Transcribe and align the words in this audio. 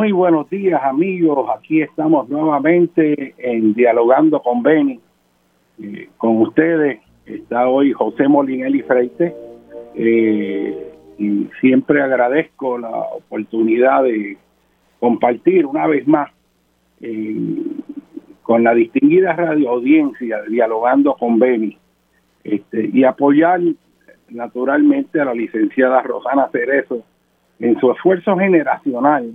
Muy 0.00 0.12
buenos 0.12 0.48
días 0.48 0.82
amigos, 0.82 1.46
aquí 1.54 1.82
estamos 1.82 2.26
nuevamente 2.30 3.34
en 3.36 3.74
Dialogando 3.74 4.40
con 4.40 4.62
Beni. 4.62 4.98
Eh, 5.78 6.08
con 6.16 6.40
ustedes 6.40 7.00
está 7.26 7.68
hoy 7.68 7.92
José 7.92 8.26
Molinelli 8.26 8.80
Freite 8.80 9.34
eh, 9.94 10.94
y 11.18 11.50
siempre 11.60 12.00
agradezco 12.00 12.78
la 12.78 12.88
oportunidad 12.88 14.04
de 14.04 14.38
compartir 15.00 15.66
una 15.66 15.86
vez 15.86 16.08
más 16.08 16.30
eh, 17.02 17.36
con 18.40 18.64
la 18.64 18.72
distinguida 18.72 19.34
radio 19.34 19.68
audiencia 19.68 20.40
Dialogando 20.48 21.14
con 21.16 21.38
Beni 21.38 21.76
este, 22.42 22.88
y 22.90 23.04
apoyar 23.04 23.60
naturalmente 24.30 25.20
a 25.20 25.26
la 25.26 25.34
licenciada 25.34 26.00
Rosana 26.00 26.48
Cerezo 26.50 27.02
en 27.58 27.78
su 27.78 27.92
esfuerzo 27.92 28.34
generacional 28.38 29.34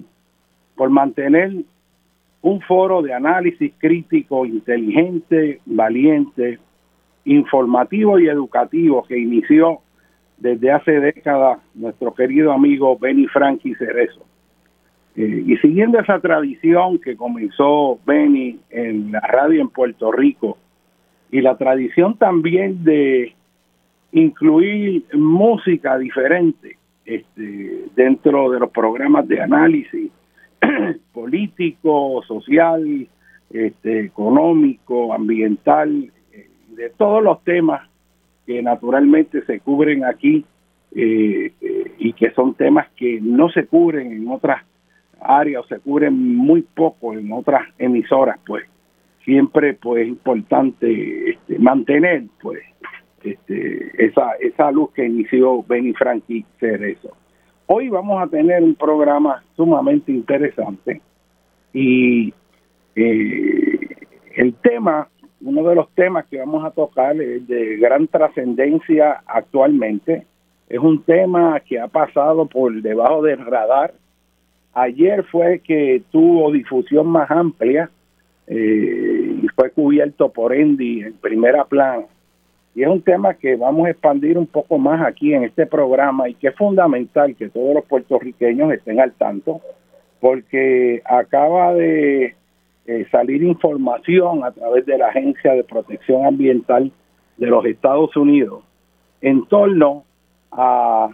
por 0.75 0.89
mantener 0.89 1.53
un 2.41 2.61
foro 2.61 3.01
de 3.01 3.13
análisis 3.13 3.73
crítico, 3.77 4.45
inteligente, 4.45 5.59
valiente, 5.65 6.59
informativo 7.25 8.19
y 8.19 8.27
educativo 8.27 9.03
que 9.03 9.17
inició 9.17 9.79
desde 10.37 10.71
hace 10.71 10.99
décadas 10.99 11.59
nuestro 11.73 12.13
querido 12.13 12.51
amigo 12.51 12.97
Benny 12.99 13.25
Frankie 13.27 13.75
Cerezo. 13.75 14.25
Eh, 15.15 15.43
y 15.47 15.57
siguiendo 15.57 15.99
esa 15.99 16.19
tradición 16.19 16.99
que 16.99 17.15
comenzó 17.15 17.99
Benny 18.05 18.59
en 18.69 19.11
la 19.13 19.21
radio 19.21 19.61
en 19.61 19.69
Puerto 19.69 20.11
Rico, 20.11 20.57
y 21.31 21.41
la 21.41 21.57
tradición 21.57 22.17
también 22.17 22.83
de 22.83 23.33
incluir 24.11 25.03
música 25.13 25.97
diferente 25.97 26.77
este, 27.05 27.85
dentro 27.95 28.51
de 28.51 28.59
los 28.59 28.69
programas 28.71 29.27
de 29.27 29.41
análisis 29.41 30.11
político, 31.13 32.23
social, 32.27 33.07
este, 33.49 33.99
económico, 34.01 35.13
ambiental, 35.13 36.11
eh, 36.31 36.49
de 36.75 36.89
todos 36.91 37.23
los 37.23 37.43
temas 37.43 37.87
que 38.45 38.61
naturalmente 38.61 39.43
se 39.45 39.59
cubren 39.59 40.05
aquí 40.05 40.45
eh, 40.95 41.51
eh, 41.61 41.91
y 41.97 42.13
que 42.13 42.31
son 42.31 42.53
temas 42.53 42.87
que 42.95 43.19
no 43.21 43.49
se 43.49 43.65
cubren 43.65 44.11
en 44.11 44.27
otras 44.29 44.63
áreas 45.19 45.63
o 45.63 45.67
se 45.67 45.79
cubren 45.79 46.35
muy 46.35 46.61
poco 46.61 47.13
en 47.13 47.31
otras 47.31 47.67
emisoras, 47.77 48.39
pues 48.45 48.65
siempre 49.23 49.73
pues 49.73 50.03
es 50.03 50.07
importante 50.07 51.31
este, 51.31 51.57
mantener 51.59 52.25
pues 52.41 52.59
este, 53.23 54.05
esa, 54.05 54.33
esa 54.39 54.71
luz 54.71 54.91
que 54.91 55.05
inició 55.05 55.63
Benny 55.63 55.93
Frankie 55.93 56.45
Cerezo. 56.59 57.15
Hoy 57.67 57.89
vamos 57.89 58.21
a 58.21 58.27
tener 58.27 58.61
un 58.61 58.75
programa 58.75 59.43
sumamente 59.55 60.11
interesante 60.11 61.01
y 61.73 62.31
eh, 62.95 63.89
el 64.35 64.53
tema, 64.55 65.09
uno 65.41 65.67
de 65.67 65.75
los 65.75 65.89
temas 65.95 66.25
que 66.27 66.37
vamos 66.37 66.63
a 66.63 66.69
tocar 66.69 67.19
es 67.19 67.47
de 67.47 67.77
gran 67.77 68.07
trascendencia 68.07 69.23
actualmente. 69.25 70.27
Es 70.69 70.77
un 70.77 71.01
tema 71.03 71.59
que 71.59 71.79
ha 71.79 71.87
pasado 71.87 72.45
por 72.45 72.71
debajo 72.83 73.23
del 73.23 73.43
radar. 73.43 73.95
Ayer 74.73 75.23
fue 75.23 75.59
que 75.59 76.03
tuvo 76.11 76.51
difusión 76.51 77.07
más 77.07 77.31
amplia 77.31 77.89
eh, 78.45 79.39
y 79.41 79.47
fue 79.55 79.71
cubierto 79.71 80.29
por 80.29 80.53
Andy 80.53 81.01
en 81.01 81.13
primera 81.13 81.65
plana. 81.65 82.05
Y 82.75 82.83
es 82.83 82.89
un 82.89 83.01
tema 83.01 83.33
que 83.33 83.55
vamos 83.55 83.87
a 83.87 83.91
expandir 83.91 84.37
un 84.37 84.47
poco 84.47 84.77
más 84.77 85.01
aquí 85.07 85.33
en 85.33 85.45
este 85.45 85.65
programa 85.65 86.27
y 86.27 86.33
que 86.33 86.49
es 86.49 86.55
fundamental 86.55 87.33
que 87.35 87.49
todos 87.49 87.73
los 87.73 87.85
puertorriqueños 87.85 88.69
estén 88.73 88.99
al 88.99 89.13
tanto, 89.13 89.61
porque 90.19 91.01
acaba 91.05 91.73
de 91.73 92.35
eh, 92.85 93.07
salir 93.11 93.43
información 93.43 94.43
a 94.43 94.51
través 94.51 94.85
de 94.85 94.97
la 94.97 95.07
Agencia 95.07 95.53
de 95.53 95.63
Protección 95.63 96.25
Ambiental 96.25 96.91
de 97.37 97.47
los 97.47 97.65
Estados 97.65 98.13
Unidos 98.17 98.63
en 99.21 99.45
torno 99.45 100.03
a, 100.51 101.09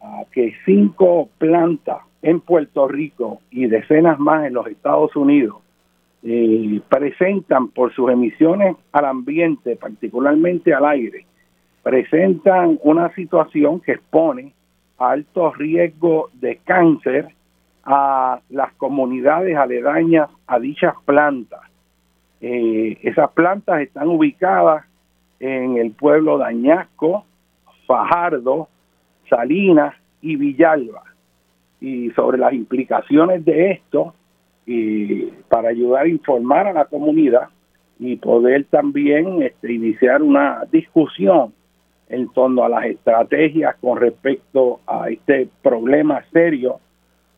a 0.00 0.24
que 0.32 0.54
cinco 0.64 1.28
plantas 1.36 1.98
en 2.22 2.40
Puerto 2.40 2.88
Rico 2.88 3.40
y 3.50 3.66
decenas 3.66 4.18
más 4.18 4.46
en 4.46 4.54
los 4.54 4.66
Estados 4.66 5.14
Unidos 5.14 5.56
eh, 6.28 6.80
presentan 6.88 7.68
por 7.68 7.94
sus 7.94 8.10
emisiones 8.10 8.74
al 8.90 9.04
ambiente, 9.04 9.76
particularmente 9.76 10.74
al 10.74 10.84
aire, 10.84 11.24
presentan 11.84 12.80
una 12.82 13.14
situación 13.14 13.78
que 13.78 13.92
expone 13.92 14.52
a 14.98 15.10
alto 15.10 15.52
riesgo 15.52 16.30
de 16.34 16.56
cáncer 16.64 17.28
a 17.84 18.40
las 18.50 18.72
comunidades 18.72 19.56
aledañas 19.56 20.28
a 20.48 20.58
dichas 20.58 20.94
plantas. 21.04 21.60
Eh, 22.40 22.98
esas 23.02 23.30
plantas 23.30 23.82
están 23.82 24.08
ubicadas 24.08 24.84
en 25.38 25.76
el 25.76 25.92
pueblo 25.92 26.38
de 26.38 26.46
Añasco, 26.46 27.24
Fajardo, 27.86 28.68
Salinas 29.30 29.94
y 30.22 30.34
Villalba. 30.34 31.04
Y 31.80 32.10
sobre 32.10 32.38
las 32.38 32.52
implicaciones 32.52 33.44
de 33.44 33.70
esto, 33.70 34.12
y 34.66 35.26
para 35.48 35.68
ayudar 35.68 36.06
a 36.06 36.08
informar 36.08 36.66
a 36.66 36.72
la 36.72 36.84
comunidad 36.86 37.48
y 37.98 38.16
poder 38.16 38.64
también 38.64 39.42
este, 39.42 39.72
iniciar 39.72 40.22
una 40.22 40.64
discusión 40.70 41.54
en 42.08 42.28
torno 42.28 42.64
a 42.64 42.68
las 42.68 42.84
estrategias 42.86 43.76
con 43.80 43.98
respecto 43.98 44.80
a 44.86 45.08
este 45.08 45.48
problema 45.62 46.22
serio 46.32 46.80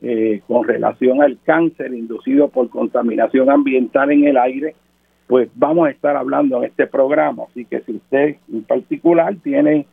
eh, 0.01 0.43
con 0.47 0.67
relación 0.67 1.23
al 1.23 1.39
cáncer 1.45 1.93
inducido 1.93 2.49
por 2.49 2.71
contaminación 2.71 3.51
ambiental 3.51 4.13
en 4.13 4.29
el 4.29 4.37
aire, 4.37 4.77
pues 5.27 5.49
vamos 5.55 5.89
a 5.89 5.91
estar 5.91 6.17
hablando 6.17 6.59
en 6.59 6.65
este 6.65 6.87
programa. 6.87 7.45
Así 7.51 7.65
que 7.65 7.81
si 7.81 7.97
usted 7.97 8.37
en 8.53 8.63
particular 8.63 9.35
tiene 9.43 9.87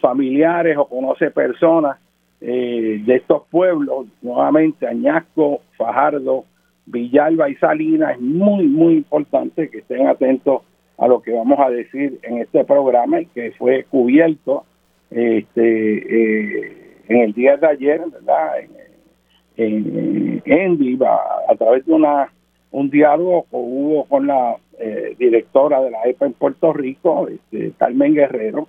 familiares 0.00 0.76
o 0.76 0.86
conoce 0.86 1.30
personas 1.30 1.98
eh, 2.40 3.02
de 3.06 3.14
estos 3.14 3.44
pueblos, 3.50 4.06
nuevamente 4.20 4.86
Añasco, 4.86 5.60
Fajardo, 5.76 6.44
Villalba 6.86 7.48
y 7.48 7.54
Salinas, 7.56 8.16
es 8.16 8.20
muy, 8.20 8.66
muy 8.66 8.94
importante 8.94 9.68
que 9.70 9.78
estén 9.78 10.06
atentos 10.06 10.62
a 10.98 11.06
lo 11.06 11.22
que 11.22 11.32
vamos 11.32 11.58
a 11.58 11.70
decir 11.70 12.18
en 12.22 12.38
este 12.38 12.64
programa 12.64 13.20
y 13.20 13.26
que 13.26 13.52
fue 13.52 13.84
cubierto 13.84 14.64
este 15.10 16.62
eh, 16.62 16.94
en 17.08 17.20
el 17.20 17.32
día 17.32 17.56
de 17.56 17.66
ayer, 17.66 18.00
¿verdad? 18.10 18.60
En, 19.56 20.42
en, 20.44 20.98
a, 21.04 21.54
través 21.56 21.84
de 21.84 21.92
una 21.92 22.32
un 22.70 22.88
diálogo 22.88 23.42
que 23.50 23.56
hubo 23.56 24.04
con 24.04 24.26
la 24.26 24.56
eh, 24.78 25.14
directora 25.18 25.82
de 25.82 25.90
la 25.90 26.02
EPA 26.04 26.26
en 26.26 26.32
Puerto 26.32 26.72
Rico, 26.72 27.28
este, 27.28 27.72
Carmen 27.76 28.14
Guerrero, 28.14 28.66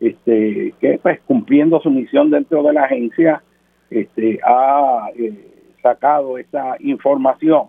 este, 0.00 0.72
que 0.80 0.98
pues 1.02 1.20
cumpliendo 1.26 1.80
su 1.80 1.90
misión 1.90 2.30
dentro 2.30 2.62
de 2.62 2.72
la 2.72 2.84
agencia, 2.84 3.42
este, 3.90 4.40
ha 4.42 5.10
eh, 5.16 5.51
sacado 5.82 6.38
esta 6.38 6.76
información. 6.80 7.66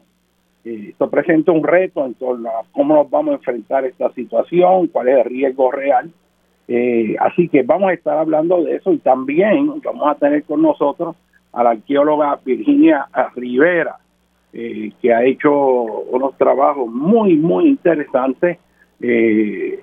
Eh, 0.63 0.89
esto 0.89 1.09
presenta 1.09 1.51
un 1.51 1.63
reto 1.63 2.05
en 2.05 2.13
torno 2.13 2.49
a 2.49 2.63
cómo 2.71 2.95
nos 2.95 3.09
vamos 3.09 3.33
a 3.33 3.35
enfrentar 3.35 3.85
esta 3.85 4.11
situación, 4.13 4.87
cuál 4.87 5.09
es 5.09 5.17
el 5.17 5.25
riesgo 5.25 5.71
real. 5.71 6.11
Eh, 6.67 7.15
así 7.19 7.49
que 7.49 7.63
vamos 7.63 7.89
a 7.89 7.93
estar 7.93 8.17
hablando 8.17 8.63
de 8.63 8.77
eso 8.77 8.93
y 8.93 8.99
también 8.99 9.81
vamos 9.83 10.07
a 10.07 10.15
tener 10.15 10.43
con 10.43 10.61
nosotros 10.61 11.17
a 11.51 11.63
la 11.63 11.71
arqueóloga 11.71 12.39
Virginia 12.43 13.07
Rivera, 13.35 13.97
eh, 14.53 14.91
que 15.01 15.13
ha 15.13 15.25
hecho 15.25 15.51
unos 15.51 16.37
trabajos 16.37 16.89
muy, 16.89 17.35
muy 17.35 17.67
interesantes 17.67 18.57
de 18.99 19.79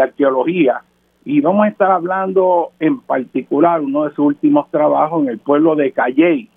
arqueología. 0.00 0.82
Y 1.26 1.42
vamos 1.42 1.66
a 1.66 1.68
estar 1.68 1.90
hablando 1.90 2.70
en 2.80 3.00
particular 3.00 3.82
uno 3.82 4.04
de 4.04 4.10
sus 4.14 4.20
últimos 4.20 4.70
trabajos 4.70 5.24
en 5.24 5.28
el 5.28 5.38
pueblo 5.38 5.76
de 5.76 5.92
Calley, 5.92 6.48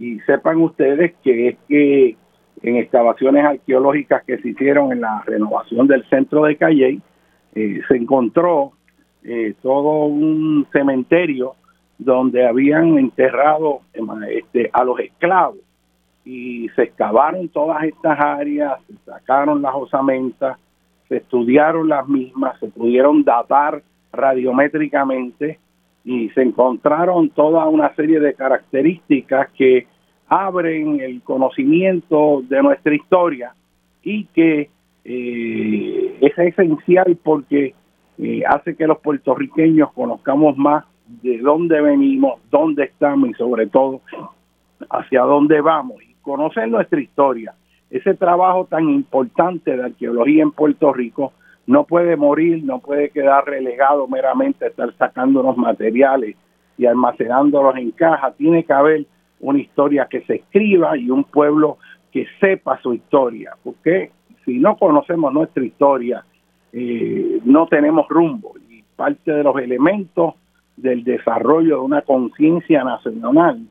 y 0.00 0.18
sepan 0.20 0.56
ustedes 0.62 1.12
que 1.22 1.48
es 1.48 1.56
que 1.68 2.16
en 2.62 2.76
excavaciones 2.76 3.44
arqueológicas 3.44 4.24
que 4.24 4.38
se 4.38 4.48
hicieron 4.48 4.92
en 4.92 5.02
la 5.02 5.22
renovación 5.26 5.86
del 5.86 6.04
centro 6.08 6.44
de 6.44 6.56
Calley, 6.56 7.00
eh, 7.54 7.80
se 7.86 7.96
encontró 7.96 8.72
eh, 9.22 9.54
todo 9.62 10.06
un 10.06 10.66
cementerio 10.72 11.54
donde 11.98 12.46
habían 12.46 12.98
enterrado 12.98 13.82
este, 14.30 14.70
a 14.72 14.84
los 14.84 14.98
esclavos 15.00 15.58
y 16.24 16.68
se 16.70 16.84
excavaron 16.84 17.48
todas 17.48 17.84
estas 17.84 18.18
áreas, 18.18 18.80
se 18.86 18.94
sacaron 19.04 19.60
las 19.60 19.74
osamentas, 19.74 20.58
se 21.08 21.18
estudiaron 21.18 21.88
las 21.88 22.08
mismas, 22.08 22.58
se 22.58 22.68
pudieron 22.68 23.22
datar 23.22 23.82
radiométricamente 24.12 25.58
y 26.04 26.30
se 26.30 26.42
encontraron 26.42 27.28
toda 27.30 27.66
una 27.66 27.94
serie 27.94 28.20
de 28.20 28.32
características 28.34 29.50
que 29.50 29.86
abren 30.30 31.00
el 31.00 31.22
conocimiento 31.22 32.42
de 32.48 32.62
nuestra 32.62 32.94
historia 32.94 33.52
y 34.02 34.24
que 34.26 34.70
eh, 35.04 36.18
es 36.20 36.38
esencial 36.38 37.18
porque 37.22 37.74
eh, 38.18 38.42
hace 38.46 38.76
que 38.76 38.86
los 38.86 38.98
puertorriqueños 38.98 39.92
conozcamos 39.92 40.56
más 40.56 40.84
de 41.22 41.38
dónde 41.38 41.80
venimos, 41.80 42.40
dónde 42.48 42.84
estamos 42.84 43.30
y 43.30 43.34
sobre 43.34 43.66
todo 43.66 44.02
hacia 44.88 45.22
dónde 45.22 45.60
vamos 45.60 45.96
y 46.02 46.14
conocer 46.22 46.68
nuestra 46.68 47.00
historia. 47.00 47.54
Ese 47.90 48.14
trabajo 48.14 48.66
tan 48.66 48.88
importante 48.88 49.76
de 49.76 49.82
arqueología 49.82 50.44
en 50.44 50.52
Puerto 50.52 50.92
Rico 50.92 51.32
no 51.66 51.84
puede 51.84 52.14
morir, 52.14 52.62
no 52.64 52.78
puede 52.78 53.10
quedar 53.10 53.46
relegado 53.46 54.06
meramente 54.06 54.64
a 54.64 54.68
estar 54.68 54.94
sacando 54.96 55.42
los 55.42 55.56
materiales 55.56 56.36
y 56.78 56.86
almacenándolos 56.86 57.76
en 57.76 57.90
caja. 57.90 58.30
Tiene 58.32 58.62
que 58.62 58.72
haber 58.72 59.06
una 59.40 59.58
historia 59.58 60.06
que 60.10 60.22
se 60.22 60.36
escriba 60.36 60.96
y 60.96 61.10
un 61.10 61.24
pueblo 61.24 61.78
que 62.12 62.26
sepa 62.40 62.80
su 62.82 62.94
historia, 62.94 63.52
porque 63.62 64.10
si 64.44 64.58
no 64.58 64.76
conocemos 64.76 65.32
nuestra 65.32 65.64
historia, 65.64 66.24
eh, 66.72 67.40
no 67.44 67.66
tenemos 67.66 68.08
rumbo 68.08 68.54
y 68.68 68.82
parte 68.96 69.32
de 69.32 69.42
los 69.42 69.56
elementos 69.58 70.34
del 70.76 71.04
desarrollo 71.04 71.76
de 71.76 71.82
una 71.82 72.02
conciencia 72.02 72.84
nacional, 72.84 73.66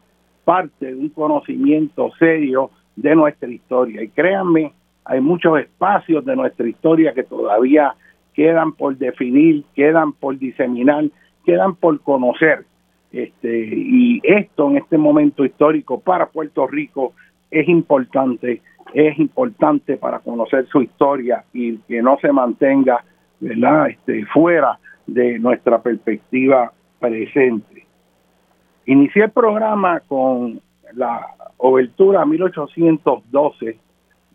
parte 0.45 0.87
de 0.87 0.95
un 0.95 1.09
conocimiento 1.09 2.11
serio 2.17 2.71
de 2.95 3.15
nuestra 3.15 3.49
historia. 3.49 4.03
Y 4.03 4.09
créanme, 4.09 4.73
hay 5.05 5.21
muchos 5.21 5.59
espacios 5.59 6.25
de 6.25 6.35
nuestra 6.35 6.67
historia 6.67 7.13
que 7.13 7.23
todavía 7.23 7.93
quedan 8.33 8.73
por 8.73 8.97
definir, 8.97 9.63
quedan 9.75 10.13
por 10.13 10.37
diseminar, 10.37 11.05
quedan 11.45 11.75
por 11.75 11.99
conocer. 12.01 12.65
Este, 13.11 13.65
y 13.73 14.21
esto 14.23 14.69
en 14.69 14.77
este 14.77 14.97
momento 14.97 15.43
histórico 15.43 15.99
para 15.99 16.27
Puerto 16.27 16.67
Rico 16.67 17.13
es 17.49 17.67
importante 17.67 18.61
es 18.93 19.19
importante 19.19 19.97
para 19.97 20.19
conocer 20.19 20.67
su 20.67 20.81
historia 20.81 21.43
y 21.53 21.77
que 21.79 22.01
no 22.01 22.17
se 22.21 22.31
mantenga 22.31 23.03
¿verdad? 23.39 23.89
Este, 23.89 24.25
fuera 24.25 24.79
de 25.07 25.39
nuestra 25.39 25.81
perspectiva 25.81 26.71
presente. 26.99 27.85
Inicié 28.85 29.25
el 29.25 29.31
programa 29.31 30.01
con 30.01 30.59
la 30.93 31.27
obertura 31.57 32.25
1812 32.25 33.77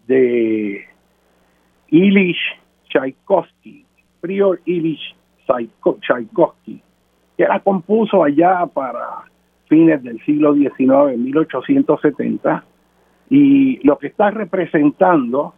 de 0.06 0.84
Ilich 1.88 2.38
Tchaikovsky, 2.88 3.84
Prior 4.20 4.60
Ilich 4.64 5.14
Tchaikovsky, 5.46 6.82
que 7.36 7.44
la 7.44 7.60
compuso 7.60 8.22
allá 8.22 8.66
para 8.66 9.24
fines 9.68 10.02
del 10.02 10.20
siglo 10.24 10.54
XIX, 10.54 11.18
1870, 11.18 12.64
y 13.30 13.84
lo 13.86 13.98
que 13.98 14.08
está 14.08 14.30
representando 14.30 15.54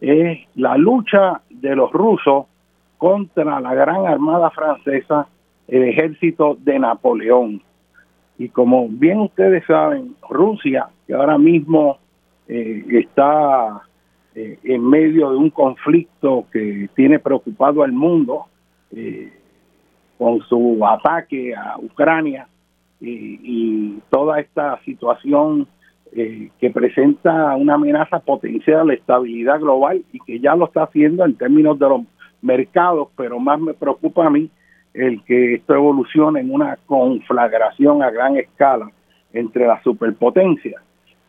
es 0.00 0.38
la 0.54 0.76
lucha 0.76 1.40
de 1.50 1.74
los 1.74 1.92
rusos 1.92 2.46
contra 2.96 3.60
la 3.60 3.74
gran 3.74 4.06
armada 4.06 4.50
francesa, 4.50 5.26
el 5.66 5.84
ejército 5.84 6.56
de 6.60 6.78
Napoleón. 6.78 7.62
Y 8.38 8.48
como 8.48 8.88
bien 8.88 9.20
ustedes 9.20 9.64
saben, 9.66 10.14
Rusia, 10.28 10.88
que 11.06 11.14
ahora 11.14 11.38
mismo 11.38 11.98
eh, 12.46 12.84
está 12.90 13.82
eh, 14.34 14.58
en 14.62 14.88
medio 14.88 15.30
de 15.30 15.36
un 15.36 15.50
conflicto 15.50 16.46
que 16.52 16.88
tiene 16.94 17.18
preocupado 17.18 17.82
al 17.82 17.92
mundo, 17.92 18.46
eh, 18.92 19.32
con 20.18 20.40
su 20.48 20.84
ataque 20.84 21.54
a 21.54 21.76
Ucrania 21.78 22.48
y, 23.00 23.98
toda 24.10 24.40
esta 24.40 24.80
situación 24.84 25.66
que 26.12 26.70
presenta 26.70 27.54
una 27.54 27.74
amenaza 27.74 28.18
potencial 28.18 28.80
a 28.80 28.84
la 28.84 28.94
estabilidad 28.94 29.60
global 29.60 30.02
y 30.12 30.18
que 30.20 30.40
ya 30.40 30.56
lo 30.56 30.66
está 30.66 30.84
haciendo 30.84 31.24
en 31.24 31.34
términos 31.34 31.78
de 31.78 31.88
los 31.88 32.00
mercados, 32.40 33.08
pero 33.16 33.38
más 33.38 33.60
me 33.60 33.74
preocupa 33.74 34.26
a 34.26 34.30
mí 34.30 34.50
el 34.94 35.22
que 35.24 35.54
esto 35.54 35.74
evolucione 35.74 36.40
en 36.40 36.52
una 36.52 36.78
conflagración 36.86 38.02
a 38.02 38.10
gran 38.10 38.36
escala 38.36 38.90
entre 39.32 39.66
las 39.66 39.82
superpotencias. 39.82 40.82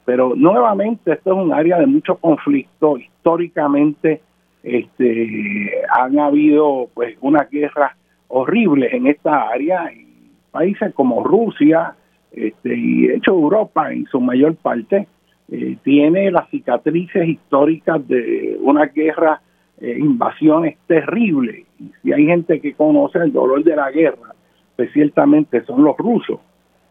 Pero 0.06 0.34
nuevamente 0.36 1.14
esto 1.14 1.34
es 1.34 1.38
un 1.38 1.54
área 1.54 1.78
de 1.78 1.86
mucho 1.86 2.16
conflicto. 2.16 2.98
Históricamente 2.98 4.22
este, 4.64 5.72
han 5.96 6.18
habido 6.20 6.90
pues 6.94 7.16
una 7.22 7.44
guerra 7.44 7.96
horrible 8.30 8.96
en 8.96 9.08
esta 9.08 9.50
área. 9.50 9.92
Y 9.92 10.32
países 10.52 10.94
como 10.94 11.24
Rusia 11.24 11.96
este, 12.32 12.76
y 12.76 13.08
de 13.08 13.16
hecho 13.16 13.32
Europa 13.32 13.92
en 13.92 14.06
su 14.06 14.22
mayor 14.22 14.56
parte 14.56 15.08
eh, 15.52 15.78
tiene 15.84 16.32
las 16.32 16.50
cicatrices 16.50 17.28
históricas 17.28 18.08
de 18.08 18.58
una 18.62 18.86
guerra 18.86 19.42
eh, 19.82 19.98
invasiones 19.98 20.78
terribles. 20.88 21.66
Y 21.80 21.92
si 22.02 22.14
hay 22.14 22.26
gente 22.26 22.60
que 22.60 22.74
conoce 22.74 23.20
el 23.20 23.32
dolor 23.32 23.64
de 23.64 23.76
la 23.76 23.90
guerra, 23.92 24.36
pues 24.76 24.92
ciertamente 24.94 25.64
son 25.66 25.84
los 25.84 25.98
rusos. 25.98 26.40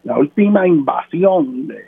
La 0.03 0.17
última 0.17 0.67
invasión 0.67 1.67
de 1.67 1.83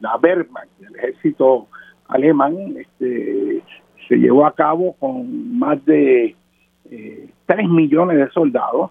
la 0.00 0.16
Wehrmacht, 0.16 0.68
del 0.78 0.94
ejército 0.96 1.68
alemán, 2.08 2.54
este, 2.76 3.62
se 4.08 4.16
llevó 4.16 4.46
a 4.46 4.54
cabo 4.54 4.94
con 4.98 5.58
más 5.58 5.84
de 5.86 6.36
eh, 6.90 7.30
3 7.52 7.68
millones 7.68 8.16
de 8.16 8.30
soldados 8.30 8.90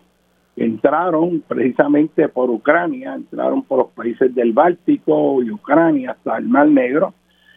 entraron 0.55 1.43
precisamente 1.47 2.29
por 2.29 2.49
Ucrania, 2.51 3.15
entraron 3.15 3.63
por 3.63 3.79
los 3.79 3.87
países 3.91 4.35
del 4.35 4.53
Báltico 4.53 5.41
y 5.41 5.49
Ucrania 5.49 6.11
hasta 6.11 6.37
el 6.37 6.47
Mar 6.47 6.67
Negro, 6.67 7.13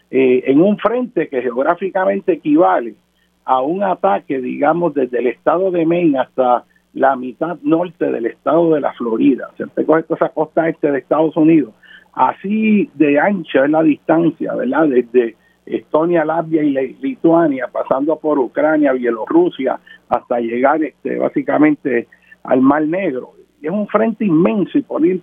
eh, 0.09 0.43
en 0.47 0.61
un 0.61 0.77
frente 0.77 1.27
que 1.27 1.43
geográficamente 1.43 2.33
equivale 2.33 2.95
a 3.43 3.61
un 3.61 3.83
ataque, 3.83 4.41
digamos, 4.41 4.95
desde 4.95 5.19
el 5.19 5.27
estado 5.27 5.69
de 5.69 5.85
Maine 5.85 6.19
hasta 6.19 6.63
la 6.93 7.15
mitad 7.15 7.57
norte 7.61 8.09
del 8.09 8.25
estado 8.25 8.73
de 8.73 8.81
la 8.81 8.93
Florida. 8.93 9.49
Se 9.57 9.67
te 9.67 9.85
coge 9.85 10.05
esa 10.09 10.29
costa 10.29 10.67
este 10.69 10.91
de 10.91 10.99
Estados 10.99 11.37
Unidos. 11.37 11.73
Así 12.13 12.89
de 12.95 13.19
ancha 13.19 13.65
es 13.65 13.69
la 13.69 13.83
distancia, 13.83 14.55
¿verdad? 14.55 14.87
Desde 14.87 15.35
Estonia, 15.65 16.23
Latvia 16.23 16.63
y 16.63 16.71
Lituania, 17.01 17.67
pasando 17.71 18.17
por 18.17 18.37
Ucrania, 18.37 18.93
Bielorrusia, 18.93 19.79
hasta 20.09 20.39
llegar 20.39 20.83
este, 20.83 21.17
básicamente 21.17 22.07
al 22.43 22.61
Mar 22.61 22.87
Negro. 22.87 23.31
es 23.61 23.71
un 23.71 23.87
frente 23.87 24.25
inmenso 24.25 24.77
y 24.77 24.83
por 24.83 25.01
ahí 25.01 25.19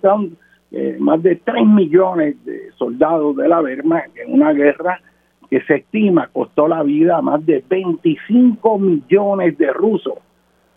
eh, 0.71 0.97
más 0.99 1.21
de 1.23 1.37
3 1.37 1.65
millones 1.65 2.43
de 2.43 2.71
soldados 2.77 3.37
de 3.37 3.47
la 3.47 3.61
Wehrmacht 3.61 4.17
en 4.17 4.33
una 4.33 4.51
guerra 4.51 4.99
que 5.49 5.61
se 5.61 5.75
estima 5.75 6.29
costó 6.33 6.67
la 6.67 6.83
vida 6.83 7.17
a 7.17 7.21
más 7.21 7.45
de 7.45 7.63
25 7.69 8.79
millones 8.79 9.57
de 9.57 9.71
rusos. 9.71 10.15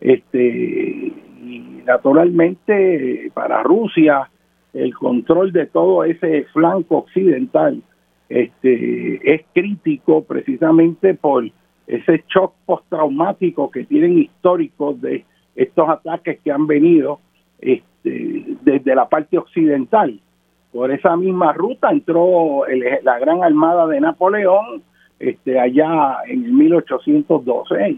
Este, 0.01 1.13
y 1.43 1.83
naturalmente 1.87 3.31
para 3.33 3.63
Rusia 3.63 4.29
el 4.75 4.95
control 4.95 5.53
de 5.53 5.67
todo 5.67 6.05
ese 6.05 6.45
flanco 6.53 6.99
occidental 6.99 7.83
este, 8.29 9.35
es 9.35 9.43
crítico 9.53 10.25
precisamente 10.25 11.15
por 11.15 11.45
ese 11.87 12.25
shock 12.29 12.55
postraumático 12.65 13.71
que 13.71 13.85
tienen 13.85 14.19
históricos 14.19 15.01
de 15.01 15.25
estos 15.55 15.89
ataques 15.89 16.41
que 16.41 16.51
han 16.51 16.67
venido 16.67 17.21
este, 17.61 18.45
desde 18.63 18.95
la 18.95 19.09
parte 19.09 19.39
occidental. 19.39 20.21
Por 20.73 20.91
esa 20.91 21.17
misma 21.17 21.53
ruta 21.53 21.91
entró 21.91 22.65
la 23.03 23.19
gran 23.19 23.43
armada 23.43 23.87
de 23.87 24.01
Napoleón 24.01 24.83
este, 25.19 25.59
allá 25.59 26.19
en 26.27 26.45
el 26.45 26.53
1812 26.53 27.97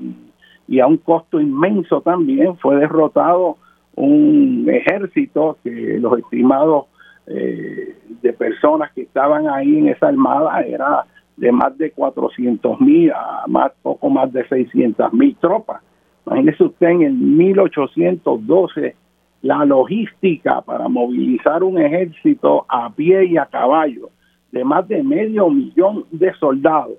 y, 0.69 0.81
a 0.81 0.87
un 0.87 0.99
costo 0.99 1.41
inmenso 1.41 2.03
también 2.03 2.57
fue 2.59 2.77
derrotado 2.77 3.57
un 3.97 4.69
ejército 4.71 5.57
que 5.65 5.99
los 5.99 6.19
estimados 6.19 6.85
eh, 7.31 7.97
de 8.23 8.33
personas 8.33 8.91
que 8.93 9.03
estaban 9.03 9.49
ahí 9.49 9.79
en 9.79 9.89
esa 9.89 10.09
armada 10.09 10.61
era 10.63 11.05
de 11.37 11.53
más 11.53 11.77
de 11.79 11.91
400 11.91 12.81
mil 12.81 13.13
a 13.13 13.45
más, 13.47 13.73
poco 13.83 14.11
más 14.11 14.33
de 14.33 14.47
600 14.49 15.13
mil 15.13 15.37
tropas. 15.37 15.83
Imagínese 16.27 16.65
usted 16.65 16.89
en 16.89 17.03
el 17.03 17.13
1812 17.13 18.97
la 19.43 19.65
logística 19.65 20.61
para 20.63 20.89
movilizar 20.89 21.63
un 21.63 21.79
ejército 21.79 22.67
a 22.69 22.91
pie 22.91 23.27
y 23.27 23.37
a 23.37 23.47
caballo 23.47 24.11
de 24.51 24.65
más 24.65 24.89
de 24.89 25.03
medio 25.03 25.49
millón 25.51 26.07
de 26.11 26.33
soldados 26.35 26.97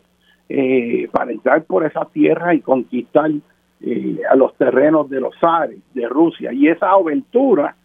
eh, 0.48 1.10
para 1.12 1.32
entrar 1.32 1.64
por 1.64 1.86
esa 1.86 2.06
tierra 2.06 2.54
y 2.54 2.62
conquistar 2.62 3.32
eh, 3.82 4.20
a 4.30 4.36
los 4.36 4.56
terrenos 4.56 5.10
de 5.10 5.20
los 5.20 5.36
zares 5.40 5.80
de 5.94 6.08
Rusia. 6.08 6.54
Y 6.54 6.68
esa 6.68 6.92
aventura 6.92 7.76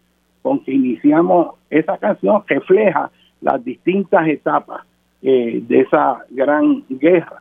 con 0.45 0.61
que 0.63 0.73
iniciamos 0.73 1.55
esa 1.71 1.97
canción 1.97 2.43
refleja 2.47 3.11
las 3.41 3.65
distintas 3.65 4.29
etapas 4.29 4.83
eh, 5.23 5.63
de 5.67 5.81
esa 5.81 6.19
gran 6.29 6.85
guerra. 6.91 7.41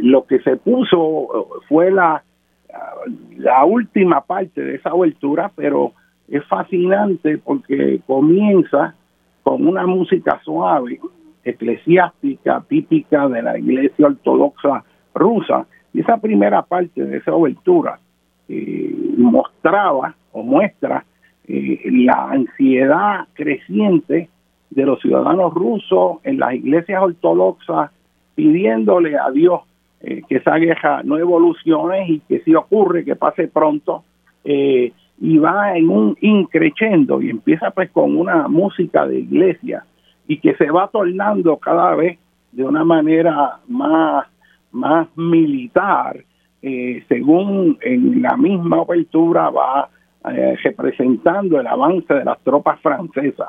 lo 0.00 0.24
que 0.26 0.40
se 0.40 0.56
puso 0.56 1.60
fue 1.68 1.92
la 1.92 3.64
última 3.64 4.22
parte 4.22 4.60
de 4.60 4.74
esa 4.74 4.90
abertura, 4.90 5.52
pero 5.54 5.92
es 6.26 6.44
fascinante 6.46 7.38
porque 7.38 8.00
comienza 8.08 8.96
con 9.44 9.64
una 9.64 9.86
música 9.86 10.40
suave, 10.42 10.98
eclesiástica, 11.44 12.64
típica 12.68 13.28
de 13.28 13.40
la 13.40 13.56
iglesia 13.56 14.08
ortodoxa 14.08 14.82
rusa. 15.14 15.64
Y 15.94 16.00
esa 16.00 16.16
primera 16.16 16.62
parte 16.62 17.04
de 17.04 17.18
esa 17.18 17.30
abertura 17.30 18.00
eh, 18.48 18.96
mostraba 19.16 20.16
o 20.32 20.42
muestra 20.42 21.04
eh, 21.48 21.80
la 21.90 22.30
ansiedad 22.30 23.26
creciente 23.34 24.28
de 24.70 24.84
los 24.84 25.00
ciudadanos 25.00 25.54
rusos 25.54 26.18
en 26.24 26.38
las 26.38 26.54
iglesias 26.54 27.02
ortodoxas 27.02 27.90
pidiéndole 28.34 29.18
a 29.18 29.30
Dios 29.30 29.62
eh, 30.00 30.22
que 30.28 30.36
esa 30.36 30.56
guerra 30.56 31.02
no 31.02 31.18
evolucione 31.18 32.08
y 32.08 32.20
que 32.20 32.40
si 32.40 32.54
ocurre 32.54 33.04
que 33.04 33.16
pase 33.16 33.48
pronto 33.48 34.04
eh, 34.44 34.92
y 35.20 35.38
va 35.38 35.76
en 35.76 35.88
un 35.88 36.16
increchendo 36.20 37.20
y 37.20 37.30
empieza 37.30 37.70
pues 37.72 37.90
con 37.90 38.16
una 38.16 38.46
música 38.46 39.06
de 39.06 39.18
iglesia 39.20 39.84
y 40.28 40.38
que 40.38 40.54
se 40.54 40.70
va 40.70 40.88
tornando 40.88 41.56
cada 41.56 41.96
vez 41.96 42.18
de 42.52 42.62
una 42.62 42.84
manera 42.84 43.58
más, 43.66 44.26
más 44.70 45.08
militar, 45.16 46.22
eh, 46.62 47.02
según 47.08 47.78
en 47.80 48.22
la 48.22 48.36
misma 48.36 48.82
apertura 48.82 49.50
va 49.50 49.88
representando 50.22 51.60
el 51.60 51.66
avance 51.66 52.12
de 52.12 52.24
las 52.24 52.38
tropas 52.40 52.80
francesas 52.80 53.48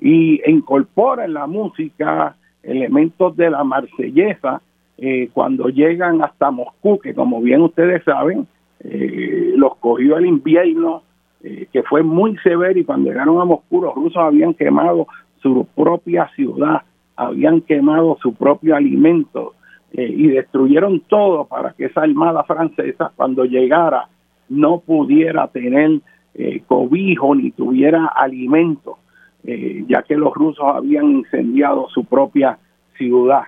y 0.00 0.40
incorpora 0.50 1.24
en 1.24 1.34
la 1.34 1.46
música 1.46 2.36
elementos 2.62 3.36
de 3.36 3.50
la 3.50 3.64
marsellesa 3.64 4.60
eh, 4.98 5.30
cuando 5.32 5.68
llegan 5.68 6.22
hasta 6.22 6.50
Moscú, 6.50 6.98
que 6.98 7.14
como 7.14 7.40
bien 7.40 7.62
ustedes 7.62 8.02
saben, 8.04 8.46
eh, 8.80 9.52
los 9.56 9.76
cogió 9.76 10.18
el 10.18 10.26
invierno, 10.26 11.02
eh, 11.42 11.68
que 11.72 11.84
fue 11.84 12.02
muy 12.02 12.36
severo, 12.38 12.78
y 12.78 12.84
cuando 12.84 13.10
llegaron 13.10 13.40
a 13.40 13.44
Moscú 13.44 13.80
los 13.80 13.94
rusos 13.94 14.16
habían 14.16 14.54
quemado 14.54 15.06
su 15.40 15.66
propia 15.76 16.28
ciudad, 16.34 16.82
habían 17.16 17.60
quemado 17.60 18.18
su 18.20 18.34
propio 18.34 18.74
alimento, 18.74 19.54
eh, 19.92 20.12
y 20.14 20.28
destruyeron 20.28 21.00
todo 21.08 21.46
para 21.46 21.72
que 21.72 21.86
esa 21.86 22.02
armada 22.02 22.42
francesa 22.44 23.12
cuando 23.16 23.44
llegara 23.44 24.08
no 24.48 24.80
pudiera 24.80 25.48
tener 25.48 26.00
eh, 26.34 26.62
cobijo 26.66 27.34
ni 27.34 27.50
tuviera 27.50 28.06
alimento, 28.06 28.98
eh, 29.44 29.84
ya 29.88 30.02
que 30.02 30.16
los 30.16 30.32
rusos 30.34 30.64
habían 30.64 31.10
incendiado 31.10 31.88
su 31.88 32.04
propia 32.04 32.58
ciudad. 32.96 33.44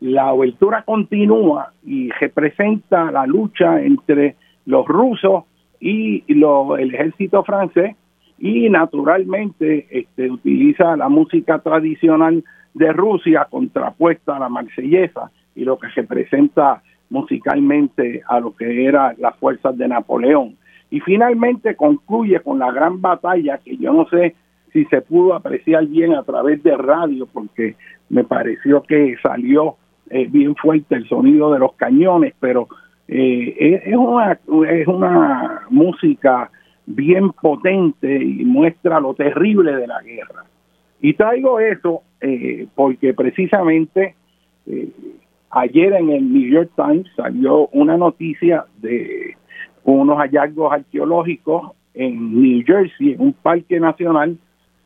La 0.00 0.28
abertura 0.28 0.82
continúa 0.82 1.72
y 1.84 2.10
representa 2.10 3.10
la 3.10 3.26
lucha 3.26 3.82
entre 3.82 4.36
los 4.66 4.86
rusos 4.86 5.44
y 5.80 6.24
el 6.28 6.94
ejército 6.94 7.42
francés 7.42 7.96
y 8.38 8.68
naturalmente 8.70 9.86
este, 9.90 10.30
utiliza 10.30 10.96
la 10.96 11.08
música 11.08 11.58
tradicional 11.58 12.44
de 12.74 12.92
Rusia 12.92 13.46
contrapuesta 13.50 14.36
a 14.36 14.38
la 14.38 14.48
marsellesa 14.48 15.30
y 15.54 15.64
lo 15.64 15.78
que 15.78 15.88
representa 15.88 16.82
musicalmente 17.10 18.22
a 18.26 18.40
lo 18.40 18.54
que 18.54 18.84
eran 18.84 19.14
las 19.18 19.36
fuerzas 19.36 19.76
de 19.76 19.88
Napoleón. 19.88 20.56
Y 20.90 21.00
finalmente 21.00 21.76
concluye 21.76 22.40
con 22.40 22.58
la 22.58 22.70
gran 22.72 23.00
batalla 23.00 23.58
que 23.58 23.76
yo 23.76 23.92
no 23.92 24.08
sé 24.08 24.34
si 24.72 24.84
se 24.86 25.00
pudo 25.00 25.34
apreciar 25.34 25.86
bien 25.86 26.14
a 26.14 26.22
través 26.22 26.62
de 26.62 26.76
radio 26.76 27.26
porque 27.26 27.76
me 28.08 28.24
pareció 28.24 28.82
que 28.82 29.16
salió 29.22 29.76
eh, 30.10 30.26
bien 30.30 30.54
fuerte 30.56 30.94
el 30.94 31.08
sonido 31.08 31.52
de 31.52 31.58
los 31.58 31.74
cañones, 31.74 32.34
pero 32.40 32.68
eh, 33.06 33.82
es, 33.84 33.96
una, 33.96 34.38
es 34.68 34.86
una 34.86 35.62
música 35.70 36.50
bien 36.86 37.32
potente 37.32 38.22
y 38.22 38.44
muestra 38.44 39.00
lo 39.00 39.14
terrible 39.14 39.74
de 39.76 39.86
la 39.86 40.00
guerra. 40.02 40.44
Y 41.00 41.14
traigo 41.14 41.60
eso 41.60 42.02
eh, 42.20 42.66
porque 42.74 43.14
precisamente 43.14 44.14
eh, 44.66 44.88
ayer 45.50 45.92
en 45.94 46.10
el 46.10 46.32
New 46.32 46.50
York 46.50 46.70
Times 46.76 47.06
salió 47.16 47.68
una 47.68 47.96
noticia 47.96 48.66
de 48.78 49.36
unos 49.84 50.18
hallazgos 50.18 50.72
arqueológicos 50.72 51.72
en 51.94 52.40
New 52.40 52.62
Jersey, 52.66 53.12
en 53.12 53.20
un 53.20 53.32
parque 53.32 53.80
nacional 53.80 54.36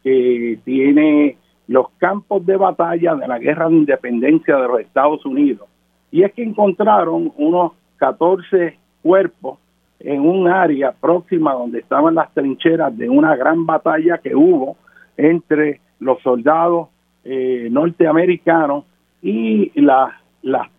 que 0.02 0.58
tiene 0.64 1.36
los 1.68 1.90
campos 1.98 2.44
de 2.46 2.56
batalla 2.56 3.14
de 3.14 3.28
la 3.28 3.38
guerra 3.38 3.68
de 3.68 3.76
independencia 3.76 4.56
de 4.56 4.68
los 4.68 4.80
Estados 4.80 5.24
Unidos. 5.24 5.68
Y 6.10 6.22
es 6.22 6.32
que 6.32 6.42
encontraron 6.42 7.32
unos 7.36 7.72
14 7.96 8.78
cuerpos 9.02 9.58
en 10.00 10.20
un 10.20 10.48
área 10.48 10.92
próxima 10.92 11.52
donde 11.52 11.78
estaban 11.78 12.14
las 12.14 12.32
trincheras 12.34 12.96
de 12.96 13.08
una 13.08 13.36
gran 13.36 13.64
batalla 13.64 14.18
que 14.18 14.34
hubo 14.34 14.76
entre 15.16 15.80
los 16.00 16.20
soldados 16.22 16.88
eh, 17.24 17.68
norteamericanos 17.70 18.84
y 19.22 19.70
las 19.80 20.12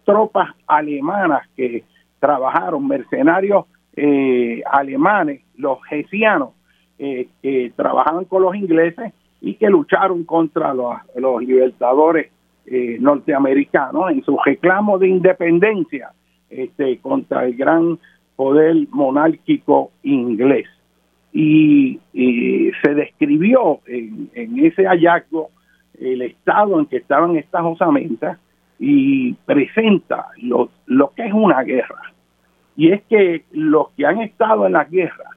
tropas 0.06 0.50
alemanas 0.68 1.48
que 1.56 1.84
trabajaron, 2.20 2.88
mercenarios 2.88 3.66
eh, 3.96 4.62
alemanes, 4.72 5.42
los 5.58 5.80
hessianos, 5.90 6.50
eh, 7.00 7.28
que 7.42 7.72
trabajaban 7.76 8.26
con 8.26 8.44
los 8.44 8.56
ingleses 8.56 9.14
y 9.42 9.56
que 9.56 9.70
lucharon 9.70 10.24
contra 10.24 10.74
los, 10.74 10.96
libertadores 11.42 12.32
norteamericanos 13.00 14.10
en 14.12 14.24
su 14.24 14.38
reclamo 14.46 14.98
de 14.98 15.10
independencia 15.10 16.14
este, 16.50 16.98
contra 17.00 17.46
el 17.46 17.56
gran 17.58 18.00
poder 18.36 18.76
monárquico 18.92 19.92
inglés. 20.04 20.68
Y, 21.32 22.00
se 22.84 22.94
describió 22.94 23.80
en, 23.88 24.30
ese 24.36 24.86
hallazgo 24.86 25.50
el 26.00 26.22
estado 26.22 26.80
en 26.80 26.86
que 26.86 26.98
estaban 26.98 27.36
estas 27.38 27.64
osamentas 27.64 28.38
y 28.86 29.32
presenta 29.46 30.28
lo, 30.42 30.70
lo 30.88 31.12
que 31.16 31.26
es 31.26 31.34
una 31.34 31.64
guerra. 31.64 32.12
Y 32.76 32.92
es 32.92 33.02
que 33.04 33.46
los 33.52 33.92
que 33.92 34.06
han 34.06 34.20
estado 34.20 34.66
en 34.66 34.74
la 34.74 34.84
guerra 34.84 35.30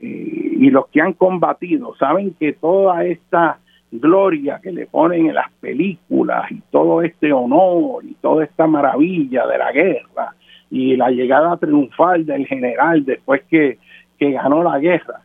eh, 0.00 0.52
y 0.60 0.70
los 0.70 0.86
que 0.88 1.00
han 1.00 1.14
combatido 1.14 1.96
saben 1.96 2.34
que 2.38 2.52
toda 2.52 3.04
esta 3.04 3.58
gloria 3.90 4.60
que 4.62 4.70
le 4.70 4.86
ponen 4.86 5.26
en 5.26 5.34
las 5.34 5.50
películas 5.60 6.48
y 6.52 6.60
todo 6.70 7.02
este 7.02 7.32
honor 7.32 8.04
y 8.04 8.14
toda 8.14 8.44
esta 8.44 8.68
maravilla 8.68 9.48
de 9.48 9.58
la 9.58 9.72
guerra 9.72 10.34
y 10.70 10.96
la 10.96 11.10
llegada 11.10 11.56
triunfal 11.56 12.24
del 12.24 12.46
general 12.46 13.04
después 13.04 13.42
que, 13.50 13.78
ganó 14.18 14.62
la 14.62 14.78
guerra. 14.78 15.22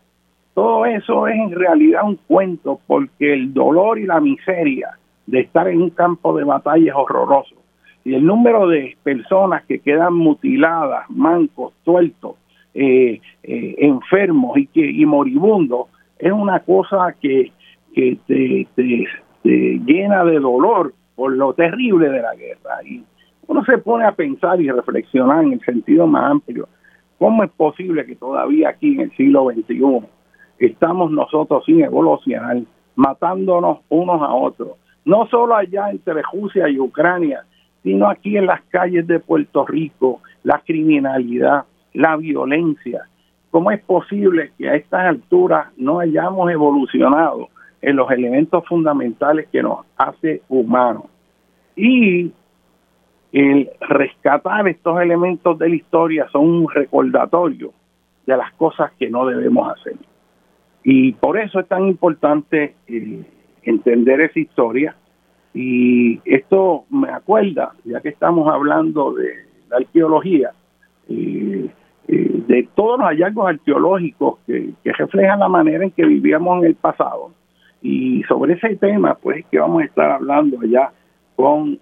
Todo 0.56 0.86
eso 0.86 1.28
es 1.28 1.36
en 1.36 1.52
realidad 1.52 2.02
un 2.06 2.18
cuento 2.28 2.80
porque 2.88 3.34
el 3.34 3.54
dolor 3.54 4.00
y 4.00 4.06
la 4.06 4.20
miseria 4.20 4.98
de 5.32 5.40
estar 5.40 5.68
en 5.70 5.82
un 5.82 5.90
campo 5.92 6.36
de 6.36 6.44
batalla 6.44 6.96
horroroso. 6.98 7.56
Y 8.04 8.16
el 8.16 8.26
número 8.26 8.68
de 8.68 8.98
personas 9.02 9.64
que 9.66 9.80
quedan 9.80 10.14
mutiladas, 10.14 11.10
mancos, 11.10 11.74
tuertos, 11.84 12.36
eh, 12.74 13.22
eh, 13.44 13.76
enfermos 13.80 14.58
y, 14.58 14.68
que, 14.68 14.86
y 14.86 15.06
moribundos 15.06 15.88
es 16.20 16.34
una 16.34 16.60
cosa 16.60 17.16
que, 17.22 17.52
que 17.94 18.18
te, 18.28 18.68
te, 18.76 19.08
llena 19.86 20.26
de 20.26 20.40
dolor 20.40 20.94
por 21.16 21.32
lo 21.32 21.54
terrible 21.54 22.10
de 22.10 22.22
la 22.22 22.36
guerra. 22.36 22.84
Y 22.86 23.04
uno 23.48 23.64
se 23.64 23.78
pone 23.78 24.04
a 24.04 24.12
pensar 24.12 24.60
y 24.60 24.70
reflexionar 24.70 25.46
en 25.46 25.54
el 25.54 25.62
sentido 25.62 26.08
más 26.08 26.30
amplio, 26.30 26.68
¿cómo 27.18 27.44
es 27.44 27.52
posible 27.52 28.06
que 28.06 28.16
todavía 28.16 28.70
aquí 28.70 28.96
en 28.96 29.02
el 29.02 29.12
siglo 29.16 29.50
XXI 29.50 30.02
estamos 30.60 31.10
nosotros 31.12 31.64
sin 31.66 31.84
evolucionar, 31.84 32.58
matándonos 32.96 33.80
unos 33.88 34.22
a 34.22 34.34
otros? 34.34 34.72
No 35.06 35.28
solo 35.28 35.56
allá 35.56 35.90
entre 35.90 36.22
Rusia 36.32 36.70
y 36.70 36.80
Ucrania, 36.80 37.44
sino 37.84 38.10
aquí 38.10 38.38
en 38.38 38.46
las 38.46 38.62
calles 38.64 39.08
de 39.08 39.20
Puerto 39.20 39.66
Rico, 39.66 40.22
la 40.44 40.60
criminalidad, 40.60 41.66
la 41.94 42.16
violencia. 42.16 43.08
¿Cómo 43.50 43.72
es 43.72 43.82
posible 43.84 44.52
que 44.58 44.70
a 44.70 44.76
estas 44.76 45.02
alturas 45.02 45.68
no 45.78 46.00
hayamos 46.00 46.50
evolucionado 46.52 47.50
en 47.82 47.96
los 47.96 48.10
elementos 48.12 48.66
fundamentales 48.68 49.48
que 49.52 49.64
nos 49.64 49.80
hace 49.98 50.42
humanos? 50.48 51.06
Y 51.76 52.32
el 53.32 53.70
rescatar 53.82 54.68
estos 54.68 55.02
elementos 55.02 55.58
de 55.58 55.70
la 55.70 55.76
historia 55.76 56.28
son 56.32 56.48
un 56.48 56.70
recordatorio 56.70 57.74
de 58.26 58.38
las 58.38 58.54
cosas 58.54 58.92
que 59.00 59.10
no 59.10 59.26
debemos 59.26 59.72
hacer. 59.72 59.96
Y 60.84 61.14
por 61.14 61.40
eso 61.40 61.60
es 61.60 61.68
tan 61.68 61.88
importante 61.88 62.76
eh, 62.88 63.24
entender 63.64 64.22
esa 64.22 64.40
historia. 64.40 64.96
Y 65.54 66.20
esto 66.26 66.86
me 66.90 67.10
acuerda, 67.10 67.74
ya 67.84 68.00
que 68.02 68.10
estamos 68.10 68.48
hablando 68.52 69.14
de 69.14 69.34
la 69.70 69.78
arqueología, 69.78 70.52
eh, 71.10 71.70
eh, 72.08 72.44
de 72.48 72.70
todos 72.76 73.00
los 73.00 73.08
hallazgos 73.08 73.50
arqueológicos 73.50 74.40
que, 74.48 74.74
reflejan 74.84 75.40
la 75.40 75.50
manera 75.50 75.84
en 75.84 75.92
que 75.92 76.06
vivíamos 76.06 76.60
en 76.60 76.68
el 76.68 76.76
pasado. 76.76 77.32
Y 77.82 78.24
sobre 78.24 78.54
ese 78.54 78.76
tema, 78.78 79.16
pues, 79.16 79.46
que 79.52 79.60
vamos 79.60 79.82
a 79.82 79.86
estar 79.86 80.12
hablando 80.12 80.60
allá 80.62 80.92
con 81.36 81.80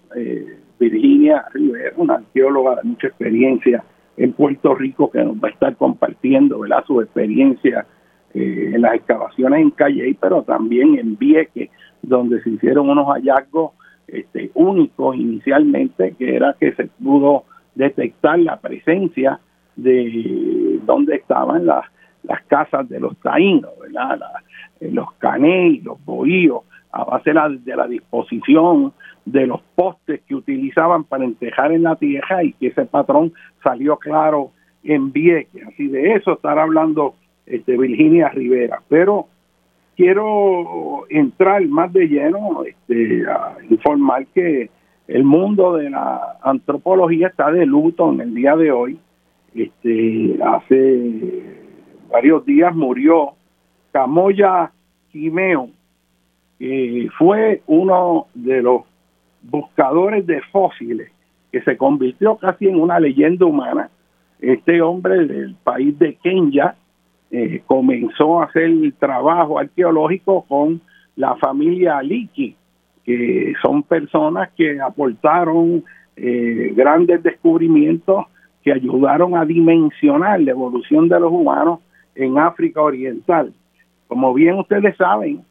Virginia 0.78 1.44
Rivera, 1.52 1.92
una 1.96 2.14
arqueóloga 2.14 2.76
de 2.76 2.84
mucha 2.84 3.08
experiencia 3.08 3.84
en 4.16 4.32
Puerto 4.32 4.74
Rico, 4.74 5.10
que 5.10 5.22
nos 5.22 5.36
va 5.36 5.48
a 5.48 5.50
estar 5.50 5.76
compartiendo 5.76 6.60
¿verdad? 6.60 6.84
su 6.86 7.00
experiencia 7.00 7.86
eh, 8.34 8.72
en 8.74 8.82
las 8.82 8.94
excavaciones 8.94 9.60
en 9.60 9.70
Calle, 9.70 10.16
pero 10.20 10.42
también 10.42 10.98
en 10.98 11.16
Vieques, 11.16 11.70
donde 12.02 12.42
se 12.42 12.50
hicieron 12.50 12.88
unos 12.88 13.06
hallazgos 13.06 13.72
este, 14.06 14.50
únicos 14.54 15.16
inicialmente, 15.16 16.14
que 16.18 16.36
era 16.36 16.56
que 16.58 16.72
se 16.72 16.86
pudo 16.86 17.44
detectar 17.74 18.38
la 18.38 18.58
presencia 18.60 19.40
de 19.76 20.80
donde 20.84 21.16
estaban 21.16 21.66
las, 21.66 21.84
las 22.22 22.42
casas 22.44 22.88
de 22.88 23.00
los 23.00 23.16
taínos, 23.18 23.70
¿verdad? 23.80 24.20
Eh, 24.80 24.90
los 24.92 25.12
caney, 25.14 25.80
los 25.80 26.04
bohíos, 26.04 26.62
a 26.92 27.04
base 27.04 27.32
de 27.32 27.76
la 27.76 27.86
disposición 27.86 28.92
de 29.24 29.46
los 29.46 29.60
postes 29.74 30.22
que 30.26 30.34
utilizaban 30.34 31.04
para 31.04 31.24
entejar 31.24 31.72
en 31.72 31.84
la 31.84 31.96
tierra 31.96 32.42
y 32.42 32.52
que 32.54 32.68
ese 32.68 32.84
patrón 32.84 33.32
salió 33.62 33.96
claro 33.96 34.50
en 34.82 35.12
Vieques. 35.12 35.66
Así 35.68 35.88
de 35.88 36.14
eso 36.14 36.32
estará 36.32 36.62
hablando 36.62 37.14
este, 37.46 37.76
Virginia 37.76 38.28
Rivera. 38.28 38.82
Pero 38.88 39.26
quiero 39.96 41.04
entrar 41.08 41.66
más 41.66 41.92
de 41.92 42.06
lleno 42.06 42.64
este, 42.64 43.24
a 43.28 43.56
informar 43.68 44.26
que 44.28 44.70
el 45.08 45.24
mundo 45.24 45.76
de 45.76 45.90
la 45.90 46.38
antropología 46.42 47.28
está 47.28 47.50
de 47.50 47.66
luto 47.66 48.12
en 48.12 48.20
el 48.20 48.34
día 48.34 48.56
de 48.56 48.70
hoy. 48.70 48.98
Este, 49.54 50.38
hace 50.42 51.58
varios 52.10 52.46
días 52.46 52.74
murió 52.74 53.32
Camoya 53.92 54.70
Quimeo, 55.10 55.68
que 56.58 57.08
fue 57.18 57.62
uno 57.66 58.26
de 58.34 58.62
los 58.62 58.82
buscadores 59.42 60.26
de 60.26 60.40
fósiles, 60.52 61.10
que 61.50 61.62
se 61.62 61.76
convirtió 61.76 62.36
casi 62.36 62.68
en 62.68 62.80
una 62.80 63.00
leyenda 63.00 63.46
humana. 63.46 63.90
Este 64.40 64.80
hombre 64.80 65.26
del 65.26 65.56
país 65.56 65.98
de 65.98 66.14
Kenya 66.14 66.76
eh, 67.30 67.62
comenzó 67.66 68.40
a 68.40 68.46
hacer 68.46 68.70
trabajo 68.98 69.58
arqueológico 69.58 70.44
con 70.48 70.80
la 71.16 71.36
familia 71.36 71.98
Aliki, 71.98 72.56
que 73.04 73.52
son 73.62 73.82
personas 73.82 74.50
que 74.56 74.80
aportaron 74.80 75.84
eh, 76.16 76.72
grandes 76.74 77.22
descubrimientos 77.22 78.26
que 78.62 78.72
ayudaron 78.72 79.36
a 79.36 79.44
dimensionar 79.44 80.40
la 80.40 80.50
evolución 80.50 81.08
de 81.08 81.20
los 81.20 81.32
humanos 81.32 81.80
en 82.14 82.38
África 82.38 82.82
Oriental. 82.82 83.52
Como 84.08 84.34
bien 84.34 84.58
ustedes 84.58 84.96
saben, 84.96 85.42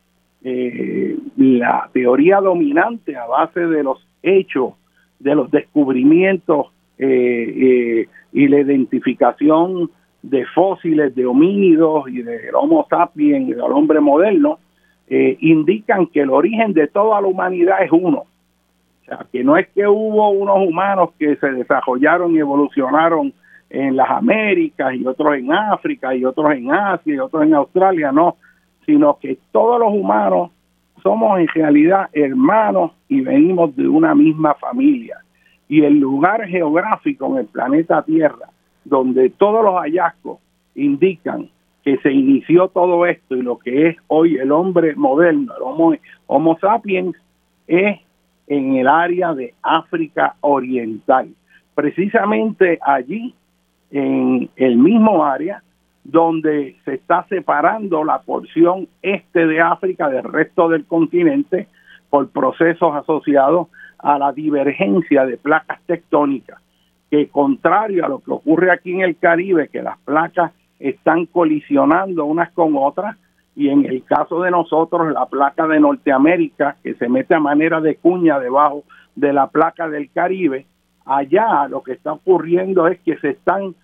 eh, 0.44 1.18
la 1.38 1.90
teoría 1.94 2.38
dominante 2.38 3.16
a 3.16 3.26
base 3.26 3.62
de 3.62 3.84
los 3.84 4.06
hechos, 4.22 4.74
de 5.20 5.36
los 5.36 5.50
descubrimientos 5.50 6.68
eh, 6.98 8.08
y 8.32 8.48
la 8.48 8.60
identificación 8.60 9.90
de 10.22 10.46
fósiles 10.48 11.16
de 11.16 11.26
homínidos 11.26 12.10
y 12.10 12.22
del 12.22 12.54
Homo 12.56 12.86
sapiens 12.90 13.50
y 13.50 13.54
del 13.54 13.72
hombre 13.72 14.00
moderno, 14.00 14.60
indican 15.10 16.06
que 16.06 16.22
el 16.22 16.30
origen 16.30 16.74
de 16.74 16.88
toda 16.88 17.20
la 17.20 17.28
humanidad 17.28 17.82
es 17.82 17.92
uno, 17.92 18.26
que 19.32 19.44
no 19.44 19.58
es 19.58 19.68
que 19.70 19.88
hubo 19.88 20.30
unos 20.30 20.58
humanos 20.68 21.12
que 21.18 21.36
se 21.38 21.52
desarrollaron 21.52 22.36
y 22.36 22.40
evolucionaron 22.40 23.34
en 23.70 23.96
las 23.96 24.10
Américas 24.10 24.94
y 24.96 25.06
otros 25.06 25.36
en 25.36 25.52
África 25.52 26.16
y 26.16 26.26
otros 26.26 26.52
en 26.54 26.72
Asia 26.72 27.16
y 27.16 27.20
otros 27.20 27.44
en 27.44 27.54
Australia, 27.54 28.12
no, 28.12 28.38
sino 28.86 29.18
que 29.20 29.38
todos 29.52 29.80
los 29.80 29.94
humanos 29.94 30.52
somos 31.04 31.40
en 31.40 31.48
realidad 31.48 32.10
hermanos 32.14 32.92
y 33.08 33.22
venimos 33.22 33.76
de 33.76 33.88
una 33.88 34.16
misma 34.16 34.56
familia. 34.56 35.18
Y 35.68 35.84
el 35.84 36.00
lugar 36.00 36.48
geográfico 36.48 37.28
en 37.28 37.38
el 37.38 37.46
planeta 37.46 38.02
Tierra, 38.02 38.50
donde 38.90 39.30
todos 39.30 39.64
los 39.64 39.76
hallazgos 39.76 40.40
indican 40.76 41.50
que 41.84 41.98
se 41.98 42.12
inició 42.12 42.68
todo 42.68 43.06
esto 43.06 43.36
y 43.36 43.42
lo 43.42 43.58
que 43.58 43.88
es 43.88 43.98
hoy 44.08 44.36
el 44.36 44.52
hombre 44.52 44.96
moderno, 44.96 45.54
el 45.56 45.64
Homo, 45.64 45.94
homo 46.28 46.58
sapiens, 46.60 47.16
es 47.68 48.00
en 48.48 48.76
el 48.76 48.88
área 48.88 49.34
de 49.34 49.54
África 49.62 50.36
Oriental, 50.42 51.30
precisamente 51.76 52.80
allí, 52.82 53.34
en 53.92 54.50
el 54.56 54.78
mismo 54.78 55.24
área 55.24 55.64
donde 56.04 56.76
se 56.86 56.96
está 56.96 57.26
separando 57.30 58.04
la 58.04 58.20
porción 58.22 58.88
este 59.02 59.46
de 59.46 59.62
África 59.62 60.10
del 60.10 60.24
resto 60.24 60.70
del 60.70 60.86
continente 60.86 61.68
por 62.10 62.30
procesos 62.30 62.96
asociados 62.96 63.68
a 64.00 64.18
la 64.18 64.32
divergencia 64.32 65.26
de 65.26 65.38
placas 65.38 65.80
tectónicas, 65.86 66.62
que 67.10 67.28
contrario 67.28 68.06
a 68.06 68.10
lo 68.10 68.20
que 68.20 68.32
ocurre 68.32 68.72
aquí 68.72 68.94
en 68.94 69.02
el 69.02 69.18
Caribe, 69.18 69.70
que 69.70 69.82
las 69.82 69.98
placas 70.00 70.52
están 70.80 71.26
colisionando 71.26 72.26
unas 72.26 72.52
con 72.52 72.76
otras, 72.78 73.18
y 73.56 73.70
en 73.70 73.86
el 73.86 74.04
caso 74.04 74.42
de 74.42 74.52
nosotros 74.52 75.12
la 75.12 75.26
placa 75.26 75.68
de 75.68 75.80
Norteamérica 75.80 76.78
que 76.82 76.94
se 76.94 77.10
mete 77.10 77.36
a 77.36 77.40
manera 77.40 77.82
de 77.82 77.96
cuña 77.96 78.40
debajo 78.40 78.84
de 79.16 79.34
la 79.34 79.48
placa 79.48 79.90
del 79.90 80.10
Caribe, 80.12 80.66
allá 81.06 81.68
lo 81.68 81.84
que 81.84 81.94
está 81.94 82.14
ocurriendo 82.14 82.88
es 82.88 83.00
que 83.02 83.18
se 83.18 83.32
están 83.32 83.76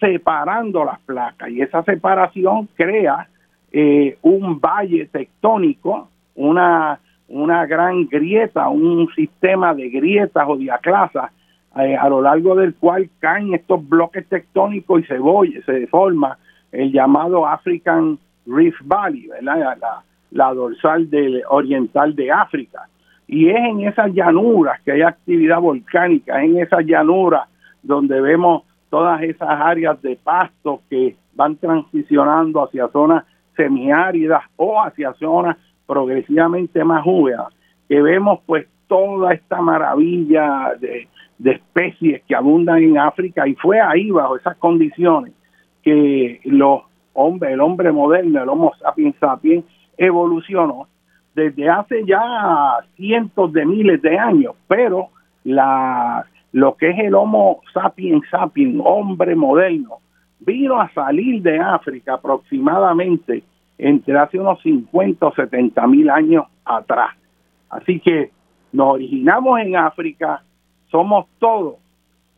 separando 0.00 0.84
las 0.84 1.00
placas 1.00 1.50
y 1.50 1.60
esa 1.60 1.82
separación 1.82 2.68
crea 2.74 3.28
eh, 3.72 4.16
un 4.22 4.60
valle 4.60 5.06
tectónico, 5.06 6.08
una, 6.36 7.00
una 7.28 7.66
gran 7.66 8.06
grieta, 8.06 8.68
un 8.68 9.08
sistema 9.14 9.74
de 9.74 9.90
grietas 9.90 10.44
o 10.48 10.56
diaclasas 10.56 11.32
eh, 11.76 11.96
a 11.96 12.08
lo 12.08 12.22
largo 12.22 12.54
del 12.54 12.74
cual 12.74 13.08
caen 13.18 13.54
estos 13.54 13.86
bloques 13.86 14.26
tectónicos 14.28 15.02
y 15.02 15.04
se, 15.04 15.18
voy, 15.18 15.62
se 15.66 15.86
forma 15.86 16.38
el 16.72 16.92
llamado 16.92 17.46
African 17.46 18.18
Rift 18.46 18.80
Valley, 18.84 19.28
¿verdad? 19.28 19.78
La, 20.30 20.54
dorsal 20.54 21.08
del 21.10 21.42
oriental 21.48 22.14
de 22.14 22.30
África. 22.30 22.88
Y 23.26 23.48
es 23.48 23.56
en 23.56 23.80
esas 23.80 24.12
llanuras 24.12 24.80
que 24.82 24.92
hay 24.92 25.02
actividad 25.02 25.60
volcánica, 25.60 26.42
en 26.42 26.58
esas 26.58 26.84
llanuras 26.84 27.48
donde 27.82 28.20
vemos 28.20 28.62
todas 28.90 29.22
esas 29.22 29.48
áreas 29.48 30.00
de 30.02 30.16
pasto 30.16 30.80
que 30.88 31.16
van 31.34 31.56
transicionando 31.56 32.64
hacia 32.64 32.88
zonas 32.88 33.24
semiáridas 33.56 34.42
o 34.56 34.80
hacia 34.80 35.12
zonas 35.14 35.56
progresivamente 35.86 36.82
más 36.84 37.04
húmedas, 37.06 37.48
que 37.88 38.00
vemos 38.00 38.40
pues 38.46 38.66
toda 38.86 39.34
esta 39.34 39.60
maravilla 39.60 40.74
de, 40.80 41.08
de 41.38 41.52
especies 41.52 42.22
que 42.26 42.34
abundan 42.34 42.82
en 42.82 42.98
África 42.98 43.46
y 43.46 43.54
fue 43.54 43.80
ahí 43.80 44.10
bajo 44.10 44.36
esas 44.36 44.56
condiciones 44.56 45.32
que 45.82 46.40
los 46.44 46.82
hombre, 47.12 47.52
el 47.52 47.60
hombre 47.60 47.92
moderno, 47.92 48.42
el 48.42 48.48
Homo 48.48 48.72
sapiens 48.80 49.16
sapiens, 49.18 49.64
evolucionó 49.96 50.86
desde 51.34 51.68
hace 51.68 52.04
ya 52.04 52.22
cientos 52.96 53.52
de 53.52 53.64
miles 53.64 54.02
de 54.02 54.18
años, 54.18 54.54
pero 54.66 55.08
la, 55.44 56.26
lo 56.52 56.76
que 56.76 56.90
es 56.90 56.98
el 56.98 57.14
Homo 57.14 57.60
sapiens 57.72 58.22
sapiens, 58.30 58.80
hombre 58.84 59.34
moderno, 59.34 59.98
vino 60.40 60.80
a 60.80 60.92
salir 60.92 61.42
de 61.42 61.58
África 61.58 62.14
aproximadamente 62.14 63.42
entre 63.76 64.18
hace 64.18 64.38
unos 64.38 64.60
50 64.62 65.26
o 65.26 65.34
70 65.34 65.86
mil 65.86 66.10
años 66.10 66.44
atrás. 66.64 67.10
Así 67.70 68.00
que 68.00 68.30
nos 68.72 68.94
originamos 68.94 69.60
en 69.60 69.76
África, 69.76 70.42
somos 70.90 71.26
todos 71.38 71.76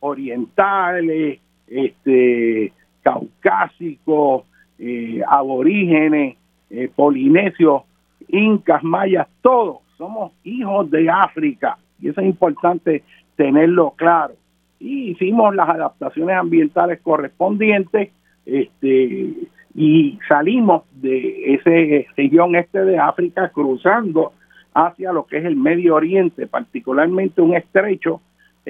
orientales, 0.00 1.40
este, 1.66 2.72
caucásicos, 3.02 4.44
eh, 4.78 5.20
aborígenes, 5.26 6.36
eh, 6.70 6.90
polinesios, 6.94 7.82
incas, 8.28 8.82
mayas, 8.82 9.28
todos 9.42 9.78
somos 9.96 10.32
hijos 10.44 10.90
de 10.90 11.10
África 11.10 11.76
y 12.00 12.08
eso 12.08 12.20
es 12.20 12.26
importante 12.26 13.02
tenerlo 13.36 13.92
claro. 13.96 14.34
Y 14.78 15.10
hicimos 15.10 15.54
las 15.54 15.68
adaptaciones 15.68 16.36
ambientales 16.36 17.00
correspondientes 17.02 18.10
este, 18.46 19.34
y 19.74 20.18
salimos 20.26 20.84
de 20.94 21.54
esa 21.54 21.70
región 22.16 22.56
este 22.56 22.84
de 22.84 22.98
África 22.98 23.50
cruzando 23.50 24.32
hacia 24.72 25.12
lo 25.12 25.26
que 25.26 25.38
es 25.38 25.44
el 25.44 25.56
Medio 25.56 25.96
Oriente, 25.96 26.46
particularmente 26.46 27.42
un 27.42 27.54
estrecho 27.54 28.20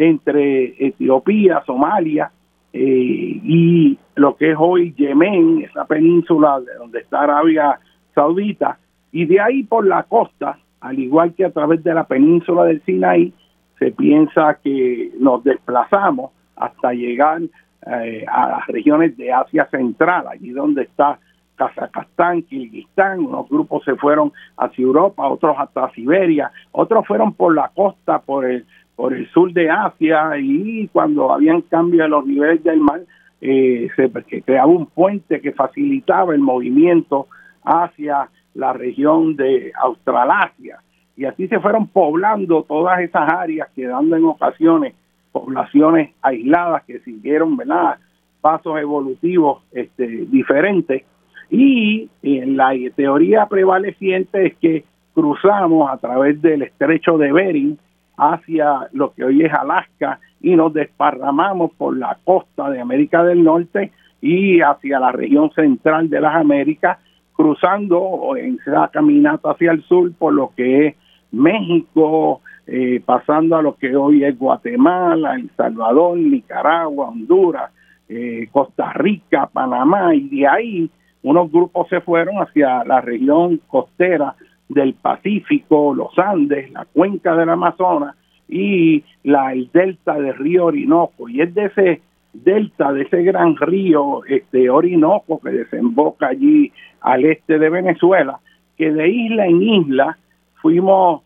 entre 0.00 0.86
Etiopía, 0.86 1.62
Somalia, 1.66 2.30
eh, 2.72 3.40
y 3.44 3.98
lo 4.14 4.36
que 4.36 4.52
es 4.52 4.56
hoy 4.58 4.94
Yemen, 4.94 5.62
esa 5.62 5.84
península 5.84 6.60
de 6.60 6.74
donde 6.74 7.00
está 7.00 7.22
Arabia 7.22 7.78
Saudita, 8.14 8.78
y 9.12 9.26
de 9.26 9.40
ahí 9.40 9.62
por 9.64 9.86
la 9.86 10.04
costa, 10.04 10.58
al 10.80 10.98
igual 10.98 11.34
que 11.34 11.44
a 11.44 11.50
través 11.50 11.84
de 11.84 11.92
la 11.92 12.04
península 12.04 12.64
del 12.64 12.82
Sinaí, 12.82 13.32
se 13.78 13.90
piensa 13.92 14.58
que 14.62 15.10
nos 15.18 15.44
desplazamos 15.44 16.30
hasta 16.56 16.92
llegar 16.92 17.42
eh, 17.86 18.24
a 18.26 18.48
las 18.48 18.66
regiones 18.68 19.16
de 19.16 19.32
Asia 19.32 19.66
Central, 19.70 20.26
allí 20.28 20.50
donde 20.50 20.82
está 20.82 21.18
Kazajstán, 21.68 22.42
Kirguistán, 22.42 23.20
unos 23.20 23.48
grupos 23.48 23.84
se 23.84 23.94
fueron 23.96 24.32
hacia 24.56 24.82
Europa, 24.82 25.28
otros 25.28 25.56
hasta 25.58 25.90
Siberia, 25.90 26.50
otros 26.72 27.06
fueron 27.06 27.34
por 27.34 27.54
la 27.54 27.70
costa, 27.74 28.20
por 28.20 28.46
el 28.46 28.64
por 28.96 29.14
el 29.14 29.30
sur 29.30 29.50
de 29.54 29.70
Asia 29.70 30.32
y 30.38 30.86
cuando 30.88 31.32
habían 31.32 31.62
cambios 31.62 32.04
en 32.04 32.10
los 32.10 32.26
niveles 32.26 32.62
del 32.62 32.80
mar, 32.80 33.00
eh, 33.40 33.88
se 33.96 34.42
creaba 34.42 34.66
un 34.66 34.84
puente 34.84 35.40
que 35.40 35.52
facilitaba 35.52 36.34
el 36.34 36.40
movimiento 36.40 37.26
hacia 37.64 38.28
la 38.52 38.74
región 38.74 39.36
de 39.36 39.72
Australasia. 39.82 40.80
Y 41.16 41.24
así 41.24 41.48
se 41.48 41.60
fueron 41.60 41.86
poblando 41.86 42.62
todas 42.64 43.00
esas 43.00 43.26
áreas, 43.32 43.70
quedando 43.74 44.16
en 44.16 44.24
ocasiones 44.26 44.94
poblaciones 45.32 46.10
aisladas 46.20 46.84
que 46.84 46.98
siguieron 47.00 47.56
¿verdad? 47.56 47.96
pasos 48.42 48.78
evolutivos 48.78 49.62
este, 49.72 50.06
diferentes. 50.06 51.04
Y 51.50 52.08
en 52.22 52.56
la 52.56 52.70
teoría 52.94 53.46
prevaleciente 53.46 54.46
es 54.46 54.56
que 54.56 54.84
cruzamos 55.14 55.90
a 55.90 55.96
través 55.98 56.40
del 56.40 56.62
estrecho 56.62 57.18
de 57.18 57.32
Bering, 57.32 57.78
hacia 58.16 58.88
lo 58.92 59.12
que 59.14 59.24
hoy 59.24 59.42
es 59.42 59.52
Alaska 59.52 60.20
y 60.40 60.54
nos 60.54 60.72
desparramamos 60.74 61.72
por 61.72 61.96
la 61.96 62.18
costa 62.24 62.70
de 62.70 62.80
América 62.80 63.24
del 63.24 63.42
Norte 63.42 63.92
y 64.20 64.60
hacia 64.60 65.00
la 65.00 65.10
región 65.10 65.50
central 65.52 66.10
de 66.10 66.20
las 66.20 66.34
Américas, 66.34 66.98
cruzando 67.32 68.36
en 68.36 68.58
esa 68.66 68.88
caminata 68.88 69.52
hacia 69.52 69.72
el 69.72 69.82
sur 69.84 70.12
por 70.18 70.34
lo 70.34 70.52
que 70.54 70.88
es 70.88 70.94
México, 71.32 72.42
eh, 72.66 73.02
pasando 73.04 73.56
a 73.56 73.62
lo 73.62 73.76
que 73.76 73.96
hoy 73.96 74.24
es 74.24 74.38
Guatemala, 74.38 75.34
El 75.34 75.50
Salvador, 75.56 76.18
Nicaragua, 76.18 77.08
Honduras, 77.08 77.72
eh, 78.08 78.48
Costa 78.52 78.92
Rica, 78.92 79.48
Panamá, 79.50 80.14
y 80.14 80.28
de 80.28 80.46
ahí 80.46 80.90
unos 81.22 81.50
grupos 81.50 81.88
se 81.88 82.00
fueron 82.00 82.36
hacia 82.36 82.84
la 82.84 83.00
región 83.00 83.60
costera 83.66 84.34
del 84.68 84.94
Pacífico, 84.94 85.94
los 85.94 86.18
Andes, 86.18 86.70
la 86.70 86.86
cuenca 86.86 87.34
del 87.34 87.50
Amazonas 87.50 88.16
y 88.48 89.04
la, 89.24 89.52
el 89.52 89.70
delta 89.72 90.14
del 90.14 90.34
río 90.36 90.66
Orinoco. 90.66 91.28
Y 91.28 91.40
es 91.40 91.54
de 91.54 91.66
ese 91.66 92.02
delta, 92.32 92.92
de 92.92 93.02
ese 93.02 93.22
gran 93.22 93.56
río 93.56 94.24
este, 94.24 94.70
Orinoco 94.70 95.40
que 95.40 95.50
desemboca 95.50 96.28
allí 96.28 96.72
al 97.00 97.24
este 97.24 97.58
de 97.58 97.68
Venezuela, 97.68 98.38
que 98.76 98.92
de 98.92 99.08
isla 99.08 99.46
en 99.46 99.62
isla 99.62 100.18
fuimos 100.62 101.22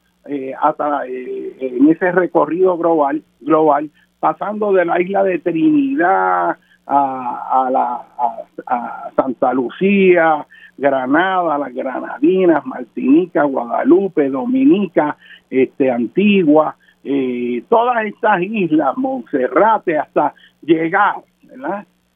hasta 0.61 1.07
en 1.07 1.87
ese 1.91 2.11
recorrido 2.11 2.79
global, 2.79 3.23
global, 3.43 3.91
pasando 4.21 4.73
de 4.73 4.87
la 4.87 4.99
isla 4.99 5.23
de 5.23 5.39
Trinidad 5.39 6.57
a, 6.87 7.69
la, 7.71 8.03
a 8.67 9.11
Santa 9.17 9.53
Lucía, 9.55 10.47
Granada, 10.77 11.59
las 11.59 11.75
Granadinas, 11.75 12.65
Martinica, 12.67 13.45
Guadalupe, 13.45 14.29
Dominica, 14.29 15.17
este, 15.49 15.91
Antigua, 15.91 16.77
eh, 17.05 17.63
todas 17.69 18.05
estas 18.07 18.43
islas, 18.43 18.97
Monserrate, 18.97 19.99
hasta 19.99 20.35
llegar 20.63 21.17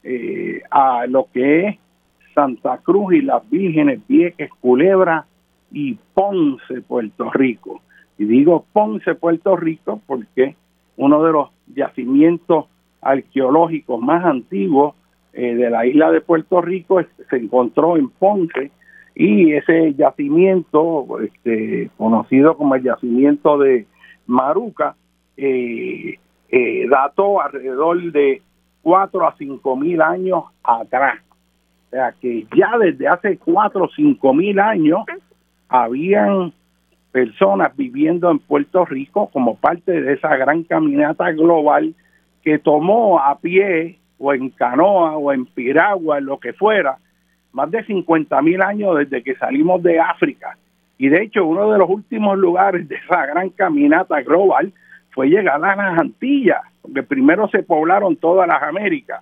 eh, 0.03 0.61
a 0.69 1.05
lo 1.07 1.27
que 1.31 1.67
es 1.67 1.77
Santa 2.33 2.77
Cruz 2.79 3.13
y 3.13 3.21
las 3.21 3.47
Vírgenes, 3.49 4.01
Vieques, 4.07 4.49
Culebra 4.59 5.25
y 5.71 5.97
Ponce, 6.13 6.81
Puerto 6.81 7.29
Rico. 7.31 7.81
Y 8.17 8.25
digo 8.25 8.65
Ponce, 8.73 9.15
Puerto 9.15 9.55
Rico, 9.55 10.01
porque 10.05 10.55
uno 10.97 11.23
de 11.23 11.31
los 11.31 11.49
yacimientos 11.73 12.65
arqueológicos 13.01 14.01
más 14.01 14.25
antiguos 14.25 14.95
eh, 15.33 15.55
de 15.55 15.69
la 15.69 15.85
isla 15.85 16.11
de 16.11 16.21
Puerto 16.21 16.61
Rico 16.61 17.01
se 17.29 17.37
encontró 17.37 17.97
en 17.97 18.09
Ponce 18.09 18.71
y 19.15 19.53
ese 19.53 19.93
yacimiento, 19.95 21.19
este, 21.21 21.89
conocido 21.97 22.55
como 22.55 22.75
el 22.75 22.83
yacimiento 22.83 23.57
de 23.57 23.85
Maruca, 24.27 24.95
eh, 25.37 26.17
eh, 26.49 26.87
dató 26.89 27.41
alrededor 27.41 28.11
de 28.11 28.41
4 28.81 29.27
a 29.27 29.35
5 29.37 29.75
mil 29.75 30.01
años 30.01 30.45
atrás. 30.63 31.19
O 31.87 31.89
sea 31.91 32.13
que 32.19 32.47
ya 32.55 32.77
desde 32.77 33.07
hace 33.07 33.37
4 33.37 33.83
o 33.83 33.89
5 33.89 34.33
mil 34.33 34.59
años 34.59 35.01
habían 35.67 36.53
personas 37.11 37.75
viviendo 37.75 38.31
en 38.31 38.39
Puerto 38.39 38.85
Rico 38.85 39.29
como 39.33 39.55
parte 39.55 40.01
de 40.01 40.13
esa 40.13 40.35
gran 40.37 40.63
caminata 40.63 41.31
global 41.31 41.93
que 42.43 42.59
tomó 42.59 43.19
a 43.19 43.37
pie 43.39 43.99
o 44.17 44.33
en 44.33 44.49
canoa 44.49 45.17
o 45.17 45.31
en 45.31 45.45
piragua, 45.45 46.17
en 46.17 46.25
lo 46.25 46.39
que 46.39 46.53
fuera, 46.53 46.97
más 47.53 47.71
de 47.71 47.83
50 47.83 48.41
mil 48.41 48.61
años 48.61 48.97
desde 48.97 49.23
que 49.23 49.35
salimos 49.35 49.81
de 49.81 49.99
África. 49.99 50.57
Y 50.97 51.07
de 51.07 51.23
hecho, 51.23 51.45
uno 51.45 51.71
de 51.71 51.77
los 51.77 51.89
últimos 51.89 52.37
lugares 52.37 52.87
de 52.87 52.95
esa 52.95 53.25
gran 53.25 53.49
caminata 53.49 54.21
global 54.21 54.73
fue 55.11 55.29
llegar 55.29 55.63
a 55.63 55.75
las 55.75 55.99
Antillas, 55.99 56.61
porque 56.81 57.03
primero 57.03 57.47
se 57.49 57.63
poblaron 57.63 58.17
todas 58.17 58.47
las 58.47 58.61
Américas. 58.61 59.21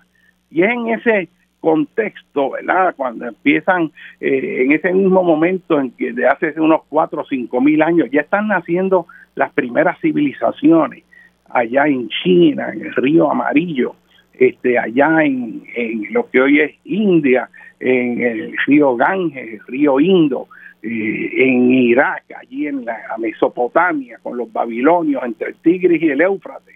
Y 0.49 0.63
es 0.63 0.71
en 0.71 0.87
ese 0.89 1.29
contexto, 1.59 2.51
¿verdad? 2.51 2.95
Cuando 2.95 3.27
empiezan 3.27 3.91
eh, 4.19 4.63
en 4.63 4.71
ese 4.71 4.91
mismo 4.93 5.23
momento 5.23 5.79
en 5.79 5.91
que 5.91 6.13
de 6.13 6.27
hace 6.27 6.59
unos 6.59 6.81
cuatro 6.89 7.21
o 7.21 7.25
cinco 7.25 7.61
mil 7.61 7.81
años 7.81 8.09
ya 8.11 8.21
están 8.21 8.47
naciendo 8.47 9.05
las 9.35 9.51
primeras 9.53 9.99
civilizaciones 9.99 11.03
allá 11.49 11.87
en 11.87 12.09
China, 12.09 12.71
en 12.73 12.85
el 12.85 12.93
río 12.95 13.31
Amarillo, 13.31 13.95
este, 14.33 14.77
allá 14.77 15.23
en, 15.23 15.63
lo 16.11 16.29
que 16.29 16.41
hoy 16.41 16.59
es 16.61 16.71
India, 16.83 17.49
en 17.79 18.21
el 18.21 18.55
río 18.65 18.95
Ganges, 18.95 19.53
el 19.53 19.67
río 19.67 19.99
Indo, 19.99 20.47
eh, 20.81 21.29
en 21.35 21.73
Irak, 21.73 22.23
allí 22.39 22.67
en 22.67 22.85
la 22.85 22.97
Mesopotamia, 23.17 24.19
con 24.21 24.37
los 24.37 24.51
babilonios, 24.51 25.23
entre 25.23 25.49
el 25.49 25.55
Tigris 25.55 26.01
y 26.01 26.09
el 26.09 26.21
Éufrates, 26.21 26.75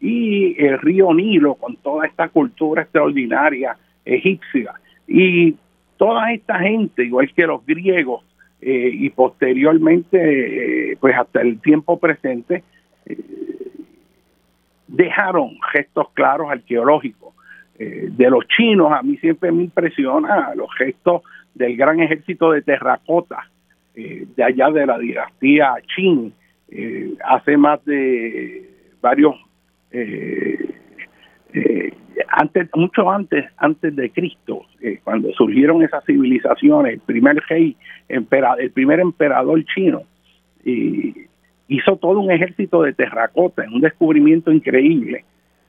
y 0.00 0.54
el 0.62 0.78
río 0.78 1.12
Nilo, 1.14 1.54
con 1.54 1.76
toda 1.76 2.06
esta 2.06 2.28
cultura 2.28 2.82
extraordinaria 2.82 3.76
egipcia. 4.04 4.74
Y 5.06 5.54
toda 5.96 6.32
esta 6.32 6.58
gente, 6.58 7.04
igual 7.04 7.32
que 7.34 7.46
los 7.46 7.64
griegos, 7.64 8.24
eh, 8.60 8.90
y 8.92 9.10
posteriormente, 9.10 10.92
eh, 10.92 10.96
pues 11.00 11.16
hasta 11.16 11.40
el 11.40 11.60
tiempo 11.60 11.98
presente, 11.98 12.64
dejaron 14.88 15.50
gestos 15.72 16.08
claros 16.14 16.50
arqueológicos. 16.50 17.34
Eh, 17.78 18.08
de 18.10 18.30
los 18.30 18.44
chinos, 18.48 18.90
a 18.90 19.02
mí 19.02 19.16
siempre 19.18 19.52
me 19.52 19.62
impresiona 19.62 20.52
los 20.56 20.68
gestos 20.74 21.22
del 21.54 21.76
gran 21.76 22.00
ejército 22.00 22.50
de 22.50 22.62
terracota 22.62 23.48
eh, 23.94 24.26
de 24.36 24.42
allá 24.42 24.70
de 24.70 24.86
la 24.86 24.98
dinastía 24.98 25.74
Qin, 25.94 26.32
eh, 26.70 27.14
hace 27.24 27.56
más 27.56 27.84
de 27.84 28.68
varios, 29.00 29.36
antes, 32.30 32.68
mucho 32.74 33.10
antes, 33.10 33.44
antes 33.56 33.94
de 33.94 34.10
Cristo, 34.10 34.66
cuando 35.04 35.32
surgieron 35.32 35.82
esas 35.82 36.04
civilizaciones, 36.04 36.94
el 36.94 37.00
primer 37.00 37.36
rey, 37.48 37.76
el 38.08 38.24
primer 38.72 39.00
emperador 39.00 39.64
chino, 39.64 40.02
y 40.64 41.27
hizo 41.68 41.96
todo 41.96 42.18
un 42.20 42.30
ejército 42.30 42.82
de 42.82 42.94
terracota, 42.94 43.64
un 43.72 43.80
descubrimiento 43.80 44.50
increíble 44.50 45.24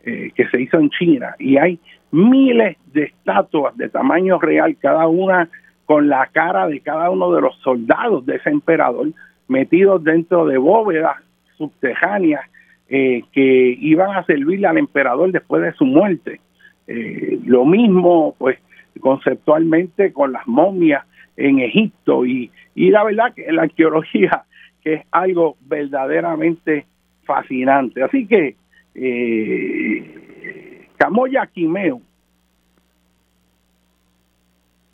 eh, 0.05 0.31
que 0.33 0.47
se 0.47 0.61
hizo 0.61 0.79
en 0.79 0.89
China. 0.89 1.35
Y 1.39 1.57
hay 1.57 1.79
miles 2.11 2.77
de 2.93 3.03
estatuas 3.03 3.75
de 3.77 3.89
tamaño 3.89 4.39
real, 4.39 4.75
cada 4.79 5.07
una 5.07 5.49
con 5.85 6.07
la 6.07 6.27
cara 6.27 6.67
de 6.67 6.79
cada 6.79 7.09
uno 7.09 7.31
de 7.33 7.41
los 7.41 7.55
soldados 7.57 8.25
de 8.25 8.37
ese 8.37 8.49
emperador, 8.49 9.07
metidos 9.47 10.03
dentro 10.03 10.45
de 10.45 10.57
bóvedas 10.57 11.17
subterráneas 11.57 12.41
eh, 12.87 13.23
que 13.33 13.77
iban 13.79 14.15
a 14.15 14.23
servirle 14.23 14.67
al 14.67 14.77
emperador 14.77 15.31
después 15.31 15.61
de 15.61 15.73
su 15.73 15.85
muerte. 15.85 16.39
Eh, 16.87 17.39
lo 17.45 17.65
mismo, 17.65 18.35
pues, 18.37 18.57
conceptualmente 18.99 20.13
con 20.13 20.31
las 20.31 20.47
momias 20.47 21.03
en 21.37 21.59
Egipto 21.59 22.25
y, 22.25 22.51
y 22.75 22.89
la 22.89 23.03
verdad 23.03 23.33
que 23.33 23.51
la 23.51 23.63
arqueología 23.63 24.43
que 24.83 24.93
es 24.95 25.05
algo 25.11 25.57
verdaderamente 25.61 26.85
fascinante. 27.23 28.03
Así 28.03 28.25
que 28.27 28.55
eh, 28.95 30.87
Camoya 30.97 31.47
Quimeo 31.47 32.01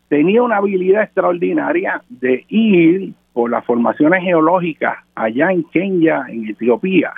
tenía 0.07 0.43
una 0.43 0.57
habilidad 0.57 1.03
extraordinaria 1.03 2.01
de 2.09 2.45
ir 2.49 3.13
por 3.33 3.49
las 3.49 3.65
formaciones 3.65 4.23
geológicas 4.23 4.97
allá 5.13 5.51
en 5.51 5.63
Kenia, 5.63 6.25
en 6.29 6.47
Etiopía, 6.47 7.13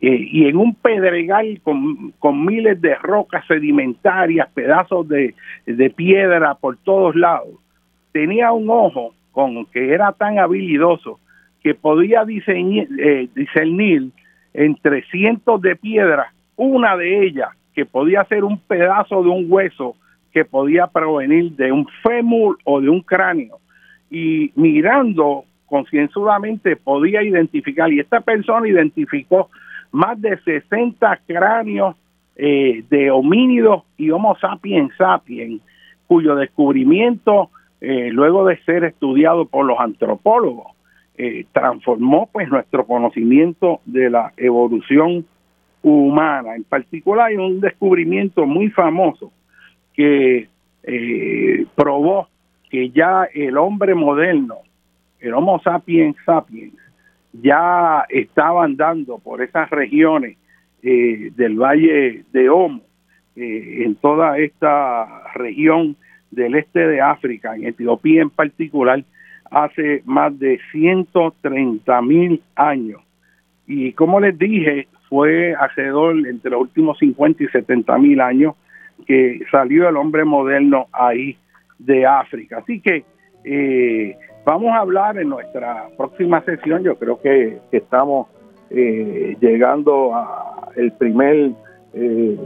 eh, 0.00 0.28
y 0.32 0.46
en 0.46 0.56
un 0.56 0.74
pedregal 0.74 1.60
con, 1.62 2.12
con, 2.18 2.44
miles 2.44 2.80
de 2.80 2.94
rocas 2.96 3.46
sedimentarias, 3.46 4.48
pedazos 4.52 5.08
de, 5.08 5.34
de 5.66 5.90
piedra 5.90 6.56
por 6.56 6.76
todos 6.78 7.14
lados, 7.14 7.54
tenía 8.12 8.52
un 8.52 8.68
ojo 8.68 9.14
con 9.32 9.66
que 9.66 9.92
era 9.92 10.12
tan 10.12 10.38
habilidoso 10.38 11.20
que 11.64 11.74
podía 11.74 12.26
diseñar, 12.26 12.86
eh, 12.98 13.26
discernir 13.34 14.10
entre 14.52 15.02
cientos 15.06 15.62
de 15.62 15.74
piedras, 15.74 16.28
una 16.56 16.94
de 16.96 17.26
ellas 17.26 17.48
que 17.74 17.86
podía 17.86 18.22
ser 18.26 18.44
un 18.44 18.58
pedazo 18.58 19.22
de 19.22 19.30
un 19.30 19.46
hueso 19.48 19.96
que 20.30 20.44
podía 20.44 20.86
provenir 20.86 21.52
de 21.52 21.72
un 21.72 21.88
fémur 22.02 22.58
o 22.64 22.82
de 22.82 22.90
un 22.90 23.00
cráneo. 23.00 23.58
Y 24.10 24.52
mirando 24.54 25.44
concienzudamente 25.64 26.76
podía 26.76 27.22
identificar, 27.22 27.90
y 27.90 28.00
esta 28.00 28.20
persona 28.20 28.68
identificó 28.68 29.48
más 29.90 30.20
de 30.20 30.36
60 30.38 31.20
cráneos 31.26 31.96
eh, 32.36 32.84
de 32.90 33.10
homínidos 33.10 33.84
y 33.96 34.10
Homo 34.10 34.36
sapiens 34.38 34.92
sapiens, 34.98 35.62
cuyo 36.06 36.34
descubrimiento, 36.34 37.48
eh, 37.80 38.10
luego 38.12 38.44
de 38.44 38.58
ser 38.64 38.84
estudiado 38.84 39.46
por 39.46 39.64
los 39.64 39.78
antropólogos, 39.80 40.74
eh, 41.16 41.46
transformó 41.52 42.28
pues 42.32 42.48
nuestro 42.48 42.84
conocimiento 42.86 43.80
de 43.84 44.10
la 44.10 44.32
evolución 44.36 45.24
humana. 45.80 46.56
En 46.56 46.64
particular 46.64 47.28
hay 47.28 47.36
un 47.36 47.60
descubrimiento 47.60 48.46
muy 48.46 48.68
famoso 48.70 49.32
que 49.92 50.48
eh, 50.82 51.66
probó 51.76 52.28
que 52.68 52.90
ya 52.90 53.28
el 53.32 53.56
hombre 53.58 53.94
moderno, 53.94 54.56
el 55.20 55.34
Homo 55.34 55.60
sapiens 55.62 56.16
sapiens, 56.26 56.74
ya 57.32 58.04
estaba 58.08 58.64
andando 58.64 59.18
por 59.18 59.40
esas 59.40 59.70
regiones 59.70 60.36
eh, 60.82 61.30
del 61.36 61.56
Valle 61.56 62.24
de 62.32 62.48
Homo, 62.48 62.82
en 63.36 63.94
toda 63.96 64.38
esta 64.38 65.32
región 65.34 65.96
del 66.32 66.56
este 66.56 66.86
de 66.86 67.00
África, 67.00 67.54
en 67.54 67.66
Etiopía 67.66 68.22
en 68.22 68.30
particular, 68.30 69.04
hace 69.54 70.02
más 70.04 70.38
de 70.38 70.58
130 70.72 72.02
mil 72.02 72.42
años. 72.56 73.00
Y 73.66 73.92
como 73.92 74.20
les 74.20 74.38
dije, 74.38 74.88
fue 75.08 75.54
alrededor 75.54 76.16
entre 76.26 76.50
los 76.50 76.62
últimos 76.62 76.98
50 76.98 77.44
y 77.44 77.48
70 77.48 77.98
mil 77.98 78.20
años 78.20 78.54
que 79.06 79.40
salió 79.50 79.88
el 79.88 79.96
hombre 79.96 80.24
moderno 80.24 80.86
ahí 80.92 81.36
de 81.78 82.06
África. 82.06 82.58
Así 82.58 82.80
que 82.80 83.04
eh, 83.44 84.16
vamos 84.44 84.72
a 84.72 84.78
hablar 84.78 85.18
en 85.18 85.28
nuestra 85.28 85.88
próxima 85.96 86.42
sesión, 86.42 86.82
yo 86.82 86.96
creo 86.96 87.20
que, 87.20 87.58
estamos 87.72 88.28
eh, 88.70 89.36
llegando 89.40 90.14
a 90.14 90.68
el 90.76 90.92
primer 90.92 91.52
eh, 91.92 92.36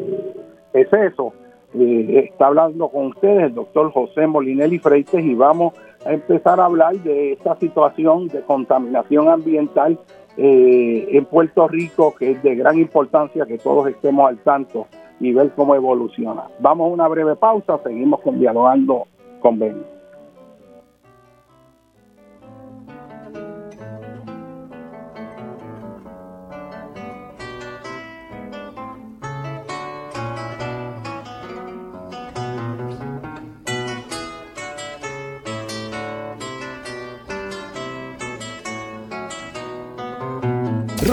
exceso. 0.74 1.32
Eh, 1.74 2.30
está 2.30 2.46
hablando 2.46 2.88
con 2.88 3.08
ustedes 3.08 3.44
el 3.44 3.54
doctor 3.54 3.92
José 3.92 4.26
Molinelli 4.26 4.78
Freites 4.78 5.22
y 5.22 5.34
vamos 5.34 5.74
a 5.78 5.87
empezar 6.04 6.60
a 6.60 6.66
hablar 6.66 6.96
de 6.96 7.32
esta 7.32 7.56
situación 7.56 8.28
de 8.28 8.42
contaminación 8.42 9.28
ambiental 9.28 9.98
eh, 10.36 11.08
en 11.10 11.24
Puerto 11.24 11.66
Rico 11.66 12.14
que 12.14 12.32
es 12.32 12.42
de 12.42 12.54
gran 12.54 12.78
importancia 12.78 13.46
que 13.46 13.58
todos 13.58 13.88
estemos 13.88 14.28
al 14.28 14.38
tanto 14.38 14.86
y 15.20 15.32
ver 15.32 15.50
cómo 15.56 15.74
evoluciona. 15.74 16.44
Vamos 16.60 16.90
a 16.90 16.94
una 16.94 17.08
breve 17.08 17.34
pausa, 17.36 17.78
seguimos 17.82 18.20
con 18.20 18.38
dialogando 18.38 19.06
con 19.40 19.58
Ben. 19.58 19.97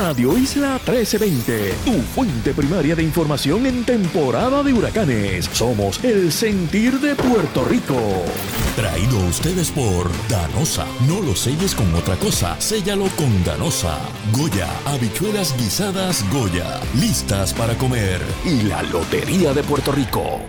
Radio 0.06 0.38
Isla 0.38 0.74
1320, 0.86 1.74
tu 1.84 1.94
fuente 2.14 2.54
primaria 2.54 2.96
de 2.96 3.02
información 3.02 3.66
en 3.66 3.84
temporada 3.84 4.62
de 4.62 4.72
huracanes. 4.72 5.46
Somos 5.52 6.04
el 6.04 6.32
sentir 6.32 7.00
de 7.00 7.16
Puerto 7.16 7.66
Rico. 7.66 7.98
Traído 8.76 9.20
a 9.20 9.26
ustedes 9.28 9.72
por 9.72 10.12
Danosa. 10.30 10.86
No 11.08 11.22
lo 11.22 11.36
selles 11.36 11.74
con 11.74 11.92
otra 11.96 12.16
cosa, 12.18 12.56
séllalo 12.62 13.06
con 13.18 13.44
Danosa. 13.44 13.98
Goya, 14.32 14.70
habichuelas 14.86 15.58
guisadas 15.58 16.24
Goya, 16.32 16.80
listas 17.00 17.52
para 17.52 17.74
comer. 17.74 18.22
Y 18.46 18.62
la 18.62 18.84
Lotería 18.84 19.54
de 19.56 19.64
Puerto 19.64 19.92
Rico. 19.92 20.40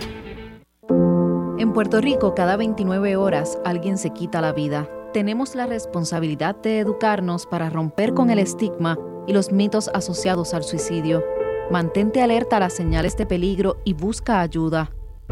En 1.57 1.73
Puerto 1.73 1.99
Rico, 1.99 2.35
cada 2.35 2.57
29 2.57 3.15
horas 3.15 3.57
alguien 3.65 3.97
se 3.97 4.11
quita 4.11 4.39
la 4.39 4.53
vida. 4.53 4.87
Tenemos 5.13 5.55
la 5.55 5.65
responsabilidad 5.65 6.55
de 6.57 6.77
educarnos 6.77 7.47
para 7.47 7.71
romper 7.71 8.13
con 8.13 8.29
el 8.29 8.37
estigma 8.37 8.99
y 9.27 9.33
los 9.33 9.51
mitos 9.51 9.89
asociados 9.93 10.53
al 10.53 10.63
suicidio. 10.63 11.23
Mantente 11.69 12.21
alerta 12.21 12.57
a 12.57 12.61
las 12.61 12.73
señales 12.73 13.15
de 13.17 13.25
peligro 13.25 13.77
y 13.83 13.93
busca 13.93 14.41
ayuda. 14.41 14.91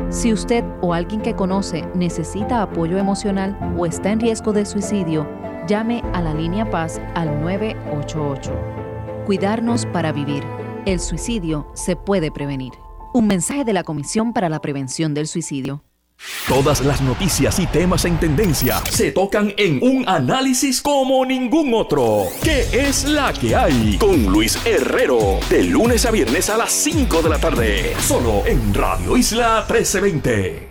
Si 0.09 0.33
usted 0.33 0.63
o 0.81 0.93
alguien 0.93 1.21
que 1.21 1.35
conoce 1.35 1.87
necesita 1.95 2.61
apoyo 2.61 2.97
emocional 2.97 3.57
o 3.77 3.85
está 3.85 4.11
en 4.11 4.19
riesgo 4.19 4.51
de 4.51 4.65
suicidio, 4.65 5.27
llame 5.67 6.03
a 6.13 6.21
la 6.21 6.33
línea 6.33 6.69
Paz 6.69 7.01
al 7.15 7.41
988. 7.41 8.51
Cuidarnos 9.25 9.85
para 9.87 10.11
vivir. 10.11 10.43
El 10.85 10.99
suicidio 10.99 11.67
se 11.73 11.95
puede 11.95 12.31
prevenir. 12.31 12.73
Un 13.13 13.27
mensaje 13.27 13.63
de 13.63 13.73
la 13.73 13.83
Comisión 13.83 14.33
para 14.33 14.49
la 14.49 14.59
Prevención 14.59 15.13
del 15.13 15.27
Suicidio. 15.27 15.83
Todas 16.47 16.81
las 16.81 17.01
noticias 17.01 17.59
y 17.59 17.67
temas 17.67 18.05
en 18.05 18.19
tendencia 18.19 18.81
se 18.89 19.11
tocan 19.11 19.53
en 19.57 19.79
un 19.81 20.07
análisis 20.07 20.81
como 20.81 21.25
ningún 21.25 21.73
otro. 21.73 22.25
¿Qué 22.43 22.67
es 22.71 23.05
la 23.05 23.33
que 23.33 23.55
hay? 23.55 23.97
Con 23.97 24.25
Luis 24.25 24.57
Herrero, 24.65 25.39
de 25.49 25.63
lunes 25.63 26.05
a 26.05 26.11
viernes 26.11 26.49
a 26.49 26.57
las 26.57 26.71
5 26.71 27.21
de 27.21 27.29
la 27.29 27.39
tarde, 27.39 27.95
solo 27.99 28.43
en 28.45 28.73
Radio 28.73 29.17
Isla 29.17 29.65
1320. 29.67 30.64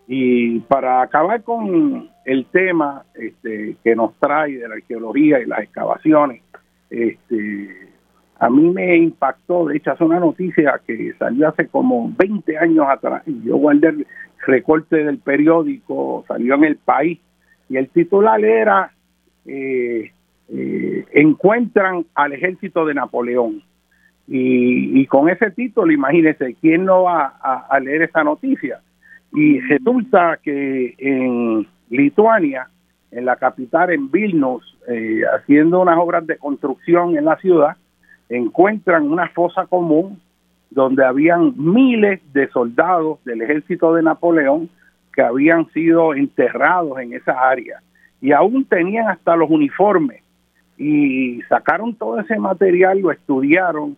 y 0.08 0.60
para 0.62 1.02
acabar 1.02 1.44
con 1.44 2.10
el 2.26 2.46
tema 2.48 3.04
este, 3.14 3.76
que 3.84 3.96
nos 3.96 4.14
trae 4.16 4.58
de 4.58 4.68
la 4.68 4.76
arqueología 4.76 5.40
y 5.40 5.46
las 5.46 5.60
excavaciones, 5.60 6.42
este, 6.90 7.90
a 8.40 8.50
mí 8.50 8.72
me 8.72 8.98
impactó, 8.98 9.66
de 9.66 9.78
hecho, 9.78 9.92
es 9.92 10.02
una 10.02 10.20
noticia 10.20 10.82
que 10.88 11.14
salió 11.20 11.50
hace 11.50 11.68
como 11.68 12.12
20 12.18 12.58
años 12.58 12.86
atrás, 12.90 13.22
y 13.28 13.44
yo 13.44 13.58
guardé 13.58 13.90
el 13.90 14.08
recorte 14.48 15.04
del 15.04 15.20
periódico, 15.20 16.24
salió 16.28 16.56
en 16.56 16.64
el 16.64 16.78
país, 16.78 17.20
y 17.70 17.78
el 17.78 17.90
titular 17.90 18.44
era 18.44 18.92
eh, 19.50 20.12
eh, 20.50 21.06
Encuentran 21.14 22.06
al 22.16 22.34
ejército 22.34 22.86
de 22.86 22.94
Napoleón. 22.94 23.64
Y, 24.32 25.08
con 25.08 25.28
ese 25.28 25.50
título, 25.50 25.92
imagínense, 25.92 26.56
¿quién 26.62 26.86
no 26.86 27.04
va 27.04 27.34
a, 27.42 27.80
leer 27.80 28.04
esa 28.04 28.24
noticia? 28.24 28.80
Y 29.34 29.60
resulta 29.62 30.38
que 30.44 30.94
en 31.00 31.66
Lituania, 31.90 32.68
en 33.10 33.26
la 33.26 33.38
capital, 33.38 33.92
en 33.92 34.12
Vilnius, 34.12 34.78
eh, 34.88 35.22
haciendo 35.36 35.82
unas 35.82 35.98
obras 35.98 36.28
de 36.28 36.38
construcción 36.38 37.18
en 37.18 37.26
la 37.26 37.38
ciudad, 37.38 37.76
encuentran 38.30 39.12
una 39.12 39.30
fosa 39.30 39.66
común 39.66 40.22
donde 40.70 41.04
habían 41.04 41.56
miles 41.58 42.22
de 42.32 42.48
soldados 42.50 43.24
del 43.26 43.42
ejército 43.42 43.96
de 43.96 44.04
Napoleón 44.04 44.70
que 45.12 45.24
habían 45.24 45.68
sido 45.72 46.14
enterrados 46.14 47.00
en 47.00 47.14
esa 47.14 47.50
área 47.50 47.82
y 48.22 48.32
aún 48.32 48.66
tenían 48.66 49.08
hasta 49.08 49.36
los 49.36 49.50
uniformes 49.50 50.22
y 50.78 51.42
sacaron 51.50 51.94
todo 51.96 52.20
ese 52.20 52.40
material, 52.40 53.00
lo 53.00 53.12
estudiaron. 53.12 53.98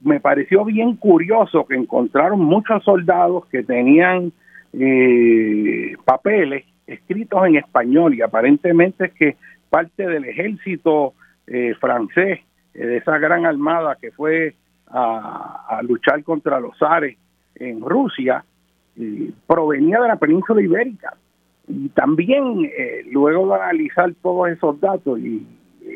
Me 0.00 0.20
pareció 0.20 0.64
bien 0.64 0.96
curioso 0.96 1.66
que 1.66 1.74
encontraron 1.74 2.40
muchos 2.40 2.82
soldados 2.82 3.46
que 3.46 3.62
tenían 3.62 4.32
eh, 4.72 5.94
papeles 6.04 6.64
escritos 6.86 7.46
en 7.46 7.56
español 7.56 8.14
y 8.14 8.22
aparentemente 8.22 9.06
es 9.06 9.12
que 9.12 9.36
parte 9.70 10.06
del 10.06 10.24
ejército 10.24 11.14
eh, 11.46 11.74
francés, 11.80 12.40
eh, 12.74 12.86
de 12.86 12.96
esa 12.98 13.18
gran 13.18 13.46
armada 13.46 13.96
que 14.00 14.10
fue 14.10 14.54
a, 14.88 15.66
a 15.68 15.82
luchar 15.82 16.22
contra 16.22 16.60
los 16.60 16.76
zares 16.78 17.16
en 17.54 17.80
Rusia, 17.80 18.44
provenía 19.46 20.00
de 20.00 20.08
la 20.08 20.16
península 20.16 20.62
ibérica. 20.62 21.14
Y 21.68 21.88
también, 21.90 22.64
eh, 22.64 23.04
luego 23.10 23.48
de 23.48 23.62
analizar 23.62 24.12
todos 24.22 24.48
esos 24.48 24.80
datos 24.80 25.18
y, 25.18 25.46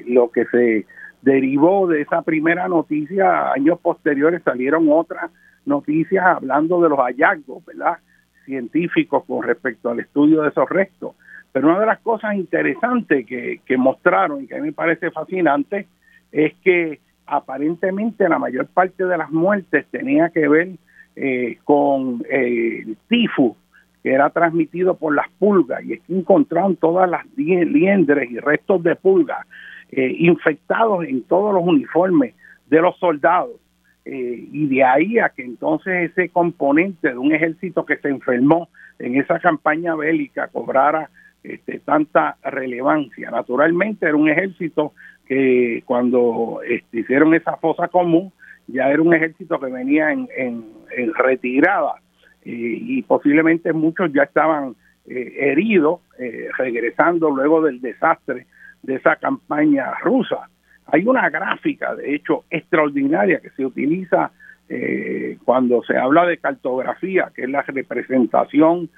lo 0.06 0.30
que 0.30 0.44
se 0.46 0.86
derivó 1.22 1.86
de 1.86 2.02
esa 2.02 2.20
primera 2.22 2.68
noticia, 2.68 3.52
años 3.52 3.78
posteriores 3.80 4.42
salieron 4.42 4.86
otras 4.90 5.30
noticias 5.64 6.24
hablando 6.24 6.80
de 6.82 6.90
los 6.90 6.98
hallazgos, 6.98 7.64
¿verdad? 7.64 7.98
científicos 8.44 9.24
con 9.26 9.42
respecto 9.42 9.90
al 9.90 10.00
estudio 10.00 10.42
de 10.42 10.48
esos 10.48 10.68
restos. 10.68 11.14
Pero 11.52 11.68
una 11.68 11.80
de 11.80 11.86
las 11.86 12.00
cosas 12.00 12.34
interesantes 12.34 13.26
que, 13.26 13.60
que 13.64 13.76
mostraron 13.76 14.44
y 14.44 14.46
que 14.46 14.56
a 14.56 14.60
mí 14.60 14.68
me 14.68 14.72
parece 14.72 15.10
fascinante 15.10 15.86
es 16.32 16.54
que 16.62 17.00
aparentemente 17.26 18.28
la 18.28 18.38
mayor 18.38 18.66
parte 18.66 19.04
de 19.04 19.18
las 19.18 19.30
muertes 19.30 19.86
tenía 19.90 20.30
que 20.30 20.48
ver 20.48 20.68
eh, 21.16 21.58
con 21.64 22.22
el 22.30 22.96
tifus 23.08 23.56
era 24.12 24.30
transmitido 24.30 24.96
por 24.96 25.14
las 25.14 25.28
pulgas 25.38 25.82
y 25.84 25.98
que 25.98 26.14
encontraron 26.14 26.76
todas 26.76 27.08
las 27.08 27.24
liendres 27.36 28.30
y 28.30 28.38
restos 28.38 28.82
de 28.82 28.96
pulgas 28.96 29.46
eh, 29.90 30.14
infectados 30.18 31.04
en 31.04 31.22
todos 31.22 31.54
los 31.54 31.62
uniformes 31.64 32.34
de 32.66 32.80
los 32.80 32.96
soldados 32.98 33.52
y 34.10 34.66
de 34.68 34.82
ahí 34.84 35.18
a 35.18 35.28
que 35.28 35.42
entonces 35.42 36.10
ese 36.10 36.30
componente 36.30 37.08
de 37.08 37.18
un 37.18 37.34
ejército 37.34 37.84
que 37.84 37.98
se 37.98 38.08
enfermó 38.08 38.70
en 38.98 39.16
esa 39.16 39.38
campaña 39.38 39.94
bélica 39.94 40.48
cobrara 40.48 41.10
este, 41.42 41.78
tanta 41.80 42.36
relevancia. 42.42 43.30
Naturalmente 43.30 44.06
era 44.06 44.16
un 44.16 44.28
ejército 44.28 44.92
que 45.26 45.82
cuando 45.86 46.60
este, 46.66 47.00
hicieron 47.00 47.34
esa 47.34 47.56
fosa 47.56 47.88
común 47.88 48.32
ya 48.66 48.90
era 48.90 49.00
un 49.00 49.14
ejército 49.14 49.58
que 49.58 49.70
venía 49.70 50.12
en, 50.12 50.28
retirada 51.14 51.94
y 52.50 53.02
posiblemente 53.02 53.72
muchos 53.72 54.10
ya 54.12 54.22
estaban 54.22 54.74
eh, 55.10 55.52
heridos 55.52 56.00
eh, 56.18 56.48
regresando 56.58 57.30
luego 57.30 57.62
del 57.62 57.80
desastre 57.80 58.46
de 58.82 58.96
esa 58.96 59.16
campaña 59.16 59.94
rusa. 60.02 60.50
Hay 60.86 61.06
una 61.06 61.30
gráfica, 61.30 61.94
de 61.94 62.14
hecho, 62.14 62.44
extraordinaria 62.50 63.40
que 63.40 63.48
se 63.50 63.64
utiliza 63.64 64.30
eh, 64.68 65.38
cuando 65.46 65.82
se 65.82 65.96
habla 65.96 66.26
de 66.26 66.36
cartografía, 66.36 67.32
que 67.34 67.44
es 67.44 67.48
la 67.48 67.62
representación 67.62 68.90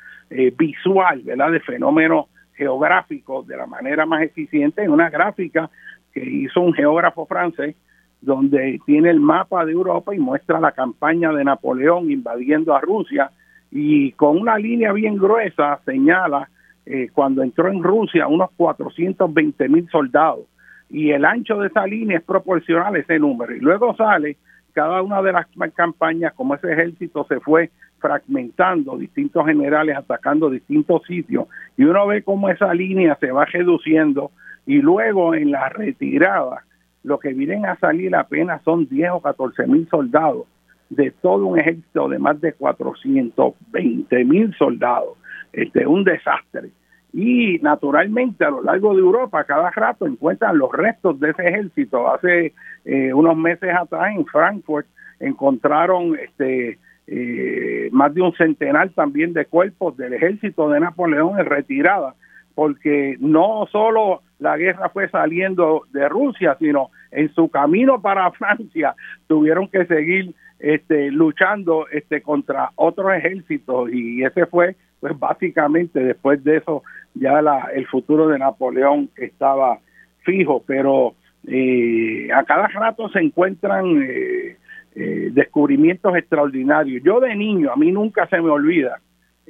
visual 0.57 1.23
¿verdad? 1.23 1.51
de 1.51 1.61
fenómenos 1.61 2.27
geográficos 2.55 3.47
de 3.49 3.57
la 3.57 3.67
manera 3.67 4.07
más 4.07 4.23
eficiente 4.23 4.83
en 4.83 4.91
una 4.91 5.11
gráfica 5.11 5.71
que 6.13 6.25
hizo 6.25 6.61
un 6.61 6.73
geógrafo 6.73 7.27
francés 7.27 7.75
donde 8.21 8.81
tiene 8.87 9.11
el 9.11 9.19
mapa 9.19 9.65
de 9.65 9.73
Europa 9.73 10.15
y 10.15 10.19
muestra 10.19 10.61
la 10.61 10.71
campaña 10.71 11.33
de 11.33 11.43
Napoleón 11.43 12.13
invadiendo 12.13 12.77
a 12.77 12.81
Rusia 12.81 13.33
y 13.71 14.13
con 14.13 14.39
una 14.39 14.59
línea 14.59 14.93
bien 14.93 15.17
gruesa 15.17 15.81
señala 15.85 16.49
eh, 16.87 17.09
cuando 17.13 17.43
entró 17.43 17.69
en 17.69 17.83
Rusia 17.83 18.27
unos 18.27 18.51
420 18.57 19.69
mil 19.69 19.89
soldados. 19.91 20.47
Y 20.89 21.11
el 21.11 21.25
ancho 21.25 21.59
de 21.59 21.69
esa 21.69 21.87
línea 21.87 22.19
es 22.19 22.25
proporcional 22.25 22.95
a 22.95 22.99
ese 22.99 23.19
número. 23.19 23.55
Y 23.55 23.61
luego 23.61 23.95
sale 23.95 24.37
cada 24.73 25.03
una 25.03 25.23
de 25.23 25.33
las 25.33 25.47
campañas 25.75 26.33
como 26.35 26.55
ese 26.55 26.73
ejército 26.73 27.25
se 27.29 27.41
fue 27.41 27.71
fragmentando 28.01 28.97
distintos 28.97 29.47
generales 29.47 29.97
atacando 29.97 30.49
distintos 30.49 31.03
sitios 31.07 31.47
y 31.77 31.85
uno 31.85 32.07
ve 32.07 32.23
cómo 32.23 32.49
esa 32.49 32.73
línea 32.73 33.17
se 33.21 33.31
va 33.31 33.45
reduciendo 33.45 34.31
y 34.67 34.79
luego 34.79 35.35
en 35.35 35.51
la 35.51 35.69
retirada 35.69 36.65
lo 37.03 37.19
que 37.19 37.35
vienen 37.35 37.67
a 37.67 37.77
salir 37.77 38.15
apenas 38.17 38.63
son 38.63 38.89
10 38.89 39.11
o 39.11 39.21
14 39.21 39.67
mil 39.67 39.87
soldados 39.89 40.47
de 40.91 41.13
todo 41.23 41.47
un 41.47 41.59
ejército 41.59 42.09
de 42.09 42.19
más 42.19 42.41
de 42.41 42.53
420 42.53 44.25
mil 44.25 44.55
soldados. 44.57 45.17
Este, 45.53 45.87
un 45.87 46.05
desastre. 46.05 46.71
Y 47.13 47.59
naturalmente 47.59 48.45
a 48.45 48.51
lo 48.51 48.63
largo 48.63 48.95
de 48.95 49.01
Europa 49.01 49.43
cada 49.43 49.71
rato 49.71 50.07
encuentran 50.07 50.59
los 50.59 50.71
restos 50.73 51.19
de 51.19 51.31
ese 51.31 51.49
ejército. 51.49 52.13
Hace 52.13 52.53
eh, 52.85 53.13
unos 53.13 53.37
meses 53.37 53.71
atrás 53.75 54.15
en 54.15 54.25
Frankfurt 54.27 54.87
encontraron 55.19 56.17
este, 56.17 56.79
eh, 57.09 57.89
más 57.91 58.15
de 58.15 58.23
un 58.23 58.33
centenar 58.35 58.91
también 58.91 59.33
de 59.33 59.47
cuerpos 59.47 59.97
del 59.97 60.15
ejército 60.15 60.69
de 60.71 60.79
Napoleón 60.79 61.41
en 61.41 61.47
retirada, 61.47 62.15
porque 62.55 63.17
no 63.19 63.67
solo 63.73 64.23
la 64.39 64.57
guerra 64.57 64.89
fue 64.91 65.09
saliendo 65.09 65.83
de 65.93 66.09
Rusia, 66.09 66.57
sino 66.61 66.91
en 67.11 67.33
su 67.35 67.49
camino 67.49 68.01
para 68.01 68.31
Francia 68.33 68.95
tuvieron 69.27 69.69
que 69.69 69.87
seguir 69.87 70.35
este, 70.59 71.11
luchando 71.11 71.87
este, 71.89 72.21
contra 72.21 72.71
otros 72.77 73.13
ejércitos 73.15 73.91
y 73.93 74.23
ese 74.23 74.47
fue, 74.47 74.77
pues 75.01 75.19
básicamente 75.19 76.01
después 76.01 76.43
de 76.45 76.59
eso 76.59 76.83
ya 77.15 77.41
la, 77.43 77.71
el 77.75 77.87
futuro 77.87 78.29
de 78.29 78.39
Napoleón 78.39 79.11
estaba 79.17 79.79
fijo, 80.25 80.63
pero 80.67 81.15
eh, 81.47 82.29
a 82.33 82.45
cada 82.45 82.69
rato 82.69 83.09
se 83.09 83.21
encuentran 83.21 84.03
eh, 84.03 84.57
eh, 84.95 85.31
descubrimientos 85.33 86.15
extraordinarios. 86.17 87.03
Yo 87.03 87.21
de 87.21 87.35
niño, 87.35 87.73
a 87.73 87.77
mí 87.77 87.91
nunca 87.91 88.27
se 88.27 88.41
me 88.41 88.51
olvida 88.51 89.01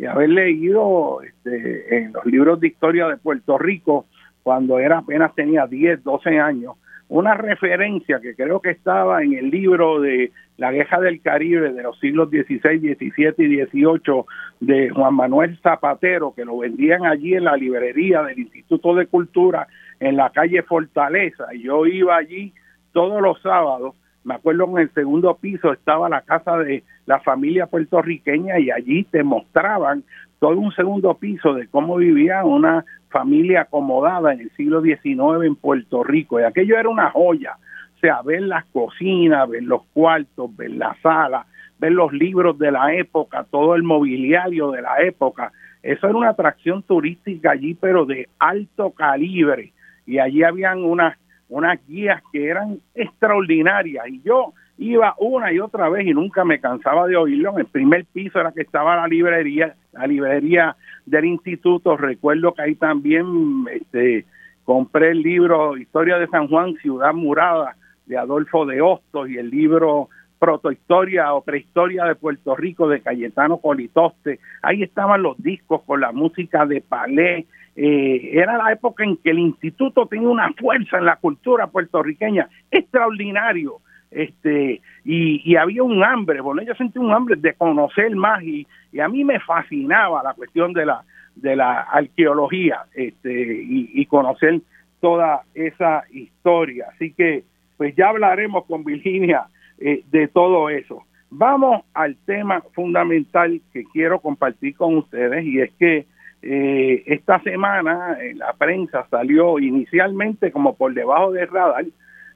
haber 0.08 0.30
leído 0.30 1.20
este, 1.22 1.98
en 1.98 2.12
los 2.12 2.24
libros 2.24 2.60
de 2.60 2.68
historia 2.68 3.06
de 3.08 3.18
Puerto 3.18 3.58
Rico 3.58 4.06
cuando 4.42 4.78
era 4.78 4.98
apenas 4.98 5.34
tenía 5.34 5.66
10, 5.66 6.02
12 6.02 6.38
años, 6.38 6.76
una 7.10 7.34
referencia 7.34 8.20
que 8.20 8.36
creo 8.36 8.60
que 8.60 8.70
estaba 8.70 9.22
en 9.24 9.34
el 9.34 9.50
libro 9.50 10.00
de 10.00 10.30
La 10.56 10.70
Guerra 10.70 11.00
del 11.00 11.20
Caribe 11.20 11.72
de 11.72 11.82
los 11.82 11.98
siglos 11.98 12.30
XVI, 12.30 12.78
XVII 12.78 13.34
y 13.38 13.66
XVIII 13.66 14.24
de 14.60 14.90
Juan 14.90 15.16
Manuel 15.16 15.58
Zapatero, 15.60 16.32
que 16.34 16.44
lo 16.44 16.58
vendían 16.58 17.04
allí 17.04 17.34
en 17.34 17.44
la 17.44 17.56
librería 17.56 18.22
del 18.22 18.38
Instituto 18.38 18.94
de 18.94 19.08
Cultura 19.08 19.66
en 19.98 20.16
la 20.16 20.30
calle 20.30 20.62
Fortaleza. 20.62 21.52
Y 21.52 21.64
yo 21.64 21.84
iba 21.84 22.16
allí 22.16 22.52
todos 22.92 23.20
los 23.20 23.42
sábados. 23.42 23.96
Me 24.22 24.34
acuerdo 24.34 24.68
en 24.70 24.78
el 24.78 24.94
segundo 24.94 25.34
piso 25.34 25.72
estaba 25.72 26.08
la 26.08 26.20
casa 26.22 26.58
de 26.58 26.84
la 27.06 27.18
familia 27.18 27.66
puertorriqueña 27.66 28.60
y 28.60 28.70
allí 28.70 29.02
te 29.02 29.24
mostraban 29.24 30.04
todo 30.38 30.56
un 30.56 30.72
segundo 30.72 31.14
piso 31.14 31.54
de 31.54 31.66
cómo 31.66 31.96
vivía 31.96 32.44
una 32.44 32.84
familia 33.10 33.62
acomodada 33.62 34.32
en 34.32 34.40
el 34.40 34.50
siglo 34.52 34.80
XIX 34.82 35.44
en 35.44 35.56
Puerto 35.56 36.02
Rico. 36.02 36.40
Y 36.40 36.44
aquello 36.44 36.78
era 36.78 36.88
una 36.88 37.10
joya. 37.10 37.56
O 37.96 37.98
sea, 38.00 38.22
ver 38.22 38.42
las 38.42 38.64
cocinas, 38.66 39.48
ver 39.48 39.62
los 39.64 39.82
cuartos, 39.92 40.56
ver 40.56 40.70
la 40.70 40.96
sala, 41.02 41.46
ver 41.78 41.92
los 41.92 42.12
libros 42.12 42.58
de 42.58 42.70
la 42.70 42.94
época, 42.94 43.44
todo 43.50 43.74
el 43.74 43.82
mobiliario 43.82 44.70
de 44.70 44.82
la 44.82 45.00
época. 45.02 45.52
Eso 45.82 46.06
era 46.06 46.16
una 46.16 46.30
atracción 46.30 46.82
turística 46.82 47.50
allí, 47.50 47.74
pero 47.74 48.06
de 48.06 48.28
alto 48.38 48.90
calibre. 48.90 49.72
Y 50.06 50.18
allí 50.18 50.42
habían 50.42 50.82
unas, 50.82 51.18
unas 51.48 51.78
guías 51.86 52.22
que 52.32 52.48
eran 52.48 52.78
extraordinarias. 52.94 54.08
Y 54.08 54.22
yo 54.22 54.54
iba 54.80 55.14
una 55.18 55.52
y 55.52 55.60
otra 55.60 55.90
vez 55.90 56.06
y 56.06 56.14
nunca 56.14 56.42
me 56.42 56.58
cansaba 56.58 57.06
de 57.06 57.14
oírlo. 57.14 57.52
En 57.52 57.60
el 57.60 57.66
primer 57.66 58.06
piso 58.06 58.40
era 58.40 58.50
que 58.50 58.62
estaba 58.62 58.96
la 58.96 59.06
librería, 59.06 59.74
la 59.92 60.06
librería 60.06 60.74
del 61.04 61.26
instituto. 61.26 61.98
Recuerdo 61.98 62.54
que 62.54 62.62
ahí 62.62 62.74
también 62.76 63.66
este, 63.70 64.24
compré 64.64 65.10
el 65.10 65.20
libro 65.20 65.76
Historia 65.76 66.16
de 66.16 66.28
San 66.28 66.48
Juan, 66.48 66.74
Ciudad 66.76 67.12
Murada, 67.12 67.76
de 68.06 68.16
Adolfo 68.16 68.64
de 68.64 68.80
Hostos, 68.80 69.28
y 69.28 69.36
el 69.36 69.50
libro 69.50 70.08
Protohistoria 70.38 71.34
o 71.34 71.42
Prehistoria 71.42 72.06
de 72.06 72.14
Puerto 72.14 72.56
Rico 72.56 72.88
de 72.88 73.02
Cayetano 73.02 73.58
Colitoste. 73.58 74.40
Ahí 74.62 74.82
estaban 74.82 75.22
los 75.22 75.36
discos 75.42 75.82
con 75.82 76.00
la 76.00 76.12
música 76.12 76.64
de 76.64 76.80
Palé. 76.80 77.44
Eh, 77.76 78.30
era 78.32 78.56
la 78.56 78.72
época 78.72 79.04
en 79.04 79.18
que 79.18 79.30
el 79.30 79.40
instituto 79.40 80.06
tenía 80.06 80.28
una 80.28 80.50
fuerza 80.54 80.96
en 80.96 81.04
la 81.04 81.16
cultura 81.16 81.66
puertorriqueña 81.66 82.48
extraordinario 82.70 83.80
este 84.10 84.80
y, 85.04 85.56
había 85.56 85.82
un 85.82 86.02
hambre, 86.02 86.40
bueno, 86.40 86.62
yo 86.62 86.74
sentí 86.74 86.98
un 86.98 87.12
hambre 87.12 87.36
de 87.36 87.54
conocer 87.54 88.14
más 88.14 88.42
y, 88.42 88.66
a 89.00 89.08
mí 89.08 89.24
me 89.24 89.38
fascinaba 89.40 90.22
la 90.22 90.34
cuestión 90.34 90.72
de 90.72 90.86
la 90.86 91.04
de 91.36 91.54
la 91.54 91.82
arqueología 91.82 92.84
este 92.94 93.62
y, 93.62 94.04
conocer 94.06 94.60
toda 95.00 95.42
esa 95.54 96.04
historia. 96.10 96.86
Así 96.94 97.12
que 97.12 97.44
pues 97.76 97.94
ya 97.96 98.08
hablaremos 98.08 98.66
con 98.66 98.84
Virginia 98.84 99.46
eh, 99.78 100.02
de 100.10 100.28
todo 100.28 100.68
eso. 100.68 101.04
Vamos 101.30 101.84
al 101.94 102.16
tema 102.26 102.60
fundamental 102.74 103.60
que 103.72 103.84
quiero 103.84 104.18
compartir 104.18 104.76
con 104.76 104.96
ustedes 104.96 105.44
y 105.46 105.60
es 105.60 105.70
que 105.78 106.06
eh, 106.42 107.02
esta 107.06 107.40
semana 107.42 108.18
en 108.20 108.38
la 108.38 108.52
prensa 108.54 109.06
salió 109.10 109.58
inicialmente 109.58 110.50
como 110.50 110.74
por 110.74 110.92
debajo 110.92 111.32
del 111.32 111.48
radar 111.48 111.84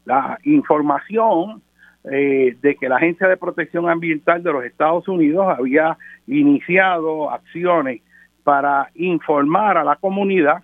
la 0.05 0.39
información 0.45 1.63
eh, 2.11 2.57
de 2.61 2.77
que 2.77 2.89
la 2.89 2.97
Agencia 2.97 3.29
de 3.29 3.37
Protección 3.37 3.89
Ambiental 3.89 4.43
de 4.43 4.53
los 4.53 4.65
Estados 4.65 5.09
Unidos 5.09 5.47
había 5.59 5.97
iniciado 6.27 7.31
acciones 7.31 8.03
para 8.43 8.91
informar 8.95 9.79
a 9.79 9.85
la 9.85 9.97
comunidad 9.97 10.63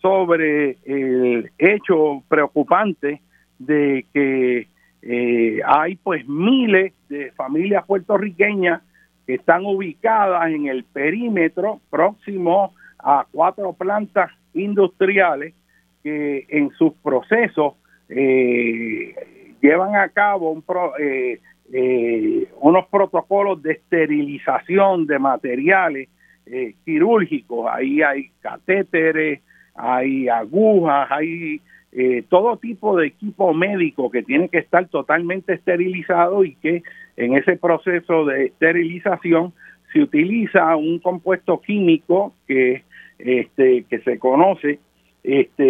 sobre 0.00 0.78
el 0.84 1.50
hecho 1.58 2.22
preocupante 2.28 3.20
de 3.58 4.06
que 4.14 4.68
eh, 5.02 5.60
hay 5.66 5.96
pues 5.96 6.26
miles 6.26 6.94
de 7.08 7.30
familias 7.32 7.84
puertorriqueñas 7.86 8.82
que 9.26 9.34
están 9.34 9.64
ubicadas 9.64 10.50
en 10.50 10.66
el 10.66 10.84
perímetro 10.84 11.80
próximo 11.90 12.74
a 12.98 13.26
cuatro 13.30 13.74
plantas 13.74 14.30
industriales 14.54 15.54
que 16.02 16.46
en 16.48 16.70
sus 16.70 16.94
procesos 17.02 17.74
eh, 18.10 19.14
llevan 19.62 19.96
a 19.96 20.08
cabo 20.08 20.50
un 20.50 20.64
eh, 20.98 21.40
eh, 21.72 22.48
unos 22.60 22.86
protocolos 22.88 23.62
de 23.62 23.72
esterilización 23.72 25.06
de 25.06 25.18
materiales 25.18 26.08
eh, 26.46 26.74
quirúrgicos, 26.84 27.68
ahí 27.72 28.02
hay 28.02 28.30
catéteres, 28.40 29.40
hay 29.76 30.28
agujas, 30.28 31.08
hay 31.10 31.60
eh, 31.92 32.24
todo 32.28 32.56
tipo 32.56 32.96
de 32.96 33.06
equipo 33.06 33.54
médico 33.54 34.10
que 34.10 34.22
tiene 34.22 34.48
que 34.48 34.58
estar 34.58 34.88
totalmente 34.88 35.54
esterilizado 35.54 36.44
y 36.44 36.56
que 36.56 36.82
en 37.16 37.34
ese 37.34 37.56
proceso 37.56 38.24
de 38.24 38.46
esterilización 38.46 39.52
se 39.92 40.00
utiliza 40.00 40.74
un 40.76 40.98
compuesto 40.98 41.60
químico 41.60 42.34
que 42.48 42.82
este 43.18 43.84
que 43.90 43.98
se 44.00 44.18
conoce 44.18 44.78
este 45.22 45.64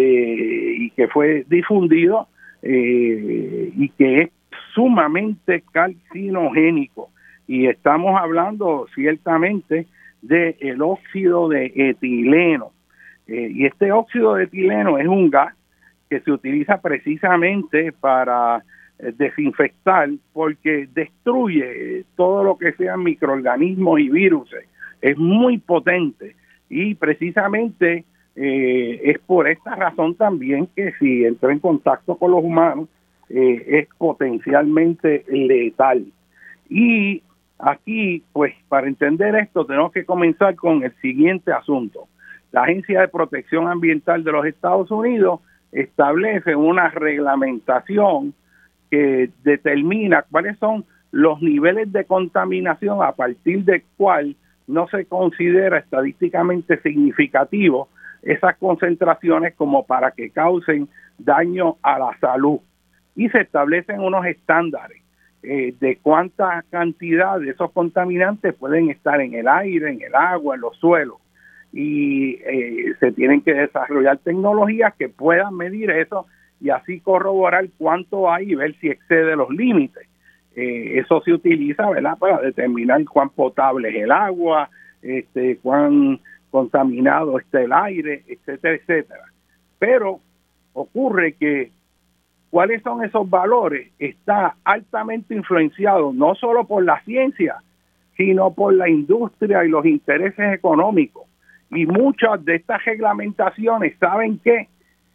y 0.77 0.89
que 0.91 1.07
fue 1.07 1.45
difundido 1.47 2.27
eh, 2.61 3.71
y 3.75 3.89
que 3.89 4.21
es 4.21 4.29
sumamente 4.73 5.63
carcinogénico. 5.71 7.09
Y 7.47 7.67
estamos 7.67 8.19
hablando 8.19 8.87
ciertamente 8.93 9.87
del 10.21 10.55
el 10.59 10.81
óxido 10.81 11.49
de 11.49 11.71
etileno. 11.75 12.71
Eh, 13.27 13.51
y 13.53 13.65
este 13.65 13.91
óxido 13.91 14.35
de 14.35 14.45
etileno 14.45 14.97
es 14.97 15.07
un 15.07 15.29
gas 15.29 15.53
que 16.09 16.19
se 16.19 16.31
utiliza 16.31 16.81
precisamente 16.81 17.91
para 17.91 18.63
eh, 18.99 19.13
desinfectar 19.17 20.09
porque 20.33 20.87
destruye 20.93 22.05
todo 22.15 22.43
lo 22.43 22.57
que 22.57 22.73
sean 22.73 23.03
microorganismos 23.03 23.99
y 23.99 24.09
virus. 24.09 24.53
Es 25.01 25.17
muy 25.17 25.57
potente. 25.57 26.35
Y 26.69 26.95
precisamente 26.95 28.05
eh, 28.43 29.01
es 29.03 29.19
por 29.19 29.47
esta 29.47 29.75
razón 29.75 30.15
también 30.15 30.67
que 30.75 30.93
si 30.99 31.25
entra 31.25 31.51
en 31.51 31.59
contacto 31.59 32.15
con 32.15 32.31
los 32.31 32.43
humanos 32.43 32.89
es 33.29 33.87
potencialmente 33.97 35.23
letal. 35.29 36.05
Y 36.67 37.21
aquí, 37.59 38.23
pues 38.33 38.53
para 38.67 38.87
entender 38.87 39.35
esto, 39.35 39.65
tenemos 39.65 39.93
que 39.93 40.03
comenzar 40.03 40.55
con 40.55 40.83
el 40.83 40.91
siguiente 41.01 41.53
asunto. 41.53 42.07
La 42.51 42.63
Agencia 42.63 42.99
de 42.99 43.07
Protección 43.07 43.67
Ambiental 43.67 44.23
de 44.23 44.31
los 44.31 44.45
Estados 44.45 44.91
Unidos 44.91 45.39
establece 45.71 46.55
una 46.55 46.89
reglamentación 46.89 48.33
que 48.89 49.29
determina 49.43 50.25
cuáles 50.29 50.57
son 50.57 50.83
los 51.11 51.41
niveles 51.41 51.91
de 51.93 52.05
contaminación 52.05 53.03
a 53.03 53.13
partir 53.13 53.63
del 53.63 53.83
cual 53.97 54.35
no 54.67 54.87
se 54.87 55.05
considera 55.05 55.77
estadísticamente 55.77 56.81
significativo 56.81 57.87
esas 58.21 58.57
concentraciones 58.57 59.55
como 59.55 59.85
para 59.85 60.11
que 60.11 60.29
causen 60.29 60.87
daño 61.17 61.77
a 61.81 61.99
la 61.99 62.17
salud. 62.19 62.59
Y 63.15 63.29
se 63.29 63.41
establecen 63.41 63.99
unos 63.99 64.25
estándares 64.25 65.01
eh, 65.43 65.73
de 65.79 65.97
cuánta 65.97 66.63
cantidad 66.69 67.39
de 67.39 67.49
esos 67.49 67.71
contaminantes 67.71 68.53
pueden 68.53 68.89
estar 68.89 69.19
en 69.21 69.33
el 69.33 69.47
aire, 69.47 69.91
en 69.91 70.01
el 70.01 70.15
agua, 70.15 70.55
en 70.55 70.61
los 70.61 70.77
suelos 70.77 71.17
y 71.73 72.33
eh, 72.45 72.93
se 72.99 73.11
tienen 73.13 73.41
que 73.41 73.53
desarrollar 73.53 74.17
tecnologías 74.19 74.93
que 74.95 75.09
puedan 75.09 75.55
medir 75.55 75.89
eso 75.91 76.25
y 76.59 76.69
así 76.69 76.99
corroborar 76.99 77.67
cuánto 77.77 78.31
hay 78.31 78.51
y 78.51 78.55
ver 78.55 78.75
si 78.79 78.89
excede 78.89 79.35
los 79.35 79.49
límites. 79.49 80.07
Eh, 80.55 80.99
eso 80.99 81.21
se 81.21 81.31
utiliza, 81.33 81.89
¿verdad?, 81.89 82.17
para 82.19 82.41
determinar 82.41 83.03
cuán 83.05 83.29
potable 83.29 83.89
es 83.89 84.03
el 84.03 84.11
agua, 84.11 84.69
este, 85.01 85.57
cuán 85.57 86.19
contaminado 86.51 87.39
está 87.39 87.61
el 87.61 87.73
aire, 87.73 88.23
etcétera, 88.27 88.75
etcétera. 88.75 89.23
Pero 89.79 90.19
ocurre 90.73 91.33
que 91.33 91.71
cuáles 92.51 92.83
son 92.83 93.03
esos 93.03 93.27
valores 93.29 93.89
está 93.97 94.55
altamente 94.63 95.33
influenciado 95.33 96.13
no 96.13 96.35
solo 96.35 96.65
por 96.65 96.83
la 96.83 97.01
ciencia, 97.01 97.63
sino 98.17 98.53
por 98.53 98.73
la 98.73 98.89
industria 98.89 99.65
y 99.65 99.69
los 99.69 99.85
intereses 99.85 100.53
económicos. 100.53 101.23
Y 101.71 101.85
muchas 101.85 102.43
de 102.43 102.55
estas 102.55 102.83
reglamentaciones, 102.83 103.97
¿saben 103.97 104.39
qué? 104.43 104.67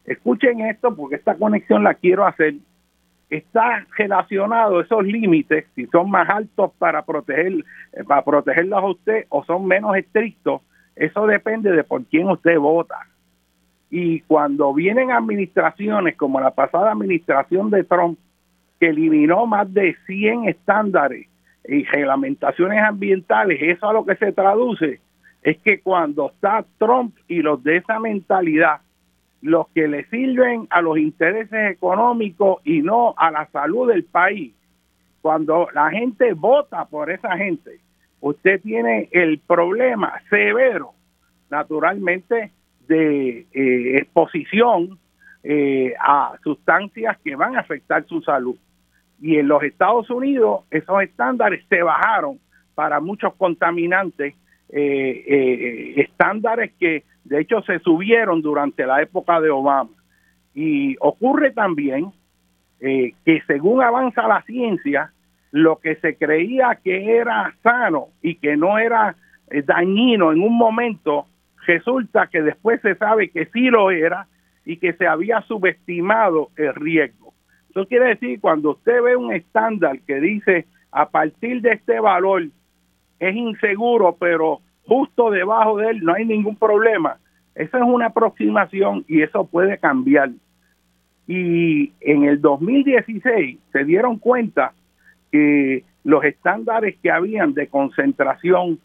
Escuchen 0.06 0.60
esto 0.62 0.94
porque 0.96 1.16
esta 1.16 1.34
conexión 1.34 1.84
la 1.84 1.94
quiero 1.94 2.26
hacer. 2.26 2.54
Está 3.28 3.84
relacionado 3.98 4.80
esos 4.80 5.04
límites, 5.04 5.66
si 5.74 5.86
son 5.86 6.10
más 6.10 6.28
altos 6.30 6.72
para 6.78 7.02
proteger, 7.02 7.52
eh, 7.92 8.04
para 8.06 8.22
protegerlos 8.22 8.78
a 8.78 8.86
usted 8.86 9.26
o 9.28 9.44
son 9.44 9.66
menos 9.66 9.96
estrictos, 9.96 10.62
eso 10.96 11.26
depende 11.26 11.70
de 11.70 11.84
por 11.84 12.04
quién 12.06 12.28
usted 12.28 12.58
vota. 12.58 12.98
Y 13.90 14.20
cuando 14.22 14.74
vienen 14.74 15.12
administraciones 15.12 16.16
como 16.16 16.40
la 16.40 16.50
pasada 16.50 16.90
administración 16.90 17.70
de 17.70 17.84
Trump, 17.84 18.18
que 18.80 18.88
eliminó 18.88 19.46
más 19.46 19.72
de 19.72 19.94
100 20.06 20.48
estándares 20.48 21.28
y 21.68 21.84
reglamentaciones 21.84 22.82
ambientales, 22.82 23.58
eso 23.62 23.88
a 23.88 23.92
lo 23.92 24.04
que 24.04 24.16
se 24.16 24.32
traduce 24.32 25.00
es 25.42 25.58
que 25.58 25.80
cuando 25.80 26.30
está 26.30 26.64
Trump 26.78 27.14
y 27.28 27.40
los 27.40 27.62
de 27.62 27.76
esa 27.76 28.00
mentalidad, 28.00 28.80
los 29.42 29.68
que 29.68 29.86
le 29.86 30.04
sirven 30.06 30.66
a 30.70 30.80
los 30.80 30.98
intereses 30.98 31.70
económicos 31.70 32.60
y 32.64 32.82
no 32.82 33.14
a 33.16 33.30
la 33.30 33.46
salud 33.50 33.88
del 33.88 34.04
país, 34.04 34.54
cuando 35.22 35.68
la 35.72 35.90
gente 35.90 36.32
vota 36.32 36.84
por 36.86 37.10
esa 37.10 37.36
gente, 37.36 37.80
usted 38.26 38.60
tiene 38.60 39.08
el 39.12 39.38
problema 39.38 40.20
severo, 40.28 40.92
naturalmente, 41.48 42.50
de 42.88 43.46
eh, 43.52 43.98
exposición 43.98 44.98
eh, 45.42 45.94
a 46.00 46.34
sustancias 46.42 47.16
que 47.22 47.36
van 47.36 47.56
a 47.56 47.60
afectar 47.60 48.04
su 48.06 48.20
salud. 48.22 48.56
Y 49.20 49.36
en 49.36 49.48
los 49.48 49.62
Estados 49.62 50.10
Unidos 50.10 50.64
esos 50.70 51.02
estándares 51.02 51.64
se 51.68 51.82
bajaron 51.82 52.38
para 52.74 53.00
muchos 53.00 53.34
contaminantes 53.34 54.34
eh, 54.68 55.94
estándares 55.96 56.72
que 56.78 57.04
de 57.24 57.40
hecho 57.40 57.62
se 57.62 57.78
subieron 57.78 58.42
durante 58.42 58.84
la 58.86 59.02
época 59.02 59.40
de 59.40 59.50
Obama. 59.50 59.90
Y 60.54 60.96
ocurre 61.00 61.52
también 61.52 62.12
que 62.78 63.42
según 63.46 63.82
avanza 63.82 64.28
la 64.28 64.42
ciencia, 64.42 65.10
lo 65.56 65.76
que 65.76 65.96
se 65.96 66.16
creía 66.16 66.78
que 66.84 67.16
era 67.16 67.54
sano 67.62 68.08
y 68.20 68.34
que 68.34 68.58
no 68.58 68.78
era 68.78 69.16
eh, 69.50 69.62
dañino 69.62 70.30
en 70.30 70.42
un 70.42 70.54
momento, 70.54 71.24
resulta 71.66 72.26
que 72.26 72.42
después 72.42 72.78
se 72.82 72.94
sabe 72.96 73.30
que 73.30 73.46
sí 73.46 73.70
lo 73.70 73.90
era 73.90 74.26
y 74.66 74.76
que 74.76 74.92
se 74.92 75.06
había 75.06 75.40
subestimado 75.42 76.50
el 76.56 76.74
riesgo. 76.74 77.32
Eso 77.70 77.86
quiere 77.86 78.08
decir, 78.08 78.38
cuando 78.38 78.72
usted 78.72 79.02
ve 79.02 79.16
un 79.16 79.32
estándar 79.32 79.98
que 80.06 80.20
dice 80.20 80.66
a 80.92 81.08
partir 81.08 81.62
de 81.62 81.72
este 81.72 82.00
valor 82.00 82.48
es 83.18 83.34
inseguro, 83.34 84.14
pero 84.20 84.60
justo 84.84 85.30
debajo 85.30 85.78
de 85.78 85.88
él 85.88 86.04
no 86.04 86.12
hay 86.12 86.26
ningún 86.26 86.56
problema. 86.56 87.16
Esa 87.54 87.78
es 87.78 87.84
una 87.84 88.06
aproximación 88.06 89.06
y 89.08 89.22
eso 89.22 89.46
puede 89.46 89.78
cambiar. 89.78 90.32
Y 91.26 91.94
en 92.00 92.24
el 92.24 92.42
2016 92.42 93.58
se 93.72 93.84
dieron 93.84 94.18
cuenta 94.18 94.74
que 95.30 95.84
los 96.04 96.24
estándares 96.24 96.96
que 97.02 97.10
habían 97.10 97.54
de 97.54 97.68
concentración 97.68 98.78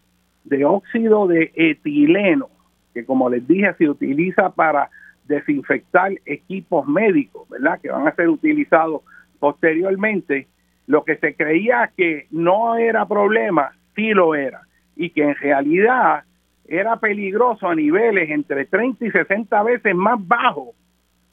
de 0.43 0.65
óxido 0.65 1.27
de 1.27 1.51
etileno, 1.55 2.49
que 2.93 3.05
como 3.05 3.29
les 3.29 3.47
dije 3.47 3.73
se 3.77 3.89
utiliza 3.89 4.49
para 4.49 4.89
desinfectar 5.25 6.11
equipos 6.25 6.87
médicos, 6.87 7.47
¿verdad? 7.49 7.79
Que 7.79 7.89
van 7.89 8.07
a 8.07 8.15
ser 8.15 8.29
utilizados 8.29 9.01
posteriormente, 9.39 10.47
lo 10.87 11.03
que 11.03 11.17
se 11.17 11.35
creía 11.35 11.91
que 11.95 12.27
no 12.31 12.75
era 12.75 13.05
problema, 13.07 13.71
sí 13.95 14.11
lo 14.11 14.35
era 14.35 14.61
y 14.95 15.11
que 15.11 15.23
en 15.23 15.35
realidad 15.35 16.23
era 16.67 16.97
peligroso 16.97 17.67
a 17.67 17.75
niveles 17.75 18.29
entre 18.29 18.65
30 18.65 19.05
y 19.05 19.11
60 19.11 19.63
veces 19.63 19.95
más 19.95 20.19
bajos 20.27 20.69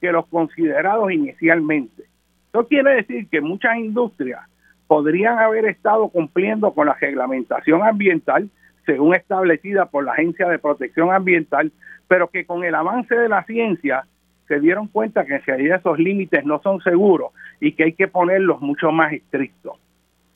que 0.00 0.12
los 0.12 0.26
considerados 0.26 1.10
inicialmente. 1.12 2.04
Eso 2.52 2.66
quiere 2.66 2.96
decir 2.96 3.28
que 3.28 3.40
muchas 3.40 3.76
industrias 3.76 4.40
podrían 4.88 5.38
haber 5.38 5.66
estado 5.66 6.08
cumpliendo 6.08 6.72
con 6.72 6.86
la 6.86 6.94
reglamentación 6.94 7.82
ambiental 7.82 8.50
según 8.86 9.14
establecida 9.14 9.84
por 9.86 10.04
la 10.04 10.12
Agencia 10.12 10.48
de 10.48 10.58
Protección 10.58 11.12
Ambiental, 11.12 11.70
pero 12.08 12.28
que 12.28 12.46
con 12.46 12.64
el 12.64 12.74
avance 12.74 13.14
de 13.14 13.28
la 13.28 13.44
ciencia 13.44 14.06
se 14.48 14.60
dieron 14.60 14.88
cuenta 14.88 15.26
que 15.26 15.34
en 15.34 15.42
realidad 15.42 15.80
esos 15.80 15.98
límites 15.98 16.42
no 16.46 16.58
son 16.62 16.80
seguros 16.80 17.32
y 17.60 17.72
que 17.72 17.84
hay 17.84 17.92
que 17.92 18.08
ponerlos 18.08 18.62
mucho 18.62 18.90
más 18.90 19.12
estrictos. 19.12 19.78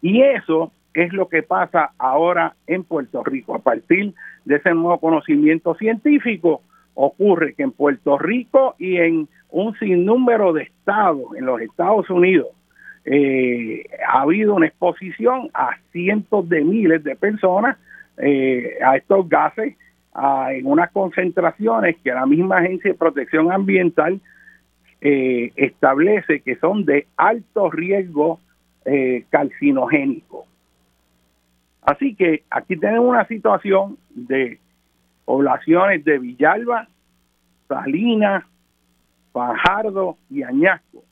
Y 0.02 0.20
eso 0.20 0.70
es 0.92 1.14
lo 1.14 1.30
que 1.30 1.42
pasa 1.42 1.92
ahora 1.96 2.54
en 2.66 2.84
Puerto 2.84 3.24
Rico. 3.24 3.54
A 3.54 3.60
partir 3.60 4.12
de 4.44 4.56
ese 4.56 4.74
nuevo 4.74 5.00
conocimiento 5.00 5.74
científico, 5.76 6.60
ocurre 6.92 7.54
que 7.54 7.62
en 7.62 7.72
Puerto 7.72 8.18
Rico 8.18 8.74
y 8.78 8.98
en 8.98 9.28
un 9.48 9.74
sinnúmero 9.78 10.52
de 10.52 10.64
estados 10.64 11.34
en 11.38 11.46
los 11.46 11.58
Estados 11.62 12.10
Unidos 12.10 12.48
eh, 13.04 13.84
ha 14.08 14.22
habido 14.22 14.54
una 14.54 14.66
exposición 14.66 15.50
a 15.54 15.76
cientos 15.90 16.48
de 16.48 16.62
miles 16.62 17.02
de 17.02 17.16
personas 17.16 17.76
eh, 18.18 18.78
a 18.84 18.96
estos 18.96 19.28
gases 19.28 19.76
en 20.14 20.66
unas 20.66 20.90
concentraciones 20.90 21.96
que 22.04 22.12
la 22.12 22.26
misma 22.26 22.58
Agencia 22.58 22.92
de 22.92 22.98
Protección 22.98 23.50
Ambiental 23.50 24.20
eh, 25.00 25.52
establece 25.56 26.40
que 26.40 26.56
son 26.56 26.84
de 26.84 27.06
alto 27.16 27.70
riesgo 27.70 28.40
carcinogénico. 29.30 30.44
Así 31.82 32.16
que 32.16 32.42
aquí 32.50 32.76
tenemos 32.76 33.08
una 33.08 33.26
situación 33.26 33.96
de 34.10 34.58
poblaciones 35.24 36.04
de 36.04 36.18
Villalba, 36.18 36.88
Salinas, 37.68 38.44
Fajardo 39.32 40.18
y 40.28 40.42
Añasco, 40.42 41.04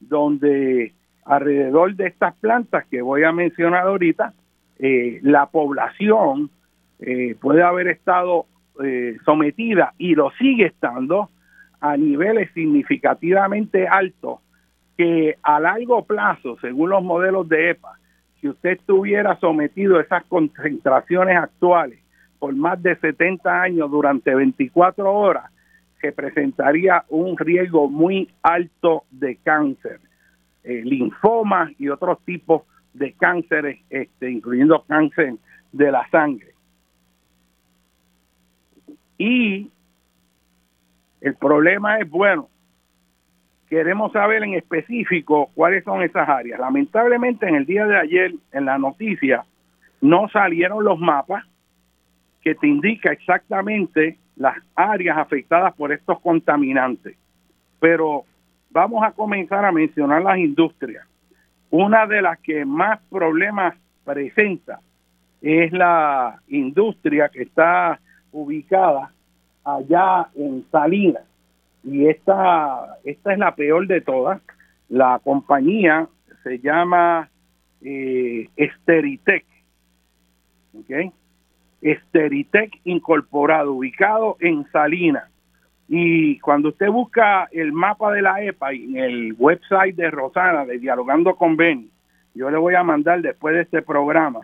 donde 0.00 0.92
alrededor 1.26 1.94
de 1.94 2.06
estas 2.06 2.34
plantas 2.36 2.86
que 2.86 3.02
voy 3.02 3.24
a 3.24 3.32
mencionar 3.32 3.86
ahorita, 3.86 4.32
eh, 4.78 5.18
la 5.22 5.46
población 5.46 6.50
eh, 7.00 7.34
puede 7.40 7.62
haber 7.62 7.88
estado 7.88 8.46
eh, 8.82 9.16
sometida 9.24 9.94
y 9.98 10.14
lo 10.14 10.30
sigue 10.38 10.66
estando 10.66 11.30
a 11.80 11.96
niveles 11.96 12.50
significativamente 12.54 13.86
altos 13.86 14.40
que 14.96 15.36
a 15.42 15.60
largo 15.60 16.04
plazo, 16.04 16.56
según 16.60 16.90
los 16.90 17.02
modelos 17.02 17.48
de 17.48 17.70
EPA, 17.70 17.98
si 18.40 18.48
usted 18.48 18.70
estuviera 18.70 19.38
sometido 19.40 19.98
a 19.98 20.02
esas 20.02 20.24
concentraciones 20.24 21.36
actuales 21.36 21.98
por 22.38 22.54
más 22.54 22.82
de 22.82 22.96
70 22.96 23.62
años 23.62 23.90
durante 23.90 24.34
24 24.34 25.12
horas, 25.12 25.50
se 26.00 26.12
presentaría 26.12 27.04
un 27.08 27.36
riesgo 27.36 27.88
muy 27.88 28.30
alto 28.42 29.04
de 29.10 29.36
cáncer, 29.36 30.00
eh, 30.66 30.82
linfoma 30.84 31.70
y 31.78 31.88
otros 31.88 32.18
tipos 32.24 32.62
de 32.92 33.12
cánceres, 33.12 33.78
este, 33.88 34.30
incluyendo 34.30 34.84
cáncer 34.88 35.34
de 35.70 35.92
la 35.92 36.08
sangre. 36.10 36.54
Y 39.16 39.70
el 41.20 41.36
problema 41.36 42.00
es, 42.00 42.10
bueno, 42.10 42.48
queremos 43.68 44.10
saber 44.10 44.42
en 44.42 44.54
específico 44.54 45.50
cuáles 45.54 45.84
son 45.84 46.02
esas 46.02 46.28
áreas. 46.28 46.58
Lamentablemente 46.58 47.48
en 47.48 47.54
el 47.54 47.66
día 47.66 47.86
de 47.86 47.98
ayer 47.98 48.34
en 48.50 48.64
la 48.64 48.76
noticia 48.76 49.44
no 50.00 50.28
salieron 50.30 50.84
los 50.84 50.98
mapas 50.98 51.44
que 52.42 52.56
te 52.56 52.66
indica 52.66 53.12
exactamente 53.12 54.18
las 54.34 54.56
áreas 54.74 55.16
afectadas 55.16 55.74
por 55.74 55.92
estos 55.92 56.20
contaminantes. 56.20 57.16
Pero 57.78 58.24
vamos 58.76 59.02
a 59.02 59.12
comenzar 59.12 59.64
a 59.64 59.72
mencionar 59.72 60.22
las 60.22 60.36
industrias. 60.36 61.06
Una 61.70 62.06
de 62.06 62.20
las 62.20 62.38
que 62.40 62.66
más 62.66 63.00
problemas 63.08 63.74
presenta 64.04 64.80
es 65.40 65.72
la 65.72 66.38
industria 66.48 67.30
que 67.30 67.44
está 67.44 67.98
ubicada 68.32 69.10
allá 69.64 70.28
en 70.34 70.62
Salinas. 70.70 71.22
Y 71.84 72.06
esta, 72.06 72.98
esta 73.04 73.32
es 73.32 73.38
la 73.38 73.54
peor 73.54 73.86
de 73.86 74.02
todas. 74.02 74.42
La 74.90 75.20
compañía 75.24 76.06
se 76.42 76.58
llama 76.58 77.30
eh, 77.80 78.50
Esteritec. 78.56 79.46
Esteritec 81.80 82.78
Incorporado, 82.84 83.72
ubicado 83.72 84.36
en 84.40 84.70
Salinas. 84.70 85.30
Y 85.88 86.38
cuando 86.40 86.70
usted 86.70 86.88
busca 86.88 87.48
el 87.52 87.72
mapa 87.72 88.12
de 88.12 88.22
la 88.22 88.42
EPA 88.42 88.72
en 88.72 88.96
el 88.96 89.34
website 89.38 89.94
de 89.94 90.10
Rosana, 90.10 90.64
de 90.64 90.78
Dialogando 90.78 91.36
con 91.36 91.56
Beni, 91.56 91.88
yo 92.34 92.50
le 92.50 92.58
voy 92.58 92.74
a 92.74 92.82
mandar 92.82 93.22
después 93.22 93.54
de 93.54 93.62
este 93.62 93.82
programa 93.82 94.40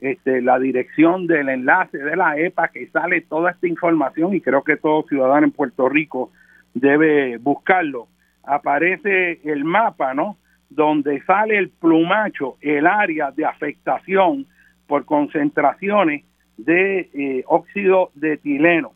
este, 0.00 0.40
la 0.40 0.58
dirección 0.58 1.26
del 1.26 1.48
enlace 1.48 1.98
de 1.98 2.16
la 2.16 2.38
EPA 2.38 2.68
que 2.68 2.86
sale 2.88 3.20
toda 3.22 3.50
esta 3.50 3.66
información 3.66 4.34
y 4.34 4.40
creo 4.40 4.62
que 4.62 4.76
todo 4.76 5.04
ciudadano 5.08 5.46
en 5.46 5.52
Puerto 5.52 5.88
Rico 5.88 6.30
debe 6.72 7.36
buscarlo. 7.38 8.08
Aparece 8.44 9.40
el 9.44 9.64
mapa, 9.64 10.14
¿no? 10.14 10.36
Donde 10.70 11.20
sale 11.22 11.58
el 11.58 11.70
plumacho, 11.70 12.56
el 12.60 12.86
área 12.86 13.30
de 13.30 13.44
afectación 13.44 14.46
por 14.86 15.04
concentraciones 15.04 16.24
de 16.56 17.10
eh, 17.12 17.44
óxido 17.46 18.10
de 18.14 18.34
etileno. 18.34 18.92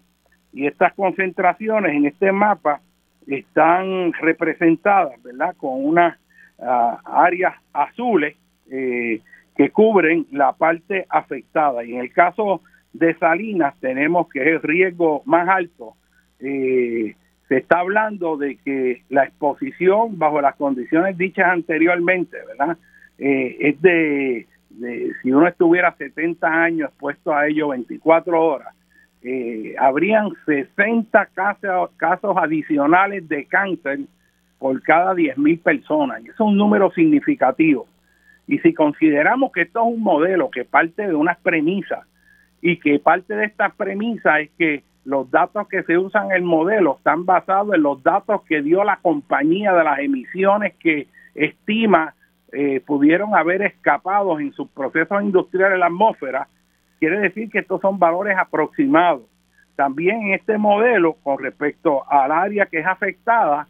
Y 0.53 0.67
estas 0.67 0.93
concentraciones 0.95 1.95
en 1.95 2.07
este 2.07 2.33
mapa 2.33 2.81
están 3.27 4.13
representadas, 4.15 5.23
¿verdad? 5.23 5.55
Con 5.57 5.85
unas 5.85 6.19
ah, 6.61 7.01
áreas 7.05 7.55
azules 7.73 8.37
eh, 8.71 9.21
que 9.57 9.71
cubren 9.71 10.27
la 10.31 10.53
parte 10.53 11.07
afectada. 11.09 11.85
Y 11.85 11.95
en 11.95 12.01
el 12.01 12.13
caso 12.13 12.63
de 12.93 13.15
Salinas 13.15 13.75
tenemos 13.81 14.29
que 14.29 14.41
es 14.41 14.47
el 14.47 14.63
riesgo 14.63 15.23
más 15.25 15.49
alto. 15.49 15.95
Eh, 16.41 17.15
se 17.49 17.59
está 17.59 17.81
hablando 17.81 18.37
de 18.37 18.57
que 18.57 19.03
la 19.11 19.25
exposición 19.25 20.19
bajo 20.19 20.41
las 20.41 20.57
condiciones 20.57 21.19
dichas 21.19 21.47
anteriormente, 21.49 22.39
¿verdad? 22.47 22.79
Eh, 23.19 23.57
es 23.61 23.83
de, 23.83 24.47
si 25.23 25.31
uno 25.31 25.47
estuviera 25.47 25.95
70 25.97 26.47
años 26.47 26.89
expuesto 26.89 27.35
a 27.35 27.47
ello 27.47 27.69
24 27.69 28.43
horas, 28.43 28.75
eh, 29.25 29.75
habrían 29.79 30.31
60 30.47 31.27
casos, 31.27 32.37
adicionales 32.37 33.29
de 33.29 33.45
cáncer 33.47 34.01
por 34.59 34.83
cada 34.83 35.15
10 35.15 35.39
mil 35.39 35.59
personas. 35.59 36.21
Y 36.21 36.25
eso 36.25 36.35
es 36.35 36.41
un 36.41 36.57
número 36.57 36.91
significativo. 36.93 37.87
Y 38.47 38.59
si 38.59 38.75
consideramos 38.75 39.53
que 39.53 39.63
esto 39.63 39.81
es 39.81 39.95
un 39.95 40.03
modelo 40.03 40.51
que 40.51 40.65
parte 40.65 41.07
de 41.07 41.15
unas 41.15 41.39
premisas 41.39 42.07
y 42.61 42.79
que 42.79 42.99
parte 42.99 43.35
de 43.35 43.45
estas 43.45 43.75
premisas 43.75 44.41
es 44.41 44.51
que 44.59 44.83
los 45.05 45.31
datos 45.31 45.69
que 45.69 45.83
se 45.85 45.99
usan 45.99 46.27
en 46.27 46.37
el 46.39 46.43
modelo 46.43 46.97
están 46.97 47.25
basados 47.25 47.75
en 47.75 47.83
los 47.83 48.03
datos 48.03 48.43
que 48.43 48.63
dio 48.63 48.85
la 48.85 48.97
compañía 48.97 49.73
de 49.73 49.85
las 49.85 49.99
emisiones 49.99 50.75
que 50.75 51.09
estima 51.35 52.15
eh, 52.53 52.81
pudieron 52.85 53.35
haber 53.35 53.63
escapado 53.63 54.39
en 54.39 54.53
sus 54.53 54.69
procesos 54.69 55.23
industriales 55.23 55.75
en 55.75 55.81
la 55.81 55.87
atmósfera, 55.87 56.49
quiere 57.03 57.19
decir 57.19 57.51
que 57.51 57.59
estos 57.59 57.81
son 57.81 57.99
valores 57.99 58.39
aproximados. 58.39 59.23
También 59.75 60.35
este 60.35 60.57
modelo, 60.57 61.15
con 61.15 61.37
respecto 61.43 62.09
al 62.09 62.31
área 62.31 62.67
que 62.67 62.79
es 62.79 62.87
afectada, 62.87 63.67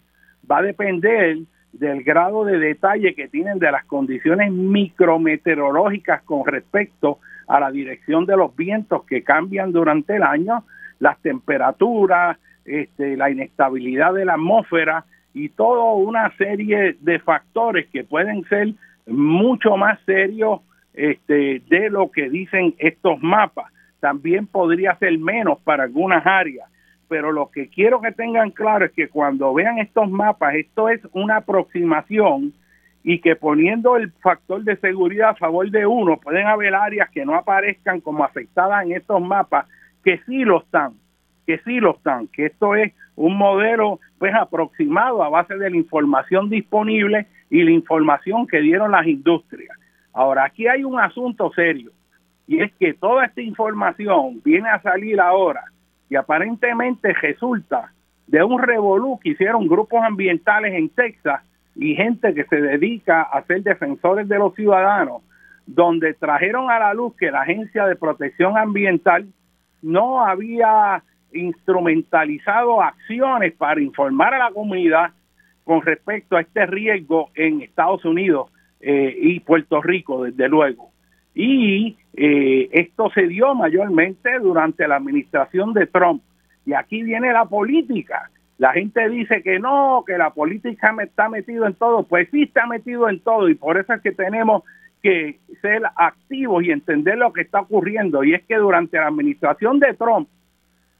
va 0.51 0.59
a 0.59 0.63
depender 0.63 1.39
del 1.73 2.03
grado 2.03 2.45
de 2.45 2.59
detalle 2.59 3.15
que 3.15 3.29
tienen 3.29 3.59
de 3.59 3.73
las 3.73 3.87
condiciones 3.87 4.53
micrometeorológicas 4.53 6.21
con 6.25 6.45
respecto 6.45 7.21
a 7.49 7.59
la 7.59 7.71
dirección 7.71 8.27
de 8.27 8.37
los 8.37 8.55
vientos 8.55 9.05
que 9.05 9.25
cambian 9.25 9.73
durante 9.73 10.17
el 10.17 10.25
año, 10.25 10.65
las 10.99 11.19
temperaturas, 11.23 12.37
este, 12.67 13.17
la 13.17 13.31
inestabilidad 13.31 14.13
de 14.13 14.27
la 14.27 14.35
atmósfera 14.35 15.07
y 15.33 15.49
toda 15.49 15.95
una 15.95 16.37
serie 16.37 16.99
de 17.01 17.19
factores 17.21 17.89
que 17.89 18.05
pueden 18.05 18.45
ser 18.51 18.75
mucho 19.07 19.79
más 19.79 19.99
serios 20.05 20.61
este, 20.95 21.63
de 21.69 21.91
lo 21.91 22.11
que 22.11 22.29
dicen 22.29 22.75
estos 22.79 23.23
mapas. 23.23 23.73
También 24.01 24.47
podría 24.47 24.97
ser 24.97 25.17
menos 25.19 25.61
para 25.61 25.85
algunas 25.85 26.27
áreas 26.27 26.69
pero 27.13 27.31
lo 27.31 27.51
que 27.51 27.69
quiero 27.69 28.01
que 28.01 28.11
tengan 28.11 28.53
claro 28.53 28.87
es 28.87 28.93
que 28.93 29.09
cuando 29.09 29.53
vean 29.53 29.77
estos 29.77 30.11
mapas, 30.11 30.55
esto 30.55 30.89
es 30.89 30.99
una 31.13 31.37
aproximación 31.37 32.55
y 33.05 33.19
que 33.21 33.37
poniendo 33.37 33.99
el 33.99 34.11
factor 34.13 34.65
de 34.65 34.79
seguridad 34.79 35.29
a 35.29 35.35
favor 35.35 35.71
de 35.71 35.85
uno, 35.85 36.17
pueden 36.17 36.47
haber 36.47 36.75
áreas 36.75 37.11
que 37.11 37.27
no 37.27 37.35
aparezcan 37.35 38.01
como 38.01 38.25
afectadas 38.25 38.87
en 38.87 38.93
estos 38.93 39.21
mapas, 39.21 39.67
que 40.03 40.23
sí 40.25 40.39
lo 40.39 40.63
están, 40.63 40.95
que 41.47 41.59
sí 41.67 41.81
lo 41.81 41.97
están, 41.97 42.29
que 42.29 42.47
esto 42.47 42.75
es 42.77 42.95
un 43.15 43.37
modelo 43.37 44.01
pues 44.19 44.35
aproximado 44.35 45.23
a 45.23 45.29
base 45.29 45.59
de 45.59 45.69
la 45.69 45.77
información 45.77 46.49
disponible 46.49 47.27
y 47.51 47.63
la 47.63 47.73
información 47.73 48.47
que 48.47 48.63
dieron 48.63 48.91
las 48.91 49.07
industrias. 49.07 49.77
Ahora, 50.13 50.45
aquí 50.45 50.67
hay 50.67 50.85
un 50.85 50.99
asunto 51.01 51.51
serio 51.55 51.91
y 52.47 52.61
es 52.61 52.73
que 52.75 52.95
toda 52.95 53.25
esta 53.25 53.41
información 53.41 54.41
viene 54.45 54.69
a 54.69 54.81
salir 54.83 55.21
ahora 55.21 55.65
y 56.11 56.17
aparentemente 56.17 57.13
resulta 57.15 57.93
de 58.27 58.43
un 58.43 58.61
revolú 58.61 59.19
que 59.19 59.31
hicieron 59.31 59.67
grupos 59.67 60.03
ambientales 60.03 60.75
en 60.75 60.89
Texas 60.91 61.43
y 61.75 61.95
gente 61.95 62.35
que 62.35 62.45
se 62.45 62.61
dedica 62.61 63.23
a 63.23 63.43
ser 63.45 63.63
defensores 63.63 64.29
de 64.29 64.39
los 64.39 64.55
ciudadanos, 64.55 65.23
donde 65.67 66.13
trajeron 66.15 66.71
a 66.71 66.79
la 66.79 66.95
luz 66.95 67.15
que 67.17 67.31
la 67.31 67.43
Agencia 67.43 67.87
de 67.87 67.97
Protección 67.97 68.59
Ambiental 68.59 69.27
no 69.81 70.25
había 70.25 71.03
instrumentalizado 71.33 72.83
acciones 72.83 73.55
para 73.55 73.81
informar 73.81 74.35
a 74.35 74.39
la 74.39 74.51
comunidad 74.51 75.13
con 75.65 75.81
respecto 75.81 76.37
a 76.37 76.43
este 76.43 76.67
riesgo 76.67 77.31
en 77.35 77.63
Estados 77.63 78.05
Unidos 78.05 78.51
eh, 78.83 79.17
y 79.17 79.41
Puerto 79.41 79.81
Rico, 79.81 80.25
desde 80.25 80.49
luego. 80.49 80.91
Y 81.35 81.97
eh, 82.15 82.69
esto 82.73 83.11
se 83.15 83.29
dio 83.29 83.55
mayormente 83.55 84.39
durante 84.41 84.87
la 84.87 84.97
administración 84.97 85.73
de 85.73 85.87
Trump. 85.87 86.23
Y 86.67 86.75
aquí 86.75 87.03
viene 87.03 87.33
la 87.33 87.45
política. 87.45 88.31
La 88.59 88.73
gente 88.73 89.09
dice 89.09 89.43
que 89.43 89.59
no, 89.59 90.05
que 90.07 90.19
la 90.19 90.31
política 90.31 90.95
está 91.01 91.29
metido 91.29 91.67
en 91.67 91.75
todo. 91.75 92.03
Pues 92.03 92.29
sí 92.31 92.43
está 92.43 92.67
metido 92.67 93.09
en 93.09 93.21
todo 93.21 93.49
y 93.49 93.55
por 93.55 93.79
eso 93.79 93.95
es 93.95 94.03
que 94.03 94.13
tenemos 94.13 94.63
que 95.03 95.39
ser 95.61 95.83
activos 95.97 96.63
y 96.65 96.71
entender 96.71 97.19
lo 97.19 97.33
que 97.33 97.43
está 97.43 97.61
ocurriendo. 97.61 98.23
Y 98.25 98.35
es 98.35 98.43
que 98.45 98.57
durante 98.57 98.99
la 98.99 99.09
administración 99.09 99.79
de 99.79 99.95
Trump, 99.95 100.29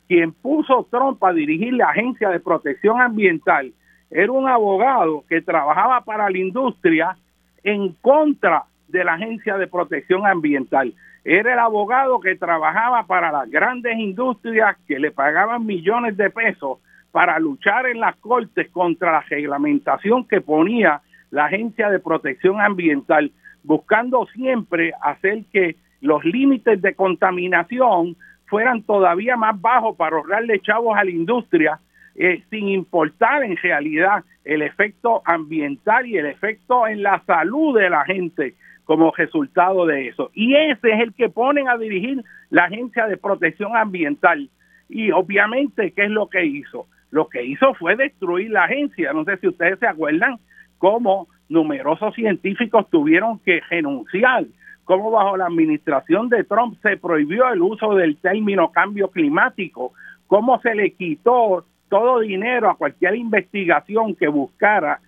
quien 0.09 0.33
puso 0.33 0.87
Trump 0.91 1.23
a 1.23 1.33
dirigir 1.33 1.75
la 1.75 1.91
Agencia 1.91 2.31
de 2.31 2.41
Protección 2.41 3.01
Ambiental 3.01 3.73
era 4.11 4.31
un 4.31 4.47
abogado 4.47 5.25
que 5.29 5.41
trabajaba 5.41 6.03
para 6.03 6.29
la 6.29 6.39
industria 6.39 7.17
en 7.65 7.93
contra 8.01 8.65
de 8.89 9.05
la 9.05 9.15
Agencia 9.15 9.57
de 9.57 9.67
Protección 9.67 10.27
Ambiental. 10.27 10.95
Era 11.25 11.53
el 11.53 11.59
abogado 11.59 12.21
que 12.21 12.37
trabajaba 12.37 13.07
para 13.07 13.31
las 13.31 13.49
grandes 13.51 13.97
industrias 13.99 14.77
que 14.87 14.99
le 14.99 15.11
pagaban 15.11 15.65
millones 15.65 16.17
de 16.17 16.31
pesos 16.31 16.79
para 17.13 17.39
luchar 17.39 17.87
en 17.87 18.01
las 18.01 18.17
cortes 18.17 18.71
contra 18.71 19.13
la 19.13 19.21
reglamentación 19.21 20.27
que 20.27 20.41
ponía 20.41 21.01
la 21.31 21.47
Agencia 21.47 21.91
de 21.91 22.01
Protección 22.01 22.61
Ambiental, 22.61 23.31
buscando 23.63 24.27
siempre 24.35 24.93
hacer 25.01 25.45
que 25.53 25.77
los 26.01 26.25
límites 26.25 26.83
de 26.83 26.95
contaminación 26.95 28.17
fueran 28.47 28.83
todavía 28.83 29.37
más 29.37 29.59
bajos 29.61 29.97
para 29.97 30.17
ahorrarle 30.17 30.61
chavos 30.61 30.97
a 30.99 31.05
la 31.05 31.11
industria, 31.11 31.79
eh, 32.15 32.43
sin 32.51 32.69
importar 32.69 33.43
en 33.43 33.57
realidad 33.57 34.25
el 34.45 34.63
efecto 34.63 35.23
ambiental 35.25 36.07
y 36.07 36.19
el 36.19 36.27
efecto 36.27 36.87
en 36.87 37.03
la 37.03 37.23
salud 37.27 37.79
de 37.79 37.91
la 37.91 38.05
gente 38.05 38.55
como 38.85 39.13
resultado 39.13 39.87
de 39.87 40.09
eso. 40.09 40.31
Y 40.35 40.55
ese 40.55 40.93
es 40.93 41.01
el 41.01 41.15
que 41.15 41.29
ponen 41.29 41.69
a 41.69 41.79
dirigir 41.79 42.23
la 42.51 42.65
Agencia 42.65 43.07
de 43.07 43.17
Protección 43.17 43.77
Ambiental. 43.77 44.49
Y 44.89 45.11
obviamente, 45.13 45.93
¿qué 45.93 46.05
es 46.05 46.11
lo 46.11 46.29
que 46.29 46.45
hizo? 46.45 46.87
Lo 47.11 47.29
que 47.29 47.45
hizo 47.45 47.75
fue 47.75 47.97
destruir 47.97 48.51
la 48.51 48.65
agencia. 48.65 49.13
No 49.13 49.25
sé 49.25 49.37
si 49.39 49.49
ustedes 49.49 49.79
se 49.79 49.87
acuerdan 49.87 50.39
cómo 50.79 51.29
numerosos 51.49 52.15
científicos 52.15 52.89
tuvieron 52.91 53.39
que 53.39 53.61
renunciar, 53.71 54.45
cómo 54.85 55.11
bajo 55.11 55.37
la 55.37 55.47
administración 55.47 56.29
de 56.29 56.45
Trump 56.45 56.77
se 56.83 56.97
prohibió 56.97 57.51
el 57.53 57.63
uso 57.63 57.95
del 57.95 58.17
término 58.17 58.73
cambio 58.73 59.09
climático, 59.09 59.93
cómo 60.27 60.61
se 60.61 60.75
le 60.75 60.93
quitó 60.93 61.65
todo 61.93 62.21
dinero 62.21 62.71
a 62.71 62.75
cualquier 62.75 63.17
investigación 63.17 64.15
que 64.15 64.27
buscara 64.27 64.99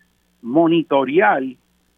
monitorear 0.43 1.43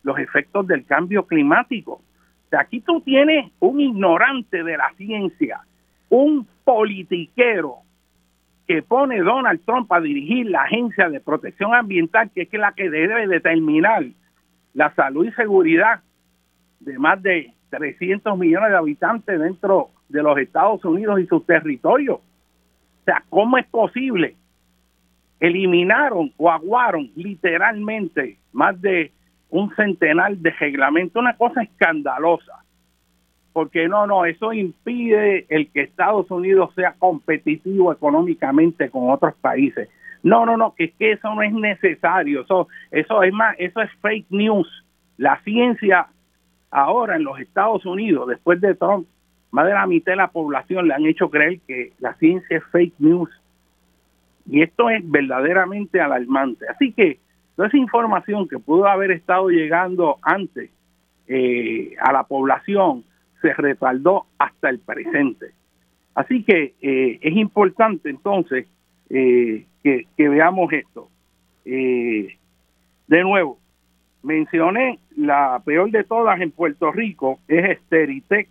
los 0.05 0.17
efectos 0.21 0.65
del 0.69 0.87
cambio 0.87 1.27
climático. 1.27 1.95
O 1.95 2.49
sea, 2.51 2.61
aquí 2.61 2.83
tú 2.83 3.01
tienes 3.01 3.51
un 3.59 3.81
ignorante 3.81 4.63
de 4.63 4.77
la 4.77 4.93
ciencia, 4.97 5.63
un 6.09 6.47
politiquero 6.63 7.79
que 8.69 8.81
pone 8.83 9.19
Donald 9.23 9.61
Trump 9.65 9.93
a 9.93 10.01
dirigir 10.01 10.51
la 10.51 10.63
Agencia 10.63 11.09
de 11.09 11.19
Protección 11.19 11.75
Ambiental, 11.75 12.31
que 12.33 12.43
es 12.43 12.53
la 12.53 12.71
que 12.71 12.89
debe 12.89 13.27
determinar 13.27 14.05
la 14.73 14.95
salud 14.95 15.27
y 15.27 15.33
seguridad 15.33 15.99
de 16.79 16.97
más 16.97 17.21
de 17.21 17.55
300 17.71 18.39
millones 18.39 18.71
de 18.71 18.77
habitantes 18.77 19.41
dentro 19.41 19.89
de 20.09 20.23
los 20.23 20.39
Estados 20.39 20.85
Unidos 20.85 21.19
y 21.19 21.27
sus 21.27 21.45
territorios. 21.45 22.19
O 22.19 23.05
sea, 23.05 23.25
¿cómo 23.29 23.59
es 23.59 23.67
posible? 23.67 24.37
Eliminaron 25.41 26.33
o 26.37 26.51
aguaron 26.51 27.11
literalmente 27.15 28.39
más 28.53 28.81
de 28.81 29.13
un 29.51 29.75
centenar 29.75 30.37
de 30.37 30.51
reglamentos, 30.51 31.21
una 31.21 31.37
cosa 31.37 31.63
escandalosa, 31.63 32.65
porque 33.53 33.89
no, 33.89 34.07
no, 34.07 34.25
eso 34.25 34.53
impide 34.53 35.47
el 35.49 35.71
que 35.71 35.83
Estados 35.83 36.31
Unidos 36.31 36.75
sea 36.75 36.95
competitivo 36.99 37.93
económicamente 37.93 38.91
con 38.91 39.11
otros 39.11 39.35
países. 39.37 39.89
No, 40.23 40.45
no, 40.45 40.57
no, 40.57 40.75
que 40.75 40.91
que 40.91 41.13
eso 41.13 41.35
no 41.35 41.43
es 41.43 41.53
necesario, 41.53 42.43
eso, 42.43 42.69
eso 42.91 43.23
es 43.23 43.33
más, 43.33 43.55
eso 43.59 43.81
es 43.81 43.91
fake 44.03 44.27
news. 44.31 44.69
La 45.17 45.41
ciencia 45.43 46.09
ahora 46.71 47.17
en 47.17 47.25
los 47.25 47.39
Estados 47.41 47.87
Unidos, 47.87 48.29
después 48.29 48.61
de 48.61 48.75
Trump, 48.75 49.07
más 49.51 49.67
de 49.67 49.73
la 49.73 49.87
mitad 49.87 50.13
de 50.13 50.17
la 50.17 50.29
población 50.29 50.89
le 50.89 50.95
han 50.95 51.07
hecho 51.07 51.31
creer 51.31 51.61
que 51.67 51.93
la 51.99 52.15
ciencia 52.15 52.59
es 52.59 52.65
fake 52.73 52.95
news. 52.99 53.31
Y 54.49 54.63
esto 54.63 54.91
es 54.91 55.09
verdaderamente 55.09 56.01
alarmante. 56.01 56.67
Así 56.69 56.93
que 56.93 57.19
Toda 57.57 57.69
esa 57.69 57.79
información 57.79 58.47
que 58.47 58.59
pudo 58.59 58.87
haber 58.87 59.11
estado 59.11 59.49
llegando 59.49 60.19
antes 60.21 60.71
eh, 61.27 61.97
a 61.99 62.13
la 62.13 62.25
población 62.25 63.03
se 63.41 63.55
retardó 63.55 64.27
hasta 64.39 64.69
el 64.69 64.79
presente. 64.79 65.53
Así 66.15 66.45
que 66.45 66.75
eh, 66.83 67.19
es 67.23 67.35
importante 67.35 68.11
entonces 68.11 68.67
eh, 69.09 69.65
que, 69.83 70.07
veamos 70.19 70.71
esto. 70.73 71.09
de 71.65 72.37
nuevo, 73.09 73.59
mencioné 74.23 74.99
la 75.17 75.63
peor 75.65 75.91
de 75.91 76.05
todas 76.05 76.41
en 76.41 76.51
Puerto 76.51 76.93
Rico, 76.93 77.39
es 77.49 77.71
Esteritex, 77.71 78.51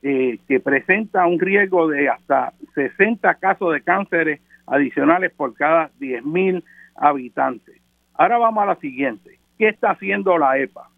que 0.00 0.60
presenta 0.62 1.26
un 1.26 1.40
riesgo 1.40 1.88
de 1.88 2.08
hasta 2.08 2.52
60 2.74 3.34
casos 3.34 3.74
de 3.74 3.82
cánceres 3.82 4.40
adicionales 4.70 5.32
por 5.32 5.54
cada 5.54 5.90
10.000 6.00 6.62
habitantes. 6.96 7.80
Ahora 8.14 8.38
vamos 8.38 8.62
a 8.62 8.66
la 8.66 8.76
siguiente. 8.76 9.38
¿Qué 9.58 9.68
está 9.68 9.90
haciendo 9.90 10.38
la 10.38 10.58
EPA? 10.58 10.88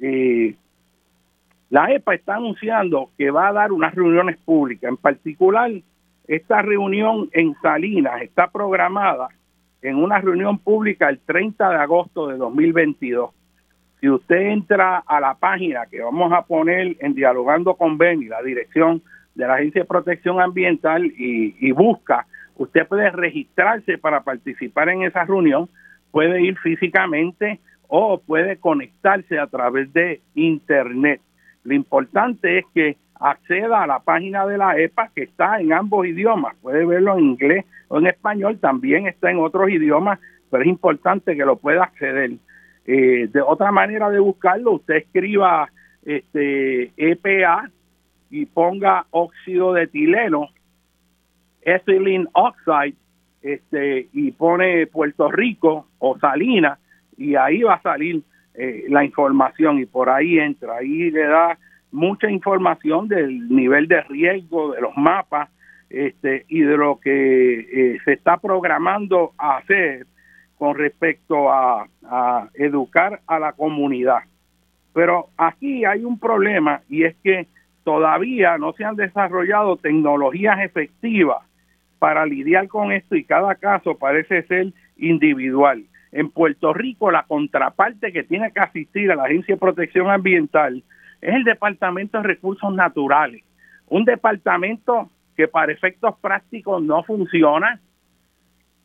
Eh, 0.00 0.54
la 1.70 1.92
EPA 1.92 2.14
está 2.14 2.34
anunciando 2.34 3.10
que 3.16 3.30
va 3.30 3.48
a 3.48 3.52
dar 3.52 3.72
unas 3.72 3.94
reuniones 3.94 4.36
públicas. 4.38 4.88
En 4.88 4.96
particular, 4.96 5.70
esta 6.26 6.62
reunión 6.62 7.30
en 7.32 7.54
Salinas 7.62 8.22
está 8.22 8.48
programada 8.48 9.28
en 9.80 9.96
una 9.96 10.20
reunión 10.20 10.58
pública 10.58 11.08
el 11.08 11.18
30 11.18 11.70
de 11.70 11.76
agosto 11.76 12.28
de 12.28 12.36
2022. 12.36 13.30
Si 14.00 14.08
usted 14.08 14.36
entra 14.36 14.98
a 14.98 15.20
la 15.20 15.34
página 15.34 15.86
que 15.86 16.00
vamos 16.00 16.32
a 16.32 16.42
poner 16.42 16.96
en 17.00 17.14
Dialogando 17.14 17.74
con 17.74 17.98
Beni, 17.98 18.26
la 18.26 18.42
dirección 18.42 19.02
de 19.34 19.46
la 19.46 19.54
Agencia 19.54 19.82
de 19.82 19.88
Protección 19.88 20.40
Ambiental, 20.40 21.06
y, 21.06 21.56
y 21.58 21.72
busca, 21.72 22.26
usted 22.56 22.86
puede 22.86 23.10
registrarse 23.10 23.98
para 23.98 24.22
participar 24.22 24.88
en 24.88 25.02
esa 25.02 25.24
reunión 25.24 25.68
puede 26.10 26.42
ir 26.42 26.58
físicamente 26.58 27.60
o 27.88 28.18
puede 28.18 28.58
conectarse 28.58 29.38
a 29.38 29.46
través 29.46 29.92
de 29.92 30.20
Internet. 30.34 31.20
Lo 31.64 31.74
importante 31.74 32.58
es 32.58 32.64
que 32.74 32.96
acceda 33.14 33.82
a 33.82 33.86
la 33.86 34.00
página 34.00 34.46
de 34.46 34.58
la 34.58 34.78
EPA 34.78 35.10
que 35.14 35.24
está 35.24 35.60
en 35.60 35.72
ambos 35.72 36.06
idiomas. 36.06 36.56
Puede 36.60 36.84
verlo 36.84 37.18
en 37.18 37.24
inglés 37.24 37.64
o 37.88 37.98
en 37.98 38.06
español, 38.06 38.58
también 38.58 39.06
está 39.06 39.30
en 39.30 39.38
otros 39.38 39.70
idiomas, 39.70 40.18
pero 40.50 40.62
es 40.62 40.68
importante 40.68 41.36
que 41.36 41.44
lo 41.44 41.56
pueda 41.56 41.84
acceder. 41.84 42.32
Eh, 42.86 43.28
de 43.32 43.40
otra 43.40 43.70
manera 43.70 44.10
de 44.10 44.18
buscarlo, 44.18 44.72
usted 44.72 44.96
escriba 44.96 45.70
este 46.04 46.92
EPA 46.96 47.70
y 48.30 48.46
ponga 48.46 49.06
óxido 49.10 49.72
de 49.72 49.84
etileno, 49.84 50.48
ethylene 51.64 52.26
oxide, 52.32 52.96
este, 53.42 54.08
y 54.12 54.30
pone 54.30 54.86
Puerto 54.86 55.30
Rico 55.30 55.88
o 55.98 56.18
Salinas 56.18 56.78
y 57.16 57.34
ahí 57.34 57.62
va 57.62 57.74
a 57.74 57.82
salir 57.82 58.22
eh, 58.54 58.84
la 58.88 59.04
información 59.04 59.78
y 59.80 59.86
por 59.86 60.08
ahí 60.08 60.38
entra, 60.38 60.76
ahí 60.76 61.10
le 61.10 61.24
da 61.24 61.58
mucha 61.90 62.30
información 62.30 63.08
del 63.08 63.48
nivel 63.48 63.88
de 63.88 64.00
riesgo, 64.02 64.72
de 64.72 64.80
los 64.80 64.96
mapas 64.96 65.50
este, 65.90 66.44
y 66.48 66.60
de 66.60 66.76
lo 66.76 67.00
que 67.00 67.60
eh, 67.60 67.98
se 68.04 68.12
está 68.12 68.36
programando 68.36 69.32
a 69.36 69.58
hacer 69.58 70.06
con 70.56 70.76
respecto 70.76 71.52
a, 71.52 71.88
a 72.04 72.48
educar 72.54 73.20
a 73.26 73.38
la 73.40 73.52
comunidad. 73.52 74.20
Pero 74.94 75.28
aquí 75.36 75.84
hay 75.84 76.04
un 76.04 76.18
problema 76.18 76.82
y 76.88 77.04
es 77.04 77.16
que 77.24 77.48
todavía 77.82 78.56
no 78.58 78.72
se 78.74 78.84
han 78.84 78.94
desarrollado 78.94 79.76
tecnologías 79.76 80.60
efectivas 80.60 81.38
para 82.02 82.26
lidiar 82.26 82.66
con 82.66 82.90
esto 82.90 83.14
y 83.14 83.22
cada 83.22 83.54
caso 83.54 83.96
parece 83.96 84.42
ser 84.48 84.72
individual. 84.96 85.84
En 86.10 86.30
Puerto 86.30 86.74
Rico 86.74 87.12
la 87.12 87.22
contraparte 87.22 88.12
que 88.12 88.24
tiene 88.24 88.50
que 88.50 88.58
asistir 88.58 89.12
a 89.12 89.14
la 89.14 89.26
Agencia 89.26 89.54
de 89.54 89.60
Protección 89.60 90.10
Ambiental 90.10 90.82
es 91.20 91.32
el 91.32 91.44
Departamento 91.44 92.18
de 92.18 92.24
Recursos 92.24 92.74
Naturales, 92.74 93.44
un 93.86 94.04
departamento 94.04 95.12
que 95.36 95.46
para 95.46 95.70
efectos 95.70 96.16
prácticos 96.20 96.82
no 96.82 97.04
funciona, 97.04 97.78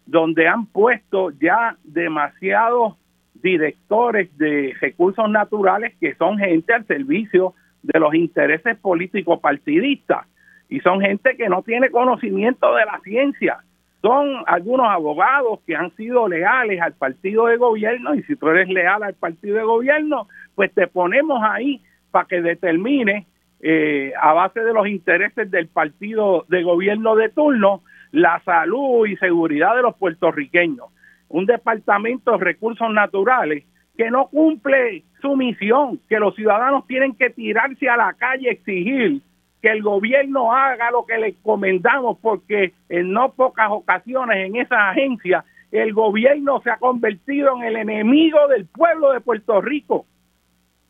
donde 0.05 0.47
han 0.47 0.67
puesto 0.67 1.31
ya 1.31 1.75
demasiados 1.83 2.97
directores 3.33 4.29
de 4.37 4.75
recursos 4.79 5.27
naturales 5.27 5.95
que 5.99 6.13
son 6.17 6.37
gente 6.37 6.71
al 6.71 6.85
servicio 6.85 7.55
de 7.81 7.99
los 7.99 8.13
intereses 8.13 8.77
políticos 8.77 9.39
partidistas 9.39 10.27
y 10.69 10.79
son 10.81 11.01
gente 11.01 11.35
que 11.37 11.49
no 11.49 11.61
tiene 11.61 11.89
conocimiento 11.89 12.73
de 12.75 12.85
la 12.85 12.99
ciencia. 13.03 13.59
Son 14.01 14.43
algunos 14.45 14.87
abogados 14.89 15.59
que 15.65 15.75
han 15.75 15.95
sido 15.95 16.27
leales 16.27 16.81
al 16.81 16.93
partido 16.93 17.47
de 17.47 17.57
gobierno 17.57 18.13
y 18.15 18.23
si 18.23 18.35
tú 18.35 18.47
eres 18.49 18.69
leal 18.69 19.03
al 19.03 19.15
partido 19.15 19.57
de 19.57 19.63
gobierno, 19.63 20.27
pues 20.55 20.71
te 20.73 20.87
ponemos 20.87 21.41
ahí 21.43 21.81
para 22.11 22.27
que 22.27 22.41
determine 22.41 23.25
eh, 23.59 24.13
a 24.21 24.33
base 24.33 24.61
de 24.61 24.73
los 24.73 24.87
intereses 24.87 25.49
del 25.49 25.67
partido 25.67 26.45
de 26.47 26.63
gobierno 26.63 27.15
de 27.15 27.29
turno 27.29 27.81
la 28.11 28.41
salud 28.45 29.07
y 29.07 29.15
seguridad 29.17 29.75
de 29.75 29.81
los 29.81 29.95
puertorriqueños. 29.95 30.87
Un 31.29 31.45
departamento 31.45 32.31
de 32.31 32.37
recursos 32.37 32.89
naturales 32.93 33.65
que 33.97 34.11
no 34.11 34.27
cumple 34.27 35.03
su 35.21 35.35
misión, 35.35 35.99
que 36.07 36.19
los 36.19 36.35
ciudadanos 36.35 36.85
tienen 36.85 37.15
que 37.15 37.31
tirarse 37.31 37.89
a 37.89 37.97
la 37.97 38.13
calle 38.13 38.49
a 38.49 38.53
exigir 38.53 39.21
que 39.61 39.69
el 39.69 39.81
gobierno 39.81 40.53
haga 40.53 40.91
lo 40.91 41.05
que 41.05 41.17
le 41.17 41.27
encomendamos, 41.29 42.17
porque 42.21 42.73
en 42.89 43.11
no 43.11 43.33
pocas 43.33 43.69
ocasiones 43.71 44.37
en 44.45 44.55
esa 44.55 44.89
agencia 44.89 45.43
el 45.71 45.93
gobierno 45.93 46.61
se 46.61 46.69
ha 46.69 46.77
convertido 46.77 47.55
en 47.57 47.63
el 47.63 47.75
enemigo 47.75 48.47
del 48.47 48.65
pueblo 48.65 49.11
de 49.11 49.21
Puerto 49.21 49.61
Rico. 49.61 50.05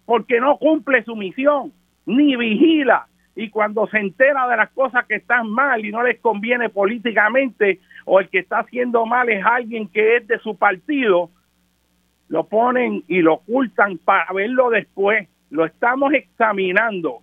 porque 0.05 0.39
no 0.39 0.57
cumple 0.57 1.03
su 1.03 1.17
misión, 1.17 1.73
ni 2.05 2.37
vigila. 2.37 3.07
Y 3.35 3.49
cuando 3.49 3.87
se 3.87 3.97
entera 3.97 4.47
de 4.47 4.55
las 4.55 4.69
cosas 4.69 5.05
que 5.05 5.15
están 5.15 5.49
mal 5.49 5.85
y 5.85 5.91
no 5.91 6.01
les 6.01 6.17
conviene 6.21 6.69
políticamente, 6.69 7.81
o 8.05 8.21
el 8.21 8.29
que 8.29 8.39
está 8.39 8.59
haciendo 8.59 9.05
mal 9.05 9.27
es 9.27 9.45
alguien 9.45 9.89
que 9.89 10.15
es 10.15 10.27
de 10.27 10.39
su 10.39 10.55
partido, 10.55 11.29
lo 12.29 12.45
ponen 12.45 13.03
y 13.09 13.21
lo 13.21 13.33
ocultan 13.33 13.97
para 13.97 14.31
verlo 14.31 14.69
después. 14.69 15.27
Lo 15.49 15.65
estamos 15.65 16.13
examinando. 16.13 17.19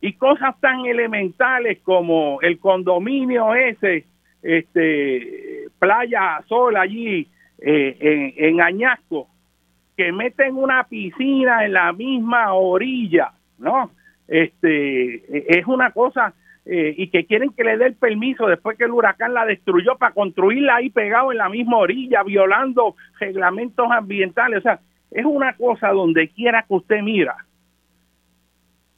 Y 0.00 0.14
cosas 0.14 0.58
tan 0.60 0.86
elementales 0.86 1.78
como 1.82 2.40
el 2.40 2.58
condominio 2.58 3.54
ese, 3.54 4.06
este, 4.42 5.66
Playa 5.78 6.42
Sol 6.48 6.76
allí 6.76 7.26
eh, 7.58 8.34
en, 8.36 8.60
Añasco, 8.60 9.28
que 9.96 10.12
meten 10.12 10.56
una 10.56 10.84
piscina 10.84 11.64
en 11.64 11.74
la 11.74 11.92
misma 11.92 12.54
orilla, 12.54 13.32
¿no? 13.58 13.90
Este, 14.26 15.58
es 15.58 15.66
una 15.66 15.90
cosa 15.90 16.32
eh, 16.66 16.94
y 16.96 17.08
que 17.08 17.24
quieren 17.24 17.50
que 17.50 17.64
le 17.64 17.76
dé 17.76 17.86
el 17.86 17.94
permiso 17.94 18.46
después 18.46 18.78
que 18.78 18.84
el 18.84 18.92
huracán 18.92 19.34
la 19.34 19.44
destruyó 19.44 19.96
para 19.96 20.14
construirla 20.14 20.76
ahí 20.76 20.90
pegado 20.90 21.32
en 21.32 21.38
la 21.38 21.48
misma 21.48 21.78
orilla, 21.78 22.22
violando 22.22 22.96
reglamentos 23.18 23.90
ambientales. 23.90 24.58
O 24.58 24.62
sea, 24.62 24.80
es 25.10 25.24
una 25.24 25.54
cosa 25.54 25.88
donde 25.88 26.28
quiera 26.28 26.62
que 26.62 26.74
usted 26.74 27.02
mira, 27.02 27.36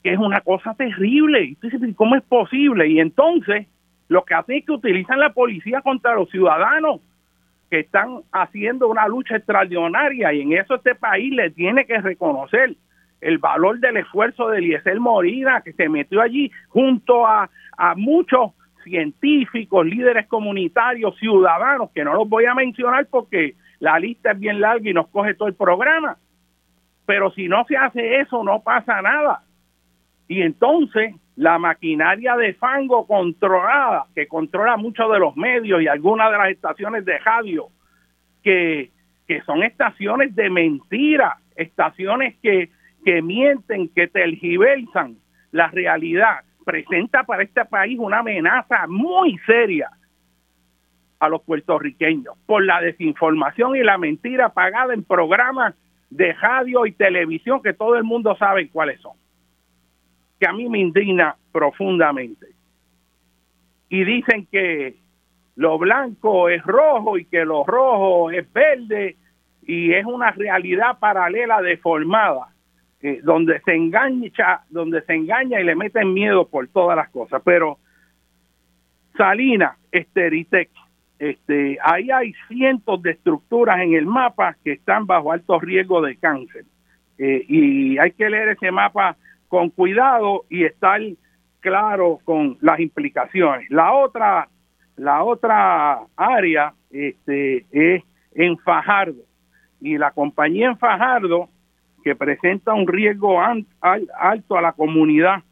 que 0.02 0.12
es 0.12 0.18
una 0.18 0.40
cosa 0.40 0.74
terrible. 0.74 1.44
Y 1.44 1.94
¿cómo 1.94 2.16
es 2.16 2.22
posible? 2.22 2.88
Y 2.88 3.00
entonces, 3.00 3.66
lo 4.08 4.24
que 4.24 4.34
hacen 4.34 4.56
es 4.56 4.66
que 4.66 4.72
utilizan 4.72 5.20
la 5.20 5.32
policía 5.32 5.80
contra 5.80 6.14
los 6.14 6.28
ciudadanos 6.30 7.00
que 7.70 7.80
están 7.80 8.20
haciendo 8.32 8.88
una 8.88 9.08
lucha 9.08 9.36
extraordinaria 9.36 10.32
y 10.34 10.42
en 10.42 10.52
eso 10.52 10.74
este 10.74 10.94
país 10.94 11.32
le 11.32 11.50
tiene 11.50 11.86
que 11.86 11.98
reconocer 11.98 12.76
el 13.22 13.38
valor 13.38 13.78
del 13.78 13.96
esfuerzo 13.96 14.48
de 14.48 14.58
Eliezer 14.58 15.00
Morina, 15.00 15.62
que 15.62 15.72
se 15.72 15.88
metió 15.88 16.20
allí 16.20 16.50
junto 16.68 17.26
a, 17.26 17.48
a 17.78 17.94
muchos 17.94 18.50
científicos, 18.84 19.86
líderes 19.86 20.26
comunitarios, 20.26 21.16
ciudadanos, 21.18 21.90
que 21.92 22.04
no 22.04 22.14
los 22.14 22.28
voy 22.28 22.44
a 22.44 22.54
mencionar 22.54 23.06
porque 23.06 23.54
la 23.78 23.98
lista 23.98 24.32
es 24.32 24.38
bien 24.38 24.60
larga 24.60 24.90
y 24.90 24.92
nos 24.92 25.08
coge 25.08 25.34
todo 25.34 25.48
el 25.48 25.54
programa. 25.54 26.18
Pero 27.06 27.30
si 27.30 27.48
no 27.48 27.64
se 27.64 27.76
hace 27.76 28.20
eso, 28.20 28.44
no 28.44 28.62
pasa 28.62 29.00
nada. 29.00 29.44
Y 30.32 30.42
entonces 30.42 31.14
la 31.36 31.58
maquinaria 31.58 32.36
de 32.36 32.54
fango 32.54 33.06
controlada, 33.06 34.06
que 34.14 34.26
controla 34.26 34.76
muchos 34.76 35.10
de 35.12 35.18
los 35.18 35.36
medios 35.36 35.82
y 35.82 35.88
algunas 35.88 36.30
de 36.30 36.38
las 36.38 36.50
estaciones 36.50 37.04
de 37.04 37.18
radio, 37.18 37.68
que, 38.42 38.90
que 39.26 39.40
son 39.42 39.62
estaciones 39.62 40.34
de 40.34 40.50
mentira, 40.50 41.38
estaciones 41.56 42.36
que 42.42 42.70
que 43.04 43.22
mienten, 43.22 43.88
que 43.88 44.08
tergiversan 44.08 45.16
la 45.50 45.68
realidad, 45.68 46.40
presenta 46.64 47.24
para 47.24 47.42
este 47.42 47.64
país 47.64 47.98
una 47.98 48.20
amenaza 48.20 48.86
muy 48.88 49.38
seria 49.46 49.90
a 51.18 51.28
los 51.28 51.42
puertorriqueños 51.42 52.36
por 52.46 52.64
la 52.64 52.80
desinformación 52.80 53.76
y 53.76 53.82
la 53.82 53.98
mentira 53.98 54.50
pagada 54.50 54.94
en 54.94 55.04
programas 55.04 55.74
de 56.10 56.32
radio 56.34 56.86
y 56.86 56.92
televisión 56.92 57.62
que 57.62 57.72
todo 57.72 57.96
el 57.96 58.04
mundo 58.04 58.36
sabe 58.36 58.68
cuáles 58.68 59.00
son, 59.00 59.16
que 60.42 60.48
a 60.48 60.52
mí 60.52 60.68
me 60.68 60.80
indigna 60.80 61.36
profundamente. 61.52 62.48
Y 63.88 64.02
dicen 64.02 64.48
que 64.50 64.96
lo 65.54 65.78
blanco 65.78 66.48
es 66.48 66.60
rojo 66.64 67.16
y 67.16 67.26
que 67.26 67.44
lo 67.44 67.62
rojo 67.62 68.32
es 68.32 68.52
verde 68.52 69.14
y 69.64 69.92
es 69.92 70.04
una 70.04 70.32
realidad 70.32 70.98
paralela 70.98 71.62
deformada 71.62 72.48
donde 73.22 73.60
se 73.60 73.72
engancha, 73.72 74.62
donde 74.68 75.02
se 75.02 75.14
engaña 75.14 75.60
y 75.60 75.64
le 75.64 75.76
meten 75.76 76.12
miedo 76.12 76.48
por 76.48 76.66
todas 76.66 76.96
las 76.96 77.08
cosas. 77.10 77.40
Pero 77.44 77.78
Salina, 79.16 79.76
Esteritec, 79.92 80.70
este, 81.20 81.78
ahí 81.84 82.10
hay 82.10 82.32
cientos 82.48 83.00
de 83.00 83.12
estructuras 83.12 83.80
en 83.80 83.94
el 83.94 84.06
mapa 84.06 84.56
que 84.64 84.72
están 84.72 85.06
bajo 85.06 85.30
alto 85.30 85.60
riesgo 85.60 86.02
de 86.02 86.16
cáncer. 86.16 86.64
Eh, 87.18 87.44
y 87.46 87.98
hay 87.98 88.10
que 88.10 88.28
leer 88.28 88.48
ese 88.48 88.72
mapa 88.72 89.16
con 89.52 89.68
cuidado 89.68 90.46
y 90.48 90.64
estar 90.64 90.98
claro 91.60 92.20
con 92.24 92.56
las 92.62 92.80
implicaciones. 92.80 93.70
La 93.70 93.92
otra, 93.92 94.48
la 94.96 95.22
otra 95.22 96.00
área 96.16 96.72
este, 96.90 97.66
es 97.70 98.02
en 98.34 98.56
Fajardo. 98.56 99.20
Y 99.78 99.98
la 99.98 100.10
compañía 100.12 100.68
en 100.68 100.78
Fajardo 100.78 101.50
que 102.02 102.16
presenta 102.16 102.72
un 102.72 102.86
riesgo 102.86 103.38
alto 103.42 104.56
a 104.56 104.62
la 104.62 104.72
comunidad 104.72 105.42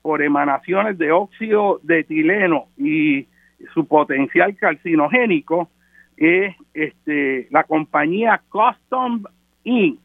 por 0.00 0.22
emanaciones 0.22 0.96
de 0.96 1.12
óxido 1.12 1.80
de 1.82 1.98
etileno 1.98 2.68
y 2.78 3.26
su 3.74 3.86
potencial 3.86 4.56
carcinogénico 4.56 5.68
es 6.16 6.56
este, 6.72 7.46
la 7.50 7.64
compañía 7.64 8.40
Custom 8.48 9.24
Inc. 9.64 10.00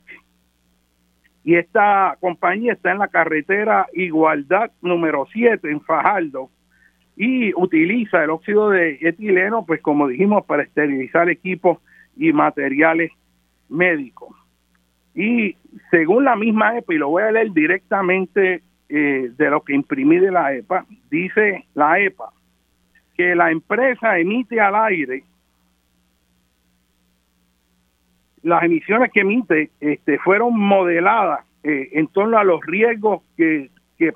Y 1.45 1.55
esta 1.55 2.17
compañía 2.19 2.73
está 2.73 2.91
en 2.91 2.97
la 2.97 3.07
carretera 3.07 3.85
Igualdad 3.93 4.71
número 4.81 5.27
7 5.31 5.69
en 5.69 5.79
Fajardo 5.79 6.49
y 7.15 7.53
utiliza 7.53 8.23
el 8.23 8.31
óxido 8.31 8.71
de 8.71 8.97
etileno, 8.99 9.63
pues 9.63 9.79
como 9.79 10.07
dijimos, 10.07 10.43
para 10.47 10.63
esterilizar 10.63 11.29
equipos 11.29 11.77
y 12.17 12.33
materiales 12.33 13.11
médicos. 13.69 14.35
Y 15.13 15.55
según 15.91 16.25
la 16.25 16.35
misma 16.35 16.79
EPA, 16.79 16.95
y 16.95 16.97
lo 16.97 17.09
voy 17.09 17.21
a 17.21 17.31
leer 17.31 17.51
directamente 17.51 18.63
eh, 18.89 19.31
de 19.37 19.49
lo 19.51 19.61
que 19.61 19.75
imprimí 19.75 20.17
de 20.17 20.31
la 20.31 20.51
EPA, 20.51 20.87
dice 21.11 21.65
la 21.75 21.99
EPA 21.99 22.31
que 23.15 23.35
la 23.35 23.51
empresa 23.51 24.17
emite 24.17 24.59
al 24.59 24.75
aire 24.75 25.23
las 28.45 28.61
emisiones 28.63 29.11
que 29.11 29.21
emite 29.21 29.71
este, 29.79 30.19
fueron 30.19 30.57
modeladas 30.57 31.43
eh, 31.63 31.89
en 31.93 32.05
torno 32.07 32.37
a 32.37 32.43
los 32.43 32.61
riesgos 32.63 33.23
que, 33.35 33.71
que 33.97 34.13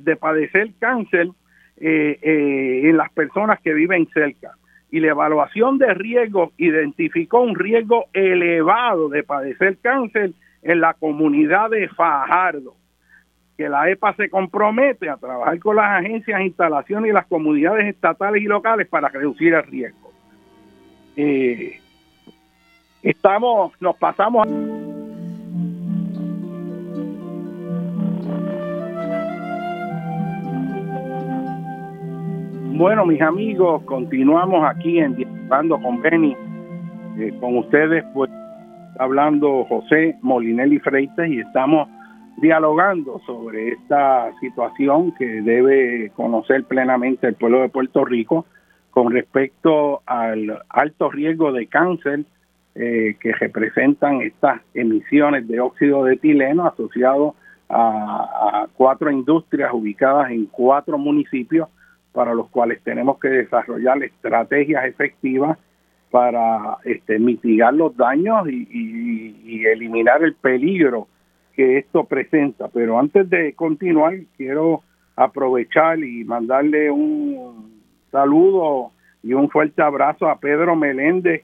de 0.00 0.16
padecer 0.16 0.70
cáncer 0.80 1.28
eh, 1.76 2.80
en 2.82 2.96
las 2.96 3.08
personas 3.12 3.60
que 3.60 3.72
viven 3.72 4.08
cerca. 4.12 4.50
Y 4.90 4.98
la 4.98 5.10
evaluación 5.10 5.78
de 5.78 5.94
riesgo 5.94 6.50
identificó 6.56 7.40
un 7.40 7.54
riesgo 7.54 8.06
elevado 8.12 9.08
de 9.10 9.22
padecer 9.22 9.78
cáncer 9.80 10.32
en 10.62 10.80
la 10.80 10.94
comunidad 10.94 11.70
de 11.70 11.88
Fajardo, 11.88 12.74
que 13.56 13.68
la 13.68 13.88
EPA 13.88 14.14
se 14.14 14.28
compromete 14.28 15.08
a 15.08 15.18
trabajar 15.18 15.56
con 15.60 15.76
las 15.76 16.00
agencias, 16.00 16.40
instalaciones 16.40 17.10
y 17.10 17.14
las 17.14 17.26
comunidades 17.26 17.86
estatales 17.86 18.42
y 18.42 18.46
locales 18.46 18.88
para 18.88 19.08
reducir 19.08 19.54
el 19.54 19.62
riesgo. 19.62 20.10
Eh, 21.16 21.78
estamos, 23.02 23.72
nos 23.80 23.96
pasamos. 23.96 24.46
Bueno, 32.78 33.06
mis 33.06 33.20
amigos, 33.20 33.82
continuamos 33.84 34.64
aquí 34.64 35.00
en 35.00 35.16
Dialogando 35.16 35.80
con 35.80 36.00
Benny, 36.00 36.36
eh, 37.18 37.34
con 37.40 37.58
ustedes, 37.58 38.04
pues 38.14 38.30
hablando 38.98 39.64
José 39.64 40.16
Molinelli 40.22 40.78
Freites 40.78 41.28
y 41.28 41.40
estamos 41.40 41.88
dialogando 42.36 43.20
sobre 43.26 43.70
esta 43.70 44.30
situación 44.38 45.12
que 45.18 45.42
debe 45.42 46.10
conocer 46.14 46.64
plenamente 46.64 47.26
el 47.26 47.34
pueblo 47.34 47.62
de 47.62 47.68
Puerto 47.68 48.04
Rico 48.04 48.46
con 48.90 49.12
respecto 49.12 50.02
al 50.06 50.62
alto 50.68 51.10
riesgo 51.10 51.52
de 51.52 51.66
cáncer 51.66 52.24
eh, 52.80 53.16
que 53.18 53.32
representan 53.32 54.22
estas 54.22 54.60
emisiones 54.72 55.48
de 55.48 55.58
óxido 55.58 56.04
de 56.04 56.14
etileno 56.14 56.64
asociado 56.64 57.34
a, 57.68 58.68
cuatro 58.76 59.10
industrias 59.10 59.72
ubicadas 59.72 60.30
en 60.30 60.46
cuatro 60.46 60.96
municipios 60.96 61.68
para 62.12 62.34
los 62.34 62.48
cuales 62.50 62.80
tenemos 62.84 63.18
que 63.18 63.30
desarrollar 63.30 64.00
estrategias 64.04 64.84
efectivas 64.84 65.58
para 66.12 66.78
este, 66.84 67.18
mitigar 67.18 67.74
los 67.74 67.96
daños 67.96 68.48
y, 68.48 69.66
eliminar 69.66 70.22
el 70.22 70.34
peligro 70.34 71.08
que 71.54 71.78
esto 71.78 72.04
presenta. 72.04 72.68
Pero 72.68 72.96
antes 72.96 73.28
de 73.28 73.54
continuar, 73.54 74.14
quiero 74.36 74.82
aprovechar 75.16 75.98
y 75.98 76.22
mandarle 76.22 76.92
un 76.92 77.82
saludo 78.12 78.92
y 79.24 79.32
un 79.32 79.50
fuerte 79.50 79.82
abrazo 79.82 80.28
a 80.28 80.38
Pedro 80.38 80.76
Meléndez, 80.76 81.42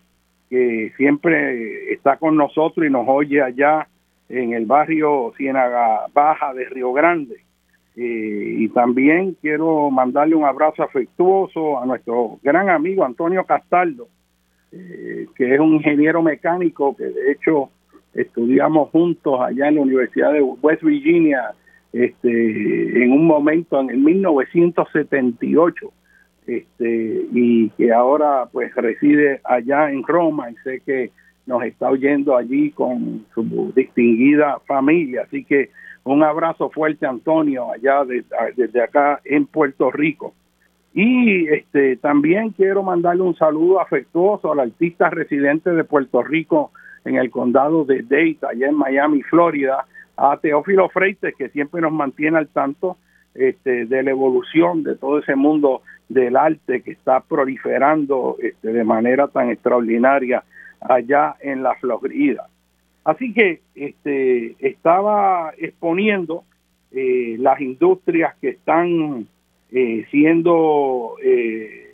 que 0.54 0.92
siempre 0.96 1.92
está 1.92 2.16
con 2.16 2.36
nosotros 2.36 2.86
y 2.86 2.90
nos 2.90 3.08
oye 3.08 3.42
allá 3.42 3.88
en 4.28 4.52
el 4.52 4.66
barrio 4.66 5.32
Ciénaga 5.36 6.06
Baja 6.14 6.54
de 6.54 6.66
Río 6.66 6.92
Grande. 6.92 7.42
Eh, 7.96 8.54
y 8.58 8.68
también 8.68 9.36
quiero 9.40 9.90
mandarle 9.90 10.36
un 10.36 10.44
abrazo 10.44 10.84
afectuoso 10.84 11.80
a 11.82 11.86
nuestro 11.86 12.38
gran 12.40 12.70
amigo 12.70 13.04
Antonio 13.04 13.44
Castaldo, 13.44 14.06
eh, 14.70 15.26
que 15.34 15.54
es 15.54 15.58
un 15.58 15.74
ingeniero 15.74 16.22
mecánico 16.22 16.96
que 16.96 17.06
de 17.06 17.32
hecho 17.32 17.70
estudiamos 18.12 18.90
juntos 18.90 19.40
allá 19.40 19.66
en 19.66 19.74
la 19.74 19.80
Universidad 19.80 20.32
de 20.34 20.40
West 20.40 20.84
Virginia, 20.84 21.50
este, 21.92 23.02
en 23.02 23.10
un 23.10 23.26
momento 23.26 23.80
en 23.80 23.90
el 23.90 23.98
1978, 23.98 25.92
este, 26.46 27.26
y 27.32 27.70
que 27.70 27.92
ahora 27.92 28.46
pues 28.52 28.74
reside 28.74 29.40
allá 29.44 29.90
en 29.90 30.02
Roma 30.02 30.50
y 30.50 30.54
sé 30.56 30.80
que 30.80 31.10
nos 31.46 31.62
está 31.64 31.90
oyendo 31.90 32.36
allí 32.36 32.70
con 32.70 33.26
su 33.34 33.72
distinguida 33.74 34.58
familia. 34.66 35.22
Así 35.26 35.44
que 35.44 35.70
un 36.04 36.22
abrazo 36.22 36.70
fuerte, 36.70 37.06
Antonio, 37.06 37.72
allá 37.72 38.04
desde 38.56 38.82
acá 38.82 39.20
en 39.24 39.46
Puerto 39.46 39.90
Rico. 39.90 40.34
Y 40.92 41.48
este 41.48 41.96
también 41.96 42.50
quiero 42.50 42.82
mandarle 42.82 43.22
un 43.22 43.36
saludo 43.36 43.80
afectuoso 43.80 44.52
al 44.52 44.60
artista 44.60 45.10
residente 45.10 45.70
de 45.70 45.82
Puerto 45.82 46.22
Rico 46.22 46.70
en 47.04 47.16
el 47.16 47.30
condado 47.30 47.84
de 47.84 48.02
Dade, 48.02 48.38
allá 48.48 48.68
en 48.68 48.76
Miami, 48.76 49.22
Florida, 49.22 49.86
a 50.16 50.36
Teófilo 50.36 50.88
Freites, 50.90 51.34
que 51.36 51.48
siempre 51.48 51.80
nos 51.80 51.92
mantiene 51.92 52.38
al 52.38 52.48
tanto 52.48 52.96
este, 53.34 53.86
de 53.86 54.02
la 54.02 54.10
evolución 54.10 54.84
de 54.84 54.94
todo 54.94 55.18
ese 55.18 55.34
mundo 55.34 55.82
del 56.08 56.36
arte 56.36 56.82
que 56.82 56.92
está 56.92 57.20
proliferando 57.20 58.36
este, 58.40 58.72
de 58.72 58.84
manera 58.84 59.28
tan 59.28 59.50
extraordinaria 59.50 60.44
allá 60.80 61.36
en 61.40 61.62
la 61.62 61.74
Florida. 61.76 62.48
Así 63.04 63.32
que 63.34 63.60
este, 63.74 64.56
estaba 64.60 65.52
exponiendo 65.58 66.44
eh, 66.90 67.36
las 67.38 67.60
industrias 67.60 68.34
que 68.40 68.50
están 68.50 69.26
eh, 69.70 70.06
siendo 70.10 71.16
eh, 71.22 71.90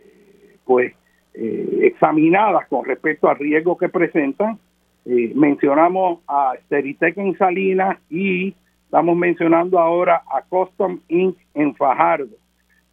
pues 0.65 0.93
examinadas 1.33 2.67
con 2.67 2.85
respecto 2.85 3.29
al 3.29 3.37
riesgo 3.37 3.77
que 3.77 3.89
presentan. 3.89 4.59
mencionamos 5.05 6.19
a 6.27 6.53
Steritec 6.65 7.17
en 7.17 7.37
Salinas 7.37 7.97
y 8.09 8.53
estamos 8.83 9.15
mencionando 9.15 9.79
ahora 9.79 10.21
a 10.29 10.41
Custom 10.41 10.99
Inc. 11.07 11.37
en 11.53 11.73
Fajardo. 11.75 12.40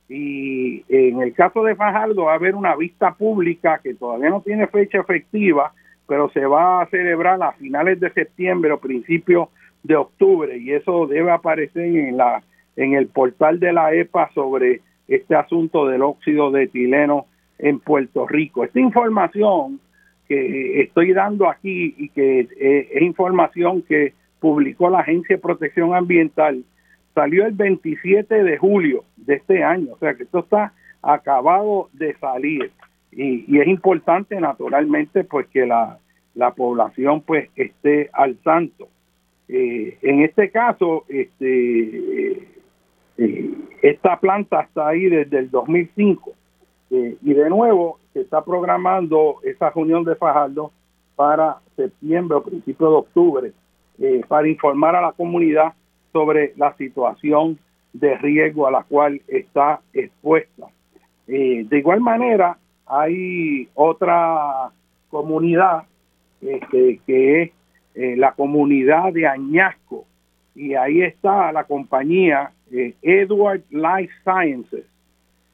Y 0.09 0.85
en 0.89 1.21
el 1.21 1.35
caso 1.35 1.63
de 1.63 1.77
Fajardo 1.77 2.25
va 2.25 2.33
a 2.33 2.37
haber 2.37 2.55
una 2.55 2.75
vista 2.75 3.13
pública 3.15 3.81
que 3.83 3.95
todavía 3.95 4.31
no 4.31 4.41
tiene 4.41 4.67
fecha 4.67 5.01
efectiva, 5.01 5.73
pero 6.07 6.31
se 6.31 6.47
va 6.47 6.83
a 6.83 6.87
celebrar 6.87 7.43
a 7.43 7.53
finales 7.53 8.01
de 8.01 8.11
septiembre 8.13 8.73
o 8.73 8.79
principios 8.79 9.49
de 9.83 9.97
octubre 9.97 10.57
y 10.57 10.73
eso 10.73 11.07
debe 11.07 11.31
aparecer 11.31 11.85
en 11.85 12.17
la 12.17 12.43
en 12.77 12.95
el 12.95 13.09
portal 13.09 13.59
de 13.59 13.73
la 13.73 13.93
EPA 13.93 14.31
sobre 14.35 14.81
este 15.09 15.35
asunto 15.35 15.87
del 15.87 16.03
óxido 16.03 16.51
de 16.53 16.65
etileno 16.65 17.27
en 17.59 17.81
Puerto 17.81 18.27
Rico. 18.27 18.63
Esta 18.63 18.79
información 18.79 19.81
que 20.29 20.83
estoy 20.83 21.13
dando 21.13 21.49
aquí 21.49 21.95
y 21.99 22.09
que 22.11 22.47
es 22.61 23.03
información 23.03 23.83
que 23.83 24.13
publicó 24.39 24.91
la 24.91 25.01
Agencia 25.01 25.37
de 25.37 25.43
Protección 25.43 25.95
Ambiental 25.95 26.63
salió 27.19 27.47
el 27.47 27.55
27 27.55 28.45
de 28.45 28.59
julio 28.59 29.03
de 29.17 29.35
este 29.35 29.65
año, 29.65 29.95
o 29.95 29.99
sea 29.99 30.15
que 30.15 30.23
esto 30.23 30.39
está 30.39 30.73
acabado 31.03 31.89
de 31.93 32.15
salir 32.19 32.71
y, 33.11 33.59
es 33.59 33.67
importante 33.67 34.41
naturalmente 34.41 35.25
pues 35.25 35.49
que 35.49 35.67
la, 35.67 35.99
población 36.57 37.23
pues 37.23 37.51
esté 37.57 38.09
al 38.13 38.37
tanto. 38.37 38.87
Eh, 39.49 39.99
en 40.03 40.23
este 40.23 40.51
caso, 40.53 41.05
este, 41.09 42.39
eh, 43.19 43.55
esta 43.83 44.21
planta 44.21 44.61
está 44.61 44.87
ahí 44.87 45.09
desde 45.09 45.41
el 45.41 45.51
2005 45.51 46.33
eh, 46.93 47.17
y 47.21 47.35
de 47.35 47.51
nuevo 47.51 47.99
se 48.13 48.21
está 48.21 48.45
programando 48.45 49.41
esa 49.43 49.71
reunión 49.71 50.05
de 50.05 50.15
Fajardo 50.15 50.71
para 51.17 51.57
septiembre 51.75 52.37
o 52.37 52.45
principio 52.45 52.89
de 52.89 52.97
octubre 52.97 53.53
para 54.29 54.47
informar 54.47 54.95
a 54.95 55.03
la 55.03 55.11
comunidad 55.11 55.73
sobre 56.13 56.53
la 56.57 56.75
situación 56.77 57.59
de 57.93 58.17
riesgo 58.19 58.67
a 58.67 58.71
la 58.71 58.83
cual 58.83 59.21
está 59.29 59.81
expuesta. 59.93 60.67
de 61.27 61.67
igual 61.71 62.01
manera, 62.01 62.57
hay 62.87 63.69
otra 63.75 64.71
comunidad 65.11 65.85
este, 66.41 67.01
que 67.07 67.43
es 67.43 67.51
eh, 67.95 68.17
la 68.17 68.33
comunidad 68.33 69.13
de 69.13 69.27
Añasco 69.27 70.05
y 70.55 70.75
ahí 70.75 71.03
está 71.03 71.53
la 71.53 71.65
compañía 71.65 72.53
eh, 72.71 72.95
Edward 73.03 73.63
Life 73.71 74.13
Sciences 74.23 74.85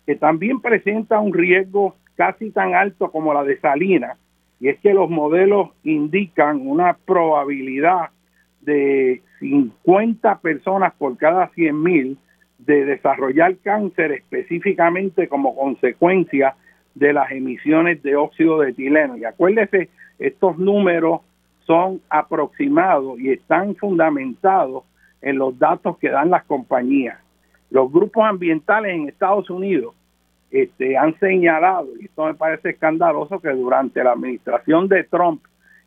que 0.06 0.16
también 0.16 0.60
presenta 0.60 1.18
un 1.20 1.32
riesgo 1.32 1.94
casi 2.16 2.50
tan 2.50 2.74
alto 2.74 3.10
como 3.10 3.32
la 3.32 3.44
de 3.44 3.58
Salina 3.60 4.16
y 4.60 4.68
es 4.68 4.78
que 4.80 4.94
los 4.94 5.10
modelos 5.10 5.70
indican 5.82 6.66
una 6.66 6.96
probabilidad 7.04 8.10
de 8.64 9.22
50 9.40 10.38
personas 10.40 10.92
por 10.94 11.16
cada 11.16 11.48
100 11.48 11.82
mil 11.82 12.18
de 12.58 12.84
desarrollar 12.84 13.56
cáncer 13.58 14.12
específicamente 14.12 15.28
como 15.28 15.54
consecuencia 15.54 16.54
de 16.94 17.12
las 17.12 17.30
emisiones 17.30 18.02
de 18.02 18.16
óxido 18.16 18.60
de 18.60 18.70
etileno. 18.70 19.16
Y 19.16 19.24
acuérdese, 19.24 19.90
estos 20.18 20.58
números 20.58 21.20
son 21.66 22.00
aproximados 22.08 23.18
y 23.18 23.30
están 23.30 23.74
fundamentados 23.76 24.84
en 25.22 25.38
los 25.38 25.58
datos 25.58 25.98
que 25.98 26.10
dan 26.10 26.30
las 26.30 26.44
compañías. 26.44 27.18
Los 27.70 27.90
grupos 27.90 28.24
ambientales 28.24 28.94
en 28.94 29.08
Estados 29.08 29.50
Unidos 29.50 29.94
este, 30.50 30.96
han 30.96 31.18
señalado, 31.18 31.88
y 32.00 32.04
esto 32.04 32.26
me 32.26 32.34
parece 32.34 32.70
escandaloso, 32.70 33.40
que 33.40 33.48
durante 33.50 34.04
la 34.04 34.12
administración 34.12 34.86
de 34.88 35.04
Trump, 35.04 35.42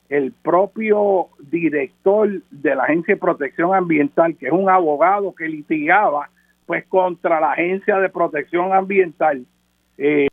el 0.10 0.32
propio 0.32 1.28
director 1.40 2.30
de 2.50 2.76
la 2.76 2.84
Agencia 2.84 3.16
de 3.16 3.20
Protección 3.20 3.74
Ambiental, 3.74 4.36
que 4.38 4.48
es 4.48 4.54
un 4.54 4.70
abogado 4.70 5.34
que 5.36 5.48
litigaba 5.48 6.30
pues 6.66 6.86
contra 6.86 7.40
la 7.40 7.54
Agencia 7.54 7.98
de 7.98 8.10
Protección 8.10 8.74
Ambiental, 8.74 9.46
eh, 9.98 10.28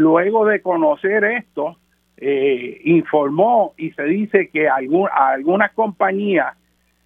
Luego 0.00 0.46
de 0.46 0.62
conocer 0.62 1.24
esto, 1.24 1.76
eh, 2.16 2.80
informó 2.84 3.74
y 3.76 3.90
se 3.90 4.04
dice 4.04 4.48
que 4.48 4.66
algunas 4.66 5.72
compañías 5.72 6.56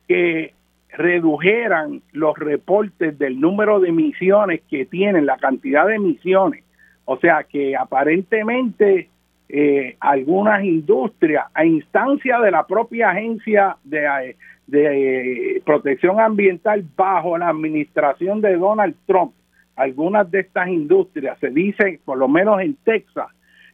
que 0.07 0.55
redujeran 0.91 2.03
los 2.13 2.39
reportes 2.39 3.19
del 3.19 3.41
número 3.41 3.81
de 3.81 3.89
emisiones 3.89 4.61
que 4.71 4.87
tienen, 4.87 5.27
la 5.27 5.39
cantidad 5.39 5.89
de 5.89 5.97
emisiones. 5.97 6.63
O 7.05 7.17
sea 7.17 7.43
que 7.43 7.75
aparentemente 7.75 9.09
eh, 9.49 9.97
algunas 10.01 10.65
industrias, 10.65 11.47
a 11.55 11.65
instancia 11.65 12.41
de 12.41 12.51
la 12.51 12.67
propia 12.67 13.11
agencia 13.11 13.77
de, 13.85 14.37
de 14.67 15.63
protección 15.65 16.21
ambiental 16.21 16.85
bajo 16.97 17.37
la 17.37 17.49
administración 17.49 18.41
de 18.41 18.57
Donald 18.57 18.95
Trump, 19.07 19.33
algunas 19.77 20.31
de 20.31 20.41
estas 20.41 20.69
industrias, 20.69 21.39
se 21.41 21.51
dice, 21.51 22.01
por 22.05 22.19
lo 22.19 22.29
menos 22.29 22.61
en 22.61 22.75
Texas, 22.85 23.29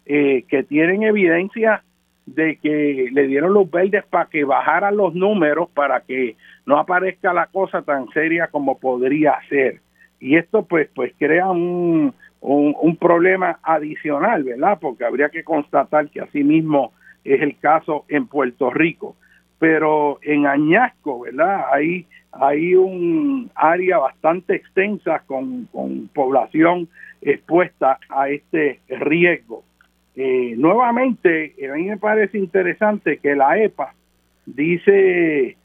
eh, 0.07 0.45
que 0.49 0.63
tienen 0.63 1.03
evidencia 1.03 1.85
de 2.27 2.57
que 2.57 3.09
le 3.13 3.27
dieron 3.27 3.55
los 3.55 3.71
verdes 3.71 4.05
para 4.09 4.27
que 4.27 4.45
bajaran 4.45 4.97
los 4.97 5.15
números 5.15 5.69
para 5.71 6.01
que 6.01 6.37
no 6.65 6.79
aparezca 6.79 7.33
la 7.33 7.47
cosa 7.47 7.83
tan 7.83 8.09
seria 8.11 8.49
como 8.49 8.79
podría 8.79 9.39
ser. 9.49 9.81
Y 10.21 10.37
esto 10.37 10.65
pues 10.65 10.89
pues 10.95 11.13
crea 11.19 11.51
un, 11.51 12.15
un, 12.41 12.97
problema 12.97 13.59
adicional, 13.63 14.45
¿verdad? 14.45 14.79
Porque 14.81 15.05
habría 15.05 15.29
que 15.29 15.45
constatar 15.45 16.09
que 16.09 16.21
así 16.21 16.43
mismo 16.43 16.93
es 17.25 17.41
el 17.43 17.59
caso 17.59 18.05
en 18.09 18.27
Puerto 18.27 18.71
Rico. 18.71 19.17
Pero 19.59 20.19
en 20.23 20.47
Añasco, 20.47 21.21
¿verdad? 21.21 21.67
Ahí 21.71 22.07
hay 22.33 22.75
un 22.75 23.51
área 23.55 23.99
bastante 23.99 24.55
extensa 24.55 25.23
con, 25.27 25.69
población 26.15 26.89
expuesta 27.21 27.99
a 28.09 28.29
este 28.31 28.81
riesgo. 28.89 29.63
Eh, 30.17 30.55
nuevamente, 30.57 31.55
a 31.71 31.75
mí 31.75 31.85
me 31.85 31.99
parece 31.99 32.39
interesante 32.39 33.19
que 33.19 33.35
la 33.35 33.59
EPA 33.59 33.95
dice 34.47 35.57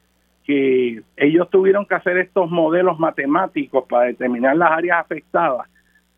que 0.45 1.01
ellos 1.17 1.49
tuvieron 1.49 1.86
que 1.86 1.95
hacer 1.95 2.17
estos 2.17 2.51
modelos 2.51 2.99
matemáticos 2.99 3.86
para 3.89 4.05
determinar 4.05 4.55
las 4.55 4.71
áreas 4.71 4.99
afectadas, 4.99 5.67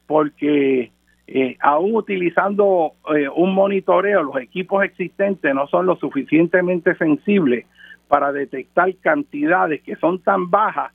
porque 0.07 0.91
eh, 1.27 1.57
aún 1.59 1.95
utilizando 1.95 2.93
eh, 3.15 3.27
un 3.29 3.53
monitoreo, 3.53 4.23
los 4.23 4.37
equipos 4.37 4.83
existentes 4.83 5.53
no 5.53 5.67
son 5.67 5.85
lo 5.85 5.97
suficientemente 5.97 6.95
sensibles 6.95 7.65
para 8.07 8.31
detectar 8.31 8.95
cantidades 8.95 9.81
que 9.83 9.97
son 9.97 10.19
tan 10.19 10.49
bajas, 10.49 10.91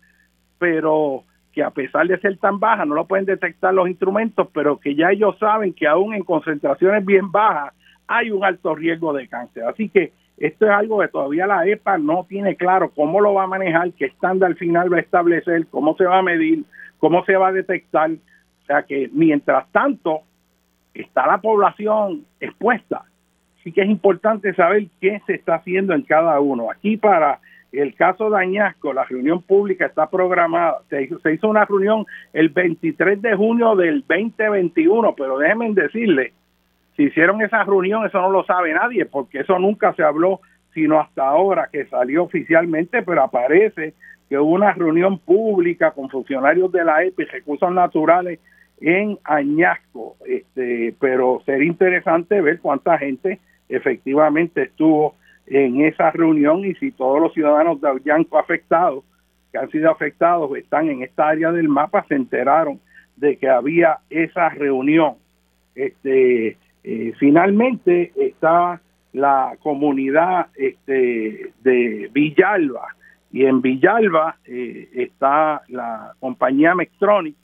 pero 0.58 1.24
que 1.52 1.62
a 1.62 1.70
pesar 1.70 2.06
de 2.06 2.18
ser 2.18 2.38
tan 2.38 2.58
bajas 2.58 2.86
no 2.86 2.94
lo 2.94 3.06
pueden 3.06 3.26
detectar 3.26 3.74
los 3.74 3.88
instrumentos, 3.88 4.48
pero 4.54 4.78
que 4.78 4.94
ya 4.94 5.10
ellos 5.10 5.36
saben 5.38 5.74
que 5.74 5.86
aún 5.86 6.14
en 6.14 6.24
concentraciones 6.24 7.04
bien 7.04 7.30
bajas 7.30 7.74
hay 8.06 8.30
un 8.30 8.42
alto 8.44 8.74
riesgo 8.74 9.12
de 9.12 9.28
cáncer. 9.28 9.64
Así 9.64 9.90
que 9.90 10.12
esto 10.38 10.64
es 10.64 10.72
algo 10.72 11.00
que 11.00 11.08
todavía 11.08 11.46
la 11.46 11.66
EPA 11.66 11.98
no 11.98 12.24
tiene 12.28 12.56
claro 12.56 12.90
cómo 12.90 13.20
lo 13.20 13.34
va 13.34 13.44
a 13.44 13.48
manejar, 13.48 13.92
qué 13.92 14.06
estándar 14.06 14.54
final 14.54 14.92
va 14.92 14.96
a 14.96 15.00
establecer, 15.00 15.66
cómo 15.70 15.94
se 15.96 16.04
va 16.04 16.18
a 16.18 16.22
medir, 16.22 16.64
cómo 16.98 17.24
se 17.24 17.36
va 17.36 17.48
a 17.48 17.52
detectar. 17.52 18.10
Que 18.80 19.10
mientras 19.12 19.70
tanto 19.70 20.22
está 20.94 21.26
la 21.26 21.38
población 21.38 22.24
expuesta 22.40 23.04
Así 23.62 23.70
que 23.70 23.82
es 23.82 23.88
importante 23.88 24.52
saber 24.54 24.86
qué 25.00 25.22
se 25.24 25.34
está 25.34 25.54
haciendo 25.54 25.94
en 25.94 26.02
cada 26.02 26.40
uno. 26.40 26.68
Aquí 26.68 26.96
para 26.96 27.38
el 27.70 27.94
caso 27.94 28.28
de 28.28 28.40
Añasco, 28.40 28.92
la 28.92 29.04
reunión 29.04 29.40
pública 29.40 29.86
está 29.86 30.10
programada. 30.10 30.80
Se 30.90 31.32
hizo, 31.32 31.48
una 31.48 31.64
reunión 31.64 32.04
el 32.32 32.48
23 32.48 33.22
de 33.22 33.36
junio 33.36 33.76
del 33.76 34.04
2021, 34.08 35.14
pero 35.14 35.38
déjenme 35.38 35.72
decirle, 35.74 36.32
si 36.96 37.04
hicieron 37.04 37.40
esa 37.40 37.62
reunión, 37.62 38.04
eso 38.04 38.20
no 38.20 38.30
lo 38.30 38.44
sabe 38.44 38.74
nadie, 38.74 39.06
porque 39.06 39.40
eso 39.40 39.56
nunca 39.60 39.94
se 39.94 40.02
habló, 40.02 40.40
sino 40.74 41.00
hasta 41.00 41.28
ahora 41.28 41.68
que 41.70 41.86
salió 41.86 42.24
oficialmente, 42.24 43.02
pero 43.02 43.22
aparece 43.22 43.94
que 44.28 44.38
hubo 44.38 44.50
una 44.50 44.72
reunión 44.72 45.18
pública 45.18 45.92
con 45.92 46.10
funcionarios 46.10 46.72
de 46.72 46.84
la 46.84 47.04
EPI, 47.04 47.26
recursos 47.26 47.70
naturales, 47.70 48.40
en 48.83 49.18
Añasco. 49.24 50.16
Este, 50.26 50.95
pero 51.01 51.41
sería 51.47 51.66
interesante 51.66 52.41
ver 52.41 52.61
cuánta 52.61 52.99
gente 52.99 53.39
efectivamente 53.68 54.62
estuvo 54.62 55.14
en 55.47 55.80
esa 55.83 56.11
reunión 56.11 56.64
y 56.64 56.74
si 56.74 56.93
todos 56.93 57.20
los 57.20 57.33
ciudadanos 57.33 57.80
de 57.80 57.89
Ollanco 57.89 58.39
afectados, 58.39 59.05
que 59.51 59.59
han 59.59 59.70
sido 59.70 59.91
afectados, 59.91 60.55
están 60.57 60.89
en 60.89 61.03
esta 61.03 61.28
área 61.28 61.53
del 61.53 61.68
mapa, 61.68 62.05
se 62.09 62.14
enteraron 62.14 62.80
de 63.16 63.37
que 63.37 63.49
había 63.49 63.99
esa 64.11 64.49
reunión. 64.51 65.14
Este, 65.74 66.57
eh, 66.85 67.12
finalmente 67.18 68.12
está 68.16 68.80
la 69.12 69.57
comunidad 69.62 70.47
este, 70.57 71.53
de 71.62 72.11
Villalba 72.12 72.89
y 73.30 73.45
en 73.45 73.61
Villalba 73.61 74.37
eh, 74.47 74.89
está 74.95 75.62
la 75.68 76.14
compañía 76.18 76.74
Mectronic 76.74 77.37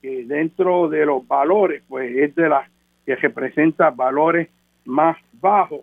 que 0.00 0.24
dentro 0.24 0.88
de 0.88 1.06
los 1.06 1.26
valores 1.26 1.82
pues 1.88 2.14
es 2.16 2.34
de 2.34 2.48
las 2.48 2.68
que 3.06 3.16
representa 3.16 3.90
valores 3.90 4.48
más 4.84 5.16
bajos 5.32 5.80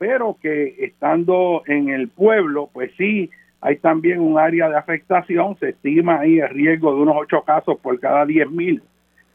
pero 0.00 0.38
que 0.40 0.76
estando 0.78 1.62
en 1.66 1.90
el 1.90 2.08
pueblo, 2.08 2.70
pues 2.72 2.90
sí, 2.96 3.28
hay 3.60 3.76
también 3.76 4.18
un 4.18 4.38
área 4.38 4.70
de 4.70 4.78
afectación, 4.78 5.58
se 5.58 5.68
estima 5.68 6.20
ahí 6.20 6.38
el 6.38 6.48
riesgo 6.48 6.94
de 6.94 7.02
unos 7.02 7.16
ocho 7.18 7.42
casos 7.42 7.78
por 7.80 8.00
cada 8.00 8.24
diez 8.24 8.50
mil, 8.50 8.82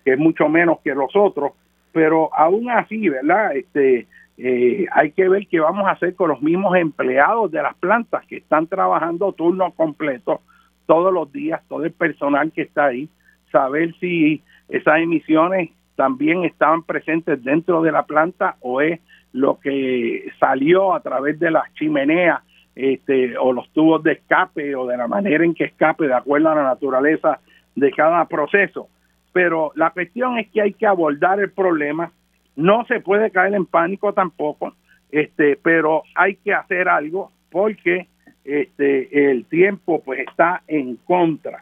que 0.03 0.13
es 0.13 0.17
mucho 0.17 0.49
menos 0.49 0.79
que 0.83 0.95
los 0.95 1.15
otros, 1.15 1.51
pero 1.91 2.33
aún 2.33 2.71
así, 2.71 3.07
¿verdad? 3.09 3.55
Este, 3.55 4.07
eh, 4.39 4.87
hay 4.91 5.11
que 5.11 5.29
ver 5.29 5.45
qué 5.45 5.59
vamos 5.59 5.85
a 5.85 5.91
hacer 5.91 6.15
con 6.15 6.29
los 6.29 6.41
mismos 6.41 6.75
empleados 6.75 7.51
de 7.51 7.61
las 7.61 7.75
plantas 7.75 8.25
que 8.25 8.37
están 8.37 8.65
trabajando 8.65 9.33
turnos 9.33 9.71
completos 9.75 10.39
todos 10.87 11.13
los 11.13 11.31
días, 11.31 11.61
todo 11.69 11.85
el 11.85 11.91
personal 11.91 12.51
que 12.51 12.63
está 12.63 12.85
ahí, 12.85 13.07
saber 13.55 13.95
si 14.01 14.43
esas 14.67 14.99
emisiones 14.99 15.69
también 15.95 16.43
estaban 16.43 16.83
presentes 16.83 17.41
dentro 17.41 17.81
de 17.81 17.93
la 17.93 18.03
planta 18.03 18.57
o 18.59 18.81
es 18.81 18.99
lo 19.31 19.61
que 19.61 20.29
salió 20.41 20.93
a 20.93 20.99
través 20.99 21.39
de 21.39 21.51
las 21.51 21.73
chimeneas 21.75 22.41
este, 22.75 23.37
o 23.37 23.53
los 23.53 23.69
tubos 23.69 24.03
de 24.03 24.11
escape 24.11 24.75
o 24.75 24.85
de 24.87 24.97
la 24.97 25.07
manera 25.07 25.45
en 25.45 25.53
que 25.53 25.63
escape 25.63 26.05
de 26.05 26.13
acuerdo 26.13 26.49
a 26.49 26.55
la 26.55 26.63
naturaleza 26.63 27.39
de 27.75 27.91
cada 27.93 28.25
proceso. 28.25 28.89
Pero 29.31 29.71
la 29.75 29.91
cuestión 29.91 30.37
es 30.37 30.49
que 30.49 30.61
hay 30.61 30.73
que 30.73 30.85
abordar 30.85 31.39
el 31.39 31.51
problema, 31.51 32.11
no 32.57 32.85
se 32.87 32.99
puede 32.99 33.31
caer 33.31 33.53
en 33.53 33.65
pánico 33.65 34.11
tampoco, 34.11 34.73
este, 35.11 35.57
pero 35.63 36.03
hay 36.13 36.35
que 36.35 36.53
hacer 36.53 36.89
algo 36.89 37.31
porque 37.49 38.07
este, 38.43 39.31
el 39.31 39.45
tiempo 39.45 40.01
pues 40.03 40.27
está 40.27 40.61
en 40.67 40.97
contra. 40.97 41.61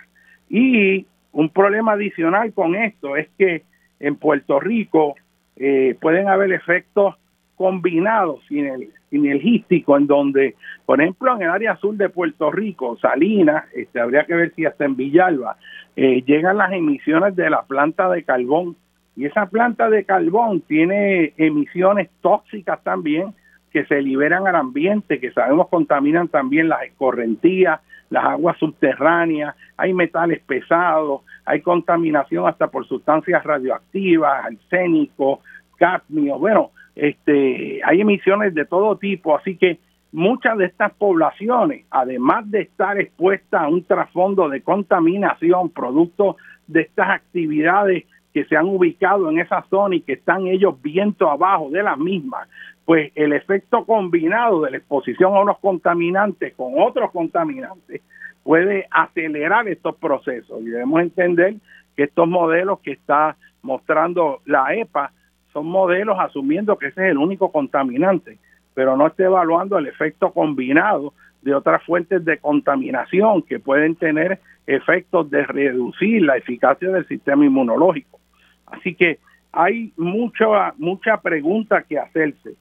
Y 0.50 1.06
un 1.34 1.50
problema 1.50 1.94
adicional 1.94 2.54
con 2.54 2.76
esto 2.76 3.18
es 3.18 3.28
que 3.38 3.64
en 4.00 4.16
Puerto 4.16 4.60
Rico 4.60 5.16
eh, 5.58 5.98
pueden 6.00 6.28
haber 6.30 6.52
efectos 6.54 7.16
combinado 7.56 8.40
sinergístico 8.48 9.98
en 9.98 10.08
donde, 10.08 10.56
por 10.86 11.02
ejemplo, 11.02 11.36
en 11.36 11.44
el 11.44 11.50
área 11.50 11.76
sur 11.78 11.96
de 11.96 12.10
Puerto 12.10 12.52
Rico, 12.52 12.98
Salinas, 12.98 13.66
este, 13.74 14.00
habría 14.00 14.26
que 14.26 14.36
ver 14.36 14.54
si 14.56 14.66
hasta 14.66 14.86
en 14.86 14.96
Villalba, 14.96 15.58
eh, 15.96 16.24
llegan 16.26 16.58
las 16.58 16.72
emisiones 16.72 17.36
de 17.36 17.50
la 17.50 17.64
planta 17.64 18.10
de 18.10 18.24
carbón. 18.24 18.76
Y 19.16 19.26
esa 19.26 19.46
planta 19.46 19.90
de 19.90 20.06
carbón 20.06 20.62
tiene 20.62 21.34
emisiones 21.38 22.10
tóxicas 22.22 22.84
también 22.84 23.34
que 23.72 23.86
se 23.86 24.02
liberan 24.02 24.48
al 24.48 24.56
ambiente, 24.56 25.20
que 25.20 25.32
sabemos 25.32 25.68
contaminan 25.70 26.28
también 26.28 26.70
las 26.70 26.84
escorrentías, 26.84 27.80
las 28.14 28.26
aguas 28.26 28.56
subterráneas, 28.60 29.56
hay 29.76 29.92
metales 29.92 30.40
pesados, 30.44 31.22
hay 31.46 31.62
contaminación 31.62 32.48
hasta 32.48 32.68
por 32.68 32.88
sustancias 32.88 33.44
radioactivas, 33.44 34.46
arsénico, 34.46 35.40
cadmio, 35.78 36.38
bueno, 36.38 36.70
este, 36.96 37.82
hay 37.84 38.02
emisiones 38.02 38.54
de 38.54 38.66
todo 38.66 38.98
tipo, 38.98 39.36
así 39.36 39.58
que 39.58 39.80
muchas 40.12 40.60
de 40.60 40.66
estas 40.66 40.94
poblaciones, 40.94 41.88
además 41.90 42.50
de 42.52 42.62
estar 42.62 43.00
expuestas 43.00 43.64
a 43.64 43.68
un 43.68 43.84
trasfondo 43.84 44.48
de 44.48 44.62
contaminación 44.62 45.72
producto 45.72 46.38
de 46.68 46.82
estas 46.82 47.10
actividades 47.10 48.04
que 48.32 48.46
se 48.46 48.56
han 48.56 48.66
ubicado 48.66 49.32
en 49.32 49.40
esa 49.40 49.66
zona 49.72 49.96
y 49.96 50.02
que 50.02 50.14
están 50.14 50.46
ellos 50.46 50.80
viento 50.84 51.32
abajo 51.32 51.72
de 51.72 51.82
las 51.82 51.98
mismas, 51.98 52.48
pues 52.86 53.12
el 53.16 53.34
efecto 53.34 53.86
combinado 53.86 54.62
de 54.62 54.72
la 54.72 54.78
exposición 54.78 55.36
a 55.36 55.42
unos 55.42 55.60
contaminantes 55.60 56.54
con 56.56 56.74
otros 56.78 57.12
contaminantes 57.12 58.02
puede 58.44 58.88
acelerar 58.92 59.68
estos 59.68 59.96
procesos 59.96 60.62
y 60.62 60.66
debemos 60.66 61.02
entender 61.02 61.56
que 61.96 62.04
estos 62.04 62.28
modelos 62.28 62.80
que 62.80 62.92
está 62.92 63.38
mostrando 63.62 64.42
la 64.46 64.74
EPA 64.76 65.12
son 65.54 65.68
modelos 65.68 66.18
asumiendo 66.20 66.78
que 66.78 66.88
ese 66.88 67.06
es 67.06 67.12
el 67.12 67.18
único 67.18 67.52
contaminante, 67.52 68.38
pero 68.74 68.98
no 68.98 69.08
está 69.08 69.24
evaluando 69.24 69.78
el 69.78 69.88
efecto 69.88 70.34
combinado 70.34 71.14
de 71.44 71.54
otras 71.54 71.84
fuentes 71.84 72.26
de 72.26 72.38
contaminación 72.40 73.44
que 73.44 73.60
pueden 73.60 73.96
tener 73.96 74.40
efectos 74.66 75.30
de 75.30 75.46
reducir 75.46 76.24
la 76.24 76.38
eficacia 76.38 76.90
del 76.90 77.08
sistema 77.08 77.46
inmunológico. 77.46 78.20
Así 78.66 78.96
que 78.96 79.20
hay 79.52 79.94
mucha, 79.98 80.74
mucha 80.78 81.18
pregunta 81.18 81.84
que 81.84 82.00
hacerse. 82.00 82.56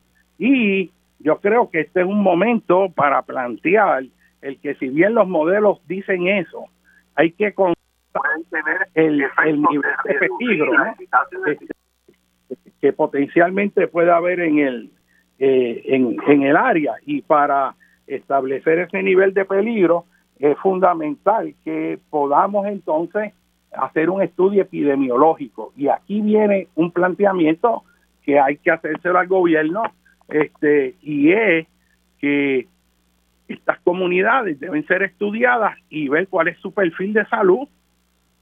Y 0.45 0.91
yo 1.21 1.39
creo 1.39 1.71
que 1.71 1.83
este 1.83 2.01
es 2.01 2.07
un 2.07 2.21
momento 2.21 2.91
para 2.91 3.23
plantear 3.23 4.03
el 4.41 4.59
que 4.59 4.75
si 4.75 4.89
bien 4.89 5.15
los 5.15 5.29
modelos 5.29 5.79
dicen 5.87 6.27
eso, 6.27 6.65
hay 7.15 7.31
que 7.31 7.55
tener 8.51 8.89
el, 8.95 9.25
el 9.47 9.63
nivel 9.63 9.93
de 10.05 10.15
peligro, 10.15 10.73
¿no? 10.75 10.97
que 12.81 12.93
potencialmente 12.93 13.87
puede 13.87 14.11
haber 14.11 14.41
en 14.41 14.59
el, 14.59 14.91
eh, 15.39 15.83
en, 15.85 16.43
el 16.43 16.57
área. 16.57 16.95
Y 17.07 17.23
para 17.23 17.77
establecer 18.09 18.81
ese 18.81 19.01
nivel 19.01 19.33
de 19.35 19.45
peligro 19.45 20.07
es 20.41 20.59
fundamental 20.59 21.55
que 21.63 22.01
podamos 22.11 22.67
entonces 22.67 23.33
hacer 23.71 24.11
un 24.11 24.23
estudio 24.23 24.63
epidemiológico. 24.63 25.73
Y 25.77 25.87
aquí 25.87 26.21
viene 26.21 26.67
un 26.75 26.91
planteamiento 26.91 27.85
que 28.25 28.41
hay 28.41 28.57
que 28.57 28.73
hacérselo 28.73 29.21
al 29.21 29.29
gobierno 29.29 29.85
este 30.33 30.95
y 31.03 31.33
es 31.33 31.67
que 32.21 32.67
estas 33.49 33.79
comunidades 33.81 34.59
deben 34.61 34.87
ser 34.87 35.03
estudiadas 35.03 35.77
y 35.91 36.09
ver 36.09 36.29
cuál 36.29 36.49
es 36.49 36.59
su 36.59 36.73
perfil 36.73 37.13
de 37.13 37.27
salud 37.27 37.69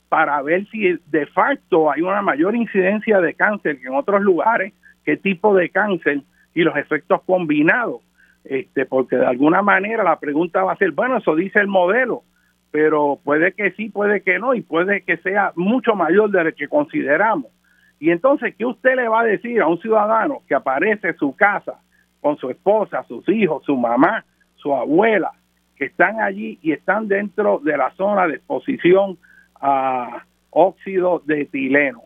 para 0.08 0.42
ver 0.42 0.66
si 0.70 0.98
de 1.06 1.26
facto 1.26 1.90
hay 1.90 2.02
una 2.02 2.22
mayor 2.22 2.54
incidencia 2.56 3.20
de 3.20 3.34
cáncer 3.34 3.80
que 3.80 3.86
en 3.88 3.94
otros 3.94 4.20
lugares, 4.22 4.72
qué 5.04 5.16
tipo 5.16 5.54
de 5.54 5.70
cáncer 5.70 6.22
y 6.54 6.62
los 6.62 6.76
efectos 6.76 7.22
combinados. 7.22 8.02
Este, 8.44 8.86
porque 8.86 9.16
de 9.16 9.26
alguna 9.26 9.62
manera 9.62 10.02
la 10.02 10.18
pregunta 10.18 10.64
va 10.64 10.72
a 10.72 10.76
ser, 10.76 10.92
bueno, 10.92 11.18
eso 11.18 11.36
dice 11.36 11.60
el 11.60 11.68
modelo, 11.68 12.22
pero 12.70 13.20
puede 13.22 13.52
que 13.52 13.72
sí, 13.72 13.88
puede 13.88 14.22
que 14.22 14.38
no, 14.38 14.54
y 14.54 14.62
puede 14.62 15.02
que 15.02 15.18
sea 15.18 15.52
mucho 15.56 15.94
mayor 15.94 16.30
de 16.30 16.44
lo 16.44 16.52
que 16.54 16.68
consideramos. 16.68 17.52
Y 18.00 18.10
entonces, 18.10 18.54
¿qué 18.56 18.64
usted 18.64 18.96
le 18.96 19.08
va 19.08 19.20
a 19.20 19.24
decir 19.24 19.60
a 19.60 19.68
un 19.68 19.78
ciudadano 19.78 20.42
que 20.48 20.54
aparece 20.54 21.08
en 21.08 21.16
su 21.18 21.36
casa 21.36 21.80
con 22.20 22.38
su 22.38 22.50
esposa, 22.50 23.04
sus 23.04 23.28
hijos, 23.28 23.62
su 23.64 23.76
mamá, 23.76 24.24
su 24.56 24.74
abuela, 24.74 25.32
que 25.76 25.84
están 25.84 26.20
allí 26.20 26.58
y 26.62 26.72
están 26.72 27.08
dentro 27.08 27.58
de 27.58 27.76
la 27.76 27.90
zona 27.92 28.26
de 28.26 28.36
exposición 28.36 29.18
a 29.60 30.24
óxido 30.48 31.22
de 31.26 31.42
etileno. 31.42 32.02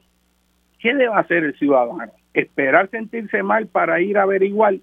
¿Qué 0.80 0.94
debe 0.94 1.14
hacer 1.14 1.44
el 1.44 1.54
ciudadano? 1.58 2.12
¿Esperar 2.34 2.90
sentirse 2.90 3.42
mal 3.44 3.68
para 3.68 4.00
ir 4.00 4.18
a 4.18 4.22
averiguar 4.22 4.74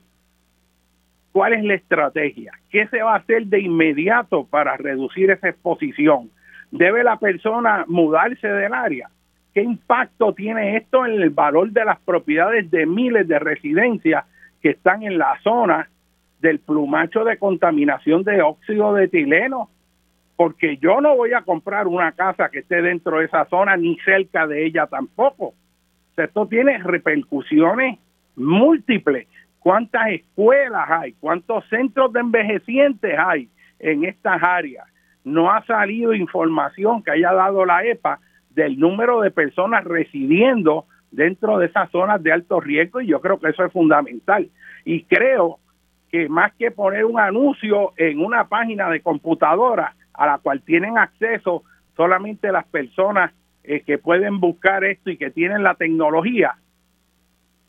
cuál 1.33 1.53
es 1.53 1.63
la 1.63 1.73
estrategia? 1.73 2.53
¿Qué 2.69 2.87
se 2.87 3.01
va 3.03 3.13
a 3.13 3.17
hacer 3.17 3.47
de 3.47 3.59
inmediato 3.59 4.45
para 4.45 4.77
reducir 4.77 5.29
esa 5.29 5.49
exposición? 5.49 6.31
¿Debe 6.71 7.03
la 7.03 7.17
persona 7.17 7.83
mudarse 7.87 8.47
del 8.47 8.73
área? 8.73 9.09
¿Qué 9.53 9.61
impacto 9.61 10.33
tiene 10.33 10.77
esto 10.77 11.05
en 11.05 11.21
el 11.21 11.29
valor 11.29 11.71
de 11.71 11.85
las 11.85 11.99
propiedades 11.99 12.71
de 12.71 12.85
miles 12.85 13.27
de 13.27 13.39
residencias 13.39 14.25
que 14.61 14.69
están 14.71 15.03
en 15.03 15.17
la 15.17 15.39
zona 15.43 15.89
del 16.39 16.59
plumacho 16.59 17.23
de 17.23 17.37
contaminación 17.37 18.23
de 18.23 18.41
óxido 18.41 18.93
de 18.93 19.05
etileno 19.05 19.69
porque 20.41 20.77
yo 20.77 21.01
no 21.01 21.15
voy 21.15 21.33
a 21.33 21.43
comprar 21.43 21.85
una 21.85 22.13
casa 22.13 22.49
que 22.49 22.59
esté 22.59 22.81
dentro 22.81 23.19
de 23.19 23.25
esa 23.25 23.45
zona 23.45 23.77
ni 23.77 23.95
cerca 23.99 24.47
de 24.47 24.65
ella 24.65 24.87
tampoco. 24.87 25.53
esto 26.17 26.47
tiene 26.47 26.79
repercusiones 26.79 27.99
múltiples 28.35 29.27
cuántas 29.59 30.09
escuelas 30.09 30.89
hay, 30.89 31.13
cuántos 31.13 31.63
centros 31.69 32.11
de 32.13 32.21
envejecientes 32.21 33.15
hay 33.19 33.49
en 33.77 34.03
estas 34.03 34.41
áreas. 34.41 34.87
No 35.23 35.51
ha 35.51 35.63
salido 35.65 36.15
información 36.15 37.03
que 37.03 37.11
haya 37.11 37.31
dado 37.33 37.63
la 37.63 37.85
EPA 37.85 38.19
del 38.55 38.79
número 38.79 39.21
de 39.21 39.31
personas 39.31 39.83
residiendo 39.83 40.85
dentro 41.11 41.57
de 41.57 41.67
esas 41.67 41.89
zonas 41.91 42.23
de 42.23 42.31
alto 42.31 42.59
riesgo 42.59 43.01
y 43.01 43.07
yo 43.07 43.21
creo 43.21 43.39
que 43.39 43.49
eso 43.49 43.63
es 43.65 43.71
fundamental. 43.71 44.49
Y 44.85 45.03
creo 45.03 45.59
que 46.09 46.27
más 46.27 46.53
que 46.55 46.71
poner 46.71 47.05
un 47.05 47.19
anuncio 47.19 47.93
en 47.97 48.19
una 48.19 48.47
página 48.47 48.89
de 48.89 49.01
computadora 49.01 49.95
a 50.13 50.25
la 50.25 50.37
cual 50.39 50.61
tienen 50.61 50.97
acceso 50.97 51.63
solamente 51.95 52.51
las 52.51 52.65
personas 52.65 53.31
eh, 53.63 53.81
que 53.81 53.97
pueden 53.97 54.39
buscar 54.39 54.83
esto 54.83 55.09
y 55.09 55.17
que 55.17 55.29
tienen 55.29 55.63
la 55.63 55.75
tecnología, 55.75 56.55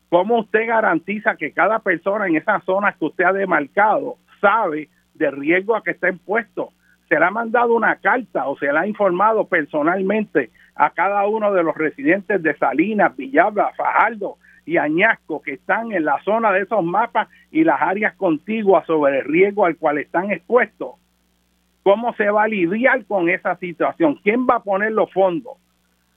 ¿cómo 0.09 0.39
usted 0.39 0.67
garantiza 0.67 1.35
que 1.35 1.51
cada 1.51 1.79
persona 1.79 2.27
en 2.27 2.35
esas 2.35 2.63
zonas 2.63 2.97
que 2.97 3.05
usted 3.05 3.25
ha 3.25 3.33
demarcado 3.33 4.17
sabe 4.41 4.89
del 5.13 5.33
riesgo 5.33 5.75
a 5.75 5.83
que 5.83 5.91
está 5.91 6.09
impuesto? 6.09 6.69
¿Se 7.07 7.19
le 7.19 7.25
ha 7.25 7.31
mandado 7.31 7.75
una 7.75 7.95
carta 7.97 8.47
o 8.47 8.57
se 8.57 8.71
le 8.71 8.79
ha 8.79 8.87
informado 8.87 9.45
personalmente 9.47 10.49
a 10.75 10.89
cada 10.91 11.27
uno 11.27 11.53
de 11.53 11.63
los 11.63 11.75
residentes 11.75 12.41
de 12.41 12.55
Salinas, 12.57 13.15
Villalba, 13.15 13.73
Fajardo 13.75 14.37
y 14.65 14.77
Añasco 14.77 15.41
que 15.41 15.53
están 15.53 15.91
en 15.91 16.05
la 16.05 16.21
zona 16.23 16.51
de 16.51 16.61
esos 16.61 16.83
mapas 16.83 17.27
y 17.51 17.63
las 17.63 17.81
áreas 17.81 18.15
contiguas 18.15 18.85
sobre 18.85 19.19
el 19.19 19.25
riesgo 19.25 19.65
al 19.65 19.77
cual 19.77 19.97
están 19.97 20.31
expuestos? 20.31 20.95
¿Cómo 21.83 22.13
se 22.15 22.29
va 22.29 22.43
a 22.43 22.47
lidiar 22.47 23.05
con 23.05 23.29
esa 23.29 23.55
situación? 23.57 24.15
¿Quién 24.23 24.47
va 24.47 24.55
a 24.55 24.63
poner 24.63 24.93
los 24.93 25.11
fondos? 25.11 25.57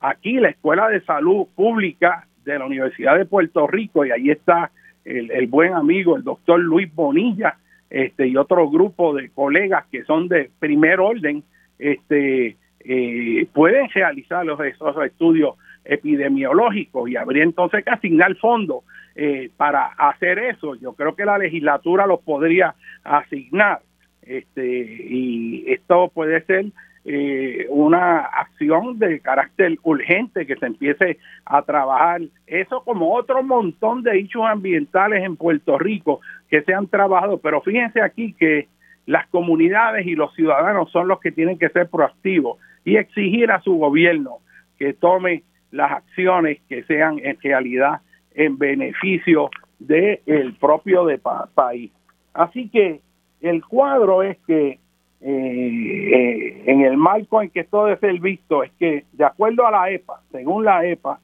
Aquí 0.01 0.35
la 0.35 0.51
Escuela 0.51 0.89
de 0.89 1.01
Salud 1.01 1.49
Pública 1.55 2.27
de 2.45 2.59
la 2.59 2.67
Universidad 2.67 3.19
de 3.19 3.25
Puerto 3.25 3.67
Rico, 3.67 4.05
y 4.05 4.13
ahí 4.13 4.31
está 4.31 4.71
el, 5.05 5.47
buen 5.49 5.75
amigo, 5.75 6.17
el 6.17 6.23
doctor 6.23 6.61
Luis 6.61 6.93
Bonilla, 6.95 7.57
este, 7.91 8.29
y 8.29 8.37
otro 8.37 8.69
grupo 8.71 9.15
de 9.15 9.31
colegas 9.31 9.87
que 9.91 10.05
son 10.05 10.29
de 10.29 10.51
primer 10.59 11.01
orden, 11.01 11.43
este, 11.79 12.57
eh, 12.89 13.47
pueden 13.53 13.89
realizar 13.91 14.47
los, 14.47 14.61
esos 14.61 14.97
estudios 15.05 15.57
epidemiológicos 15.85 17.09
y 17.09 17.17
habría 17.17 17.43
entonces 17.43 17.85
que 17.85 17.91
asignar 17.91 18.35
fondos 18.37 18.85
eh, 19.15 19.51
para 19.57 19.87
hacer 19.87 20.39
eso. 20.39 20.75
Yo 20.77 20.93
creo 20.93 21.17
que 21.17 21.25
la 21.25 21.39
legislatura 21.39 22.07
los 22.07 22.21
podría 22.21 22.75
asignar 23.03 23.81
este, 24.23 24.69
y 25.09 25.65
esto 25.69 26.11
puede 26.15 26.43
ser 26.43 26.67
eh, 27.05 27.67
una 27.71 28.19
acción 28.19 28.99
de 28.99 29.21
carácter 29.21 29.79
urgente 29.83 30.47
que 30.47 30.57
se 30.57 30.67
empiece 30.67 31.19
a 31.45 31.63
trabajar. 31.63 32.23
Eso 32.47 32.83
como 32.85 33.15
otro 33.15 33.43
montón 33.43 34.03
de 34.03 34.19
hechos 34.19 34.43
ambientales 34.45 35.25
en 35.25 35.37
Puerto 35.37 35.79
Rico 35.79 36.21
que 36.49 36.63
se 36.63 36.75
han 36.75 36.89
trabajado, 36.89 37.39
pero 37.39 37.61
fíjense 37.63 38.01
aquí 38.01 38.33
que 38.33 38.69
las 39.07 39.27
comunidades 39.29 40.07
y 40.07 40.17
los 40.17 40.35
ciudadanos 40.35 40.91
son 40.91 41.07
los 41.07 41.21
que 41.21 41.31
tienen 41.31 41.59
que 41.59 41.69
ser 41.69 41.89
proactivos 41.89 42.59
y 42.87 42.97
exigir 42.97 43.51
a 43.51 43.61
su 43.61 43.77
gobierno 43.77 44.39
que 44.79 44.95
tome 44.95 45.43
las 45.73 45.91
acciones 45.91 46.61
que 46.69 46.85
sean 46.85 47.19
en 47.19 47.37
realidad 47.43 48.01
en 48.33 48.57
beneficio 48.57 49.51
del 49.79 50.21
el 50.25 50.55
propio 50.55 51.05
de 51.05 51.19
país. 51.19 51.91
Así 52.33 52.69
que 52.69 53.01
el 53.41 53.65
cuadro 53.65 54.23
es 54.23 54.39
que 54.47 54.79
eh, 55.21 55.21
eh, 55.21 56.63
en 56.67 56.83
el 56.83 56.97
marco 56.97 57.43
en 57.43 57.51
que 57.51 57.61
esto 57.61 57.87
debe 57.87 57.99
ser 57.99 58.21
visto 58.21 58.63
es 58.63 58.71
que 58.79 59.05
de 59.13 59.25
acuerdo 59.25 59.67
a 59.67 59.73
la 59.73 59.91
EPA, 59.91 60.21
según 60.31 60.65
la 60.65 60.87
EPA, 60.87 61.19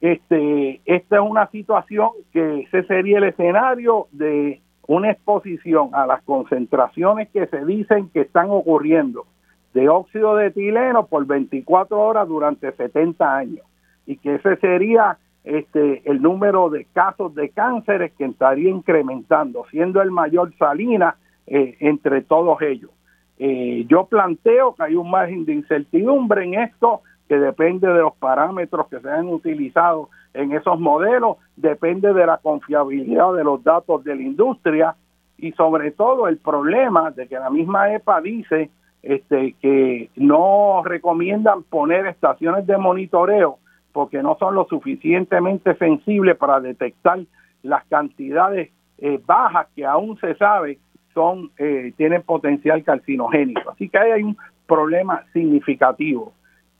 este, 0.00 0.80
esta 0.86 1.16
es 1.16 1.22
una 1.22 1.48
situación 1.48 2.08
que 2.32 2.60
ese 2.60 2.84
sería 2.84 3.18
el 3.18 3.24
escenario 3.24 4.06
de 4.12 4.60
una 4.86 5.10
exposición 5.10 5.90
a 5.92 6.06
las 6.06 6.22
concentraciones 6.22 7.28
que 7.28 7.46
se 7.46 7.62
dicen 7.66 8.08
que 8.08 8.22
están 8.22 8.46
ocurriendo 8.48 9.26
de 9.74 9.88
óxido 9.88 10.36
de 10.36 10.48
etileno 10.48 11.06
por 11.06 11.26
24 11.26 11.98
horas 11.98 12.28
durante 12.28 12.72
70 12.72 13.36
años 13.36 13.66
y 14.06 14.16
que 14.16 14.36
ese 14.36 14.56
sería 14.56 15.18
este 15.44 16.02
el 16.10 16.20
número 16.20 16.68
de 16.68 16.84
casos 16.92 17.34
de 17.34 17.50
cánceres 17.50 18.12
que 18.18 18.24
estaría 18.24 18.70
incrementando, 18.70 19.64
siendo 19.70 20.02
el 20.02 20.10
mayor 20.10 20.52
Salina 20.58 21.16
eh, 21.46 21.76
entre 21.80 22.22
todos 22.22 22.60
ellos. 22.62 22.90
Eh, 23.38 23.86
yo 23.88 24.04
planteo 24.06 24.74
que 24.74 24.82
hay 24.82 24.96
un 24.96 25.10
margen 25.10 25.44
de 25.46 25.54
incertidumbre 25.54 26.44
en 26.44 26.54
esto 26.54 27.02
que 27.28 27.38
depende 27.38 27.86
de 27.86 28.00
los 28.00 28.14
parámetros 28.16 28.88
que 28.88 29.00
se 29.00 29.08
han 29.08 29.28
utilizado 29.28 30.10
en 30.34 30.52
esos 30.52 30.78
modelos, 30.78 31.38
depende 31.56 32.12
de 32.12 32.26
la 32.26 32.38
confiabilidad 32.38 33.32
de 33.34 33.44
los 33.44 33.62
datos 33.64 34.04
de 34.04 34.14
la 34.16 34.22
industria 34.22 34.96
y 35.38 35.52
sobre 35.52 35.90
todo 35.92 36.28
el 36.28 36.38
problema 36.38 37.10
de 37.12 37.26
que 37.28 37.38
la 37.38 37.48
misma 37.48 37.94
EPA 37.94 38.20
dice 38.20 38.70
este, 39.02 39.54
que 39.60 40.10
no 40.16 40.82
recomiendan 40.84 41.62
poner 41.62 42.06
estaciones 42.06 42.66
de 42.66 42.76
monitoreo 42.76 43.58
porque 43.92 44.22
no 44.22 44.36
son 44.38 44.54
lo 44.54 44.66
suficientemente 44.66 45.74
sensibles 45.76 46.36
para 46.36 46.60
detectar 46.60 47.20
las 47.62 47.84
cantidades 47.86 48.70
eh, 48.98 49.20
bajas 49.24 49.66
que 49.74 49.84
aún 49.84 50.18
se 50.18 50.34
sabe 50.36 50.78
son 51.14 51.50
eh, 51.58 51.92
tienen 51.96 52.22
potencial 52.22 52.84
carcinogénico. 52.84 53.70
Así 53.70 53.88
que 53.88 53.98
ahí 53.98 54.10
hay 54.12 54.22
un 54.22 54.36
problema 54.66 55.24
significativo. 55.32 56.32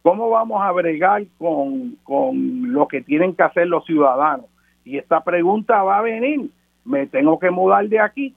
¿Cómo 0.02 0.30
vamos 0.30 0.62
a 0.62 0.70
bregar 0.72 1.24
con, 1.38 1.96
con 2.04 2.72
lo 2.72 2.86
que 2.88 3.02
tienen 3.02 3.34
que 3.34 3.42
hacer 3.42 3.66
los 3.66 3.84
ciudadanos? 3.84 4.46
Y 4.84 4.98
esta 4.98 5.22
pregunta 5.22 5.82
va 5.82 5.98
a 5.98 6.02
venir, 6.02 6.50
¿me 6.84 7.06
tengo 7.06 7.38
que 7.38 7.50
mudar 7.50 7.88
de 7.88 8.00
aquí 8.00 8.34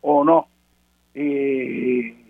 o 0.00 0.24
no? 0.24 0.48
Eh, 1.14 2.27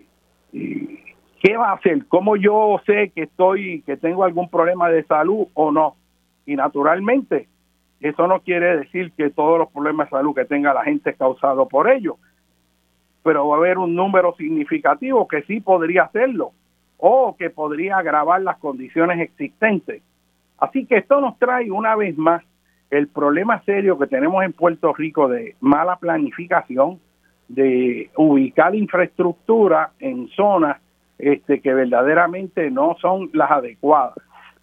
¿Qué 0.51 1.57
va 1.57 1.69
a 1.69 1.75
hacer? 1.75 2.05
¿Cómo 2.07 2.35
yo 2.35 2.81
sé 2.85 3.11
que 3.15 3.23
estoy, 3.23 3.81
que 3.83 3.97
tengo 3.97 4.23
algún 4.23 4.49
problema 4.49 4.89
de 4.89 5.03
salud 5.03 5.47
o 5.53 5.71
no? 5.71 5.95
Y 6.45 6.55
naturalmente, 6.55 7.47
eso 8.01 8.27
no 8.27 8.41
quiere 8.41 8.77
decir 8.77 9.11
que 9.13 9.29
todos 9.29 9.59
los 9.59 9.71
problemas 9.71 10.07
de 10.07 10.17
salud 10.17 10.35
que 10.35 10.45
tenga 10.45 10.73
la 10.73 10.83
gente 10.83 11.11
es 11.11 11.17
causado 11.17 11.67
por 11.67 11.89
ello, 11.89 12.17
pero 13.23 13.47
va 13.47 13.55
a 13.55 13.59
haber 13.59 13.77
un 13.77 13.95
número 13.95 14.35
significativo 14.35 15.27
que 15.27 15.43
sí 15.43 15.59
podría 15.59 16.03
hacerlo 16.03 16.51
o 16.97 17.35
que 17.37 17.49
podría 17.49 17.97
agravar 17.97 18.41
las 18.41 18.57
condiciones 18.57 19.19
existentes. 19.19 20.01
Así 20.57 20.85
que 20.85 20.97
esto 20.97 21.21
nos 21.21 21.37
trae 21.39 21.71
una 21.71 21.95
vez 21.95 22.17
más 22.17 22.43
el 22.89 23.07
problema 23.07 23.61
serio 23.63 23.97
que 23.97 24.07
tenemos 24.07 24.43
en 24.43 24.53
Puerto 24.53 24.93
Rico 24.93 25.27
de 25.27 25.55
mala 25.61 25.97
planificación, 25.97 26.99
de 27.49 28.09
ubicar 28.15 28.75
infraestructura 28.75 29.91
en 29.99 30.29
zonas 30.29 30.77
este, 31.17 31.59
que 31.59 31.73
verdaderamente 31.73 32.71
no 32.71 32.95
son 33.01 33.29
las 33.33 33.51
adecuadas. 33.51 34.15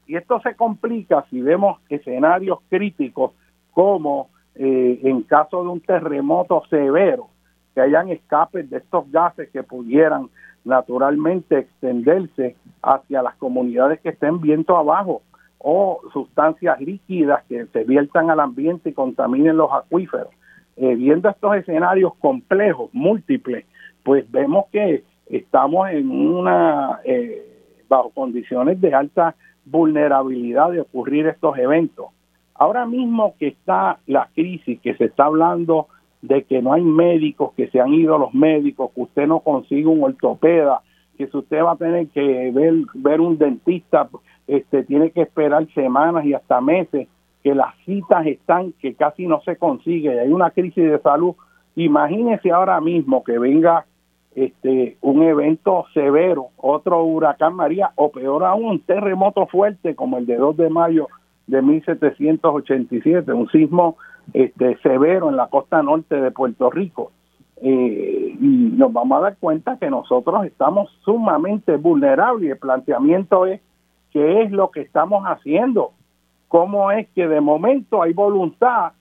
Y 0.06 0.16
esto 0.16 0.40
se 0.40 0.54
complica 0.54 1.26
si 1.28 1.42
vemos 1.42 1.80
escenarios 1.90 2.60
críticos 2.70 3.32
como 3.72 4.30
eh, 4.54 5.00
en 5.02 5.22
caso 5.22 5.62
de 5.62 5.68
un 5.68 5.80
terremoto 5.80 6.62
severo, 6.70 7.28
que 7.74 7.82
hayan 7.82 8.08
escapes 8.08 8.70
de 8.70 8.78
estos 8.78 9.10
gases 9.10 9.50
que 9.50 9.62
pudieran 9.62 10.30
naturalmente 10.64 11.58
extenderse 11.58 12.56
hacia 12.82 13.22
las 13.22 13.34
comunidades 13.36 14.00
que 14.00 14.08
estén 14.08 14.40
viento 14.40 14.76
abajo 14.76 15.20
o 15.58 16.00
sustancias 16.12 16.80
líquidas 16.80 17.44
que 17.48 17.66
se 17.66 17.84
viertan 17.84 18.30
al 18.30 18.40
ambiente 18.40 18.90
y 18.90 18.92
contaminen 18.94 19.58
los 19.58 19.70
acuíferos. 19.72 20.28
Eh, 20.76 20.94
viendo 20.94 21.28
estos 21.28 21.56
escenarios 21.56 22.14
complejos, 22.16 22.90
múltiples, 22.92 23.64
pues 24.02 24.30
vemos 24.30 24.66
que 24.70 25.04
estamos 25.26 25.88
en 25.90 26.10
una 26.10 27.00
eh, 27.04 27.82
bajo 27.88 28.10
condiciones 28.10 28.80
de 28.80 28.94
alta 28.94 29.34
vulnerabilidad 29.64 30.70
de 30.70 30.80
ocurrir 30.80 31.26
estos 31.26 31.56
eventos. 31.58 32.06
Ahora 32.54 32.86
mismo 32.86 33.34
que 33.38 33.48
está 33.48 33.98
la 34.06 34.28
crisis, 34.34 34.80
que 34.80 34.94
se 34.94 35.06
está 35.06 35.24
hablando 35.24 35.88
de 36.22 36.44
que 36.44 36.62
no 36.62 36.72
hay 36.72 36.82
médicos, 36.82 37.52
que 37.54 37.68
se 37.68 37.80
han 37.80 37.92
ido 37.92 38.18
los 38.18 38.34
médicos, 38.34 38.90
que 38.94 39.02
usted 39.02 39.26
no 39.26 39.40
consigue 39.40 39.86
un 39.86 40.02
ortopeda, 40.02 40.82
que 41.16 41.26
si 41.26 41.36
usted 41.36 41.62
va 41.62 41.72
a 41.72 41.76
tener 41.76 42.08
que 42.08 42.50
ver, 42.52 42.74
ver 42.94 43.20
un 43.20 43.38
dentista, 43.38 44.08
este, 44.46 44.84
tiene 44.84 45.10
que 45.10 45.22
esperar 45.22 45.66
semanas 45.74 46.24
y 46.24 46.34
hasta 46.34 46.60
meses, 46.60 47.08
que 47.46 47.54
las 47.54 47.76
citas 47.84 48.26
están, 48.26 48.72
que 48.72 48.94
casi 48.94 49.24
no 49.24 49.40
se 49.42 49.54
consigue, 49.54 50.18
hay 50.18 50.32
una 50.32 50.50
crisis 50.50 50.82
de 50.82 50.98
salud. 50.98 51.36
Imagínese 51.76 52.50
ahora 52.50 52.80
mismo 52.80 53.22
que 53.22 53.38
venga 53.38 53.86
este 54.34 54.96
un 55.00 55.22
evento 55.22 55.84
severo, 55.94 56.48
otro 56.56 57.04
huracán 57.04 57.54
María 57.54 57.92
o 57.94 58.10
peor 58.10 58.42
aún 58.42 58.64
un 58.64 58.80
terremoto 58.80 59.46
fuerte 59.46 59.94
como 59.94 60.18
el 60.18 60.26
de 60.26 60.34
2 60.34 60.56
de 60.56 60.70
mayo 60.70 61.06
de 61.46 61.62
1787, 61.62 63.32
un 63.32 63.48
sismo 63.50 63.96
este 64.32 64.76
severo 64.78 65.28
en 65.28 65.36
la 65.36 65.46
costa 65.46 65.84
norte 65.84 66.20
de 66.20 66.32
Puerto 66.32 66.68
Rico. 66.68 67.12
Eh, 67.62 68.36
y 68.40 68.72
nos 68.76 68.92
vamos 68.92 69.18
a 69.18 69.20
dar 69.22 69.36
cuenta 69.36 69.78
que 69.78 69.88
nosotros 69.88 70.44
estamos 70.46 70.90
sumamente 71.04 71.76
vulnerables 71.76 72.48
y 72.48 72.50
el 72.50 72.58
planteamiento 72.58 73.46
es 73.46 73.60
qué 74.10 74.42
es 74.42 74.50
lo 74.50 74.72
que 74.72 74.80
estamos 74.80 75.22
haciendo, 75.26 75.92
cómo 76.48 76.90
es 76.90 77.08
que 77.14 77.26
de 77.26 77.40
momento 77.40 78.02
hay 78.02 78.12
voluntad 78.12 78.92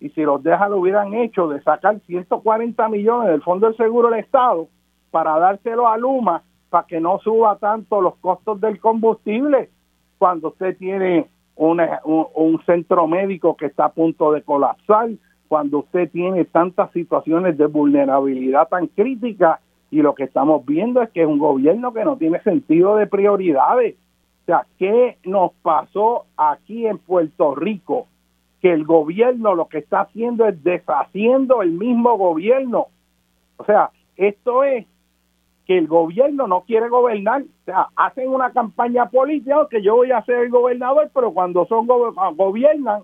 y 0.00 0.10
si 0.10 0.22
los 0.22 0.42
deja 0.42 0.68
lo 0.68 0.78
hubieran 0.78 1.14
hecho 1.14 1.48
de 1.48 1.62
sacar 1.62 1.98
140 2.00 2.88
millones 2.88 3.28
del 3.30 3.42
Fondo 3.42 3.66
del 3.66 3.76
Seguro 3.76 4.10
del 4.10 4.20
Estado 4.20 4.68
para 5.10 5.38
dárselo 5.38 5.88
a 5.88 5.96
Luma 5.96 6.42
para 6.68 6.86
que 6.86 7.00
no 7.00 7.18
suba 7.20 7.56
tanto 7.56 8.00
los 8.00 8.16
costos 8.16 8.60
del 8.60 8.80
combustible 8.80 9.70
cuando 10.18 10.48
usted 10.48 10.76
tiene 10.76 11.28
un, 11.56 11.80
un, 12.34 12.60
centro 12.64 13.06
médico 13.06 13.56
que 13.56 13.66
está 13.66 13.86
a 13.86 13.92
punto 13.92 14.32
de 14.32 14.42
colapsar, 14.42 15.10
cuando 15.48 15.78
usted 15.78 16.10
tiene 16.10 16.44
tantas 16.44 16.90
situaciones 16.92 17.56
de 17.56 17.66
vulnerabilidad 17.66 18.68
tan 18.68 18.88
crítica 18.88 19.60
y 19.90 20.02
lo 20.02 20.14
que 20.14 20.24
estamos 20.24 20.66
viendo 20.66 21.00
es 21.02 21.10
que 21.10 21.22
es 21.22 21.28
un 21.28 21.38
gobierno 21.38 21.92
que 21.92 22.04
no 22.04 22.16
tiene 22.16 22.42
sentido 22.42 22.96
de 22.96 23.06
prioridades. 23.06 23.94
O 24.44 24.46
sea, 24.46 24.66
¿qué 24.78 25.16
nos 25.24 25.52
pasó 25.62 26.26
aquí 26.36 26.86
en 26.86 26.98
Puerto 26.98 27.54
Rico? 27.54 28.06
Que 28.60 28.72
el 28.72 28.84
gobierno 28.84 29.54
lo 29.54 29.68
que 29.68 29.78
está 29.78 30.02
haciendo 30.02 30.46
es 30.46 30.62
deshaciendo 30.62 31.62
el 31.62 31.70
mismo 31.70 32.18
gobierno. 32.18 32.88
O 33.56 33.64
sea, 33.64 33.90
esto 34.16 34.62
es 34.64 34.86
que 35.66 35.78
el 35.78 35.86
gobierno 35.86 36.46
no 36.46 36.60
quiere 36.62 36.90
gobernar. 36.90 37.40
O 37.42 37.64
sea, 37.64 37.88
hacen 37.96 38.28
una 38.28 38.52
campaña 38.52 39.06
política 39.06 39.66
que 39.70 39.82
yo 39.82 39.96
voy 39.96 40.12
a 40.12 40.22
ser 40.24 40.40
el 40.40 40.50
gobernador, 40.50 41.10
pero 41.14 41.32
cuando 41.32 41.64
son 41.64 41.88
ah, 42.18 42.30
gobiernan, 42.36 43.02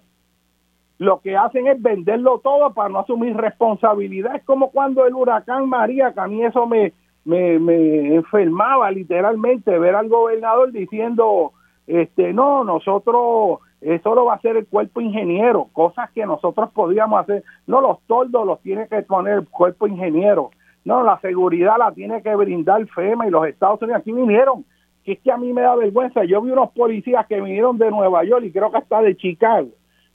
lo 0.98 1.20
que 1.20 1.38
hacen 1.38 1.68
es 1.68 1.80
venderlo 1.80 2.40
todo 2.40 2.74
para 2.74 2.90
no 2.90 2.98
asumir 2.98 3.34
responsabilidad. 3.34 4.36
Es 4.36 4.44
como 4.44 4.70
cuando 4.70 5.06
el 5.06 5.14
huracán 5.14 5.70
María, 5.70 6.12
que 6.12 6.20
a 6.20 6.26
mí 6.26 6.44
eso 6.44 6.66
me, 6.66 6.92
me, 7.24 7.58
me 7.58 8.14
enfermaba 8.14 8.90
literalmente 8.90 9.78
ver 9.78 9.94
al 9.94 10.08
gobernador 10.08 10.72
diciendo, 10.72 11.52
este, 11.86 12.32
no, 12.32 12.64
nosotros, 12.64 13.58
eso 13.80 14.14
lo 14.14 14.26
va 14.26 14.34
a 14.34 14.36
hacer 14.36 14.56
el 14.56 14.66
cuerpo 14.66 15.00
ingeniero, 15.00 15.68
cosas 15.72 16.10
que 16.12 16.26
nosotros 16.26 16.70
podíamos 16.72 17.20
hacer. 17.20 17.44
No, 17.66 17.80
los 17.80 18.00
toldos 18.06 18.46
los 18.46 18.60
tiene 18.60 18.88
que 18.88 19.02
poner 19.02 19.38
el 19.38 19.48
cuerpo 19.48 19.86
ingeniero 19.86 20.50
no, 20.84 21.02
la 21.02 21.18
seguridad 21.20 21.76
la 21.78 21.92
tiene 21.92 22.22
que 22.22 22.34
brindar 22.34 22.86
FEMA 22.88 23.26
y 23.26 23.30
los 23.30 23.46
Estados 23.46 23.80
Unidos. 23.82 24.00
Aquí 24.00 24.12
vinieron, 24.12 24.64
que 25.04 25.12
es 25.12 25.20
que 25.20 25.30
a 25.30 25.36
mí 25.36 25.52
me 25.52 25.62
da 25.62 25.76
vergüenza. 25.76 26.24
Yo 26.24 26.40
vi 26.40 26.50
unos 26.50 26.70
policías 26.70 27.26
que 27.26 27.40
vinieron 27.40 27.76
de 27.78 27.90
Nueva 27.90 28.24
York 28.24 28.44
y 28.44 28.52
creo 28.52 28.70
que 28.70 28.78
hasta 28.78 29.02
de 29.02 29.16
Chicago, 29.16 29.68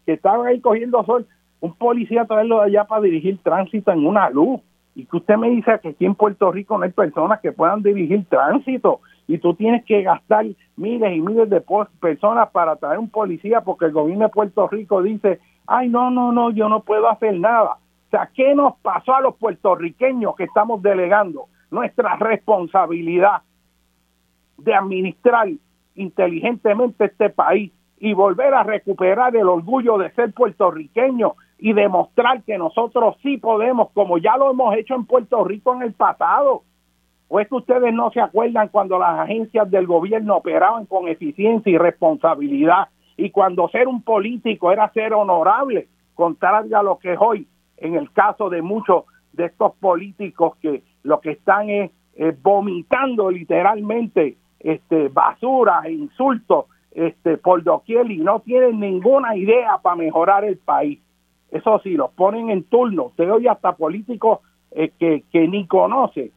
que 0.06 0.14
estaban 0.14 0.48
ahí 0.48 0.60
cogiendo 0.60 1.04
sol. 1.04 1.28
Un 1.60 1.74
policía 1.76 2.26
traerlo 2.26 2.60
de 2.60 2.66
allá 2.66 2.86
para 2.86 3.02
dirigir 3.02 3.38
tránsito 3.44 3.92
en 3.92 4.06
una 4.06 4.30
luz. 4.30 4.62
Y 4.96 5.06
que 5.06 5.18
usted 5.18 5.36
me 5.36 5.50
dice 5.50 5.78
que 5.82 5.90
aquí 5.90 6.06
en 6.06 6.16
Puerto 6.16 6.52
Rico 6.52 6.78
no 6.78 6.86
hay 6.86 6.92
personas 6.92 7.42
que 7.42 7.52
puedan 7.52 7.84
dirigir 7.84 8.26
tránsito. 8.26 9.02
Y 9.28 9.38
tú 9.40 9.54
tienes 9.54 9.84
que 9.86 10.02
gastar 10.04 10.46
miles 10.78 11.16
y 11.16 11.22
miles 11.22 11.50
de 11.50 11.64
personas 12.00 12.50
para 12.52 12.76
traer 12.78 13.00
un 13.00 13.10
policía 13.10 13.62
porque 13.62 13.86
el 13.86 13.92
gobierno 13.92 14.26
de 14.26 14.32
Puerto 14.32 14.68
Rico 14.68 15.02
dice, 15.02 15.40
ay, 15.68 15.90
no, 15.90 16.10
no, 16.10 16.32
no, 16.32 16.52
yo 16.52 16.70
no 16.70 16.82
puedo 16.82 17.10
hacer 17.10 17.38
nada 17.40 17.78
o 18.08 18.10
sea, 18.12 18.30
¿qué 18.34 18.54
nos 18.54 18.76
pasó 18.78 19.16
a 19.16 19.22
los 19.22 19.36
puertorriqueños 19.36 20.36
que 20.36 20.44
estamos 20.44 20.82
delegando 20.82 21.48
nuestra 21.72 22.16
responsabilidad 22.18 23.42
de 24.58 24.74
administrar 24.76 25.50
inteligentemente 25.96 27.06
este 27.06 27.30
país 27.30 27.72
y 27.98 28.14
volver 28.14 28.54
a 28.54 28.64
recuperar 28.64 29.36
el 29.36 29.48
orgullo 29.48 29.98
de 29.98 30.12
ser 30.12 30.34
puertorriqueño 30.34 31.34
y 31.58 31.74
demostrar 31.74 32.44
que 32.44 32.58
nosotros 32.58 33.16
sí 33.22 33.38
podemos, 33.38 33.90
como 33.92 34.18
ya 34.18 34.38
lo 34.38 34.52
hemos 34.52 34.76
hecho 34.76 34.96
en 34.96 35.06
Puerto 35.06 35.44
Rico 35.44 35.74
en 35.74 35.84
el 35.84 35.94
pasado? 35.94 36.64
¿O 37.28 37.40
es 37.40 37.48
que 37.48 37.56
ustedes 37.56 37.94
no 37.94 38.12
se 38.12 38.22
acuerdan 38.22 38.68
cuando 38.68 39.00
las 39.00 39.20
agencias 39.20 39.70
del 39.72 39.88
gobierno 39.88 40.38
operaban 40.38 40.86
con 40.86 41.08
eficiencia 41.08 41.72
y 41.72 41.78
responsabilidad? 41.78 42.90
Y 43.18 43.32
cuando 43.32 43.70
ser 43.70 43.88
un 43.88 44.02
político 44.02 44.72
era 44.72 44.92
ser 44.92 45.14
honorable, 45.14 45.88
contrario 46.14 46.78
a 46.78 46.84
lo 46.84 47.00
que 47.00 47.14
es 47.14 47.20
hoy, 47.20 47.48
en 47.78 47.96
el 47.96 48.12
caso 48.12 48.50
de 48.50 48.62
muchos 48.62 49.06
de 49.34 49.46
estos 49.46 49.74
políticos 49.76 50.56
que 50.62 50.84
lo 51.04 51.20
que 51.20 51.32
están 51.32 51.70
es, 51.70 51.92
vomitando 52.42 53.30
literalmente 53.30 54.38
este 54.62 55.10
basura 55.10 55.82
e 55.84 55.92
insultos 55.92 56.66
este 56.92 57.38
por 57.38 57.62
doquier 57.62 58.10
y 58.10 58.20
no 58.20 58.40
tienen 58.40 58.80
ninguna 58.80 59.36
idea 59.36 59.80
para 59.82 59.98
mejorar 59.98 60.46
el 60.46 60.58
país. 60.58 61.00
Eso 61.52 61.80
sí, 61.84 61.92
los 61.92 62.12
ponen 62.12 62.50
en 62.50 62.64
turno. 62.64 63.06
Usted 63.06 63.32
oye 63.32 63.50
hasta 63.50 63.74
políticos 63.74 64.40
eh, 64.72 64.92
que, 65.00 65.24
que 65.32 65.48
ni 65.48 65.68
conoce 65.68 66.32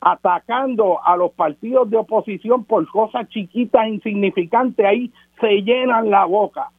atacando 0.00 1.04
a 1.04 1.16
los 1.16 1.32
partidos 1.32 1.90
de 1.90 1.98
oposición 1.98 2.64
por 2.64 2.88
cosas 2.88 3.28
chiquitas, 3.28 3.86
insignificantes, 3.86 4.86
ahí 4.86 5.12
se 5.40 5.62
llenan 5.62 6.08
la 6.08 6.24
boca 6.24 6.70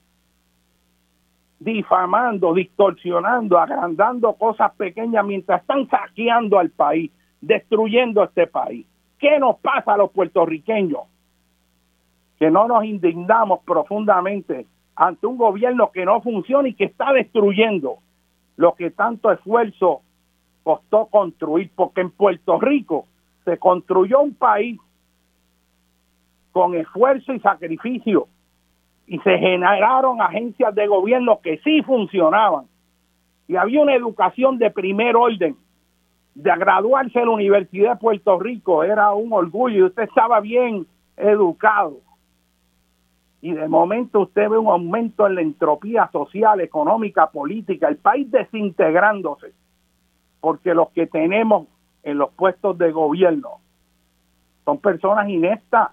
difamando, 1.59 2.55
distorsionando, 2.55 3.59
agrandando 3.59 4.33
cosas 4.33 4.73
pequeñas 4.73 5.23
mientras 5.23 5.61
están 5.61 5.87
saqueando 5.87 6.57
al 6.57 6.71
país, 6.71 7.11
destruyendo 7.39 8.23
este 8.23 8.47
país. 8.47 8.87
¿Qué 9.19 9.37
nos 9.37 9.59
pasa 9.59 9.93
a 9.93 9.97
los 9.97 10.11
puertorriqueños? 10.11 11.01
Que 12.39 12.49
no 12.49 12.67
nos 12.67 12.83
indignamos 12.83 13.59
profundamente 13.63 14.65
ante 14.95 15.27
un 15.27 15.37
gobierno 15.37 15.91
que 15.91 16.05
no 16.05 16.21
funciona 16.21 16.67
y 16.69 16.73
que 16.73 16.85
está 16.85 17.13
destruyendo 17.13 17.97
lo 18.57 18.73
que 18.75 18.91
tanto 18.91 19.31
esfuerzo 19.31 20.01
costó 20.63 21.07
construir, 21.07 21.71
porque 21.75 22.01
en 22.01 22.11
Puerto 22.11 22.59
Rico 22.59 23.07
se 23.45 23.57
construyó 23.57 24.21
un 24.21 24.35
país 24.35 24.79
con 26.51 26.75
esfuerzo 26.75 27.33
y 27.33 27.39
sacrificio 27.39 28.27
y 29.07 29.17
se 29.19 29.37
generaron 29.37 30.21
agencias 30.21 30.75
de 30.75 30.87
gobierno 30.87 31.39
que 31.41 31.57
sí 31.59 31.81
funcionaban 31.81 32.65
y 33.47 33.55
había 33.55 33.81
una 33.81 33.95
educación 33.95 34.57
de 34.57 34.71
primer 34.71 35.15
orden. 35.15 35.57
De 36.33 36.49
graduarse 36.55 37.19
en 37.19 37.25
la 37.25 37.31
Universidad 37.31 37.93
de 37.93 37.99
Puerto 37.99 38.39
Rico 38.39 38.83
era 38.83 39.11
un 39.11 39.33
orgullo 39.33 39.77
y 39.77 39.83
usted 39.83 40.03
estaba 40.03 40.39
bien 40.39 40.87
educado. 41.17 41.97
Y 43.41 43.53
de 43.53 43.67
momento 43.67 44.21
usted 44.21 44.49
ve 44.49 44.57
un 44.57 44.67
aumento 44.67 45.25
en 45.25 45.35
la 45.35 45.41
entropía 45.41 46.09
social, 46.11 46.61
económica, 46.61 47.31
política, 47.31 47.87
el 47.87 47.97
país 47.97 48.29
desintegrándose, 48.29 49.53
porque 50.39 50.75
los 50.75 50.89
que 50.91 51.07
tenemos 51.07 51.67
en 52.03 52.17
los 52.17 52.31
puestos 52.31 52.77
de 52.77 52.91
gobierno 52.91 53.59
son 54.63 54.77
personas 54.77 55.27
ineptas 55.27 55.89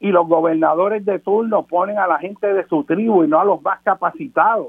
y 0.00 0.08
los 0.08 0.26
gobernadores 0.26 1.04
de 1.04 1.18
turno 1.18 1.66
ponen 1.66 1.98
a 1.98 2.06
la 2.06 2.18
gente 2.18 2.52
de 2.52 2.66
su 2.66 2.84
tribu 2.84 3.22
y 3.22 3.28
no 3.28 3.38
a 3.38 3.44
los 3.44 3.62
más 3.62 3.80
capacitados? 3.82 4.68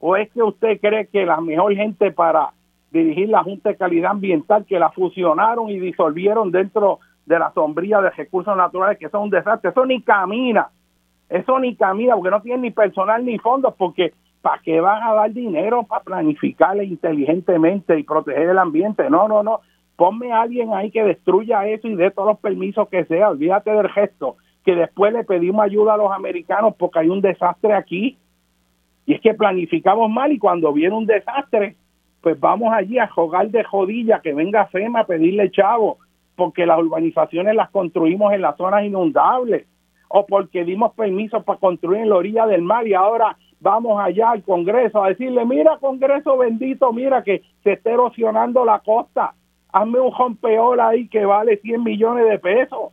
¿O 0.00 0.16
es 0.16 0.30
que 0.32 0.42
usted 0.42 0.80
cree 0.80 1.06
que 1.06 1.24
la 1.24 1.40
mejor 1.40 1.74
gente 1.74 2.10
para 2.10 2.50
dirigir 2.90 3.28
la 3.28 3.42
Junta 3.42 3.70
de 3.70 3.76
Calidad 3.76 4.10
Ambiental, 4.10 4.66
que 4.66 4.78
la 4.78 4.90
fusionaron 4.90 5.70
y 5.70 5.78
disolvieron 5.78 6.50
dentro 6.50 6.98
de 7.26 7.38
la 7.38 7.52
sombría 7.52 8.00
de 8.00 8.10
recursos 8.10 8.56
naturales, 8.56 8.98
que 8.98 9.08
son 9.08 9.24
un 9.24 9.30
desastre, 9.30 9.70
eso 9.70 9.86
ni 9.86 10.02
camina, 10.02 10.68
eso 11.28 11.58
ni 11.58 11.76
camina, 11.76 12.14
porque 12.14 12.30
no 12.30 12.42
tienen 12.42 12.62
ni 12.62 12.70
personal 12.70 13.24
ni 13.24 13.38
fondos, 13.38 13.74
porque 13.76 14.12
¿para 14.40 14.60
qué 14.62 14.80
van 14.80 15.02
a 15.02 15.14
dar 15.14 15.32
dinero 15.32 15.84
para 15.84 16.02
planificarle 16.02 16.84
inteligentemente 16.84 17.98
y 17.98 18.02
proteger 18.02 18.50
el 18.50 18.58
ambiente? 18.58 19.08
No, 19.08 19.28
no, 19.28 19.42
no, 19.42 19.60
ponme 19.96 20.32
a 20.32 20.42
alguien 20.42 20.74
ahí 20.74 20.90
que 20.90 21.04
destruya 21.04 21.66
eso 21.66 21.88
y 21.88 21.94
dé 21.94 22.10
todos 22.10 22.28
los 22.28 22.38
permisos 22.40 22.88
que 22.88 23.04
sea, 23.04 23.30
olvídate 23.30 23.70
del 23.70 23.88
gesto 23.90 24.36
que 24.64 24.74
después 24.74 25.12
le 25.12 25.24
pedimos 25.24 25.64
ayuda 25.64 25.94
a 25.94 25.96
los 25.96 26.12
americanos 26.12 26.74
porque 26.78 27.00
hay 27.00 27.08
un 27.08 27.20
desastre 27.20 27.74
aquí. 27.74 28.18
Y 29.06 29.14
es 29.14 29.20
que 29.20 29.34
planificamos 29.34 30.08
mal 30.10 30.30
y 30.32 30.38
cuando 30.38 30.72
viene 30.72 30.94
un 30.94 31.06
desastre, 31.06 31.76
pues 32.20 32.38
vamos 32.38 32.72
allí 32.72 32.98
a 32.98 33.08
jugar 33.08 33.50
de 33.50 33.64
jodilla, 33.64 34.20
que 34.20 34.32
venga 34.32 34.66
FEMA 34.66 35.00
a 35.00 35.06
pedirle 35.06 35.50
chavo, 35.50 35.98
porque 36.36 36.66
las 36.66 36.78
urbanizaciones 36.78 37.54
las 37.54 37.70
construimos 37.70 38.32
en 38.32 38.42
las 38.42 38.56
zonas 38.56 38.84
inundables, 38.84 39.66
o 40.08 40.26
porque 40.26 40.64
dimos 40.64 40.92
permiso 40.94 41.42
para 41.42 41.58
construir 41.58 42.02
en 42.02 42.10
la 42.10 42.16
orilla 42.16 42.46
del 42.46 42.62
mar 42.62 42.86
y 42.86 42.94
ahora 42.94 43.36
vamos 43.60 43.98
allá 43.98 44.30
al 44.30 44.42
Congreso 44.42 45.02
a 45.02 45.08
decirle, 45.08 45.46
mira 45.46 45.78
Congreso 45.78 46.36
bendito, 46.36 46.92
mira 46.92 47.22
que 47.22 47.42
se 47.62 47.72
está 47.72 47.92
erosionando 47.92 48.64
la 48.64 48.80
costa, 48.80 49.34
hazme 49.72 50.00
un 50.00 50.12
rompeol 50.12 50.80
ahí 50.80 51.08
que 51.08 51.24
vale 51.24 51.56
100 51.58 51.82
millones 51.82 52.28
de 52.28 52.38
pesos 52.38 52.92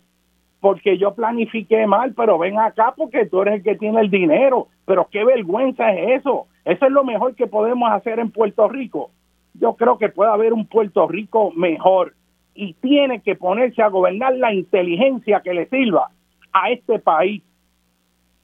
porque 0.60 0.98
yo 0.98 1.14
planifiqué 1.14 1.88
mal, 1.88 2.14
pero 2.14 2.38
ven 2.38 2.60
acá 2.60 2.94
porque 2.96 3.26
tú 3.26 3.42
eres 3.42 3.56
el 3.56 3.64
que 3.64 3.76
tiene 3.76 4.02
el 4.02 4.10
dinero. 4.10 4.68
Pero 4.86 5.08
qué 5.10 5.24
vergüenza 5.24 5.92
es 5.94 6.20
eso. 6.20 6.48
Eso 6.66 6.86
es 6.86 6.92
lo 6.92 7.04
mejor 7.04 7.36
que 7.36 7.48
podemos 7.48 7.90
hacer 7.92 8.20
en 8.20 8.32
Puerto 8.32 8.68
Rico. 8.68 9.12
Yo 9.54 9.76
creo 9.76 9.98
que 9.98 10.10
puede 10.10 10.32
haber 10.32 10.54
un 10.54 10.66
Puerto 10.66 11.08
Rico 11.08 11.52
mejor 11.52 12.14
y 12.62 12.74
tiene 12.74 13.22
que 13.22 13.36
ponerse 13.36 13.82
a 13.82 13.88
gobernar 13.88 14.36
la 14.36 14.54
inteligencia 14.54 15.40
que 15.40 15.54
le 15.54 15.70
sirva 15.70 16.10
a 16.52 16.70
este 16.72 17.00
país, 17.00 17.42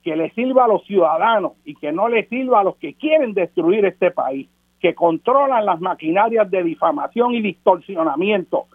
que 0.04 0.16
le 0.16 0.30
sirva 0.30 0.64
a 0.64 0.68
los 0.70 0.86
ciudadanos 0.86 1.52
y 1.66 1.76
que 1.76 1.92
no 1.92 2.08
le 2.08 2.26
sirva 2.30 2.62
a 2.62 2.64
los 2.64 2.78
que 2.78 2.94
quieren 2.94 3.34
destruir 3.34 3.84
este 3.84 4.12
país, 4.12 4.48
que 4.80 4.96
controlan 4.96 5.66
las 5.66 5.82
maquinarias 5.82 6.50
de 6.50 6.64
difamación 6.64 7.34
y 7.34 7.42
distorsionamiento, 7.42 8.68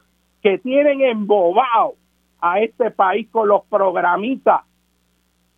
que 0.43 0.59
tienen 0.59 1.01
embobado 1.01 1.95
a 2.39 2.61
este 2.61 2.91
país 2.91 3.27
con 3.31 3.49
los 3.49 3.65
programitas 3.65 4.61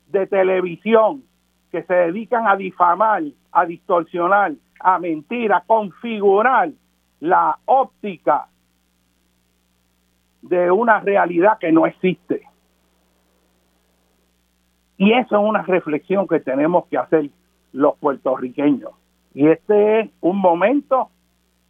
de 0.06 0.28
televisión 0.28 1.24
que 1.72 1.82
se 1.82 1.94
dedican 1.94 2.46
a 2.46 2.54
difamar, 2.54 3.24
a 3.50 3.66
distorsionar, 3.66 4.52
a 4.78 5.00
mentir, 5.00 5.52
a 5.52 5.62
configurar 5.62 6.70
la 7.18 7.58
óptica 7.64 8.46
de 10.42 10.70
una 10.70 11.00
realidad 11.00 11.58
que 11.58 11.72
no 11.72 11.86
existe. 11.86 12.42
Y 14.98 15.12
eso 15.12 15.36
es 15.36 15.48
una 15.48 15.62
reflexión 15.62 16.28
que 16.28 16.40
tenemos 16.40 16.86
que 16.86 16.98
hacer 16.98 17.30
los 17.72 17.96
puertorriqueños. 17.96 18.92
Y 19.34 19.48
este 19.48 20.00
es 20.00 20.10
un 20.20 20.38
momento 20.38 21.08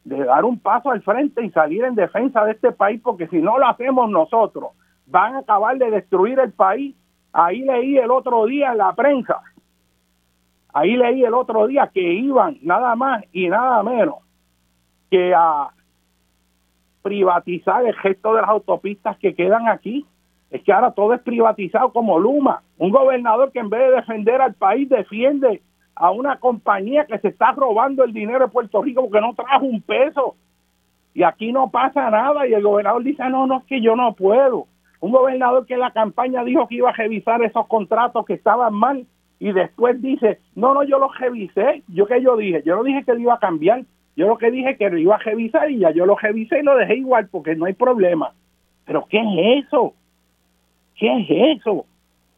de 0.05 0.25
dar 0.25 0.45
un 0.45 0.59
paso 0.59 0.91
al 0.91 1.03
frente 1.03 1.45
y 1.45 1.51
salir 1.51 1.85
en 1.85 1.95
defensa 1.95 2.45
de 2.45 2.53
este 2.53 2.73
país, 2.73 3.01
porque 3.03 3.29
si 3.29 3.41
no 3.41 3.59
lo 3.59 3.67
hacemos 3.69 4.11
nosotros, 4.11 4.73
van 5.07 5.37
a 5.37 5.39
acabar 5.39 5.79
de 5.79 5.91
destruir 5.91 6.39
el 6.41 6.53
país. 6.53 6.97
Ahí 7.33 7.63
leí 7.63 7.97
el 7.97 8.11
otro 8.11 8.45
día 8.47 8.73
en 8.73 8.79
la 8.79 8.93
prensa, 8.95 9.41
ahí 10.73 10.97
leí 10.97 11.25
el 11.25 11.35
otro 11.35 11.67
día 11.67 11.91
que 11.93 12.01
iban 12.01 12.59
nada 12.63 12.95
más 12.97 13.25
y 13.33 13.49
nada 13.49 13.83
menos 13.83 14.17
que 15.11 15.35
a 15.35 15.71
privatizar 17.03 17.85
el 17.85 17.95
gesto 17.97 18.35
de 18.35 18.41
las 18.41 18.51
autopistas 18.51 19.17
que 19.19 19.35
quedan 19.35 19.69
aquí. 19.69 20.07
Es 20.51 20.63
que 20.63 20.73
ahora 20.73 20.93
todo 20.93 21.15
es 21.15 21.21
privatizado 21.21 21.93
como 21.93 22.19
Luma. 22.19 22.63
Un 22.79 22.91
gobernador 22.91 23.53
que 23.53 23.59
en 23.59 23.71
vez 23.71 23.81
de 23.89 23.97
defender 23.97 24.41
al 24.41 24.55
país 24.55 24.89
defiende 24.89 25.63
a 25.95 26.11
una 26.11 26.39
compañía 26.39 27.07
que 27.07 27.19
se 27.19 27.29
está 27.29 27.53
robando 27.53 28.05
el 28.05 28.13
dinero 28.13 28.47
de 28.47 28.53
Puerto 28.53 28.83
Rico 28.83 29.03
porque 29.03 29.21
no 29.21 29.35
trajo 29.35 29.65
un 29.65 29.81
peso. 29.83 30.37
Y 31.15 31.23
aquí 31.23 31.53
no 31.53 31.71
pasa 31.71 32.11
nada 32.11 32.47
y 32.47 32.55
el 32.55 32.63
gobernador 32.63 33.03
dice, 33.03 33.29
no, 33.29 33.47
no, 33.47 33.59
es 33.59 33.65
que 33.65 33.81
yo 33.81 33.97
no 33.97 34.15
puedo. 34.15 34.67
Un 35.01 35.13
gobernador 35.13 35.67
que 35.67 35.75
en 35.75 35.81
la 35.81 35.91
campaña 35.91 36.45
dijo 36.45 36.67
que 36.69 36.77
iba 36.77 36.91
a 36.91 36.95
revisar 36.95 37.43
esos 37.43 37.67
contratos 37.67 38.25
que 38.25 38.35
estaban 38.35 38.73
mal 38.73 39.07
y 39.39 39.53
después 39.53 40.01
dice, 40.01 40.39
no, 40.55 40.73
no, 40.73 40.85
yo 40.85 40.99
los 40.99 41.19
revisé. 41.19 41.83
¿Yo 41.89 42.07
qué 42.07 42.23
yo 42.23 42.37
dije? 42.37 42.63
Yo 42.65 42.77
no 42.77 42.85
dije 42.85 43.05
que 43.05 43.13
lo 43.15 43.19
iba 43.19 43.35
a 43.35 43.41
cambiar. 43.41 43.85
Yo 44.17 44.27
lo 44.27 44.37
que 44.37 44.51
dije 44.51 44.77
que 44.77 44.91
lo 44.91 44.99
iba 44.99 45.15
a 45.15 45.19
revisar 45.19 45.71
y 45.71 45.79
ya 45.79 45.91
yo 45.91 46.05
lo 46.05 46.17
revisé 46.17 46.61
y 46.61 46.63
lo 46.63 46.77
dejé 46.77 46.97
igual 46.97 47.29
porque 47.29 47.55
no 47.57 47.65
hay 47.65 47.73
problema. 47.73 48.35
Pero 48.85 49.07
¿qué 49.09 49.19
es 49.19 49.65
eso? 49.67 49.95
¿Qué 50.97 51.21
es 51.21 51.59
eso? 51.59 51.87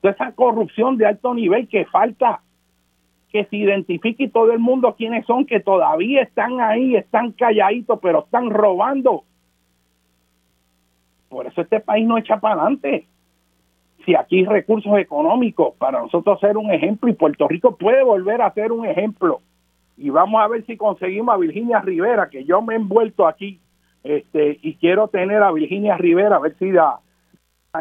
Toda 0.01 0.15
esa 0.15 0.33
corrupción 0.33 0.97
de 0.97 1.07
alto 1.07 1.35
nivel 1.35 1.69
que 1.69 1.85
falta 1.87 2.41
que 3.31 3.45
se 3.47 3.57
identifique 3.57 4.29
todo 4.29 4.53
el 4.53 4.61
mundo 4.61 4.95
quiénes 4.97 5.27
son, 5.27 5.45
que 5.45 5.59
todavía 5.59 6.23
están 6.23 6.61
ahí, 6.61 6.95
están 6.95 7.33
calladitos, 7.33 7.99
pero 8.01 8.21
están 8.21 8.51
robando. 8.51 9.25
Por 11.29 11.49
eso 11.49 11.63
este 11.63 11.81
país 11.81 12.07
no 12.07 12.17
echa 12.17 12.39
para 12.39 12.55
adelante. 12.55 13.09
Si 14.05 14.15
aquí 14.15 14.39
hay 14.39 14.45
recursos 14.45 14.97
económicos 14.99 15.75
para 15.79 16.01
nosotros 16.01 16.39
ser 16.39 16.57
un 16.57 16.71
ejemplo 16.71 17.11
y 17.11 17.15
Puerto 17.15 17.49
Rico 17.49 17.75
puede 17.77 18.05
volver 18.05 18.41
a 18.41 18.53
ser 18.53 18.71
un 18.71 18.87
ejemplo 18.87 19.41
y 19.97 20.11
vamos 20.11 20.43
a 20.43 20.49
ver 20.49 20.65
si 20.67 20.77
conseguimos 20.77 21.35
a 21.35 21.39
Virginia 21.39 21.81
Rivera, 21.81 22.29
que 22.29 22.45
yo 22.45 22.63
me 22.63 22.75
he 22.75 22.77
envuelto 22.77 23.27
aquí, 23.27 23.61
este, 24.03 24.59
y 24.63 24.75
quiero 24.77 25.09
tener 25.09 25.43
a 25.43 25.53
Virginia 25.53 25.97
Rivera, 25.97 26.37
a 26.37 26.41
ver 26.41 26.57
si 26.59 26.71
la 26.71 26.99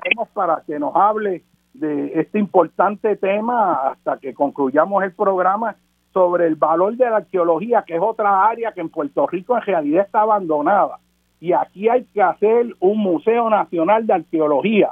tenemos 0.02 0.30
para 0.30 0.64
que 0.66 0.80
nos 0.80 0.96
hable 0.96 1.44
de 1.74 2.20
este 2.20 2.40
importante 2.40 3.16
tema 3.16 3.90
hasta 3.90 4.18
que 4.18 4.34
concluyamos 4.34 5.04
el 5.04 5.14
programa 5.14 5.76
sobre 6.14 6.48
el 6.48 6.56
valor 6.56 6.96
de 6.96 7.10
la 7.10 7.18
arqueología, 7.18 7.84
que 7.86 7.96
es 7.96 8.02
otra 8.02 8.48
área 8.48 8.72
que 8.72 8.82
en 8.82 8.90
Puerto 8.90 9.26
Rico 9.28 9.58
en 9.58 9.64
realidad 9.64 10.06
está 10.06 10.22
abandonada. 10.22 11.00
Y 11.40 11.52
aquí 11.52 11.90
hay 11.90 12.06
que 12.14 12.22
hacer 12.22 12.76
un 12.80 13.00
Museo 13.00 13.50
Nacional 13.50 14.06
de 14.06 14.14
Arqueología 14.14 14.92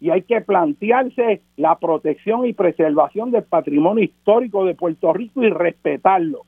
y 0.00 0.10
hay 0.10 0.22
que 0.22 0.40
plantearse 0.40 1.42
la 1.56 1.78
protección 1.78 2.46
y 2.46 2.54
preservación 2.54 3.30
del 3.30 3.44
patrimonio 3.44 4.02
histórico 4.02 4.64
de 4.64 4.74
Puerto 4.74 5.12
Rico 5.12 5.42
y 5.42 5.50
respetarlo. 5.50 6.42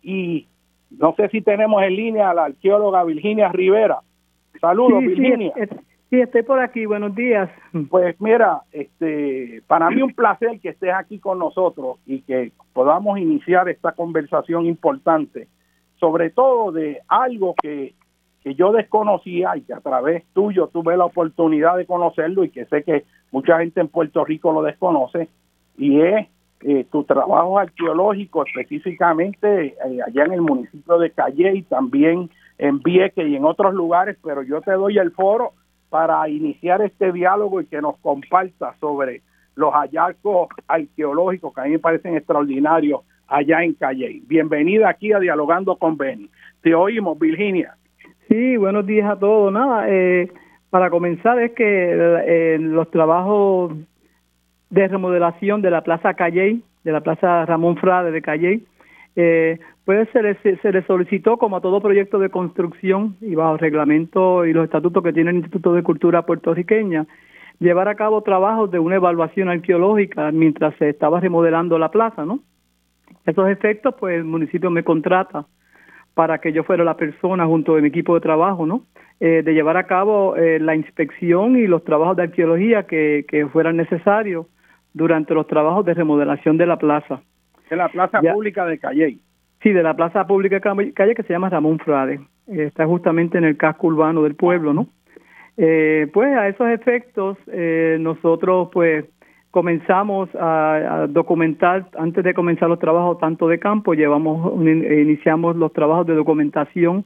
Y 0.00 0.46
no 0.90 1.14
sé 1.16 1.28
si 1.30 1.40
tenemos 1.40 1.82
en 1.82 1.96
línea 1.96 2.30
a 2.30 2.34
la 2.34 2.44
arqueóloga 2.44 3.02
Virginia 3.02 3.48
Rivera. 3.48 3.98
Saludos, 4.60 5.00
Virginia. 5.00 5.52
Sí, 6.08 6.20
estoy 6.20 6.42
por 6.42 6.60
aquí. 6.60 6.86
Buenos 6.86 7.16
días. 7.16 7.50
Pues 7.90 8.14
mira, 8.20 8.62
este, 8.70 9.62
para 9.66 9.90
mí 9.90 10.00
un 10.00 10.14
placer 10.14 10.60
que 10.60 10.68
estés 10.68 10.92
aquí 10.94 11.18
con 11.18 11.40
nosotros 11.40 11.96
y 12.06 12.20
que 12.20 12.52
podamos 12.72 13.18
iniciar 13.18 13.68
esta 13.68 13.92
conversación 13.92 14.66
importante, 14.66 15.48
sobre 15.98 16.30
todo 16.30 16.70
de 16.70 17.00
algo 17.08 17.56
que 17.60 17.94
que 18.44 18.54
yo 18.54 18.72
desconocía 18.72 19.56
y 19.56 19.62
que 19.62 19.72
a 19.72 19.80
través 19.80 20.22
tuyo 20.34 20.68
tuve 20.68 20.98
la 20.98 21.06
oportunidad 21.06 21.78
de 21.78 21.86
conocerlo 21.86 22.44
y 22.44 22.50
que 22.50 22.66
sé 22.66 22.84
que 22.84 23.04
mucha 23.32 23.58
gente 23.58 23.80
en 23.80 23.88
Puerto 23.88 24.22
Rico 24.22 24.52
lo 24.52 24.62
desconoce, 24.62 25.28
y 25.78 26.02
es 26.02 26.28
eh, 26.60 26.86
tu 26.92 27.04
trabajo 27.04 27.58
arqueológico 27.58 28.44
específicamente 28.46 29.66
eh, 29.66 29.98
allá 30.06 30.24
en 30.24 30.34
el 30.34 30.42
municipio 30.42 30.98
de 30.98 31.10
Calle 31.10 31.54
y 31.56 31.62
también 31.62 32.30
en 32.58 32.80
Vieques 32.80 33.26
y 33.26 33.34
en 33.34 33.44
otros 33.44 33.74
lugares, 33.74 34.16
pero 34.22 34.42
yo 34.42 34.60
te 34.60 34.72
doy 34.72 34.98
el 34.98 35.10
foro 35.12 35.52
para 35.88 36.28
iniciar 36.28 36.82
este 36.82 37.12
diálogo 37.12 37.62
y 37.62 37.66
que 37.66 37.80
nos 37.80 37.96
comparta 37.98 38.74
sobre 38.78 39.22
los 39.56 39.72
hallazgos 39.72 40.48
arqueológicos 40.68 41.54
que 41.54 41.60
a 41.60 41.64
mí 41.64 41.70
me 41.70 41.78
parecen 41.78 42.16
extraordinarios 42.16 43.00
allá 43.26 43.62
en 43.62 43.72
Calle. 43.72 44.20
Bienvenida 44.26 44.90
aquí 44.90 45.12
a 45.12 45.18
Dialogando 45.18 45.76
con 45.76 45.96
Benny. 45.96 46.28
Te 46.60 46.74
oímos, 46.74 47.18
Virginia. 47.18 47.76
Sí, 48.28 48.56
buenos 48.56 48.86
días 48.86 49.10
a 49.10 49.18
todos. 49.18 49.52
Nada, 49.52 49.86
eh, 49.88 50.30
para 50.70 50.88
comenzar 50.88 51.38
es 51.40 51.52
que 51.52 51.64
eh, 51.66 52.58
los 52.58 52.90
trabajos 52.90 53.72
de 54.70 54.88
remodelación 54.88 55.60
de 55.60 55.70
la 55.70 55.82
Plaza 55.82 56.14
Calley, 56.14 56.62
de 56.84 56.92
la 56.92 57.02
Plaza 57.02 57.44
Ramón 57.44 57.76
Frade 57.76 58.10
de 58.10 58.22
Calley, 58.22 58.66
eh, 59.16 59.58
pues 59.84 60.08
se 60.12 60.22
le, 60.22 60.36
se 60.36 60.72
le 60.72 60.82
solicitó, 60.86 61.36
como 61.36 61.56
a 61.56 61.60
todo 61.60 61.80
proyecto 61.80 62.18
de 62.18 62.30
construcción 62.30 63.16
y 63.20 63.34
bajo 63.34 63.58
reglamento 63.58 64.46
y 64.46 64.52
los 64.52 64.64
estatutos 64.64 65.02
que 65.02 65.12
tiene 65.12 65.30
el 65.30 65.36
Instituto 65.36 65.74
de 65.74 65.82
Cultura 65.82 66.22
puertorriqueña, 66.22 67.06
llevar 67.60 67.88
a 67.88 67.94
cabo 67.94 68.22
trabajos 68.22 68.70
de 68.70 68.78
una 68.78 68.96
evaluación 68.96 69.50
arqueológica 69.50 70.32
mientras 70.32 70.74
se 70.76 70.88
estaba 70.88 71.20
remodelando 71.20 71.78
la 71.78 71.90
plaza, 71.90 72.24
¿no? 72.24 72.40
Esos 73.26 73.48
efectos, 73.48 73.94
pues 74.00 74.16
el 74.16 74.24
municipio 74.24 74.70
me 74.70 74.82
contrata 74.82 75.46
para 76.14 76.38
que 76.38 76.52
yo 76.52 76.62
fuera 76.62 76.84
la 76.84 76.96
persona 76.96 77.46
junto 77.46 77.76
a 77.76 77.80
mi 77.80 77.88
equipo 77.88 78.14
de 78.14 78.20
trabajo, 78.20 78.66
¿no? 78.66 78.84
Eh, 79.20 79.42
de 79.44 79.54
llevar 79.54 79.76
a 79.76 79.86
cabo 79.86 80.36
eh, 80.36 80.58
la 80.58 80.74
inspección 80.74 81.56
y 81.56 81.66
los 81.66 81.84
trabajos 81.84 82.16
de 82.16 82.24
arqueología 82.24 82.84
que, 82.84 83.24
que 83.28 83.46
fueran 83.46 83.76
necesarios 83.76 84.46
durante 84.92 85.34
los 85.34 85.46
trabajos 85.46 85.84
de 85.86 85.94
remodelación 85.94 86.56
de 86.56 86.66
la 86.66 86.78
plaza. 86.78 87.20
De 87.70 87.76
la 87.76 87.88
plaza 87.88 88.20
pública 88.20 88.66
de 88.66 88.78
Calle. 88.78 89.18
Sí, 89.62 89.72
de 89.72 89.82
la 89.82 89.94
plaza 89.94 90.26
pública 90.26 90.56
de 90.56 90.92
Calle 90.92 91.14
que 91.14 91.22
se 91.22 91.32
llama 91.32 91.48
Ramón 91.48 91.78
Frade. 91.78 92.20
Eh, 92.48 92.64
está 92.64 92.86
justamente 92.86 93.38
en 93.38 93.44
el 93.44 93.56
casco 93.56 93.86
urbano 93.86 94.22
del 94.22 94.34
pueblo, 94.34 94.72
¿no? 94.72 94.88
pues 95.56 96.36
a 96.36 96.48
esos 96.48 96.68
efectos 96.68 97.38
nosotros 98.00 98.70
pues 98.72 99.04
comenzamos 99.54 100.28
a, 100.34 101.06
documentar, 101.08 101.86
antes 101.96 102.24
de 102.24 102.34
comenzar 102.34 102.68
los 102.68 102.80
trabajos 102.80 103.20
tanto 103.20 103.46
de 103.46 103.60
campo, 103.60 103.94
llevamos 103.94 104.60
iniciamos 104.60 105.54
los 105.54 105.72
trabajos 105.72 106.08
de 106.08 106.14
documentación, 106.14 107.04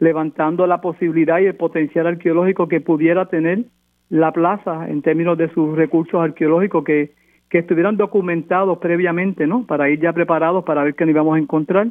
levantando 0.00 0.66
la 0.66 0.80
posibilidad 0.80 1.38
y 1.38 1.46
el 1.46 1.54
potencial 1.54 2.08
arqueológico 2.08 2.66
que 2.66 2.80
pudiera 2.80 3.26
tener 3.26 3.66
la 4.08 4.32
plaza 4.32 4.88
en 4.88 5.02
términos 5.02 5.38
de 5.38 5.48
sus 5.50 5.76
recursos 5.76 6.20
arqueológicos 6.20 6.82
que, 6.82 7.12
que 7.48 7.58
estuvieran 7.58 7.96
documentados 7.96 8.78
previamente, 8.78 9.46
¿no? 9.46 9.64
Para 9.64 9.88
ir 9.88 10.00
ya 10.00 10.12
preparados 10.12 10.64
para 10.64 10.82
ver 10.82 10.96
qué 10.96 11.04
nos 11.04 11.12
íbamos 11.12 11.36
a 11.36 11.38
encontrar. 11.38 11.86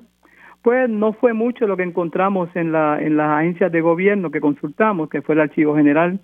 Pues 0.63 0.89
no 0.89 1.13
fue 1.13 1.31
mucho 1.31 1.65
lo 1.65 1.77
que 1.77 1.83
encontramos 1.83 2.49
en, 2.55 2.73
la, 2.73 3.01
en 3.01 3.15
las 3.15 3.39
agencias 3.39 3.71
de 3.71 3.79
gobierno 3.79 4.31
que 4.31 4.41
consultamos, 4.41 5.09
que 5.09 5.21
fue 5.21 5.35
el 5.35 5.41
Archivo 5.41 5.77
General, 5.77 6.19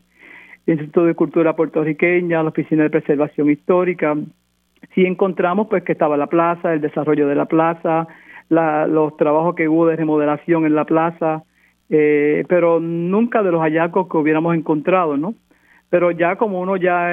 Instituto 0.72 1.06
de 1.06 1.16
Cultura 1.16 1.56
Puertorriqueña, 1.56 2.44
la 2.44 2.50
Oficina 2.50 2.84
de 2.84 2.90
Preservación 2.90 3.50
Histórica. 3.50 4.16
Sí 4.94 5.06
encontramos 5.06 5.68
pues 5.68 5.84
que 5.84 5.94
estaba 5.94 6.16
la 6.16 6.28
plaza, 6.28 6.74
el 6.74 6.82
desarrollo 6.82 7.28
de 7.28 7.36
la 7.36 7.46
plaza, 7.46 8.08
los 8.50 9.18
trabajos 9.18 9.56
que 9.56 9.68
hubo 9.68 9.88
de 9.88 9.96
remodelación 9.96 10.66
en 10.66 10.76
la 10.76 10.86
plaza, 10.86 11.44
eh, 11.90 12.46
pero 12.48 12.80
nunca 12.80 13.44
de 13.44 13.52
los 13.52 13.62
hallazgos 13.62 14.08
que 14.10 14.18
hubiéramos 14.18 14.56
encontrado, 14.56 15.18
¿no? 15.18 15.34
Pero 15.90 16.12
ya 16.12 16.36
como 16.36 16.60
uno 16.60 16.78
ya 16.78 17.10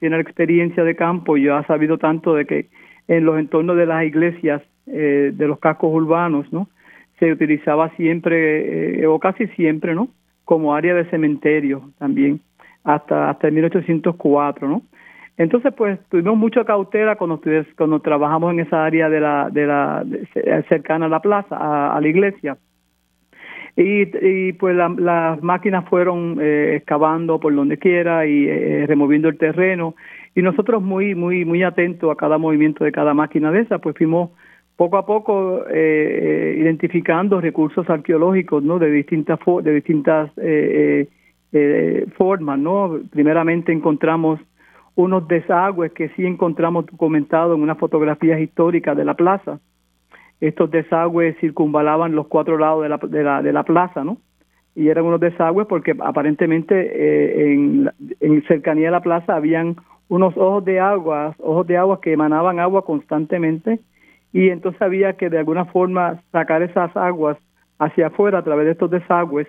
tiene 0.00 0.16
la 0.16 0.22
experiencia 0.22 0.82
de 0.82 0.96
campo 0.96 1.36
y 1.36 1.48
ha 1.48 1.64
sabido 1.66 1.98
tanto 1.98 2.34
de 2.34 2.44
que 2.44 2.66
en 3.06 3.24
los 3.24 3.38
entornos 3.38 3.76
de 3.76 3.86
las 3.86 4.04
iglesias, 4.04 4.62
eh, 4.88 5.32
de 5.32 5.46
los 5.46 5.60
cascos 5.60 5.92
urbanos, 5.92 6.52
¿no? 6.52 6.68
Se 7.20 7.30
utilizaba 7.30 7.90
siempre, 7.90 9.00
eh, 9.00 9.06
o 9.06 9.18
casi 9.20 9.46
siempre, 9.48 9.94
¿no? 9.94 10.08
Como 10.44 10.74
área 10.74 10.94
de 10.94 11.08
cementerio 11.08 11.90
también 11.98 12.40
hasta, 12.86 13.30
hasta 13.30 13.48
el 13.48 13.54
1804, 13.54 14.68
¿no? 14.68 14.82
Entonces, 15.36 15.74
pues 15.76 15.98
tuvimos 16.08 16.38
mucha 16.38 16.64
cautela 16.64 17.16
cuando, 17.16 17.40
cuando 17.76 18.00
trabajamos 18.00 18.54
en 18.54 18.60
esa 18.60 18.86
área 18.86 19.10
de 19.10 19.20
la, 19.20 19.50
de 19.50 19.66
la 19.66 20.04
cercana 20.68 21.06
a 21.06 21.08
la 21.10 21.20
plaza, 21.20 21.56
a, 21.94 22.00
la 22.00 22.08
iglesia. 22.08 22.56
Y, 23.76 24.52
pues 24.54 24.74
las 24.74 25.42
máquinas 25.42 25.86
fueron 25.90 26.38
eh, 26.40 26.76
excavando 26.76 27.38
por 27.38 27.54
donde 27.54 27.76
quiera 27.76 28.24
y 28.26 28.46
eh, 28.48 28.86
removiendo 28.86 29.28
el 29.28 29.36
terreno. 29.36 29.94
Y 30.34 30.40
nosotros 30.40 30.82
muy, 30.82 31.14
muy, 31.14 31.44
muy 31.44 31.62
atentos 31.62 32.10
a 32.10 32.16
cada 32.16 32.38
movimiento 32.38 32.84
de 32.84 32.92
cada 32.92 33.12
máquina 33.12 33.50
de 33.50 33.60
esa, 33.60 33.78
pues 33.78 33.94
fuimos 33.96 34.30
poco 34.76 34.96
a 34.96 35.04
poco 35.04 35.64
eh, 35.68 36.56
identificando 36.58 37.42
recursos 37.42 37.90
arqueológicos, 37.90 38.62
¿no? 38.62 38.78
De 38.78 38.90
distintas, 38.90 39.38
de 39.62 39.74
distintas 39.74 40.30
formas, 42.16 42.58
¿no? 42.58 42.98
Primeramente 43.10 43.72
encontramos 43.72 44.40
unos 44.94 45.28
desagües 45.28 45.92
que 45.92 46.08
sí 46.10 46.24
encontramos 46.24 46.86
documentados 46.86 47.56
en 47.56 47.62
unas 47.62 47.78
fotografías 47.78 48.40
históricas 48.40 48.96
de 48.96 49.04
la 49.04 49.14
plaza 49.14 49.60
estos 50.40 50.70
desagües 50.70 51.36
circunvalaban 51.40 52.14
los 52.14 52.26
cuatro 52.26 52.58
lados 52.58 52.82
de 52.82 53.22
la, 53.22 53.42
de 53.42 53.52
la, 53.52 53.62
plaza, 53.62 54.04
¿no? 54.04 54.18
Y 54.74 54.88
eran 54.88 55.06
unos 55.06 55.20
desagües 55.20 55.66
porque 55.66 55.94
aparentemente 55.98 56.74
eh, 56.74 57.52
en, 57.52 57.90
en 58.20 58.42
cercanía 58.44 58.86
de 58.86 58.90
la 58.92 59.00
plaza 59.00 59.34
habían 59.34 59.76
unos 60.08 60.36
ojos 60.36 60.64
de 60.64 60.78
agua, 60.78 61.34
ojos 61.38 61.66
de 61.66 61.78
agua 61.78 62.00
que 62.00 62.12
emanaban 62.12 62.60
agua 62.60 62.84
constantemente 62.84 63.80
y 64.32 64.50
entonces 64.50 64.80
había 64.82 65.14
que 65.14 65.30
de 65.30 65.38
alguna 65.38 65.64
forma 65.64 66.20
sacar 66.30 66.62
esas 66.62 66.94
aguas 66.96 67.38
hacia 67.78 68.08
afuera 68.08 68.38
a 68.38 68.44
través 68.44 68.66
de 68.66 68.72
estos 68.72 68.90
desagües 68.90 69.48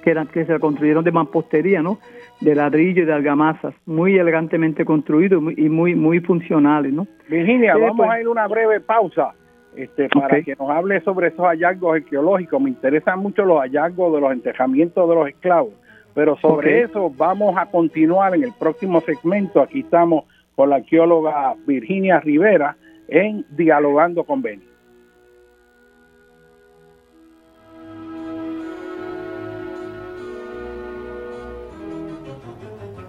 que 0.00 0.10
eran 0.10 0.26
que 0.26 0.44
se 0.44 0.58
construyeron 0.58 1.04
de 1.04 1.12
mampostería, 1.12 1.82
¿no? 1.82 1.98
De 2.40 2.54
ladrillo 2.54 3.02
y 3.02 3.06
de 3.06 3.12
argamasas, 3.12 3.74
muy 3.86 4.18
elegantemente 4.18 4.84
construidos 4.84 5.42
y 5.56 5.68
muy 5.68 5.94
muy 5.94 6.20
funcionales, 6.20 6.92
¿no? 6.92 7.06
Virginia, 7.28 7.76
vamos 7.76 7.96
pues 7.96 8.10
a 8.10 8.20
ir 8.20 8.26
a 8.26 8.30
una 8.30 8.46
breve 8.48 8.80
pausa 8.80 9.34
este, 9.76 10.08
para 10.08 10.42
que 10.42 10.56
nos 10.56 10.70
hable 10.70 11.00
sobre 11.02 11.28
esos 11.28 11.44
hallazgos 11.46 11.96
arqueológicos. 11.96 12.60
Me 12.60 12.70
interesan 12.70 13.20
mucho 13.20 13.44
los 13.44 13.60
hallazgos 13.60 14.14
de 14.14 14.20
los 14.20 14.32
enterramientos 14.32 15.08
de 15.08 15.14
los 15.14 15.28
esclavos, 15.28 15.74
pero 16.14 16.36
sobre 16.38 16.82
eso 16.82 17.12
vamos 17.16 17.56
a 17.56 17.66
continuar 17.66 18.34
en 18.34 18.44
el 18.44 18.52
próximo 18.58 19.00
segmento. 19.00 19.60
Aquí 19.60 19.80
estamos 19.80 20.24
con 20.56 20.70
la 20.70 20.76
arqueóloga 20.76 21.54
Virginia 21.66 22.20
Rivera 22.20 22.76
en 23.08 23.44
Dialogando 23.50 24.24
con 24.24 24.42
Beni. 24.42 24.69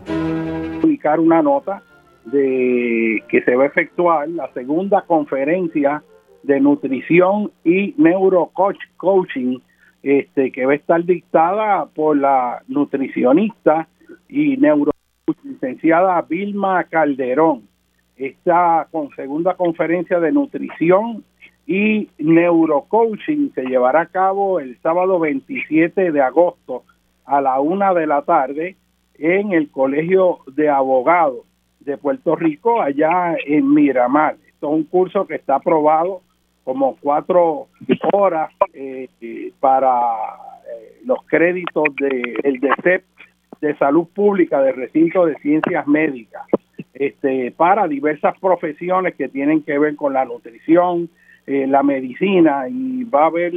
Publicar 0.06 1.20
una 1.20 1.42
nota 1.42 1.84
de 2.26 3.24
que 3.30 3.42
se 3.42 3.56
va 3.56 3.64
a 3.64 3.68
efectuar 3.68 4.30
la 4.30 4.52
segunda 4.54 5.02
conferencia 5.02 6.04
de 6.44 6.60
nutrición 6.60 7.52
y 7.64 7.94
neurocoaching 7.98 9.62
este, 10.04 10.52
que 10.52 10.66
va 10.66 10.74
a 10.74 10.76
estar 10.76 11.04
dictada 11.06 11.86
por 11.86 12.18
la 12.18 12.64
nutricionista 12.68 13.88
y 14.28 14.58
neuro 14.58 14.92
licenciada 15.44 16.22
Vilma 16.24 16.84
Calderón. 16.86 17.64
Esta 18.16 18.88
con 18.92 19.10
segunda 19.16 19.56
conferencia 19.56 20.20
de 20.20 20.32
nutrición 20.32 21.24
y 21.66 22.10
neurocoaching 22.18 23.54
se 23.54 23.64
llevará 23.64 24.02
a 24.02 24.06
cabo 24.08 24.60
el 24.60 24.80
sábado 24.82 25.20
27 25.20 26.12
de 26.12 26.22
agosto 26.22 26.84
a 27.26 27.42
la 27.42 27.60
una 27.60 27.94
de 27.94 28.08
la 28.08 28.24
tarde 28.24 28.76
en 29.22 29.54
el 29.54 29.70
Colegio 29.70 30.40
de 30.48 30.68
Abogados 30.68 31.46
de 31.80 31.96
Puerto 31.98 32.36
Rico, 32.36 32.82
allá 32.82 33.36
en 33.46 33.72
Miramar. 33.72 34.36
Esto 34.48 34.68
es 34.70 34.74
un 34.74 34.84
curso 34.84 35.28
que 35.28 35.36
está 35.36 35.56
aprobado 35.56 36.22
como 36.64 36.98
cuatro 37.00 37.68
horas 38.14 38.52
eh, 38.74 39.08
para 39.60 39.92
eh, 39.92 41.02
los 41.06 41.20
créditos 41.28 41.84
del 42.00 42.60
de, 42.60 42.60
DECEP 42.60 43.04
de 43.62 43.78
salud 43.78 44.08
pública 44.14 44.62
del 44.62 44.76
recinto 44.76 45.26
de 45.26 45.36
ciencias 45.36 45.86
médicas 45.88 46.44
este 46.94 47.52
para 47.52 47.88
diversas 47.88 48.40
profesiones 48.40 49.16
que 49.16 49.28
tienen 49.28 49.64
que 49.64 49.78
ver 49.78 49.96
con 49.96 50.14
la 50.14 50.26
nutrición 50.26 51.10
eh, 51.46 51.66
la 51.68 51.84
medicina 51.84 52.68
y 52.70 53.04
va 53.04 53.24
a 53.24 53.28
haber 53.28 53.54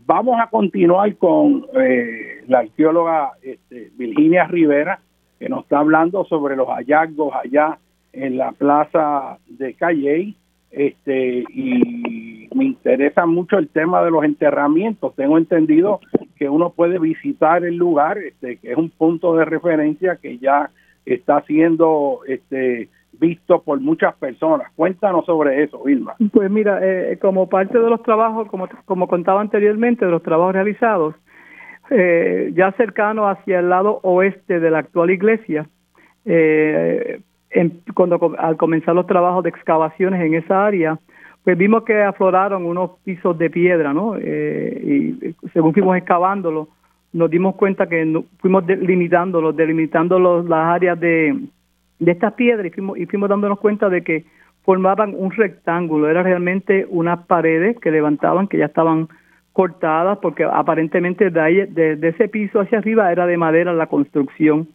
Vamos 0.07 0.41
a 0.41 0.49
continuar 0.49 1.15
con 1.17 1.67
eh, 1.79 2.43
la 2.49 2.61
arqueóloga 2.61 3.33
este, 3.43 3.91
Virginia 3.97 4.47
Rivera, 4.47 5.01
que 5.43 5.49
nos 5.49 5.65
está 5.65 5.81
hablando 5.81 6.25
sobre 6.27 6.55
los 6.55 6.69
hallazgos 6.69 7.35
allá 7.35 7.77
en 8.13 8.39
la 8.39 8.53
plaza 8.53 9.39
de 9.49 9.75
Calley, 9.75 10.37
este, 10.71 11.45
y 11.53 12.49
me 12.55 12.65
interesa 12.67 13.27
mucho 13.27 13.59
el 13.59 13.69
tema 13.69 14.05
de 14.05 14.13
los 14.13 14.23
enterramientos. 14.23 15.17
Tengo 15.17 15.39
entendido 15.39 15.99
que 16.37 16.49
uno 16.49 16.71
puede 16.71 17.01
visitar 17.01 17.65
el 17.65 17.75
lugar, 17.75 18.19
este, 18.19 18.59
que 18.59 18.71
es 18.71 18.79
un 18.79 18.91
punto 18.91 19.35
de 19.35 19.45
referencia 19.45 20.17
que 20.23 20.39
ya 20.39 20.71
está 21.05 21.43
siendo 21.43 22.21
este, 22.29 22.89
visto 23.15 23.63
por 23.63 23.81
muchas 23.81 24.15
personas. 24.15 24.71
Cuéntanos 24.77 25.27
sobre 25.27 25.65
eso, 25.65 25.83
Vilma. 25.83 26.15
Pues 26.33 26.53
mira, 26.53 26.79
eh, 26.83 27.19
como 27.21 27.49
parte 27.49 27.81
de 27.81 27.91
los 27.91 28.01
trabajos, 28.05 28.47
como, 28.47 28.69
como 28.85 29.09
contaba 29.09 29.41
anteriormente, 29.41 30.05
de 30.05 30.13
los 30.13 30.23
trabajos 30.23 30.55
realizados, 30.55 31.17
eh, 31.91 32.53
ya 32.55 32.73
cercano 32.73 33.29
hacia 33.29 33.61
el 33.61 33.69
lado 33.69 34.01
oeste 34.03 34.61
de 34.61 34.71
la 34.71 34.79
actual 34.79 35.11
iglesia, 35.11 35.67
eh, 36.25 37.21
cuando 37.95 38.35
al 38.39 38.57
comenzar 38.57 38.95
los 38.95 39.07
trabajos 39.07 39.43
de 39.43 39.51
excavaciones 39.51 40.21
en 40.23 40.35
esa 40.35 40.65
área, 40.65 40.99
pues 41.45 41.59
vimos 41.59 41.83
que 41.85 42.01
afloraron 42.01 42.65
unos 42.65 42.93
pisos 43.05 43.37
de 43.37 43.51
piedra, 43.51 43.93
¿no? 43.93 44.17
Eh, 44.17 44.81
y 45.23 45.49
según 45.53 45.73
fuimos 45.73 45.97
excavándolos, 45.97 46.69
nos 47.13 47.31
dimos 47.31 47.57
cuenta 47.57 47.89
que 47.89 48.23
fuimos 48.39 48.67
delimitándolos, 48.67 49.55
delimitando 49.55 50.19
las 50.43 50.67
áreas 50.75 50.99
de, 50.99 51.37
de 51.99 52.11
estas 52.13 52.33
piedras 52.35 52.67
y 52.67 52.71
fuimos, 52.71 52.99
y 52.99 53.07
fuimos 53.07 53.29
dándonos 53.29 53.59
cuenta 53.59 53.89
de 53.89 54.03
que 54.03 54.25
formaban 54.63 55.15
un 55.17 55.33
rectángulo, 55.33 56.09
era 56.09 56.23
realmente 56.23 56.87
unas 56.89 57.27
paredes 57.27 57.77
que 57.81 57.91
levantaban, 57.91 58.47
que 58.47 58.59
ya 58.59 58.67
estaban 58.67 59.09
cortadas, 59.53 60.19
porque 60.19 60.45
aparentemente 60.45 61.31
de, 61.31 61.41
ahí, 61.41 61.67
de, 61.67 61.99
ese 62.09 62.29
piso 62.29 62.61
hacia 62.61 62.79
arriba 62.79 63.13
era 63.13 63.27
de 63.27 63.37
madera 63.37 63.73
la 63.73 63.87
construcción. 63.87 64.69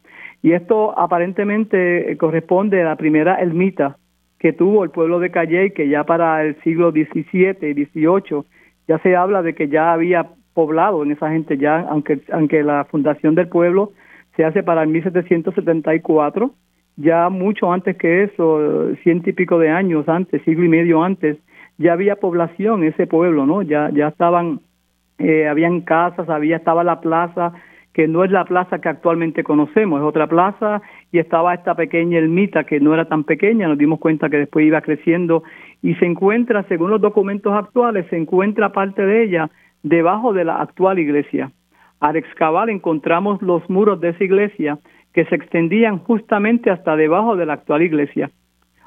Y 0.43 0.51
esto 0.51 0.97
aparentemente 0.97 2.15
corresponde 2.17 2.81
a 2.81 2.85
la 2.85 2.95
primera 2.95 3.35
ermita 3.41 3.97
que 4.39 4.53
tuvo 4.53 4.83
el 4.83 4.91
pueblo 4.91 5.19
de 5.19 5.31
Calley, 5.31 5.71
que 5.71 5.89
ya 5.89 6.03
para 6.03 6.43
el 6.43 6.55
siglo 6.61 6.91
XVII 6.91 7.57
y 7.61 7.85
XVIII 7.85 8.43
ya 8.87 8.99
se 8.99 9.15
habla 9.15 9.41
de 9.41 9.53
que 9.53 9.67
ya 9.67 9.91
había 9.91 10.27
poblado 10.53 11.03
en 11.03 11.11
esa 11.11 11.29
gente 11.29 11.57
ya, 11.57 11.81
aunque, 11.81 12.21
aunque 12.31 12.63
la 12.63 12.85
fundación 12.85 13.35
del 13.35 13.47
pueblo 13.47 13.91
se 14.35 14.45
hace 14.45 14.63
para 14.63 14.83
el 14.83 14.89
1774, 14.89 16.51
ya 16.95 17.29
mucho 17.29 17.71
antes 17.71 17.95
que 17.97 18.23
eso, 18.23 18.95
ciento 19.03 19.29
y 19.29 19.33
pico 19.33 19.59
de 19.59 19.69
años 19.69 20.07
antes, 20.07 20.41
siglo 20.43 20.65
y 20.65 20.69
medio 20.69 21.03
antes, 21.03 21.37
ya 21.77 21.93
había 21.93 22.15
población 22.15 22.83
ese 22.83 23.05
pueblo, 23.05 23.45
¿no? 23.45 23.61
Ya, 23.61 23.89
ya 23.93 24.07
estaban, 24.07 24.61
eh, 25.18 25.48
habían 25.48 25.81
casas, 25.81 26.30
había, 26.30 26.57
estaba 26.57 26.84
la 26.84 27.02
plaza, 27.02 27.53
que 27.94 28.07
no 28.07 28.23
es 28.23 28.30
la 28.30 28.45
plaza 28.45 28.80
que 28.80 28.89
actualmente 28.89 29.44
conocemos, 29.44 29.99
es 29.99 30.06
otra 30.06 30.27
plaza 30.27 30.84
y 31.11 31.18
estaba 31.18 31.56
esta 31.56 31.73
pequeña 31.73 32.19
ermita 32.19 32.64
que 32.64 32.80
no 32.80 32.94
era 32.94 33.06
tan 33.06 33.23
pequeña, 33.23 33.68
nos 33.68 33.77
dimos 33.80 33.99
cuenta 33.99 34.30
que 34.30 34.38
después 34.38 34.68
iba 34.68 34.81
creciendo 34.81 35.41
y 35.81 35.95
se 35.95 36.06
encuentra, 36.06 36.61
según 36.68 36.91
los 36.91 37.02
documentos 37.02 37.53
actuales, 37.53 38.06
se 38.11 38.18
encuentra 38.18 38.72
parte 38.72 39.03
de 39.03 39.23
ella 39.23 39.49
debajo 39.81 40.31
de 40.31 40.45
la 40.45 40.61
actual 40.61 40.99
iglesia. 40.99 41.52
Al 41.99 42.15
excavar 42.15 42.69
encontramos 42.69 43.41
los 43.41 43.68
muros 43.68 43.99
de 43.99 44.10
esa 44.10 44.23
iglesia 44.23 44.77
que 45.14 45.26
se 45.26 45.34
extendían 45.34 45.98
justamente 45.98 46.69
hasta 46.69 46.95
debajo 46.95 47.35
de 47.35 47.48
la 47.48 47.53
actual 47.53 47.81
iglesia. 47.81 48.30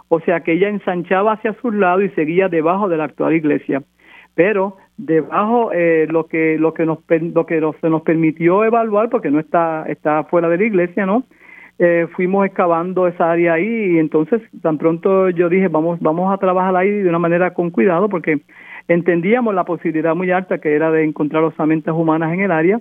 O 0.07 0.21
sea 0.21 0.41
que 0.41 0.53
ella 0.53 0.69
ensanchaba 0.69 1.33
hacia 1.33 1.55
sus 1.55 1.75
lados 1.75 2.05
y 2.05 2.09
seguía 2.11 2.49
debajo 2.49 2.89
de 2.89 2.97
la 2.97 3.05
actual 3.05 3.35
iglesia. 3.35 3.83
Pero 4.37 4.77
debajo 5.07 5.73
eh, 5.73 6.07
lo 6.11 6.27
que 6.27 6.59
lo 6.59 6.75
que 6.75 6.85
nos 6.85 6.99
lo 7.09 7.47
que 7.47 7.61
nos, 7.61 7.77
se 7.77 7.89
nos 7.89 8.03
permitió 8.03 8.65
evaluar 8.65 9.09
porque 9.09 9.31
no 9.31 9.41
está 9.41 9.85
está 9.89 10.25
fuera 10.25 10.49
de 10.49 10.59
la 10.59 10.65
iglesia, 10.65 11.07
¿no? 11.07 11.25
Eh, 11.79 12.07
fuimos 12.15 12.45
excavando 12.45 13.07
esa 13.07 13.31
área 13.31 13.55
ahí 13.55 13.95
y 13.95 13.99
entonces 13.99 14.43
tan 14.61 14.77
pronto 14.77 15.31
yo 15.31 15.49
dije 15.49 15.69
vamos 15.69 15.99
vamos 16.01 16.33
a 16.33 16.37
trabajar 16.37 16.77
ahí 16.77 16.91
de 16.91 17.09
una 17.09 17.19
manera 17.19 17.55
con 17.55 17.71
cuidado 17.71 18.09
porque 18.11 18.41
entendíamos 18.89 19.55
la 19.55 19.65
posibilidad 19.65 20.15
muy 20.15 20.31
alta 20.31 20.59
que 20.59 20.75
era 20.75 20.91
de 20.91 21.05
encontrar 21.05 21.43
osamentas 21.45 21.95
humanas 21.95 22.35
en 22.35 22.41
el 22.41 22.51
área 22.51 22.81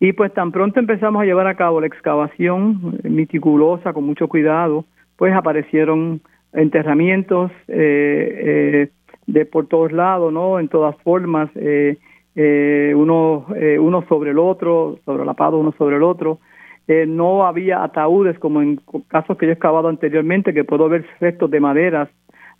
y 0.00 0.14
pues 0.14 0.32
tan 0.32 0.50
pronto 0.50 0.80
empezamos 0.80 1.22
a 1.22 1.26
llevar 1.26 1.46
a 1.46 1.54
cabo 1.54 1.80
la 1.80 1.86
excavación 1.86 2.98
meticulosa, 3.04 3.92
con 3.92 4.02
mucho 4.02 4.26
cuidado, 4.26 4.84
pues 5.16 5.32
aparecieron 5.32 6.22
enterramientos 6.52 7.52
eh, 7.68 8.88
eh, 8.88 8.88
de 9.26 9.46
por 9.46 9.66
todos 9.66 9.92
lados, 9.92 10.32
¿no? 10.32 10.58
En 10.58 10.68
todas 10.68 10.96
formas, 11.02 11.50
eh, 11.54 11.98
eh 12.34 12.92
uno, 12.96 13.46
sobre 14.08 14.30
el 14.30 14.38
otro, 14.38 14.98
sobrelapado 15.04 15.58
uno 15.58 15.72
sobre 15.78 15.96
el 15.96 16.02
otro. 16.02 16.38
no 17.06 17.46
había 17.46 17.84
ataúdes 17.84 18.38
como 18.38 18.62
en 18.62 18.80
casos 19.08 19.36
que 19.36 19.46
yo 19.46 19.50
he 19.50 19.54
excavado 19.54 19.88
anteriormente, 19.88 20.52
que 20.52 20.64
puedo 20.64 20.88
ver 20.88 21.04
restos 21.20 21.50
de 21.50 21.60
maderas, 21.60 22.08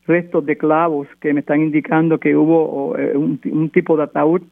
restos 0.06 0.44
de 0.46 0.56
clavos 0.56 1.08
que 1.20 1.32
me 1.32 1.40
están 1.40 1.60
indicando 1.60 2.18
que 2.18 2.36
hubo 2.36 2.92
un, 3.14 3.40
un 3.44 3.70
tipo 3.70 3.96
de 3.96 4.04
ataúd 4.04 4.42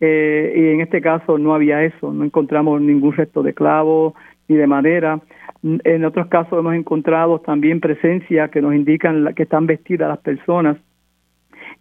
eh, 0.00 0.52
y 0.54 0.74
en 0.74 0.80
este 0.80 1.00
caso 1.00 1.38
no 1.38 1.54
había 1.54 1.82
eso, 1.82 2.12
no 2.12 2.24
encontramos 2.24 2.80
ningún 2.80 3.12
resto 3.12 3.42
de 3.42 3.54
clavo 3.54 4.14
ni 4.48 4.56
de 4.56 4.66
madera. 4.66 5.20
En 5.62 6.04
otros 6.04 6.26
casos 6.26 6.58
hemos 6.58 6.74
encontrado 6.74 7.38
también 7.40 7.80
presencia 7.80 8.48
que 8.48 8.60
nos 8.60 8.74
indican 8.74 9.32
que 9.34 9.44
están 9.44 9.66
vestidas 9.66 10.08
las 10.08 10.18
personas. 10.18 10.76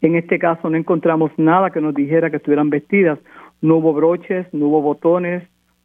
En 0.03 0.15
este 0.15 0.37
caso 0.37 0.69
no 0.69 0.75
encontramos 0.75 1.31
nada 1.37 1.69
que 1.69 1.79
nos 1.79 1.95
dijera 1.95 2.29
que 2.29 2.35
estuvieran 2.35 2.69
vestidas. 2.69 3.17
No 3.61 3.77
hubo 3.77 3.93
broches, 3.93 4.45
no 4.53 4.67
hubo 4.67 4.81
botones, 4.81 5.43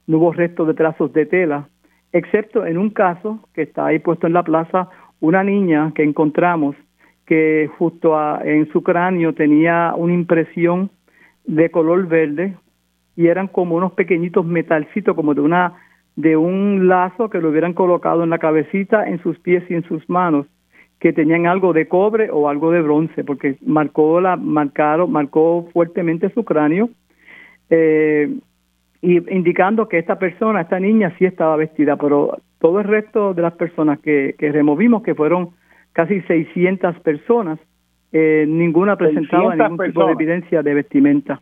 no 0.09 0.19
hubo 0.19 0.33
restos 0.33 0.67
de 0.67 0.75
trazos 0.75 1.13
de 1.13 1.25
tela, 1.25 1.69
excepto 2.13 2.67
en 2.67 2.79
un 2.79 2.91
caso 2.91 3.39
que 3.55 3.63
está 3.63 3.87
ahí 3.87 4.01
puesto 4.01 4.27
en 4.27 4.33
la 4.33 4.43
plaza, 4.43 4.89
una 5.21 5.45
niña 5.45 5.93
que 5.95 6.03
encontramos 6.03 6.75
que 7.27 7.71
justo 7.79 8.19
en 8.43 8.69
su 8.73 8.83
cráneo 8.83 9.35
tenía 9.35 9.95
una 9.97 10.15
impresión 10.15 10.91
de 11.47 11.71
color 11.71 12.09
verde 12.09 12.57
y 13.15 13.29
eran 13.29 13.47
como 13.47 13.77
unos 13.77 13.93
pequeñitos 13.93 14.45
metalcitos 14.45 15.15
como 15.15 15.35
de 15.35 15.43
una 15.43 15.75
de 16.17 16.37
un 16.37 16.89
lazo 16.89 17.31
que 17.31 17.41
lo 17.41 17.51
hubieran 17.51 17.73
colocado 17.73 18.25
en 18.25 18.31
la 18.31 18.39
cabecita, 18.39 19.09
en 19.09 19.23
sus 19.23 19.39
pies 19.39 19.63
y 19.71 19.75
en 19.75 19.85
sus 19.85 20.09
manos, 20.11 20.47
que 21.01 21.13
tenían 21.13 21.47
algo 21.47 21.73
de 21.73 21.87
cobre 21.87 22.31
o 22.31 22.49
algo 22.49 22.73
de 22.73 22.83
bronce, 22.83 23.25
porque 23.25 23.57
marcó 23.65 24.21
la 24.21 24.37
marcaron 24.37 25.13
marcó 25.13 25.69
fuertemente 25.73 26.31
su 26.31 26.45
cráneo 26.45 26.91
eh, 27.71 28.35
y 29.01 29.33
indicando 29.33 29.89
que 29.89 29.99
esta 29.99 30.19
persona, 30.19 30.63
esta 30.63 30.81
niña 30.81 31.15
sí 31.19 31.25
estaba 31.25 31.57
vestida, 31.57 31.97
pero 31.97 32.39
todo 32.59 32.81
el 32.81 32.87
resto 32.87 33.33
de 33.33 33.43
las 33.43 33.55
personas 33.55 34.01
que, 34.01 34.35
que 34.39 34.51
removimos, 34.51 35.03
que 35.03 35.15
fueron 35.15 35.51
casi 35.93 36.21
600 36.23 36.99
personas, 37.01 37.61
eh, 38.11 38.45
ninguna 38.49 38.97
presentaba 38.97 39.55
ningún 39.55 39.79
tipo 39.79 40.05
de 40.07 40.13
evidencia 40.13 40.63
de 40.63 40.75
vestimenta. 40.75 41.41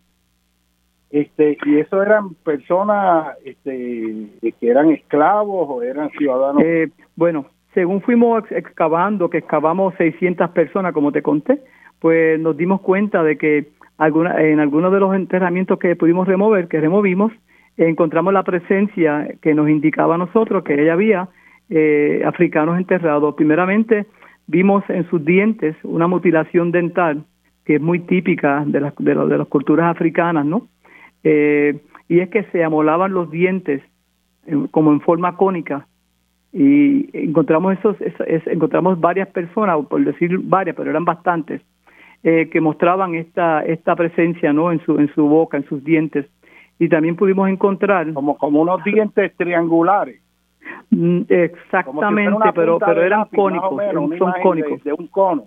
Este, 1.11 1.57
y 1.65 1.79
eso 1.79 2.03
eran 2.03 2.35
personas 2.35 3.37
este, 3.45 4.27
que 4.43 4.69
eran 4.69 4.91
esclavos 4.91 5.67
o 5.71 5.83
eran 5.83 6.11
ciudadanos. 6.11 6.63
Eh, 6.63 6.91
bueno, 7.15 7.47
según 7.77 8.01
fuimos 8.01 8.43
excavando, 8.51 9.29
que 9.29 9.39
excavamos 9.39 9.95
600 9.99 10.51
personas, 10.51 10.95
como 10.95 11.13
te 11.13 11.21
conté, 11.21 11.61
pues 12.01 12.41
nos 12.41 12.57
dimos 12.57 12.81
cuenta 12.81 13.23
de 13.23 13.37
que 13.37 13.69
en 13.99 14.61
algunos 14.61 14.93
de 14.93 15.01
los 15.01 15.15
enterramientos 15.15 15.79
que 15.79 15.95
pudimos 15.95 16.27
remover, 16.27 16.69
que 16.69 16.81
removimos, 16.81 17.33
encontramos 17.77 18.33
la 18.33 18.43
presencia 18.43 19.29
que 19.43 19.55
nos 19.55 19.69
indicaba 19.69 20.15
a 20.15 20.19
nosotros 20.19 20.65
que 20.65 20.81
ella 20.81 20.95
había 20.95 21.29
eh, 21.69 22.23
africanos 22.25 22.79
enterrados. 22.79 23.35
Primeramente, 23.35 24.07
Vimos 24.47 24.85
en 24.89 25.09
sus 25.11 25.25
dientes 25.25 25.77
una 25.83 26.07
mutilación 26.07 26.71
dental 26.71 27.25
que 27.65 27.77
es 27.77 27.81
muy 27.81 27.99
típica 28.01 28.63
de, 28.65 28.81
las 28.81 28.95
de, 28.97 29.15
las 29.15 29.49
culturas 29.49 29.91
africanas, 29.91 30.47
¿no? 30.47 30.69
Eh, 31.25 31.81
y 32.09 32.21
es 32.21 32.29
que 32.29 32.45
se 32.53 32.63
amolaban 32.63 33.13
los 33.13 33.29
dientes 33.29 33.83
como 34.71 34.93
en 34.93 35.01
forma 35.01 35.37
cónica 35.37 35.89
y 36.53 37.09
encontramos 37.13 37.79
esos, 37.79 37.97
encontramos 38.47 38.99
varias 39.01 39.29
personas, 39.29 39.85
por 39.87 40.05
decir 40.05 40.39
varias, 40.39 40.77
pero 40.77 40.91
eran 40.91 41.05
bastantes, 41.05 41.61
eh, 42.23 42.49
que 42.51 42.61
mostraban 42.61 43.15
esta 43.15 43.65
esta 43.65 43.95
presencia, 43.95 44.53
¿no? 44.53 44.73
En 44.73 44.81
su 44.85 44.99
en 44.99 45.13
su 45.15 45.29
boca, 45.29 45.57
en 45.57 45.65
sus 45.67 45.85
dientes 45.85 46.27
y 46.79 46.89
también 46.89 47.17
pudimos 47.17 47.49
encontrar 47.49 48.13
como 48.13 48.37
como 48.37 48.63
unos 48.63 48.83
dientes 48.85 49.35
triangulares 49.37 50.21
Mm, 50.91 51.23
exactamente, 51.29 52.53
pero 52.55 52.79
pero 52.79 53.03
eran 53.03 53.27
cónicos, 53.27 53.83
son 54.19 54.33
cónicos. 54.43 54.83
De, 54.85 54.93
un 54.93 55.09
cono. 55.09 55.45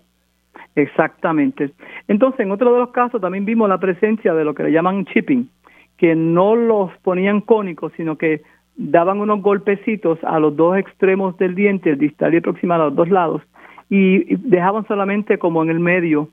Exactamente. 0.75 1.71
Entonces, 2.07 2.41
en 2.41 2.51
otro 2.51 2.73
de 2.73 2.79
los 2.79 2.91
casos 2.91 3.21
también 3.21 3.45
vimos 3.45 3.69
la 3.69 3.77
presencia 3.77 4.33
de 4.33 4.43
lo 4.43 4.53
que 4.53 4.63
le 4.63 4.71
llaman 4.71 5.05
chipping, 5.05 5.49
que 5.97 6.15
no 6.15 6.55
los 6.55 6.91
ponían 7.01 7.41
cónicos, 7.41 7.93
sino 7.95 8.17
que 8.17 8.41
daban 8.79 9.19
unos 9.19 9.41
golpecitos 9.41 10.17
a 10.23 10.39
los 10.39 10.55
dos 10.55 10.77
extremos 10.77 11.37
del 11.37 11.53
diente, 11.53 11.89
el 11.89 11.97
distal 11.97 12.33
y 12.33 12.37
el 12.37 12.41
proximal, 12.41 12.79
a 12.81 12.85
los 12.85 12.95
dos 12.95 13.09
lados, 13.09 13.41
y 13.89 14.35
dejaban 14.37 14.87
solamente 14.87 15.37
como 15.37 15.61
en 15.61 15.69
el 15.69 15.79
medio 15.79 16.29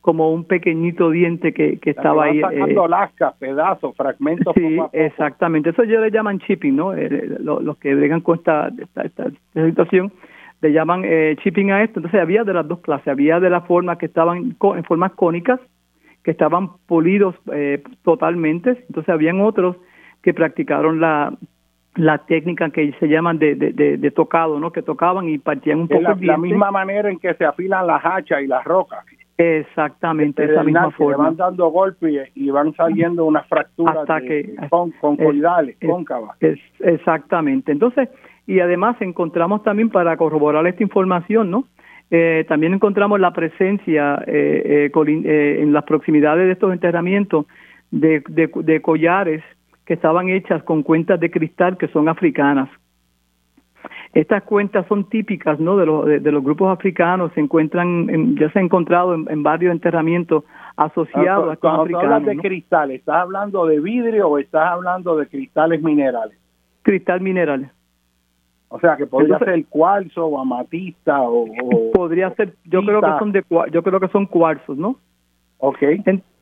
como 0.00 0.32
un 0.32 0.44
pequeñito 0.44 1.10
diente 1.10 1.52
que, 1.52 1.78
que 1.78 1.90
estaba 1.90 2.24
ahí. 2.24 2.40
Sacando 2.40 2.86
eh, 2.86 2.88
lascas, 2.88 3.34
pedazos, 3.34 3.96
fragmentos. 3.96 4.54
Sí, 4.56 4.78
exactamente. 4.92 5.70
Eso 5.70 5.82
ellos 5.82 6.00
le 6.00 6.10
llaman 6.10 6.38
chipping, 6.38 6.76
¿no? 6.76 6.94
Eh, 6.94 7.36
los, 7.40 7.76
que 7.78 7.94
bregan 7.94 8.20
con 8.20 8.38
esta, 8.38 8.70
esta, 9.04 9.30
situación 9.52 10.12
le 10.62 10.72
llaman 10.72 11.02
eh, 11.04 11.36
chipping 11.42 11.72
a 11.72 11.82
esto. 11.82 11.98
Entonces 11.98 12.20
había 12.20 12.44
de 12.44 12.54
las 12.54 12.66
dos 12.66 12.78
clases. 12.78 13.08
Había 13.08 13.40
de 13.40 13.50
la 13.50 13.62
forma 13.62 13.98
que 13.98 14.06
estaban 14.06 14.56
en 14.60 14.84
formas 14.84 15.12
cónicas, 15.12 15.60
que 16.22 16.30
estaban 16.30 16.76
polidos 16.86 17.34
eh, 17.52 17.82
totalmente. 18.02 18.84
Entonces 18.88 19.08
habían 19.08 19.40
otros 19.40 19.76
que 20.22 20.32
practicaron 20.32 21.00
la 21.00 21.34
la 21.98 22.18
técnica 22.18 22.70
que 22.70 22.92
se 23.00 23.08
llaman 23.08 23.38
de, 23.38 23.56
de, 23.56 23.96
de, 23.98 24.10
tocado, 24.10 24.60
¿no? 24.60 24.70
Que 24.70 24.82
tocaban 24.82 25.28
y 25.28 25.38
partían 25.38 25.80
un 25.80 25.88
poco 25.88 26.02
la, 26.02 26.16
la 26.20 26.36
misma 26.38 26.70
manera 26.70 27.10
en 27.10 27.18
que 27.18 27.34
se 27.34 27.44
afilan 27.44 27.86
las 27.86 28.00
hachas 28.04 28.40
y 28.42 28.46
las 28.46 28.64
rocas. 28.64 29.04
Exactamente, 29.36 30.44
esa 30.44 30.64
misma 30.64 30.90
forma. 30.90 31.24
van 31.24 31.36
dando 31.36 31.68
golpes 31.68 32.28
y 32.34 32.50
van 32.50 32.74
saliendo 32.74 33.24
unas 33.24 33.46
fracturas 33.46 33.98
Hasta 33.98 34.20
que, 34.20 34.56
con, 34.68 34.90
concoidales, 34.92 35.76
cóncavas. 35.84 36.36
exactamente. 36.80 37.70
Entonces, 37.70 38.08
y 38.46 38.60
además 38.60 38.96
encontramos 39.00 39.62
también 39.62 39.90
para 39.90 40.16
corroborar 40.16 40.66
esta 40.66 40.82
información, 40.82 41.50
¿no? 41.50 41.64
Eh, 42.10 42.46
también 42.48 42.74
encontramos 42.74 43.20
la 43.20 43.32
presencia 43.32 44.22
eh, 44.26 44.90
eh, 44.92 45.56
en 45.60 45.72
las 45.72 45.84
proximidades 45.84 46.46
de 46.46 46.52
estos 46.52 46.72
enterramientos 46.72 47.46
de, 47.90 48.22
de 48.28 48.82
collares 48.82 49.42
que 49.88 49.94
estaban 49.94 50.28
hechas 50.28 50.62
con 50.64 50.82
cuentas 50.82 51.18
de 51.18 51.30
cristal 51.30 51.78
que 51.78 51.88
son 51.88 52.10
africanas. 52.10 52.68
Estas 54.12 54.42
cuentas 54.42 54.86
son 54.86 55.08
típicas 55.08 55.58
¿no? 55.58 55.78
de, 55.78 55.86
los, 55.86 56.04
de, 56.06 56.30
los 56.30 56.44
grupos 56.44 56.70
africanos, 56.70 57.32
se 57.32 57.40
encuentran, 57.40 58.36
ya 58.36 58.50
se 58.52 58.58
ha 58.58 58.62
encontrado 58.62 59.14
en, 59.14 59.42
varios 59.42 59.72
enterramientos 59.72 60.44
asociados 60.76 61.48
a 61.48 61.54
estos 61.54 61.74
Cuando 61.74 62.00
hablas 62.00 62.26
de 62.26 62.36
cristal, 62.36 62.90
¿estás 62.90 63.16
hablando 63.16 63.64
de 63.64 63.80
vidrio 63.80 64.28
o 64.28 64.36
estás 64.36 64.72
hablando 64.72 65.16
de 65.16 65.26
cristales 65.26 65.82
minerales? 65.82 66.36
Cristal 66.82 67.22
mineral. 67.22 67.70
O 68.68 68.78
sea, 68.80 68.94
que 68.98 69.06
podría 69.06 69.38
ser 69.38 69.64
cuarzo 69.70 70.26
o 70.26 70.38
amatista 70.38 71.22
o, 71.22 71.46
podría 71.94 72.28
ser, 72.34 72.52
yo 72.66 72.82
creo 72.82 73.00
que 73.00 73.18
son 73.18 73.32
de 73.32 73.42
yo 73.72 73.82
creo 73.82 74.00
que 74.00 74.08
son 74.08 74.26
cuarzos, 74.26 74.76
¿no? 74.76 74.96
Okay. 75.56 75.98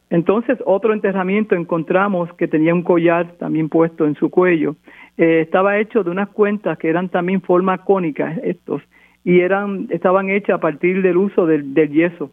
Entonces, 0.08 0.58
otro 0.64 0.92
enterramiento 0.92 1.56
encontramos 1.56 2.32
que 2.34 2.46
tenía 2.46 2.72
un 2.72 2.82
collar 2.82 3.32
también 3.38 3.68
puesto 3.68 4.06
en 4.06 4.14
su 4.14 4.30
cuello. 4.30 4.76
Eh, 5.16 5.40
estaba 5.40 5.78
hecho 5.78 6.04
de 6.04 6.10
unas 6.10 6.28
cuentas 6.28 6.78
que 6.78 6.88
eran 6.88 7.08
también 7.08 7.40
forma 7.40 7.78
cónica 7.78 8.36
estos 8.44 8.82
y 9.24 9.40
eran 9.40 9.88
estaban 9.90 10.30
hechas 10.30 10.56
a 10.56 10.60
partir 10.60 11.02
del 11.02 11.16
uso 11.16 11.46
del, 11.46 11.74
yeso. 11.90 12.30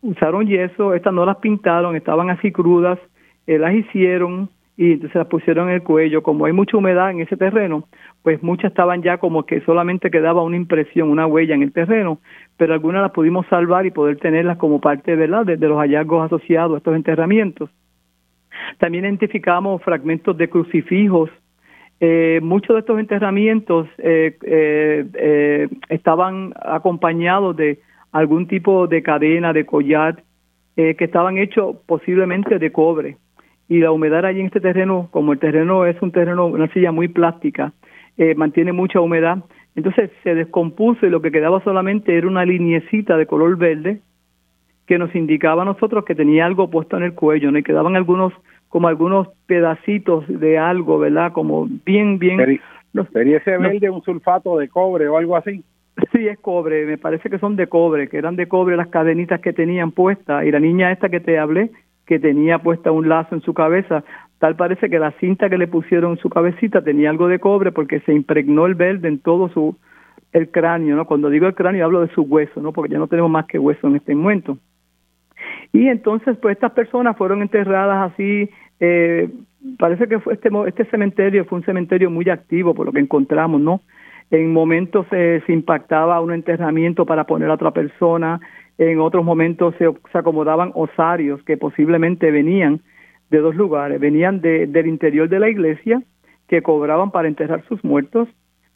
Usaron 0.00 0.46
yeso 0.46 0.94
estas 0.94 1.12
no 1.12 1.26
las 1.26 1.36
pintaron 1.36 1.94
estaban 1.94 2.30
así 2.30 2.50
crudas 2.50 2.98
eh, 3.46 3.58
las 3.58 3.74
hicieron 3.74 4.48
y 4.76 4.92
entonces 4.92 5.16
las 5.16 5.26
pusieron 5.26 5.68
en 5.68 5.74
el 5.74 5.82
cuello. 5.82 6.22
Como 6.22 6.46
hay 6.46 6.52
mucha 6.52 6.78
humedad 6.78 7.10
en 7.10 7.20
ese 7.20 7.36
terreno 7.36 7.84
pues 8.22 8.42
muchas 8.42 8.70
estaban 8.70 9.02
ya 9.02 9.18
como 9.18 9.44
que 9.44 9.60
solamente 9.62 10.10
quedaba 10.10 10.42
una 10.42 10.56
impresión 10.56 11.10
una 11.10 11.26
huella 11.26 11.54
en 11.54 11.62
el 11.62 11.72
terreno 11.72 12.20
pero 12.56 12.74
algunas 12.74 13.02
las 13.02 13.10
pudimos 13.10 13.46
salvar 13.48 13.86
y 13.86 13.90
poder 13.90 14.18
tenerlas 14.18 14.56
como 14.56 14.80
parte 14.80 15.16
verdad 15.16 15.44
de 15.44 15.56
los 15.68 15.78
hallazgos 15.78 16.26
asociados 16.26 16.74
a 16.74 16.78
estos 16.78 16.94
enterramientos. 16.94 17.70
También 18.78 19.04
identificamos 19.04 19.82
fragmentos 19.82 20.36
de 20.36 20.48
crucifijos. 20.48 21.30
Eh, 22.00 22.40
muchos 22.42 22.74
de 22.74 22.80
estos 22.80 22.98
enterramientos 22.98 23.88
eh, 23.98 24.36
eh, 24.44 25.68
estaban 25.88 26.52
acompañados 26.60 27.56
de 27.56 27.80
algún 28.10 28.46
tipo 28.46 28.86
de 28.86 29.02
cadena, 29.02 29.52
de 29.52 29.66
collar, 29.66 30.22
que 30.74 30.96
estaban 30.98 31.36
hechos 31.36 31.76
posiblemente 31.86 32.58
de 32.58 32.72
cobre. 32.72 33.16
Y 33.68 33.80
la 33.80 33.90
humedad 33.90 34.24
allí 34.24 34.40
en 34.40 34.46
este 34.46 34.60
terreno, 34.60 35.08
como 35.10 35.32
el 35.32 35.38
terreno 35.38 35.84
es 35.84 36.00
un 36.00 36.12
terreno, 36.12 36.46
una 36.46 36.68
silla 36.72 36.92
muy 36.92 37.08
plástica, 37.08 37.72
mantiene 38.36 38.72
mucha 38.72 39.00
humedad, 39.00 39.38
entonces 39.74 40.10
se 40.22 40.34
descompuso 40.34 41.06
y 41.06 41.10
lo 41.10 41.22
que 41.22 41.32
quedaba 41.32 41.62
solamente 41.64 42.16
era 42.16 42.28
una 42.28 42.44
liniecita 42.44 43.16
de 43.16 43.26
color 43.26 43.56
verde 43.56 44.00
que 44.86 44.98
nos 44.98 45.14
indicaba 45.14 45.62
a 45.62 45.64
nosotros 45.64 46.04
que 46.04 46.14
tenía 46.14 46.44
algo 46.44 46.68
puesto 46.68 46.96
en 46.96 47.04
el 47.04 47.14
cuello, 47.14 47.50
¿no? 47.50 47.58
Y 47.58 47.62
quedaban 47.62 47.96
algunos 47.96 48.32
como 48.68 48.88
algunos 48.88 49.28
pedacitos 49.46 50.24
de 50.28 50.58
algo, 50.58 50.98
¿verdad? 50.98 51.32
Como 51.32 51.68
bien, 51.84 52.18
bien... 52.18 52.60
¿Sería 53.12 53.38
ese 53.38 53.56
verde 53.56 53.88
un 53.88 54.02
sulfato 54.02 54.58
de 54.58 54.68
cobre 54.68 55.08
o 55.08 55.16
algo 55.16 55.36
así? 55.36 55.64
Sí, 56.12 56.26
es 56.26 56.38
cobre, 56.38 56.84
me 56.86 56.98
parece 56.98 57.30
que 57.30 57.38
son 57.38 57.56
de 57.56 57.66
cobre, 57.66 58.08
que 58.08 58.18
eran 58.18 58.36
de 58.36 58.48
cobre 58.48 58.76
las 58.76 58.88
cadenitas 58.88 59.40
que 59.40 59.52
tenían 59.52 59.92
puestas. 59.92 60.44
Y 60.44 60.50
la 60.50 60.60
niña 60.60 60.92
esta 60.92 61.08
que 61.08 61.20
te 61.20 61.38
hablé, 61.38 61.70
que 62.06 62.18
tenía 62.18 62.58
puesta 62.58 62.90
un 62.90 63.08
lazo 63.08 63.34
en 63.34 63.42
su 63.42 63.54
cabeza, 63.54 64.04
tal 64.42 64.56
parece 64.56 64.90
que 64.90 64.98
la 64.98 65.12
cinta 65.20 65.48
que 65.48 65.56
le 65.56 65.68
pusieron 65.68 66.10
en 66.10 66.18
su 66.18 66.28
cabecita 66.28 66.82
tenía 66.82 67.10
algo 67.10 67.28
de 67.28 67.38
cobre 67.38 67.70
porque 67.70 68.00
se 68.00 68.12
impregnó 68.12 68.66
el 68.66 68.74
verde 68.74 69.06
en 69.06 69.20
todo 69.20 69.48
su 69.50 69.76
el 70.32 70.50
cráneo, 70.50 70.96
¿no? 70.96 71.04
Cuando 71.04 71.30
digo 71.30 71.46
el 71.46 71.54
cráneo 71.54 71.84
hablo 71.84 72.00
de 72.00 72.12
su 72.12 72.22
hueso, 72.22 72.60
¿no? 72.60 72.72
Porque 72.72 72.92
ya 72.92 72.98
no 72.98 73.06
tenemos 73.06 73.30
más 73.30 73.46
que 73.46 73.60
hueso 73.60 73.86
en 73.86 73.94
este 73.94 74.16
momento. 74.16 74.58
Y 75.72 75.86
entonces, 75.86 76.36
pues 76.38 76.56
estas 76.56 76.72
personas 76.72 77.16
fueron 77.16 77.40
enterradas 77.40 78.10
así 78.10 78.50
eh, 78.80 79.30
parece 79.78 80.08
que 80.08 80.18
fue 80.18 80.34
este, 80.34 80.50
este 80.66 80.86
cementerio 80.86 81.44
fue 81.44 81.58
un 81.58 81.64
cementerio 81.64 82.10
muy 82.10 82.28
activo 82.28 82.74
por 82.74 82.86
lo 82.86 82.92
que 82.92 82.98
encontramos, 82.98 83.60
¿no? 83.60 83.80
En 84.32 84.52
momentos 84.52 85.06
se 85.08 85.52
impactaba 85.52 86.20
un 86.20 86.32
enterramiento 86.32 87.06
para 87.06 87.26
poner 87.28 87.48
a 87.48 87.54
otra 87.54 87.70
persona, 87.70 88.40
en 88.76 88.98
otros 88.98 89.24
momentos 89.24 89.76
se, 89.78 89.88
acomodaban 90.18 90.72
osarios 90.74 91.44
que 91.44 91.56
posiblemente 91.56 92.32
venían 92.32 92.80
de 93.32 93.38
dos 93.38 93.56
lugares, 93.56 93.98
venían 93.98 94.42
de, 94.42 94.66
del 94.66 94.86
interior 94.86 95.28
de 95.28 95.40
la 95.40 95.48
iglesia 95.48 96.02
que 96.48 96.62
cobraban 96.62 97.10
para 97.10 97.28
enterrar 97.28 97.64
sus 97.66 97.82
muertos. 97.82 98.28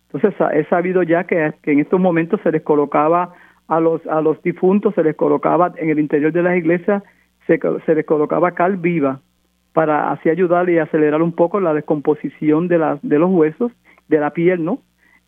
Entonces 0.06 0.34
he 0.54 0.64
sabido 0.64 1.02
ya 1.02 1.24
que, 1.24 1.52
en 1.64 1.78
estos 1.78 2.00
momentos 2.00 2.40
se 2.42 2.50
les 2.50 2.62
colocaba 2.62 3.34
a 3.68 3.80
los 3.80 4.04
a 4.06 4.20
los 4.20 4.40
difuntos, 4.42 4.94
se 4.94 5.02
les 5.02 5.14
colocaba 5.14 5.72
en 5.76 5.90
el 5.90 5.98
interior 5.98 6.32
de 6.32 6.42
las 6.42 6.56
iglesias, 6.56 7.02
se, 7.46 7.60
se 7.84 7.94
les 7.94 8.06
colocaba 8.06 8.52
cal 8.52 8.78
viva 8.78 9.20
para 9.74 10.10
así 10.10 10.30
ayudar 10.30 10.70
y 10.70 10.78
acelerar 10.78 11.20
un 11.20 11.32
poco 11.32 11.60
la 11.60 11.74
descomposición 11.74 12.66
de, 12.66 12.78
la, 12.78 12.98
de 13.02 13.18
los 13.18 13.30
huesos, 13.30 13.72
de 14.08 14.18
la 14.18 14.30
piel, 14.30 14.64
¿no? 14.64 14.78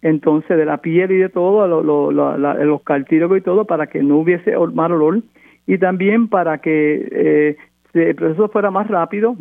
Entonces, 0.01 0.57
de 0.57 0.65
la 0.65 0.79
piel 0.79 1.11
y 1.11 1.19
de 1.19 1.29
todo, 1.29 1.67
lo, 1.67 2.11
los 2.13 2.83
cartílagos 2.83 3.37
y 3.37 3.41
todo, 3.43 3.67
para 3.67 3.89
que 3.89 4.03
no 4.03 4.17
hubiese 4.17 4.57
mal 4.73 4.93
olor 4.93 5.21
y 5.67 5.77
también 5.77 6.29
para 6.29 6.59
que 6.59 7.09
eh, 7.13 7.57
el 7.95 8.15
proceso 8.15 8.49
fuera 8.49 8.71
más 8.71 8.89
rápido, 8.89 9.37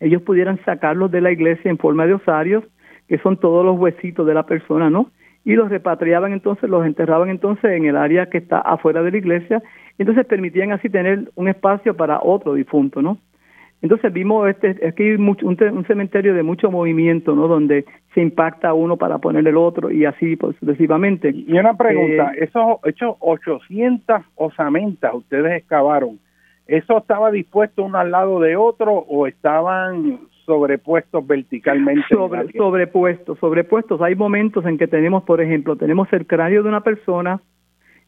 ellos 0.00 0.22
pudieran 0.22 0.58
sacarlos 0.64 1.10
de 1.10 1.20
la 1.20 1.30
iglesia 1.30 1.70
en 1.70 1.78
forma 1.78 2.06
de 2.06 2.14
osarios, 2.14 2.64
que 3.08 3.18
son 3.18 3.36
todos 3.36 3.64
los 3.64 3.78
huesitos 3.78 4.26
de 4.26 4.34
la 4.34 4.44
persona, 4.44 4.90
¿no? 4.90 5.10
Y 5.44 5.54
los 5.54 5.68
repatriaban 5.70 6.32
entonces, 6.32 6.70
los 6.70 6.86
enterraban 6.86 7.28
entonces 7.28 7.72
en 7.72 7.84
el 7.84 7.96
área 7.96 8.26
que 8.26 8.38
está 8.38 8.58
afuera 8.58 9.02
de 9.02 9.10
la 9.10 9.18
iglesia, 9.18 9.62
entonces 9.98 10.24
permitían 10.26 10.72
así 10.72 10.88
tener 10.88 11.30
un 11.34 11.48
espacio 11.48 11.96
para 11.96 12.20
otro 12.22 12.54
difunto, 12.54 13.02
¿no? 13.02 13.18
Entonces 13.82 14.12
vimos 14.12 14.48
este, 14.48 14.86
aquí 14.86 15.10
un, 15.10 15.36
un, 15.42 15.84
cementerio 15.86 16.34
de 16.34 16.44
mucho 16.44 16.70
movimiento, 16.70 17.34
¿no? 17.34 17.48
Donde 17.48 17.84
se 18.14 18.22
impacta 18.22 18.72
uno 18.74 18.96
para 18.96 19.18
poner 19.18 19.46
el 19.46 19.56
otro 19.56 19.90
y 19.90 20.04
así 20.04 20.36
pues, 20.36 20.56
sucesivamente. 20.60 21.30
Y 21.34 21.52
una 21.58 21.76
pregunta, 21.76 22.32
eh, 22.34 22.44
esos, 22.44 22.78
esos 22.84 23.16
800 23.18 24.22
osamentas 24.36 25.12
ustedes 25.14 25.58
excavaron, 25.58 26.20
¿eso 26.66 26.98
estaba 26.98 27.30
dispuesto 27.30 27.84
uno 27.84 27.98
al 27.98 28.10
lado 28.10 28.40
de 28.40 28.56
otro 28.56 28.92
o 28.92 29.26
estaban 29.26 30.20
sobrepuestos 30.46 31.26
verticalmente? 31.26 32.04
Sobre, 32.10 32.52
sobrepuestos, 32.52 33.38
sobrepuestos. 33.38 34.00
Hay 34.02 34.14
momentos 34.14 34.64
en 34.66 34.78
que 34.78 34.86
tenemos, 34.86 35.24
por 35.24 35.40
ejemplo, 35.40 35.76
tenemos 35.76 36.12
el 36.12 36.26
cráneo 36.26 36.62
de 36.62 36.68
una 36.68 36.80
persona 36.82 37.40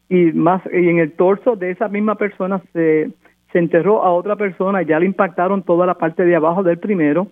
y 0.09 0.33
más 0.33 0.63
y 0.73 0.89
en 0.89 0.99
el 0.99 1.13
torso 1.13 1.57
de 1.57 1.71
esa 1.71 1.89
misma 1.89 2.17
persona 2.17 2.61
se 2.73 3.11
se 3.55 3.61
enterró 3.61 4.03
a 4.03 4.13
otra 4.13 4.35
persona, 4.35 4.83
ya 4.83 4.99
le 4.99 5.07
impactaron 5.07 5.63
toda 5.63 5.87
la 5.87 5.95
parte 5.95 6.25
de 6.25 6.35
abajo 6.35 6.65
del 6.65 6.79
primero, 6.79 7.29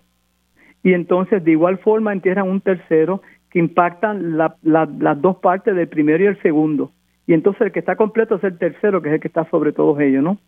y 0.84 0.94
entonces 0.94 1.42
de 1.42 1.50
igual 1.50 1.78
forma 1.78 2.12
entierran 2.12 2.48
un 2.48 2.60
tercero 2.60 3.22
que 3.50 3.58
impactan 3.58 4.38
las 4.38 5.20
dos 5.20 5.38
partes 5.38 5.74
del 5.74 5.88
primero 5.88 6.22
y 6.22 6.28
el 6.28 6.40
segundo. 6.40 6.92
Y 7.26 7.34
entonces 7.34 7.62
el 7.62 7.72
que 7.72 7.80
está 7.80 7.96
completo 7.96 8.36
es 8.36 8.44
el 8.44 8.56
tercero, 8.56 9.02
que 9.02 9.08
es 9.08 9.14
el 9.16 9.20
que 9.20 9.26
está 9.26 9.50
sobre 9.50 9.72
todos 9.72 9.98
ellos, 9.98 10.22
¿no? 10.22 10.38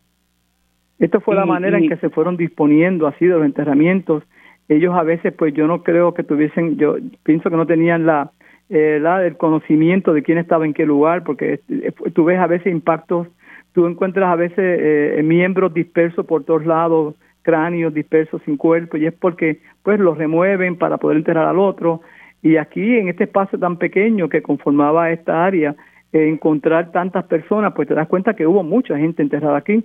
Esta 0.98 1.20
fue 1.20 1.34
la 1.34 1.44
manera 1.44 1.78
en 1.78 1.88
que 1.88 1.96
se 1.96 2.10
fueron 2.10 2.36
disponiendo 2.36 3.06
así 3.06 3.26
de 3.26 3.34
los 3.34 3.44
enterramientos. 3.44 4.22
Ellos 4.68 4.94
a 4.94 5.02
veces, 5.02 5.32
pues 5.32 5.52
yo 5.52 5.66
no 5.66 5.82
creo 5.82 6.14
que 6.14 6.22
tuviesen, 6.22 6.76
yo 6.76 6.96
pienso 7.22 7.50
que 7.50 7.56
no 7.56 7.66
tenían 7.66 8.06
la, 8.06 8.30
eh, 8.70 8.98
la 9.00 9.26
el 9.26 9.36
conocimiento 9.36 10.12
de 10.12 10.22
quién 10.22 10.38
estaba 10.38 10.64
en 10.64 10.72
qué 10.72 10.86
lugar, 10.86 11.24
porque 11.24 11.60
eh, 11.68 11.92
tú 12.14 12.24
ves 12.24 12.38
a 12.38 12.46
veces 12.46 12.72
impactos 12.72 13.28
tú 13.74 13.86
encuentras 13.86 14.32
a 14.32 14.36
veces 14.36 14.58
eh, 14.58 15.20
miembros 15.22 15.74
dispersos 15.74 16.24
por 16.24 16.44
todos 16.44 16.64
lados, 16.64 17.16
cráneos 17.42 17.92
dispersos 17.92 18.40
sin 18.44 18.56
cuerpo, 18.56 18.96
y 18.96 19.06
es 19.06 19.12
porque 19.12 19.58
pues 19.82 20.00
los 20.00 20.16
remueven 20.16 20.76
para 20.76 20.96
poder 20.96 21.18
enterrar 21.18 21.48
al 21.48 21.58
otro. 21.58 22.00
Y 22.40 22.56
aquí, 22.56 22.96
en 22.96 23.08
este 23.08 23.24
espacio 23.24 23.58
tan 23.58 23.76
pequeño 23.76 24.28
que 24.28 24.42
conformaba 24.42 25.10
esta 25.10 25.44
área, 25.44 25.74
eh, 26.12 26.28
encontrar 26.28 26.92
tantas 26.92 27.24
personas, 27.24 27.72
pues 27.74 27.88
te 27.88 27.94
das 27.94 28.06
cuenta 28.06 28.34
que 28.34 28.46
hubo 28.46 28.62
mucha 28.62 28.96
gente 28.96 29.22
enterrada 29.22 29.58
aquí. 29.58 29.84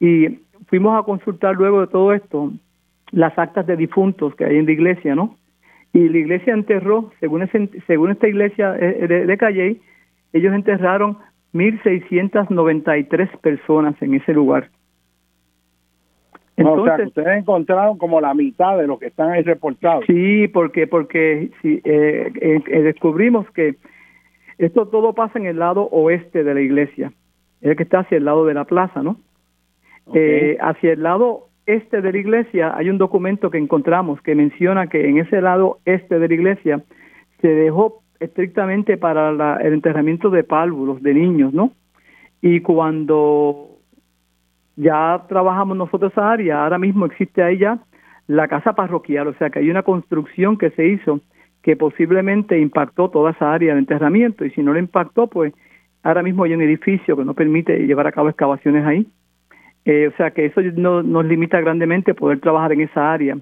Y 0.00 0.40
fuimos 0.66 0.98
a 0.98 1.04
consultar 1.04 1.54
luego 1.56 1.80
de 1.80 1.86
todo 1.86 2.12
esto 2.12 2.52
las 3.12 3.38
actas 3.38 3.66
de 3.66 3.76
difuntos 3.76 4.34
que 4.34 4.44
hay 4.44 4.56
en 4.56 4.66
la 4.66 4.72
iglesia, 4.72 5.14
¿no? 5.14 5.36
Y 5.92 6.08
la 6.08 6.18
iglesia 6.18 6.52
enterró, 6.52 7.10
según, 7.20 7.48
según 7.86 8.10
esta 8.10 8.28
iglesia 8.28 8.76
eh, 8.78 9.06
de, 9.06 9.26
de 9.26 9.36
Calle, 9.38 9.80
ellos 10.32 10.54
enterraron 10.54 11.18
1.693 11.54 13.38
personas 13.38 13.94
en 14.02 14.14
ese 14.14 14.34
lugar. 14.34 14.68
Entonces, 16.56 16.92
o 16.92 16.96
sea, 16.96 17.06
ustedes 17.06 17.38
encontraron 17.38 17.98
como 17.98 18.20
la 18.20 18.32
mitad 18.32 18.78
de 18.78 18.86
lo 18.86 18.98
que 18.98 19.06
están 19.06 19.30
ahí 19.30 19.42
reportados. 19.42 20.04
Sí, 20.06 20.48
porque 20.48 20.86
porque 20.86 21.50
sí, 21.60 21.80
eh, 21.84 22.32
eh, 22.40 22.62
eh, 22.66 22.82
descubrimos 22.82 23.50
que 23.50 23.76
esto 24.56 24.86
todo 24.88 25.12
pasa 25.12 25.38
en 25.38 25.46
el 25.46 25.58
lado 25.58 25.82
oeste 25.90 26.44
de 26.44 26.54
la 26.54 26.60
iglesia, 26.62 27.12
es 27.60 27.70
el 27.70 27.76
que 27.76 27.82
está 27.82 28.00
hacia 28.00 28.16
el 28.16 28.24
lado 28.24 28.46
de 28.46 28.54
la 28.54 28.64
plaza, 28.64 29.02
¿no? 29.02 29.18
Hacia 30.06 30.92
el 30.92 31.02
lado 31.02 31.48
este 31.66 32.00
de 32.00 32.12
la 32.12 32.18
iglesia 32.18 32.76
hay 32.76 32.90
un 32.90 32.98
documento 32.98 33.50
que 33.50 33.58
encontramos 33.58 34.20
que 34.22 34.34
menciona 34.34 34.86
que 34.86 35.08
en 35.08 35.18
ese 35.18 35.40
lado 35.40 35.78
este 35.84 36.18
de 36.18 36.28
la 36.28 36.34
iglesia 36.34 36.82
se 37.40 37.48
dejó 37.48 38.02
estrictamente 38.20 38.96
para 38.96 39.58
el 39.60 39.72
enterramiento 39.74 40.30
de 40.30 40.44
pálvulos 40.44 41.02
de 41.02 41.12
niños, 41.12 41.52
¿no? 41.52 41.72
Y 42.40 42.60
cuando 42.60 43.78
ya 44.76 45.24
trabajamos 45.28 45.76
nosotros 45.76 46.12
esa 46.12 46.30
área, 46.30 46.62
ahora 46.62 46.78
mismo 46.78 47.06
existe 47.06 47.42
ahí 47.42 47.58
ya 47.58 47.78
la 48.26 48.48
casa 48.48 48.72
parroquial, 48.74 49.28
o 49.28 49.34
sea 49.34 49.50
que 49.50 49.58
hay 49.58 49.70
una 49.70 49.82
construcción 49.82 50.56
que 50.56 50.70
se 50.70 50.86
hizo 50.86 51.20
que 51.62 51.76
posiblemente 51.76 52.58
impactó 52.60 53.10
toda 53.10 53.32
esa 53.32 53.52
área 53.52 53.74
de 53.74 53.80
enterramiento 53.80 54.44
y 54.44 54.50
si 54.50 54.62
no 54.62 54.72
lo 54.72 54.78
impactó, 54.78 55.26
pues 55.26 55.52
ahora 56.02 56.22
mismo 56.22 56.44
hay 56.44 56.54
un 56.54 56.62
edificio 56.62 57.16
que 57.16 57.24
no 57.24 57.34
permite 57.34 57.86
llevar 57.86 58.06
a 58.06 58.12
cabo 58.12 58.28
excavaciones 58.28 58.86
ahí. 58.86 59.06
Eh, 59.86 60.10
o 60.12 60.16
sea 60.16 60.32
que 60.32 60.46
eso 60.46 60.60
no, 60.74 61.02
nos 61.02 61.24
limita 61.24 61.60
grandemente 61.60 62.12
poder 62.12 62.40
trabajar 62.40 62.72
en 62.72 62.80
esa 62.80 63.12
área. 63.12 63.36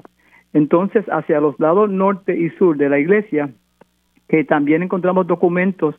Entonces, 0.52 1.04
hacia 1.08 1.40
los 1.40 1.58
lados 1.58 1.90
norte 1.90 2.36
y 2.36 2.50
sur 2.50 2.76
de 2.76 2.90
la 2.90 2.98
iglesia, 2.98 3.50
que 4.28 4.44
también 4.44 4.82
encontramos 4.82 5.26
documentos 5.26 5.96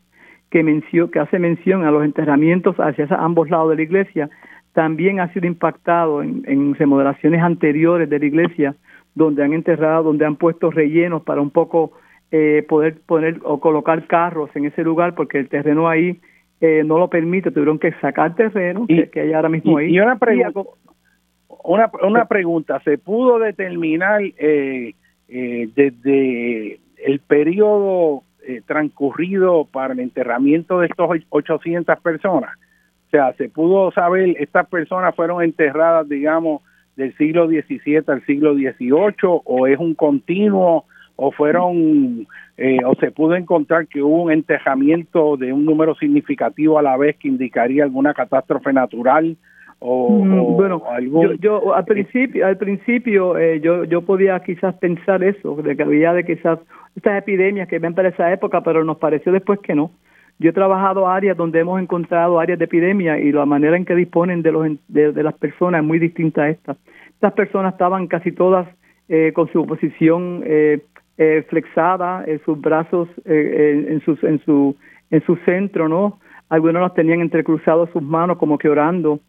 que, 0.50 0.62
mencio, 0.62 1.10
que 1.10 1.18
hace 1.18 1.40
mención 1.40 1.84
a 1.84 1.90
los 1.90 2.04
enterramientos 2.04 2.76
hacia 2.78 3.06
ambos 3.16 3.50
lados 3.50 3.70
de 3.70 3.76
la 3.76 3.82
iglesia, 3.82 4.30
también 4.72 5.18
ha 5.18 5.32
sido 5.32 5.46
impactado 5.48 6.22
en, 6.22 6.74
remodelaciones 6.74 7.42
anteriores 7.42 8.08
de 8.08 8.18
la 8.18 8.26
iglesia, 8.26 8.76
donde 9.16 9.42
han 9.42 9.52
enterrado, 9.52 10.04
donde 10.04 10.26
han 10.26 10.36
puesto 10.36 10.70
rellenos 10.70 11.22
para 11.22 11.40
un 11.40 11.50
poco 11.50 11.92
eh, 12.30 12.64
poder 12.68 13.00
poner 13.04 13.40
o 13.42 13.58
colocar 13.58 14.06
carros 14.06 14.50
en 14.54 14.66
ese 14.66 14.84
lugar, 14.84 15.16
porque 15.16 15.38
el 15.38 15.48
terreno 15.48 15.88
ahí 15.88 16.20
eh, 16.60 16.82
no 16.84 16.98
lo 16.98 17.08
permite, 17.08 17.50
tuvieron 17.50 17.78
que 17.78 17.92
sacar 18.00 18.34
terreno 18.34 18.86
que, 18.86 19.20
hay 19.20 19.32
ahora 19.32 19.48
mismo 19.48 19.78
ahí. 19.78 19.94
Y 19.94 20.00
una, 20.00 20.18
pregunta, 20.18 20.60
una, 21.64 21.90
una 22.02 22.24
pregunta, 22.26 22.80
¿se 22.84 22.98
pudo 22.98 23.38
determinar 23.38 24.22
eh, 24.22 24.94
desde 25.28 26.80
el 26.98 27.20
periodo 27.20 28.22
eh, 28.48 28.62
transcurrido 28.64 29.64
para 29.64 29.92
el 29.92 29.98
enterramiento 29.98 30.78
de 30.78 30.86
estos 30.86 31.10
800 31.30 31.98
personas. 31.98 32.54
O 33.08 33.10
sea, 33.10 33.32
se 33.32 33.48
pudo 33.48 33.90
saber, 33.90 34.36
estas 34.38 34.68
personas 34.68 35.16
fueron 35.16 35.42
enterradas, 35.42 36.08
digamos, 36.08 36.62
del 36.94 37.12
siglo 37.16 37.48
XVII 37.48 38.04
al 38.06 38.24
siglo 38.24 38.54
XVIII 38.54 39.14
o 39.22 39.66
es 39.66 39.78
un 39.80 39.96
continuo 39.96 40.84
o 41.16 41.32
fueron 41.32 42.26
eh, 42.58 42.78
o 42.84 42.94
se 42.96 43.10
pudo 43.10 43.34
encontrar 43.34 43.86
que 43.86 44.02
hubo 44.02 44.22
un 44.22 44.32
enterramiento 44.32 45.36
de 45.36 45.52
un 45.52 45.64
número 45.64 45.94
significativo 45.96 46.78
a 46.78 46.82
la 46.82 46.96
vez 46.96 47.16
que 47.16 47.28
indicaría 47.28 47.84
alguna 47.84 48.14
catástrofe 48.14 48.72
natural 48.72 49.36
o, 49.78 50.24
mm, 50.24 50.56
bueno 50.56 50.82
yo, 51.40 51.74
al 51.74 51.84
principio 51.84 52.46
al 52.46 52.56
principio 52.56 53.36
eh, 53.36 53.60
yo 53.60 53.84
yo 53.84 54.02
podía 54.02 54.38
quizás 54.40 54.74
pensar 54.76 55.22
eso 55.22 55.56
de 55.56 55.76
que 55.76 55.82
había 55.82 56.12
de 56.12 56.24
quizás 56.24 56.58
estas 56.94 57.18
epidemias 57.18 57.68
que 57.68 57.78
ven 57.78 57.94
para 57.94 58.08
esa 58.08 58.32
época 58.32 58.62
pero 58.62 58.84
nos 58.84 58.98
pareció 58.98 59.32
después 59.32 59.58
que 59.60 59.74
no. 59.74 59.90
Yo 60.38 60.50
he 60.50 60.52
trabajado 60.52 61.08
áreas 61.08 61.34
donde 61.34 61.60
hemos 61.60 61.80
encontrado 61.80 62.38
áreas 62.38 62.58
de 62.58 62.66
epidemia 62.66 63.18
y 63.18 63.32
la 63.32 63.46
manera 63.46 63.74
en 63.74 63.86
que 63.86 63.94
disponen 63.94 64.42
de 64.42 64.52
los 64.52 64.68
de, 64.88 65.12
de 65.12 65.22
las 65.22 65.32
personas 65.32 65.80
es 65.80 65.86
muy 65.86 65.98
distinta 65.98 66.42
a 66.42 66.50
esta. 66.50 66.76
Estas 67.14 67.32
personas 67.32 67.72
estaban 67.72 68.06
casi 68.06 68.32
todas 68.32 68.68
eh, 69.08 69.32
con 69.32 69.50
su 69.52 69.64
posición 69.66 70.42
eh, 70.44 70.80
eh, 71.18 71.44
flexada, 71.48 72.24
en 72.26 72.40
sus 72.44 72.60
brazos 72.60 73.08
eh, 73.24 73.86
en, 73.88 74.00
sus, 74.02 74.22
en, 74.22 74.38
su, 74.44 74.76
en 75.10 75.24
su 75.24 75.36
centro, 75.44 75.88
¿no? 75.88 76.18
Algunos 76.48 76.82
los 76.82 76.94
tenían 76.94 77.20
entrecruzados 77.20 77.90
sus 77.90 78.02
manos 78.02 78.38
como 78.38 78.58
que 78.58 78.68
orando. 78.68 79.20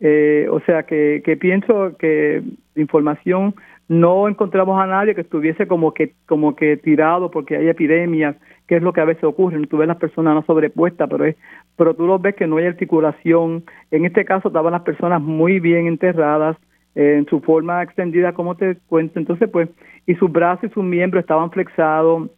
Eh, 0.00 0.48
o 0.50 0.60
sea 0.60 0.82
que, 0.84 1.22
que 1.24 1.36
pienso 1.36 1.96
que 1.96 2.42
información 2.74 3.54
no 3.88 4.28
encontramos 4.28 4.80
a 4.82 4.86
nadie 4.86 5.14
que 5.14 5.20
estuviese 5.20 5.66
como 5.66 5.92
que 5.92 6.14
como 6.26 6.56
que 6.56 6.76
tirado 6.76 7.30
porque 7.30 7.56
hay 7.56 7.68
epidemias, 7.68 8.36
que 8.66 8.76
es 8.76 8.82
lo 8.82 8.92
que 8.92 9.00
a 9.00 9.04
veces 9.04 9.24
ocurre, 9.24 9.64
tú 9.66 9.76
ves 9.76 9.86
las 9.86 9.98
personas 9.98 10.34
no 10.34 10.42
sobrepuestas, 10.44 11.08
pero 11.08 11.24
es 11.24 11.36
pero 11.76 11.94
tú 11.94 12.06
lo 12.06 12.18
ves 12.18 12.34
que 12.34 12.46
no 12.46 12.56
hay 12.56 12.66
articulación. 12.66 13.64
En 13.90 14.04
este 14.04 14.24
caso 14.24 14.48
estaban 14.48 14.72
las 14.72 14.82
personas 14.82 15.20
muy 15.20 15.60
bien 15.60 15.86
enterradas, 15.86 16.56
en 16.94 17.26
su 17.26 17.40
forma 17.40 17.82
extendida, 17.82 18.32
como 18.32 18.54
te 18.56 18.76
cuento. 18.88 19.18
Entonces, 19.18 19.48
pues, 19.50 19.68
y 20.06 20.14
sus 20.16 20.30
brazos 20.30 20.64
y 20.70 20.72
sus 20.72 20.84
miembros 20.84 21.22
estaban 21.22 21.50
flexados, 21.50 22.30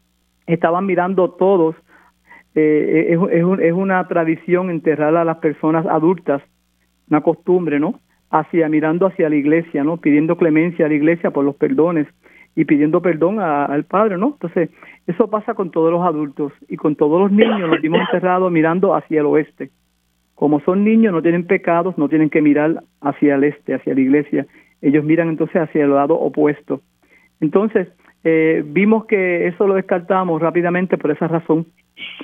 estaban 0.46 0.86
mirando 0.86 1.30
todos. 1.30 1.74
Eh, 2.54 3.08
es, 3.10 3.18
es, 3.32 3.44
es, 3.60 3.72
una 3.72 4.06
tradición 4.06 4.70
enterrar 4.70 5.16
a 5.16 5.24
las 5.24 5.38
personas 5.38 5.86
adultas, 5.86 6.42
una 7.08 7.20
costumbre, 7.20 7.80
¿no? 7.80 8.00
Hacia, 8.30 8.68
mirando 8.68 9.06
hacia 9.06 9.28
la 9.28 9.36
iglesia, 9.36 9.84
¿no? 9.84 9.96
Pidiendo 9.96 10.36
clemencia 10.36 10.86
a 10.86 10.88
la 10.88 10.94
iglesia 10.94 11.30
por 11.30 11.44
los 11.44 11.56
perdones 11.56 12.06
y 12.56 12.64
pidiendo 12.64 13.02
perdón 13.02 13.40
al 13.40 13.84
Padre, 13.84 14.16
¿no? 14.16 14.28
Entonces, 14.28 14.70
eso 15.06 15.28
pasa 15.28 15.54
con 15.54 15.70
todos 15.70 15.90
los 15.90 16.02
adultos 16.02 16.52
y 16.68 16.76
con 16.76 16.94
todos 16.94 17.20
los 17.20 17.32
niños, 17.32 17.68
nos 17.68 17.80
vimos 17.80 18.00
enterrados 18.00 18.50
mirando 18.52 18.94
hacia 18.94 19.20
el 19.20 19.26
oeste. 19.26 19.70
Como 20.34 20.60
son 20.60 20.84
niños, 20.84 21.12
no 21.12 21.22
tienen 21.22 21.46
pecados, 21.46 21.98
no 21.98 22.08
tienen 22.08 22.30
que 22.30 22.42
mirar 22.42 22.82
hacia 23.00 23.34
el 23.34 23.44
este, 23.44 23.74
hacia 23.74 23.94
la 23.94 24.00
iglesia. 24.00 24.46
Ellos 24.82 25.04
miran 25.04 25.28
entonces 25.28 25.56
hacia 25.56 25.84
el 25.84 25.94
lado 25.94 26.14
opuesto. 26.14 26.80
Entonces, 27.44 27.88
eh, 28.24 28.62
vimos 28.66 29.04
que 29.06 29.46
eso 29.46 29.66
lo 29.66 29.74
descartamos 29.74 30.40
rápidamente 30.40 30.96
por 30.96 31.10
esa 31.10 31.28
razón, 31.28 31.66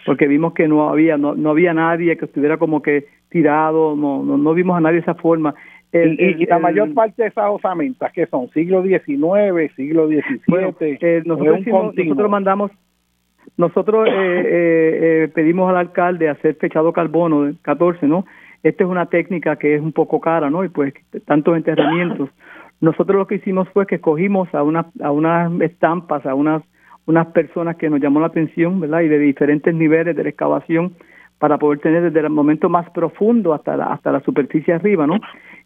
porque 0.06 0.26
vimos 0.26 0.54
que 0.54 0.66
no 0.66 0.88
había 0.88 1.16
no, 1.16 1.34
no 1.34 1.50
había 1.50 1.74
nadie 1.74 2.16
que 2.16 2.24
estuviera 2.24 2.56
como 2.56 2.80
que 2.82 3.06
tirado, 3.28 3.94
no, 3.94 4.22
no, 4.22 4.38
no 4.38 4.54
vimos 4.54 4.76
a 4.76 4.80
nadie 4.80 4.96
de 4.96 5.02
esa 5.02 5.14
forma. 5.14 5.54
y, 5.92 6.46
la 6.46 6.58
mayor 6.58 6.94
parte 6.94 7.22
de 7.22 7.28
esas 7.28 7.50
osamentas 7.50 8.12
que 8.12 8.26
son 8.26 8.48
siglo 8.50 8.82
XIX, 8.82 9.72
siglo 9.76 10.06
XVII, 10.06 10.98
eh, 11.00 11.22
nosotros, 11.26 11.60
nosotros 11.66 12.30
mandamos 12.30 12.70
nosotros 13.56 14.08
eh, 14.08 14.12
eh, 14.12 14.98
eh, 15.24 15.28
pedimos 15.34 15.68
al 15.68 15.76
alcalde 15.76 16.28
hacer 16.28 16.54
fechado 16.56 16.92
carbono 16.92 17.52
14, 17.62 18.06
¿no? 18.06 18.24
Esta 18.62 18.84
es 18.84 18.90
una 18.90 19.06
técnica 19.06 19.56
que 19.56 19.74
es 19.74 19.80
un 19.80 19.92
poco 19.92 20.20
cara, 20.20 20.50
¿no? 20.50 20.64
Y 20.64 20.68
pues 20.68 20.94
tantos 21.26 21.56
enterramientos. 21.56 22.30
Nosotros 22.80 23.18
lo 23.18 23.26
que 23.26 23.34
hicimos 23.36 23.68
fue 23.70 23.86
que 23.86 23.94
escogimos 23.96 24.54
a, 24.54 24.62
una, 24.62 24.86
a 25.02 25.10
unas 25.10 25.50
estampas, 25.60 26.24
a 26.26 26.34
unas, 26.34 26.62
unas 27.06 27.26
personas 27.28 27.76
que 27.76 27.88
nos 27.90 28.00
llamó 28.00 28.20
la 28.20 28.28
atención, 28.28 28.80
¿verdad? 28.80 29.00
Y 29.02 29.08
de 29.08 29.18
diferentes 29.18 29.74
niveles 29.74 30.16
de 30.16 30.22
la 30.22 30.30
excavación 30.30 30.94
para 31.38 31.58
poder 31.58 31.80
tener 31.80 32.02
desde 32.02 32.20
el 32.20 32.30
momento 32.30 32.68
más 32.68 32.88
profundo 32.90 33.54
hasta 33.54 33.76
la, 33.76 33.86
hasta 33.86 34.12
la 34.12 34.20
superficie 34.20 34.74
arriba, 34.74 35.06
¿no? 35.06 35.18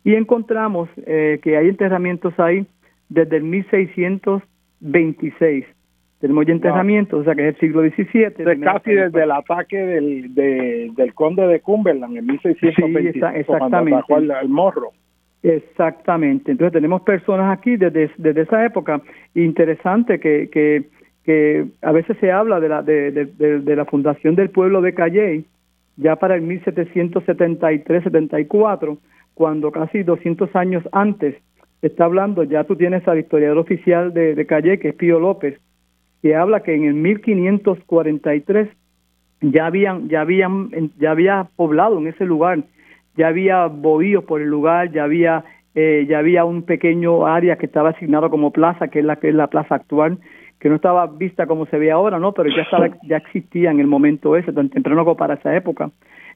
Y 0.04 0.14
encontramos 0.14 0.88
eh, 1.06 1.40
que 1.42 1.56
hay 1.56 1.68
enterramientos 1.68 2.38
ahí 2.38 2.64
desde 3.08 3.36
el 3.36 3.42
1626 3.44 5.66
tenemos 6.24 6.46
ya 6.46 6.54
enterramientos, 6.54 7.20
o 7.20 7.24
sea 7.24 7.34
que 7.34 7.46
es 7.46 7.54
el 7.54 7.60
siglo 7.60 7.82
XVII. 7.82 8.58
casi 8.62 8.92
desde 8.92 9.24
el 9.24 9.30
ataque 9.30 9.76
del, 9.76 10.34
del 10.34 11.12
conde 11.12 11.46
de 11.46 11.60
Cumberland 11.60 12.16
en 12.16 12.24
1625, 12.24 13.12
sí, 13.12 13.40
exactamente. 13.40 14.00
cuando 14.08 14.40
el, 14.40 14.48
morro. 14.48 14.92
Exactamente. 15.44 16.50
Entonces 16.50 16.72
tenemos 16.72 17.02
personas 17.02 17.56
aquí 17.56 17.76
desde, 17.76 18.10
esa 18.40 18.64
época. 18.64 19.00
Interesante 19.34 20.18
que, 20.18 20.86
a 21.82 21.92
veces 21.92 22.16
se 22.18 22.32
habla 22.32 22.58
de 22.60 22.68
la, 22.68 22.82
de 22.82 23.76
la 23.76 23.84
fundación 23.84 24.34
del 24.34 24.50
pueblo 24.50 24.80
de 24.80 24.94
Calley, 24.94 25.44
ya 25.96 26.16
para 26.16 26.34
el 26.36 26.42
1773-74, 26.42 28.98
cuando 29.34 29.70
casi 29.70 30.02
200 30.02 30.56
años 30.56 30.82
antes 30.92 31.36
está 31.82 32.06
hablando, 32.06 32.42
ya 32.44 32.64
tú 32.64 32.76
tienes 32.76 33.06
al 33.06 33.18
historiador 33.18 33.58
oficial 33.58 34.14
de, 34.14 34.34
de 34.34 34.46
Calle, 34.46 34.78
que 34.78 34.88
es 34.88 34.94
Pío 34.94 35.20
López, 35.20 35.60
que 36.22 36.34
habla 36.34 36.60
que 36.60 36.74
en 36.74 36.84
el 36.84 36.94
1543 36.94 38.70
ya 39.42 39.66
habían 39.66 40.08
ya 40.08 40.22
habían 40.22 40.70
ya 40.98 41.10
había 41.10 41.50
poblado 41.56 41.98
en 41.98 42.06
ese 42.06 42.24
lugar, 42.24 42.64
ya 43.16 43.28
había 43.28 43.66
bohíos 43.66 44.24
por 44.24 44.40
el 44.40 44.48
lugar, 44.48 44.90
ya 44.92 45.04
había 45.04 45.44
eh, 45.74 46.06
ya 46.08 46.18
había 46.18 46.44
un 46.44 46.62
pequeño 46.62 47.26
área 47.26 47.56
que 47.56 47.66
estaba 47.66 47.90
asignado 47.90 48.30
como 48.30 48.52
plaza, 48.52 48.88
que 48.88 49.00
es 49.00 49.04
la 49.04 49.16
que 49.16 49.28
es 49.28 49.34
la 49.34 49.48
plaza 49.48 49.74
actual, 49.74 50.18
que 50.60 50.68
no 50.68 50.76
estaba 50.76 51.06
vista 51.06 51.46
como 51.46 51.66
se 51.66 51.78
ve 51.78 51.90
ahora, 51.90 52.18
¿no? 52.18 52.32
Pero 52.32 52.48
ya 52.54 52.62
estaba 52.62 52.88
ya 53.02 53.16
existía 53.16 53.70
en 53.70 53.80
el 53.80 53.86
momento 53.86 54.36
ese, 54.36 54.52
tan 54.52 54.70
temprano 54.70 55.04
como 55.04 55.16
para 55.16 55.34
esa 55.34 55.54
época. 55.56 55.90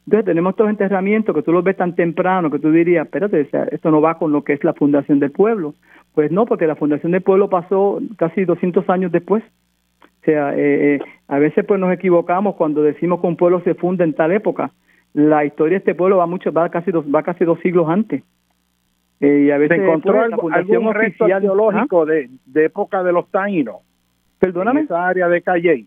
Entonces 0.05 0.25
tenemos 0.25 0.53
estos 0.53 0.71
enterramientos 0.71 1.35
que 1.35 1.43
tú 1.43 1.53
los 1.53 1.63
ves 1.63 1.77
tan 1.77 1.95
temprano 1.95 2.51
que 2.51 2.59
tú 2.59 2.73
dirías, 2.73 3.05
espérate, 3.05 3.49
esto 3.71 3.91
no 3.91 4.01
va 4.01 4.19
con 4.19 4.33
lo 4.33 4.43
que 4.43 4.55
es 4.55 4.65
la 4.65 4.73
fundación 4.73 5.21
del 5.21 5.33
pueblo. 5.33 5.75
Pues 6.15 6.33
no, 6.33 6.47
porque 6.47 6.67
la 6.67 6.77
fundación 6.77 7.13
del 7.13 7.23
pueblo 7.23 7.51
pasó 7.51 8.01
casi 8.17 8.45
200 8.45 8.89
años 8.89 9.13
después 9.13 9.43
sea, 10.29 10.55
eh, 10.55 10.97
eh, 10.97 10.99
a 11.29 11.39
veces 11.39 11.65
pues 11.67 11.81
nos 11.81 11.91
equivocamos 11.91 12.55
cuando 12.57 12.83
decimos 12.83 13.21
que 13.21 13.27
un 13.27 13.37
pueblo 13.37 13.63
se 13.63 13.75
funda 13.75 14.05
en 14.05 14.13
tal 14.13 14.33
época. 14.33 14.71
La 15.19 15.45
historia 15.45 15.73
de 15.73 15.79
este 15.79 15.95
pueblo 15.97 16.19
va 16.19 16.27
mucho, 16.27 16.53
va 16.53 16.69
casi 16.69 16.93
dos, 16.93 17.05
va 17.13 17.25
casi 17.25 17.45
dos 17.45 17.59
siglos 17.59 17.89
antes. 17.89 18.23
Eh, 19.21 19.47
y 19.47 19.51
a 19.51 19.59
veces 19.59 19.79
¿Se 19.79 19.83
encontró 19.83 20.13
pues, 20.39 20.55
algún 20.55 20.95
resto 20.95 21.25
arqueológico 21.25 22.07
de, 22.07 22.31
de, 22.47 22.67
época 22.67 23.03
de 23.03 23.13
los 23.13 23.29
taínos? 23.29 23.79
Perdóname. 24.39 24.81
En 24.81 24.87
esa 24.87 25.09
área 25.09 25.29
de 25.29 25.43
Calle. 25.43 25.87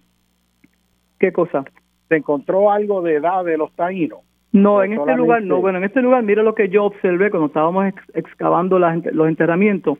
¿Qué 1.17 1.31
cosa? 1.31 1.63
¿Se 2.09 2.17
encontró 2.17 2.71
algo 2.71 3.01
de 3.01 3.15
edad 3.15 3.45
de 3.45 3.57
los 3.57 3.71
taínos? 3.73 4.19
No, 4.51 4.83
en 4.83 4.91
este 4.91 5.15
lugar 5.15 5.41
no. 5.43 5.61
Bueno, 5.61 5.77
en 5.77 5.85
este 5.85 6.01
lugar, 6.01 6.23
mira 6.23 6.43
lo 6.43 6.53
que 6.53 6.67
yo 6.67 6.83
observé 6.83 7.31
cuando 7.31 7.47
estábamos 7.47 7.93
excavando 8.13 8.79
los 8.79 9.29
enterramientos. 9.29 9.97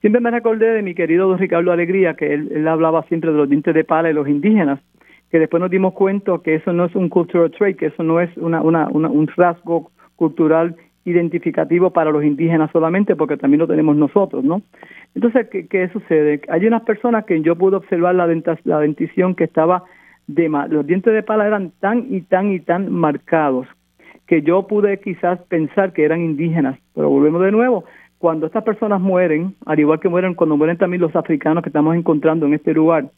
Siempre 0.00 0.20
me 0.20 0.30
recordé 0.30 0.70
de 0.70 0.82
mi 0.82 0.94
querido 0.94 1.26
don 1.26 1.38
Ricardo 1.38 1.72
Alegría, 1.72 2.14
que 2.14 2.32
él, 2.32 2.68
hablaba 2.68 3.02
siempre 3.08 3.32
de 3.32 3.38
los 3.38 3.48
dientes 3.48 3.74
de 3.74 3.82
pala 3.82 4.08
y 4.08 4.12
los 4.14 4.28
indígenas, 4.28 4.78
que 5.30 5.38
después 5.38 5.60
nos 5.60 5.70
dimos 5.70 5.94
cuenta 5.94 6.38
que 6.42 6.54
eso 6.54 6.72
no 6.72 6.86
es 6.86 6.94
un 6.94 7.08
cultural 7.08 7.50
trait, 7.50 7.76
que 7.76 7.86
eso 7.86 8.02
no 8.02 8.20
es 8.20 8.34
una, 8.36 8.62
una, 8.62 8.88
un 8.88 9.26
rasgo 9.36 9.90
cultural 10.16 10.76
identificativo 11.04 11.90
para 11.90 12.10
los 12.10 12.24
indígenas 12.24 12.70
solamente, 12.72 13.16
porque 13.16 13.36
también 13.36 13.60
lo 13.60 13.66
tenemos 13.66 13.96
nosotros, 13.96 14.44
¿no? 14.44 14.62
Entonces, 15.14 15.48
¿qué, 15.50 15.66
qué 15.66 15.88
sucede? 15.88 16.42
Hay 16.48 16.66
unas 16.66 16.82
personas 16.82 17.24
que 17.24 17.40
yo 17.40 17.56
pude 17.56 17.76
observar 17.76 18.14
la, 18.14 18.26
la 18.64 18.80
dentición 18.80 19.34
que 19.34 19.44
estaba 19.44 19.84
de 20.26 20.48
los 20.68 20.86
dientes 20.86 21.12
de 21.12 21.22
pala 21.22 21.46
eran 21.46 21.72
tan 21.80 22.06
y 22.10 22.20
tan 22.20 22.52
y 22.52 22.60
tan 22.60 22.92
marcados 22.92 23.66
que 24.26 24.42
yo 24.42 24.66
pude 24.66 25.00
quizás 25.00 25.40
pensar 25.48 25.94
que 25.94 26.04
eran 26.04 26.20
indígenas, 26.20 26.78
pero 26.94 27.08
volvemos 27.08 27.40
de 27.42 27.50
nuevo, 27.50 27.84
cuando 28.18 28.46
estas 28.46 28.62
personas 28.62 29.00
mueren, 29.00 29.54
al 29.64 29.80
igual 29.80 30.00
que 30.00 30.10
mueren 30.10 30.34
cuando 30.34 30.56
mueren 30.56 30.76
también 30.76 31.00
los 31.00 31.16
africanos 31.16 31.62
que 31.62 31.70
estamos 31.70 31.96
encontrando 31.96 32.44
en 32.44 32.54
este 32.54 32.74
lugar, 32.74 33.10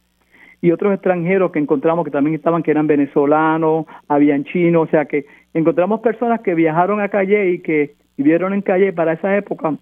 y 0.63 0.73
otros 0.73 0.93
extranjeros 0.93 1.53
que 1.53 1.59
encontramos 1.59 2.05
que 2.05 2.11
también 2.11 2.35
estaban, 2.35 2.63
que 2.63 2.71
eran 2.71 2.87
venezolanos, 2.87 3.87
habían 4.09 4.45
chinos, 4.45 4.89
o 4.89 4.91
sea 4.91 5.07
que 5.07 5.27
encontramos 5.55 6.01
personas 6.01 6.41
que 6.41 6.55
viajaron 6.55 7.01
a 7.01 7.09
Calle 7.09 7.51
y 7.51 7.59
que 7.61 7.95
vivieron 8.17 8.53
en 8.53 8.63
Calle 8.63 8.93
para 8.93 9.15
esa 9.15 9.37
época 9.37 9.75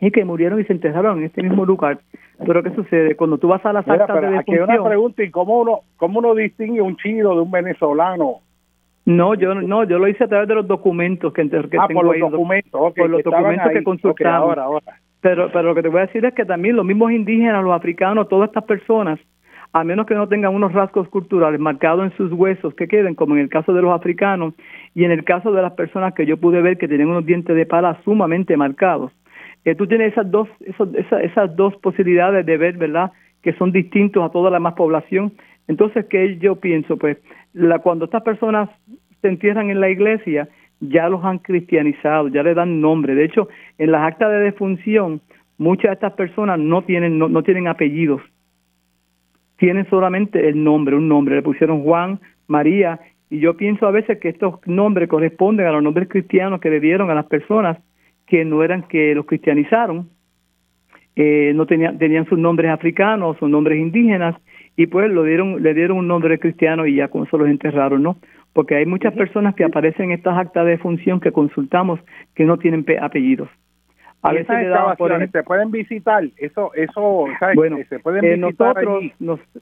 y 0.00 0.10
que 0.10 0.24
murieron 0.24 0.60
y 0.60 0.64
se 0.64 0.72
enterraron 0.72 1.18
en 1.18 1.24
este 1.24 1.42
mismo 1.42 1.64
lugar. 1.64 1.98
Pero 2.46 2.62
¿qué 2.62 2.70
sucede? 2.70 3.16
Cuando 3.16 3.38
tú 3.38 3.48
vas 3.48 3.64
a 3.64 3.72
las 3.72 3.88
actas 3.88 4.20
de 4.20 4.38
Aquí 4.38 4.52
hay 4.52 4.60
una 4.60 4.84
pregunta, 4.84 5.22
¿y 5.24 5.30
cómo 5.30 5.60
uno, 5.60 5.80
cómo 5.96 6.20
uno 6.20 6.34
distingue 6.34 6.80
un 6.80 6.96
chino 6.96 7.34
de 7.34 7.40
un 7.40 7.50
venezolano? 7.50 8.40
No, 9.06 9.34
yo 9.34 9.54
no, 9.54 9.84
yo 9.84 9.98
lo 9.98 10.06
hice 10.06 10.24
a 10.24 10.28
través 10.28 10.48
de 10.48 10.54
los 10.54 10.68
documentos 10.68 11.32
que, 11.32 11.48
que 11.48 11.78
ah, 11.78 11.86
tengo 11.88 12.02
por 12.02 12.18
los 12.18 12.30
documentos, 12.30 12.92
por 12.94 13.10
los 13.10 13.22
documentos 13.24 13.72
que 13.72 13.82
consultamos. 13.82 14.82
Pero, 15.20 15.50
pero 15.50 15.62
lo 15.62 15.74
que 15.74 15.82
te 15.82 15.88
voy 15.88 16.00
a 16.00 16.06
decir 16.06 16.24
es 16.24 16.34
que 16.34 16.44
también 16.44 16.76
los 16.76 16.84
mismos 16.84 17.10
indígenas, 17.10 17.64
los 17.64 17.74
africanos, 17.74 18.28
todas 18.28 18.48
estas 18.48 18.64
personas, 18.64 19.18
a 19.72 19.84
menos 19.84 20.06
que 20.06 20.14
no 20.14 20.28
tengan 20.28 20.54
unos 20.54 20.72
rasgos 20.72 21.08
culturales 21.08 21.60
marcados 21.60 22.04
en 22.04 22.16
sus 22.16 22.32
huesos 22.32 22.74
que 22.74 22.88
queden, 22.88 23.14
como 23.14 23.34
en 23.34 23.42
el 23.42 23.48
caso 23.48 23.72
de 23.72 23.82
los 23.82 23.92
africanos 23.92 24.54
y 24.94 25.04
en 25.04 25.10
el 25.10 25.24
caso 25.24 25.52
de 25.52 25.62
las 25.62 25.72
personas 25.72 26.14
que 26.14 26.26
yo 26.26 26.36
pude 26.36 26.62
ver 26.62 26.78
que 26.78 26.88
tenían 26.88 27.10
unos 27.10 27.26
dientes 27.26 27.54
de 27.54 27.66
pala 27.66 28.00
sumamente 28.04 28.56
marcados. 28.56 29.12
Eh, 29.64 29.74
tú 29.74 29.86
tienes 29.86 30.12
esas 30.12 30.30
dos, 30.30 30.48
esas, 30.60 30.88
esas 31.22 31.54
dos 31.54 31.76
posibilidades 31.76 32.46
de 32.46 32.56
ver, 32.56 32.76
¿verdad? 32.76 33.12
que 33.42 33.52
son 33.54 33.72
distintos 33.72 34.24
a 34.24 34.30
toda 34.30 34.50
la 34.50 34.60
más 34.60 34.74
población. 34.74 35.32
Entonces, 35.68 36.06
¿qué 36.06 36.38
yo 36.38 36.56
pienso? 36.56 36.96
Pues 36.96 37.18
la, 37.52 37.78
cuando 37.78 38.06
estas 38.06 38.22
personas 38.22 38.68
se 39.20 39.28
entierran 39.28 39.70
en 39.70 39.80
la 39.80 39.90
iglesia, 39.90 40.48
ya 40.80 41.08
los 41.08 41.24
han 41.24 41.38
cristianizado, 41.38 42.28
ya 42.28 42.42
le 42.42 42.54
dan 42.54 42.80
nombre. 42.80 43.14
De 43.14 43.24
hecho, 43.24 43.48
en 43.78 43.92
las 43.92 44.02
actas 44.02 44.30
de 44.30 44.38
defunción, 44.38 45.20
muchas 45.58 45.90
de 45.90 45.94
estas 45.94 46.12
personas 46.12 46.58
no 46.58 46.82
tienen, 46.82 47.18
no, 47.18 47.42
tienen 47.42 47.68
apellidos, 47.68 48.22
tienen 49.58 49.88
solamente 49.90 50.48
el 50.48 50.62
nombre, 50.64 50.96
un 50.96 51.08
nombre. 51.08 51.36
Le 51.36 51.42
pusieron 51.42 51.82
Juan, 51.82 52.18
María, 52.46 53.00
y 53.28 53.40
yo 53.40 53.56
pienso 53.56 53.86
a 53.86 53.90
veces 53.90 54.18
que 54.18 54.30
estos 54.30 54.58
nombres 54.66 55.08
corresponden 55.08 55.66
a 55.66 55.72
los 55.72 55.82
nombres 55.82 56.08
cristianos 56.08 56.60
que 56.60 56.70
le 56.70 56.80
dieron 56.80 57.10
a 57.10 57.14
las 57.14 57.26
personas 57.26 57.78
que 58.26 58.44
no 58.44 58.62
eran 58.62 58.82
que 58.82 59.14
los 59.14 59.26
cristianizaron, 59.26 60.08
eh, 61.16 61.52
no 61.54 61.66
tenían, 61.66 61.98
tenían 61.98 62.26
sus 62.26 62.38
nombres 62.38 62.70
africanos, 62.70 63.36
sus 63.38 63.50
nombres 63.50 63.78
indígenas, 63.78 64.36
y 64.76 64.86
pues 64.86 65.10
lo 65.10 65.24
dieron, 65.24 65.62
le 65.62 65.74
dieron 65.74 65.98
un 65.98 66.06
nombre 66.06 66.38
cristiano 66.38 66.86
y 66.86 66.96
ya 66.96 67.08
con 67.08 67.26
eso 67.26 67.36
los 67.36 67.48
enterraron, 67.48 68.02
¿no? 68.02 68.16
porque 68.58 68.74
hay 68.74 68.86
muchas 68.86 69.14
personas 69.14 69.54
que 69.54 69.62
aparecen 69.62 70.06
en 70.06 70.18
estas 70.18 70.36
actas 70.36 70.66
de 70.66 70.78
función 70.78 71.20
que 71.20 71.30
consultamos 71.30 72.00
que 72.34 72.44
no 72.44 72.58
tienen 72.58 72.84
apellidos. 73.00 73.48
A 74.22 74.32
veces 74.32 75.30
se 75.32 75.42
pueden 75.44 75.70
visitar, 75.70 76.24
eso, 76.38 76.72
eso, 76.74 77.26
Bueno, 77.54 77.78
se 77.88 78.00
pueden 78.00 78.24
eh, 78.24 78.36
nosotros, 78.36 79.04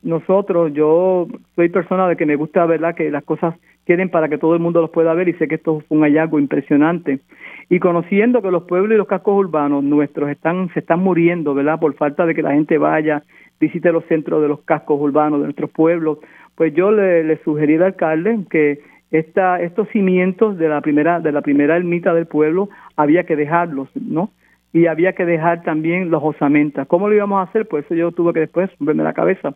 nosotros, 0.03 0.73
yo 0.73 1.27
soy 1.55 1.69
persona 1.69 2.09
de 2.09 2.17
que 2.17 2.25
me 2.25 2.37
gusta, 2.37 2.65
verdad, 2.65 2.95
que 2.95 3.11
las 3.11 3.23
cosas 3.25 3.55
quieren 3.85 4.09
para 4.09 4.29
que 4.29 4.39
todo 4.39 4.55
el 4.55 4.61
mundo 4.61 4.81
los 4.81 4.91
pueda 4.91 5.13
ver 5.13 5.29
y 5.29 5.35
sé 5.35 5.47
que 5.47 5.57
esto 5.57 5.83
fue 5.87 5.99
un 5.99 6.05
hallazgo 6.05 6.39
impresionante. 6.39 7.21
Y 7.69 7.81
conociendo 7.81 8.41
que 8.41 8.51
los 8.51 8.65
pueblos 8.65 8.95
y 8.95 8.99
los 8.99 9.07
cascos 9.07 9.37
urbanos 9.37 9.85
nuestros 9.85 10.31
están, 10.31 10.71
se 10.73 10.81
están 10.81 11.01
muriendo, 11.01 11.53
verdad, 11.55 11.79
por 11.79 11.95
falta 11.95 12.25
de 12.25 12.35
que 12.35 12.43
la 12.43 12.53
gente 12.53 12.79
vaya, 12.79 13.23
visite 13.61 13.93
los 13.93 14.05
centros 14.07 14.41
de 14.41 14.49
los 14.49 14.61
cascos 14.61 14.99
urbanos 15.01 15.41
de 15.41 15.47
nuestros 15.47 15.71
pueblos, 15.71 16.19
pues 16.55 16.73
yo 16.75 16.91
le, 16.91 17.25
le 17.25 17.37
sugerí 17.45 17.77
al 17.77 17.83
alcalde 17.85 18.39
que 18.51 18.81
esta, 19.11 19.61
estos 19.61 19.89
cimientos 19.91 20.59
de 20.59 20.69
la 20.69 20.81
primera 20.81 21.21
de 21.21 21.31
la 21.31 21.43
primera 21.43 21.77
ermita 21.77 22.13
del 22.13 22.27
pueblo 22.27 22.69
había 22.97 23.25
que 23.25 23.37
dejarlos, 23.37 23.89
¿no? 23.95 24.31
Y 24.73 24.87
había 24.87 25.15
que 25.15 25.25
dejar 25.25 25.63
también 25.63 26.11
los 26.11 26.23
osamentas. 26.23 26.87
¿Cómo 26.87 27.09
lo 27.09 27.15
íbamos 27.15 27.39
a 27.39 27.51
hacer? 27.51 27.67
Pues 27.67 27.85
eso 27.85 27.95
yo 27.95 28.13
tuve 28.13 28.33
que 28.33 28.41
después 28.41 28.71
verme 28.79 29.05
la 29.05 29.15
cabeza. 29.15 29.55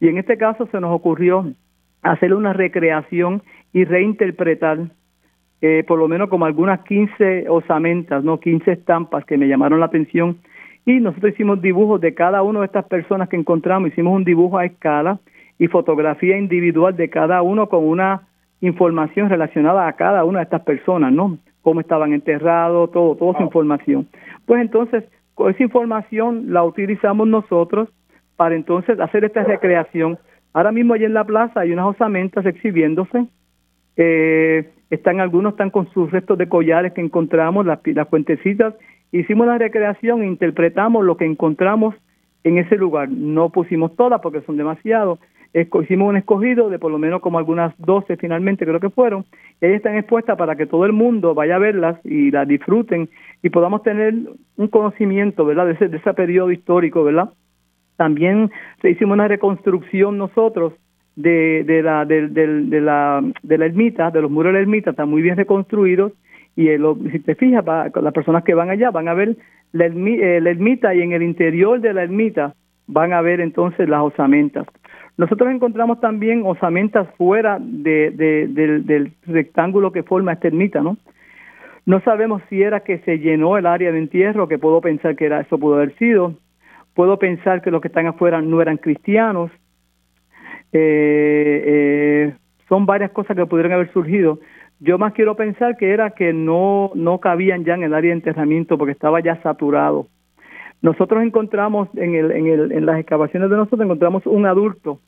Y 0.00 0.08
en 0.08 0.18
este 0.18 0.36
caso 0.38 0.66
se 0.72 0.80
nos 0.80 0.94
ocurrió 0.94 1.52
hacer 2.02 2.34
una 2.34 2.52
recreación 2.52 3.42
y 3.72 3.84
reinterpretar 3.84 4.78
eh, 5.64 5.84
por 5.86 5.96
lo 5.96 6.08
menos 6.08 6.28
como 6.28 6.44
algunas 6.44 6.80
15 6.80 7.48
osamentas, 7.48 8.24
no 8.24 8.40
15 8.40 8.72
estampas 8.72 9.24
que 9.24 9.38
me 9.38 9.46
llamaron 9.46 9.78
la 9.78 9.86
atención. 9.86 10.38
Y 10.84 10.98
nosotros 10.98 11.34
hicimos 11.34 11.62
dibujos 11.62 12.00
de 12.00 12.14
cada 12.14 12.42
una 12.42 12.58
de 12.58 12.66
estas 12.66 12.86
personas 12.86 13.28
que 13.28 13.36
encontramos, 13.36 13.90
hicimos 13.90 14.16
un 14.16 14.24
dibujo 14.24 14.58
a 14.58 14.64
escala 14.64 15.20
y 15.60 15.68
fotografía 15.68 16.36
individual 16.36 16.96
de 16.96 17.08
cada 17.08 17.42
uno 17.42 17.68
con 17.68 17.86
una 17.86 18.22
información 18.60 19.28
relacionada 19.28 19.86
a 19.86 19.92
cada 19.92 20.24
una 20.24 20.40
de 20.40 20.44
estas 20.44 20.62
personas, 20.62 21.12
¿no? 21.12 21.38
Cómo 21.62 21.80
estaban 21.80 22.12
enterrados, 22.12 22.90
todo, 22.92 23.16
toda 23.16 23.32
esa 23.32 23.42
información. 23.42 24.08
Pues 24.46 24.60
entonces, 24.60 25.04
con 25.34 25.50
esa 25.50 25.62
información 25.62 26.52
la 26.52 26.64
utilizamos 26.64 27.26
nosotros 27.26 27.88
para 28.36 28.54
entonces 28.54 28.98
hacer 29.00 29.24
esta 29.24 29.44
recreación. 29.44 30.18
Ahora 30.52 30.72
mismo 30.72 30.94
allí 30.94 31.04
en 31.04 31.14
la 31.14 31.24
plaza 31.24 31.60
hay 31.60 31.72
unas 31.72 31.86
osamentas 31.86 32.44
exhibiéndose. 32.44 33.26
Eh, 33.96 34.70
están 34.90 35.20
algunos 35.20 35.52
están 35.52 35.70
con 35.70 35.88
sus 35.92 36.10
restos 36.10 36.36
de 36.38 36.48
collares 36.48 36.92
que 36.92 37.00
encontramos, 37.00 37.64
las, 37.64 37.78
las 37.84 38.08
cuentecitas. 38.08 38.74
Hicimos 39.10 39.46
la 39.46 39.58
recreación 39.58 40.22
e 40.22 40.26
interpretamos 40.26 41.04
lo 41.04 41.16
que 41.16 41.24
encontramos 41.24 41.94
en 42.44 42.58
ese 42.58 42.76
lugar. 42.76 43.08
No 43.08 43.50
pusimos 43.50 43.94
todas 43.96 44.20
porque 44.20 44.42
son 44.42 44.56
demasiados, 44.56 45.18
hicimos 45.54 46.08
un 46.08 46.16
escogido 46.16 46.70
de 46.70 46.78
por 46.78 46.90
lo 46.90 46.98
menos 46.98 47.20
como 47.20 47.38
algunas 47.38 47.74
12 47.78 48.16
finalmente 48.16 48.64
creo 48.64 48.80
que 48.80 48.90
fueron, 48.90 49.24
y 49.60 49.66
ahí 49.66 49.72
están 49.74 49.96
expuestas 49.96 50.36
para 50.38 50.56
que 50.56 50.66
todo 50.66 50.86
el 50.86 50.92
mundo 50.92 51.34
vaya 51.34 51.56
a 51.56 51.58
verlas 51.58 51.98
y 52.04 52.30
las 52.30 52.48
disfruten 52.48 53.08
y 53.42 53.50
podamos 53.50 53.82
tener 53.82 54.14
un 54.56 54.68
conocimiento, 54.68 55.44
¿verdad?, 55.44 55.66
de 55.66 55.72
ese, 55.72 55.88
de 55.88 55.98
ese 55.98 56.14
periodo 56.14 56.50
histórico, 56.50 57.04
¿verdad? 57.04 57.30
También 57.96 58.50
se 58.80 58.90
hicimos 58.90 59.14
una 59.14 59.28
reconstrucción 59.28 60.16
nosotros 60.16 60.72
de, 61.16 61.64
de, 61.64 61.82
la, 61.82 62.04
de, 62.06 62.28
de, 62.28 62.80
la, 62.80 63.22
de 63.42 63.58
la 63.58 63.66
ermita, 63.66 64.10
de 64.10 64.22
los 64.22 64.30
muros 64.30 64.52
de 64.52 64.58
la 64.58 64.62
ermita, 64.62 64.90
están 64.90 65.10
muy 65.10 65.20
bien 65.20 65.36
reconstruidos 65.36 66.12
y 66.56 66.68
si 67.10 67.18
te 67.20 67.34
fijas, 67.34 67.64
las 67.66 68.12
personas 68.12 68.44
que 68.44 68.54
van 68.54 68.70
allá 68.70 68.90
van 68.90 69.08
a 69.08 69.14
ver 69.14 69.36
la, 69.72 69.86
eh, 69.86 70.40
la 70.40 70.50
ermita 70.50 70.94
y 70.94 71.00
en 71.00 71.12
el 71.12 71.22
interior 71.22 71.80
de 71.80 71.94
la 71.94 72.02
ermita 72.02 72.54
van 72.86 73.12
a 73.12 73.22
ver 73.22 73.40
entonces 73.40 73.88
las 73.88 74.02
osamentas. 74.02 74.66
Nosotros 75.16 75.50
encontramos 75.50 76.00
también 76.00 76.42
osamentas 76.44 77.06
fuera 77.16 77.58
de, 77.60 78.10
del, 78.10 79.12
rectángulo 79.26 79.92
que 79.92 80.02
forma 80.02 80.32
esta 80.32 80.48
ermita, 80.48 80.80
¿no? 80.80 80.96
Sabemos 82.04 82.42
si 82.48 82.62
era 82.62 82.80
que 82.80 82.98
se 83.00 83.18
llenó 83.18 83.58
el 83.58 83.66
área 83.66 83.92
de 83.92 83.98
entierro, 83.98 84.48
que 84.48 84.58
puedo 84.58 84.80
pensar 84.80 85.16
que 85.16 85.26
era 85.26 85.40
eso 85.40 85.58
pudo 85.58 85.74
haber 85.74 85.94
sido. 85.96 86.34
Puedo 86.94 87.18
pensar 87.18 87.62
que 87.62 87.70
los 87.70 87.80
que 87.80 87.88
están 87.88 88.06
afuera 88.06 88.40
no 88.40 88.60
eran 88.62 88.76
cristianos. 88.76 89.50
Eh, 90.72 91.62
eh, 91.66 92.34
son 92.68 92.86
varias 92.86 93.10
cosas 93.10 93.36
que 93.36 93.46
pudieron 93.46 93.72
haber 93.72 93.92
surgido. 93.92 94.38
Yo 94.80 94.98
más 94.98 95.12
quiero 95.12 95.36
pensar 95.36 95.76
que 95.76 95.90
era 95.90 96.10
que 96.10 96.32
no, 96.32 96.90
no 96.94 97.18
cabían 97.18 97.64
ya 97.64 97.74
en 97.74 97.84
el 97.84 97.94
área 97.94 98.10
de 98.10 98.16
enterramiento 98.16 98.78
porque 98.78 98.92
estaba 98.92 99.20
ya 99.20 99.40
saturado. 99.42 100.08
Nosotros 100.82 101.22
encontramos 101.22 101.88
en, 101.96 102.16
el, 102.16 102.32
en, 102.32 102.46
el, 102.48 102.72
en 102.72 102.86
las 102.86 102.98
excavaciones 102.98 103.48
de 103.48 103.56
nosotros, 103.56 103.80
encontramos 103.80 104.26
un 104.26 104.46
adulto 104.46 104.98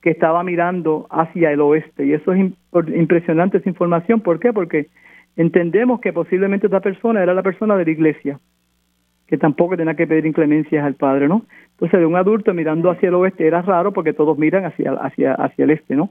que 0.00 0.10
estaba 0.10 0.44
mirando 0.44 1.08
hacia 1.10 1.50
el 1.50 1.60
oeste 1.60 2.06
y 2.06 2.12
eso 2.12 2.32
es 2.32 2.52
impresionante 2.94 3.58
esa 3.58 3.68
información. 3.68 4.20
¿Por 4.20 4.38
qué? 4.38 4.52
Porque 4.52 4.86
entendemos 5.36 6.00
que 6.00 6.12
posiblemente 6.12 6.68
esta 6.68 6.78
persona 6.78 7.20
era 7.20 7.34
la 7.34 7.42
persona 7.42 7.76
de 7.76 7.84
la 7.84 7.90
iglesia, 7.90 8.38
que 9.26 9.36
tampoco 9.36 9.76
tenía 9.76 9.94
que 9.94 10.06
pedir 10.06 10.24
inclemencias 10.24 10.84
al 10.84 10.94
Padre, 10.94 11.26
¿no? 11.26 11.42
Entonces, 11.72 11.98
de 11.98 12.06
un 12.06 12.14
adulto 12.14 12.54
mirando 12.54 12.90
hacia 12.90 13.08
el 13.08 13.16
oeste 13.16 13.44
era 13.44 13.62
raro 13.62 13.92
porque 13.92 14.12
todos 14.12 14.38
miran 14.38 14.64
hacia, 14.64 14.92
hacia, 14.92 15.34
hacia 15.34 15.64
el 15.64 15.70
este, 15.70 15.96
¿no? 15.96 16.10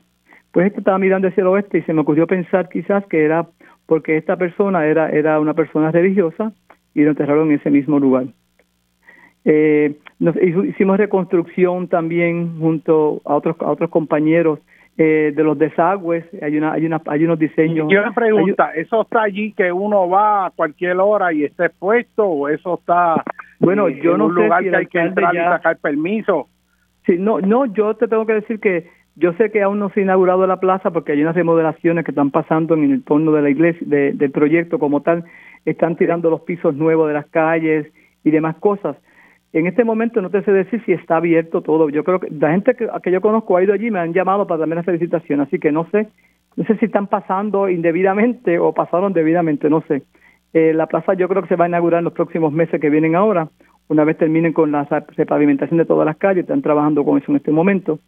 Pues 0.51 0.67
este 0.67 0.79
estaba 0.79 0.99
mirando 0.99 1.29
hacia 1.29 1.41
el 1.41 1.47
oeste 1.47 1.77
y 1.77 1.81
se 1.83 1.93
me 1.93 2.01
ocurrió 2.01 2.27
pensar 2.27 2.67
quizás 2.67 3.05
que 3.07 3.23
era 3.23 3.47
porque 3.85 4.17
esta 4.17 4.35
persona 4.35 4.85
era, 4.85 5.09
era 5.09 5.39
una 5.39 5.53
persona 5.53 5.91
religiosa 5.91 6.51
y 6.93 7.03
lo 7.03 7.11
enterraron 7.11 7.49
en 7.49 7.59
ese 7.59 7.71
mismo 7.71 7.99
lugar. 7.99 8.25
Eh, 9.45 9.95
nos, 10.19 10.35
hicimos 10.37 10.97
reconstrucción 10.97 11.87
también 11.87 12.59
junto 12.59 13.21
a 13.25 13.35
otros 13.35 13.55
a 13.59 13.69
otros 13.69 13.91
compañeros 13.91 14.59
eh, 14.97 15.33
de 15.35 15.43
los 15.43 15.57
desagües. 15.57 16.25
Hay 16.41 16.57
una 16.57 16.73
hay 16.73 16.85
una 16.87 16.99
hay 17.05 17.25
unos 17.25 17.37
diseños. 17.37 17.87
Y 17.91 17.95
una 17.95 18.11
pregunta, 18.11 18.71
¿eso 18.75 19.03
está 19.03 19.21
allí 19.21 19.53
que 19.53 19.71
uno 19.71 20.09
va 20.09 20.47
a 20.47 20.49
cualquier 20.49 20.97
hora 20.97 21.31
y 21.31 21.43
está 21.43 21.67
expuesto 21.67 22.25
o 22.25 22.49
eso 22.49 22.79
está 22.79 23.23
bueno 23.59 23.87
yo 23.87 24.13
en 24.13 24.17
no 24.17 24.25
un 24.25 24.35
lugar 24.35 24.63
que 24.63 24.75
hay 24.75 24.87
que 24.87 24.99
entrar 24.99 25.35
y 25.35 25.37
sacar 25.37 25.77
permiso? 25.77 26.49
Sí, 27.05 27.17
no 27.19 27.39
no 27.39 27.67
yo 27.67 27.93
te 27.93 28.07
tengo 28.07 28.25
que 28.25 28.33
decir 28.33 28.59
que 28.59 28.89
yo 29.15 29.33
sé 29.33 29.51
que 29.51 29.61
aún 29.61 29.79
no 29.79 29.89
se 29.89 29.99
ha 29.99 30.03
inaugurado 30.03 30.45
la 30.47 30.59
plaza 30.59 30.89
porque 30.89 31.13
hay 31.13 31.21
unas 31.21 31.35
remodelaciones 31.35 32.03
que 32.03 32.11
están 32.11 32.31
pasando 32.31 32.73
en 32.73 32.83
el 32.83 32.91
entorno 32.93 33.31
de 33.31 33.41
la 33.43 33.49
iglesia, 33.49 33.85
del 33.87 34.31
proyecto 34.31 34.77
como 34.77 35.01
tal. 35.01 35.23
Están 35.63 35.95
tirando 35.95 36.29
los 36.29 36.41
pisos 36.41 36.75
nuevos 36.75 37.07
de 37.07 37.13
las 37.13 37.25
calles 37.27 37.87
y 38.23 38.31
demás 38.31 38.57
cosas. 38.57 38.97
En 39.55 39.67
este 39.67 39.85
momento 39.85 40.21
no 40.21 40.29
te 40.29 40.43
sé 40.43 40.51
decir 40.51 40.83
si 40.85 40.91
está 40.91 41.15
abierto 41.15 41.61
todo. 41.61 41.89
Yo 41.89 42.03
creo 42.03 42.19
que 42.19 42.27
la 42.29 42.51
gente 42.51 42.75
que, 42.75 42.89
yo 43.09 43.21
conozco 43.21 43.55
ha 43.55 43.63
ido 43.63 43.73
allí 43.73 43.89
me 43.89 43.99
han 43.99 44.11
llamado 44.11 44.45
para 44.45 44.59
darme 44.59 44.75
la 44.75 44.83
felicitación, 44.83 45.39
así 45.39 45.59
que 45.59 45.71
no 45.71 45.87
sé, 45.91 46.09
no 46.57 46.65
sé 46.65 46.75
si 46.75 46.87
están 46.87 47.07
pasando 47.07 47.69
indebidamente 47.69 48.59
o 48.59 48.73
pasaron 48.73 49.13
debidamente, 49.13 49.69
no 49.69 49.81
sé. 49.87 50.01
Eh, 50.51 50.73
la 50.73 50.87
plaza 50.87 51.13
yo 51.13 51.29
creo 51.29 51.41
que 51.41 51.47
se 51.47 51.55
va 51.55 51.63
a 51.63 51.67
inaugurar 51.69 51.99
en 51.99 52.03
los 52.03 52.11
próximos 52.11 52.51
meses 52.51 52.81
que 52.81 52.89
vienen 52.89 53.15
ahora, 53.15 53.47
una 53.87 54.03
vez 54.03 54.17
terminen 54.17 54.51
con 54.51 54.73
la 54.73 54.83
repavimentación 55.15 55.77
de 55.77 55.85
todas 55.85 56.05
las 56.05 56.17
calles, 56.17 56.43
están 56.43 56.61
trabajando 56.61 57.05
con 57.05 57.17
eso 57.17 57.31
en 57.31 57.37
este 57.37 57.51
momento. 57.51 57.99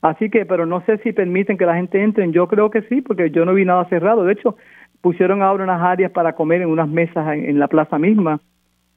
Así 0.00 0.30
que, 0.30 0.46
pero 0.46 0.64
no 0.64 0.80
sé 0.86 0.96
si 0.98 1.12
permiten 1.12 1.58
que 1.58 1.66
la 1.66 1.74
gente 1.74 2.02
entre, 2.02 2.30
yo 2.30 2.48
creo 2.48 2.70
que 2.70 2.80
sí, 2.82 3.02
porque 3.02 3.30
yo 3.30 3.44
no 3.44 3.52
vi 3.52 3.66
nada 3.66 3.84
cerrado. 3.90 4.24
De 4.24 4.32
hecho, 4.32 4.56
pusieron 5.02 5.42
ahora 5.42 5.64
unas 5.64 5.82
áreas 5.82 6.12
para 6.12 6.32
comer 6.32 6.62
en 6.62 6.68
unas 6.68 6.88
mesas 6.88 7.36
en, 7.36 7.58
la 7.58 7.68
plaza 7.68 7.98
misma. 7.98 8.40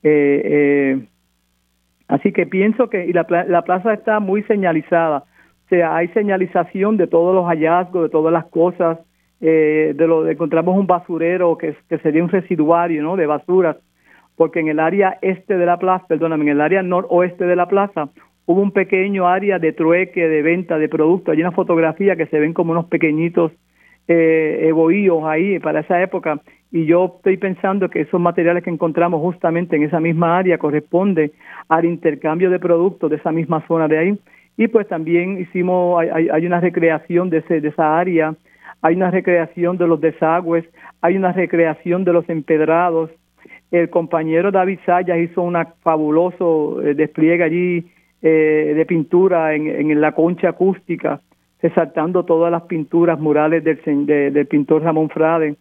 Eh, 0.04 0.42
eh, 0.46 1.08
Así 2.08 2.32
que 2.32 2.46
pienso 2.46 2.90
que 2.90 3.06
y 3.06 3.14
la, 3.14 3.26
la 3.48 3.62
plaza 3.64 3.94
está 3.94 4.20
muy 4.20 4.44
señalizada, 4.44 5.26
o 5.68 5.70
sea, 5.70 5.98
hay 5.98 6.08
señalización 6.10 6.96
de 6.96 7.08
todos 7.08 7.36
los 7.36 7.46
hallazgos, 7.46 8.04
de 8.04 8.10
todas 8.10 8.32
las 8.32 8.46
cosas, 8.46 9.00
eh, 9.42 9.94
de 9.94 10.08
lo 10.08 10.26
encontramos 10.30 10.78
un 10.80 10.88
basurero 10.88 11.58
que, 11.58 11.76
que 11.90 11.98
sería 11.98 12.24
un 12.24 12.30
residuario, 12.30 13.04
¿no? 13.04 13.18
De 13.18 13.26
basuras, 13.26 13.76
porque 14.38 14.62
en 14.62 14.70
el 14.70 14.80
área 14.80 15.18
este 15.22 15.58
de 15.58 15.66
la 15.66 15.78
plaza, 15.78 16.08
perdóname, 16.08 16.44
en 16.44 16.52
el 16.52 16.62
área 16.62 16.82
noroeste 16.84 17.46
de 17.46 17.58
la 17.58 17.68
plaza 17.68 18.08
hubo 18.46 18.62
un 18.62 18.72
pequeño 18.72 19.28
área 19.28 19.60
de 19.60 19.74
trueque, 19.74 20.30
de 20.30 20.42
venta 20.42 20.78
de 20.80 20.88
productos. 20.88 21.34
Hay 21.34 21.42
una 21.42 21.52
fotografía 21.52 22.16
que 22.16 22.28
se 22.28 22.40
ven 22.40 22.54
como 22.54 22.72
unos 22.72 22.86
pequeñitos 22.86 23.52
eh, 24.08 24.72
bohíos 24.74 25.26
ahí 25.26 25.60
para 25.60 25.82
esa 25.82 26.02
época 26.02 26.40
y 26.78 26.86
yo 26.86 27.16
estoy 27.18 27.38
pensando 27.38 27.90
que 27.90 28.02
esos 28.02 28.22
materiales 28.22 28.64
que 28.64 28.70
encontramos 28.70 29.20
justamente 29.20 29.76
en 29.76 29.82
esa 29.82 30.00
misma 30.00 30.38
área 30.38 30.60
corresponde 30.60 31.32
al 31.70 31.86
intercambio 31.86 32.52
de 32.52 32.60
productos 32.60 33.10
de 33.10 33.16
esa 33.16 33.32
misma 33.32 33.66
zona 33.68 33.88
de 33.88 33.98
ahí. 33.98 34.20
Y 34.58 34.68
pues 34.68 34.88
también 34.88 35.40
hicimos 35.40 36.00
hay, 36.00 36.30
hay 36.30 36.46
una 36.46 36.60
recreación 36.60 37.32
de, 37.32 37.40
ese, 37.40 37.62
de 37.62 37.70
esa 37.70 37.98
área 37.98 38.36
hay 38.84 38.96
una 38.96 39.10
recreación 39.10 39.78
de 39.78 39.88
los 39.88 40.00
desagües 40.00 40.66
hay 41.02 41.18
una 41.18 41.32
recreación 41.32 42.04
de 42.04 42.14
los 42.14 42.30
empedrados. 42.30 43.10
El 43.72 43.90
compañero 43.90 44.52
David 44.52 44.80
Sayas 44.86 45.18
hizo 45.18 45.42
un 45.42 45.58
fabuloso 45.82 46.80
eh, 46.84 46.94
despliegue 46.94 47.44
allí 47.44 47.88
eh, 48.22 48.74
de 48.76 48.86
pintura 48.86 49.56
en, 49.56 49.68
en 49.68 50.00
la 50.00 50.12
concha 50.12 50.50
acústica 50.50 51.22
resaltando 51.60 52.24
todas 52.24 52.52
las 52.52 52.64
pinturas 52.64 53.20
murales 53.20 53.64
del, 53.64 54.06
del 54.06 54.46
pintor 54.46 54.84
Ramón 54.84 55.10
Frade 55.10 55.56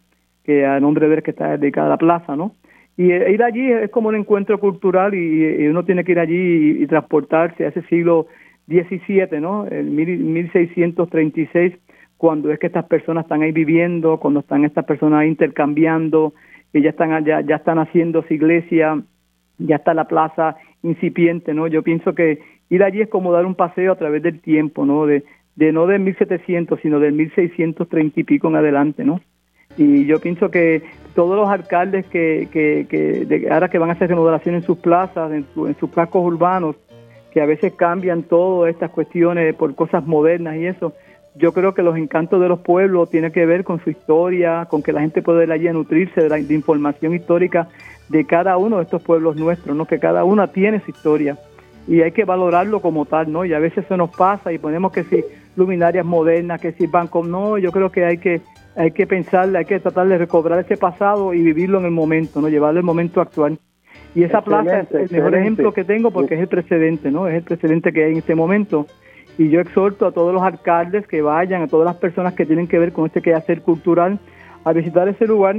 que 0.47 0.65
a 0.65 0.79
nombre 0.79 1.09
de 1.09 1.15
él 1.15 1.23
que 1.23 1.31
está 1.31 1.57
dedicada 1.57 1.87
a 1.87 1.91
la 1.91 1.97
plaza, 1.97 2.37
¿no? 2.37 2.55
Y 2.95 3.11
eh, 3.11 3.31
ir 3.31 3.43
allí 3.43 3.69
es 3.69 3.91
como 3.91 4.09
un 4.09 4.15
encuentro 4.15 4.59
cultural 4.59 5.13
y, 5.13 5.67
uno 5.67 5.83
tiene 5.83 6.05
que 6.05 6.13
ir 6.13 6.19
allí 6.19 6.81
y, 6.81 6.87
transportarse 6.87 7.65
a 7.65 7.67
ese 7.67 7.81
siglo 7.83 8.27
XVII, 8.67 9.41
¿no? 9.41 9.67
El 9.67 9.91
1636, 9.91 11.73
cuando 12.15 12.49
es 12.51 12.59
que 12.59 12.67
estas 12.67 12.85
personas 12.85 13.25
están 13.25 13.41
ahí 13.41 13.51
viviendo, 13.51 14.17
cuando 14.19 14.39
están 14.39 14.63
estas 14.63 14.85
personas 14.85 15.25
intercambiando, 15.25 16.33
que 16.71 16.81
ya 16.81 16.91
están 16.91 17.25
ya, 17.25 17.41
ya 17.41 17.57
están 17.57 17.77
haciéndose 17.77 18.33
iglesia, 18.33 19.03
ya 19.57 19.75
está 19.75 19.93
la 19.93 20.07
plaza 20.07 20.55
incipiente, 20.81 21.53
¿no? 21.53 21.67
Yo 21.67 21.83
pienso 21.83 22.15
que 22.15 22.39
ir 22.69 22.83
allí 22.83 23.01
es 23.01 23.09
como 23.09 23.33
dar 23.33 23.45
un 23.45 23.55
paseo 23.55 23.91
a 23.91 23.97
través 23.97 24.23
del 24.23 24.39
tiempo, 24.39 24.85
¿no? 24.85 25.05
De, 25.05 25.25
de 25.55 25.73
no 25.73 25.87
de 25.87 25.99
1700, 25.99 26.79
sino 26.81 27.01
del 27.01 27.13
1630 27.13 28.19
y 28.19 28.23
pico 28.23 28.47
en 28.47 28.55
adelante, 28.55 29.03
¿no? 29.03 29.19
Y 29.77 30.05
yo 30.05 30.19
pienso 30.19 30.49
que 30.49 30.83
todos 31.15 31.35
los 31.35 31.47
alcaldes 31.49 32.05
que, 32.07 32.49
que, 32.51 32.87
que 32.89 33.47
ahora 33.49 33.69
que 33.69 33.77
van 33.77 33.89
a 33.89 33.93
hacer 33.93 34.09
remodelación 34.09 34.55
en 34.55 34.63
sus 34.63 34.77
plazas, 34.77 35.31
en, 35.31 35.45
en 35.55 35.75
sus 35.79 35.89
cascos 35.91 36.23
urbanos, 36.23 36.75
que 37.31 37.41
a 37.41 37.45
veces 37.45 37.73
cambian 37.73 38.23
todas 38.23 38.71
estas 38.71 38.89
cuestiones 38.91 39.53
por 39.55 39.73
cosas 39.75 40.05
modernas 40.05 40.55
y 40.55 40.65
eso, 40.65 40.93
yo 41.35 41.53
creo 41.53 41.73
que 41.73 41.83
los 41.83 41.97
encantos 41.97 42.41
de 42.41 42.49
los 42.49 42.59
pueblos 42.59 43.09
tienen 43.09 43.31
que 43.31 43.45
ver 43.45 43.63
con 43.63 43.79
su 43.83 43.91
historia, 43.91 44.65
con 44.69 44.81
que 44.81 44.91
la 44.91 45.01
gente 45.01 45.21
puede 45.21 45.43
ir 45.43 45.51
allí 45.51 45.67
a 45.67 45.73
nutrirse 45.73 46.21
de, 46.21 46.29
la, 46.29 46.37
de 46.37 46.53
información 46.53 47.13
histórica 47.13 47.67
de 48.09 48.25
cada 48.25 48.57
uno 48.57 48.77
de 48.77 48.83
estos 48.83 49.03
pueblos 49.03 49.35
nuestros, 49.35 49.75
¿no? 49.75 49.85
que 49.85 49.99
cada 49.99 50.23
uno 50.23 50.47
tiene 50.49 50.79
su 50.79 50.91
historia 50.91 51.37
y 51.87 52.01
hay 52.01 52.11
que 52.11 52.25
valorarlo 52.25 52.81
como 52.81 53.05
tal, 53.05 53.31
¿no? 53.31 53.45
Y 53.45 53.53
a 53.53 53.59
veces 53.59 53.85
se 53.87 53.95
nos 53.95 54.09
pasa 54.09 54.51
y 54.51 54.57
ponemos 54.57 54.91
que 54.91 55.03
si 55.05 55.23
luminarias 55.55 56.05
modernas, 56.05 56.59
que 56.59 56.73
si 56.73 56.85
bancos, 56.85 57.27
no, 57.27 57.57
yo 57.57 57.71
creo 57.71 57.91
que 57.91 58.03
hay 58.03 58.17
que 58.17 58.41
hay 58.77 58.91
que 58.91 59.07
pensar, 59.07 59.53
hay 59.55 59.65
que 59.65 59.79
tratar 59.79 60.07
de 60.07 60.17
recobrar 60.17 60.59
ese 60.59 60.77
pasado 60.77 61.33
y 61.33 61.41
vivirlo 61.41 61.79
en 61.79 61.85
el 61.85 61.91
momento, 61.91 62.39
no 62.41 62.47
llevarlo 62.47 62.79
al 62.79 62.85
momento 62.85 63.21
actual. 63.21 63.57
Y 64.13 64.23
esa 64.23 64.41
plaza 64.41 64.81
es 64.81 64.91
el 64.91 65.09
mejor 65.11 65.35
ejemplo 65.35 65.73
que 65.73 65.83
tengo 65.83 66.11
porque 66.11 66.35
es 66.35 66.41
el 66.41 66.47
precedente, 66.47 67.11
¿no? 67.11 67.27
Es 67.27 67.35
el 67.35 67.43
precedente 67.43 67.91
que 67.91 68.05
hay 68.05 68.11
en 68.11 68.17
este 68.19 68.35
momento. 68.35 68.85
Y 69.37 69.49
yo 69.49 69.59
exhorto 69.59 70.05
a 70.05 70.11
todos 70.11 70.33
los 70.33 70.43
alcaldes 70.43 71.07
que 71.07 71.21
vayan, 71.21 71.63
a 71.63 71.67
todas 71.67 71.85
las 71.85 71.97
personas 71.97 72.33
que 72.33 72.45
tienen 72.45 72.67
que 72.67 72.79
ver 72.79 72.93
con 72.93 73.07
este 73.07 73.21
quehacer 73.21 73.61
cultural, 73.61 74.19
a 74.63 74.73
visitar 74.73 75.07
ese 75.07 75.25
lugar 75.25 75.55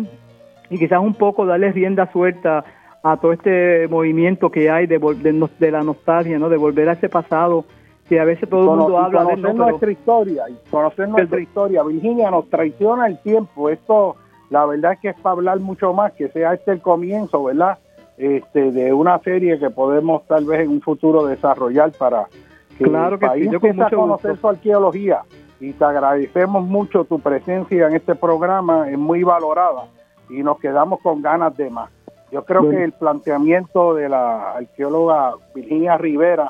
y 0.71 0.79
quizás 0.79 1.01
un 1.01 1.15
poco 1.15 1.45
darle 1.45 1.73
rienda 1.73 2.11
suelta 2.13 2.65
a 3.03 3.17
todo 3.17 3.33
este 3.33 3.89
movimiento 3.89 4.51
que 4.51 4.71
hay 4.71 4.87
de, 4.87 4.99
de, 4.99 5.71
la 5.71 5.83
nostalgia, 5.83 6.39
¿no? 6.39 6.49
De 6.49 6.57
volver 6.57 6.89
a 6.89 6.93
ese 6.93 7.09
pasado 7.09 7.65
que 8.09 8.19
a 8.19 8.25
veces 8.25 8.49
todo 8.49 8.61
el 8.61 8.81
mundo 8.81 8.99
habla 8.99 9.25
de 9.25 9.37
nuestra 9.55 9.91
historia 9.91 10.45
conocer 10.71 11.09
nuestra 11.09 11.41
historia. 11.41 11.83
Virginia 11.83 12.31
nos 12.31 12.49
traiciona 12.49 13.07
el 13.07 13.19
tiempo. 13.19 13.69
Esto, 13.69 14.17
la 14.51 14.65
verdad 14.65 14.93
es 14.93 15.01
que 15.01 15.09
es 15.11 15.21
para 15.21 15.35
hablar 15.35 15.61
mucho 15.61 15.93
más, 15.93 16.13
que 16.13 16.29
sea 16.29 16.55
este 16.55 16.73
el 16.73 16.81
comienzo, 16.81 17.45
¿verdad? 17.45 17.79
Este, 18.17 18.73
de 18.73 18.93
una 18.93 19.19
serie 19.21 19.59
que 19.59 19.71
podemos 19.71 20.27
tal 20.27 20.45
vez 20.45 20.61
en 20.61 20.71
un 20.71 20.81
futuro 20.81 21.27
desarrollar 21.27 21.93
para 21.93 22.27
que 22.77 22.85
claro 22.85 23.15
el 23.15 23.21
país 23.21 23.51
sí, 23.51 23.81
a 23.81 23.91
conocer 23.91 24.37
su 24.39 24.49
arqueología. 24.49 25.23
Y 25.61 25.73
te 25.73 25.85
agradecemos 25.85 26.65
mucho 26.65 27.05
tu 27.05 27.19
presencia 27.19 27.89
en 27.89 27.97
este 27.97 28.15
programa, 28.15 28.89
es 28.89 28.99
muy 28.99 29.23
valorada 29.23 29.85
y 30.31 30.43
nos 30.43 30.59
quedamos 30.59 31.01
con 31.01 31.21
ganas 31.21 31.57
de 31.57 31.69
más. 31.69 31.91
Yo 32.31 32.45
creo 32.45 32.69
que 32.69 32.85
el 32.85 32.93
planteamiento 32.93 33.95
de 33.95 34.09
la 34.09 34.53
arqueóloga 34.53 35.33
Virginia 35.55 35.97
Rivera 35.97 36.49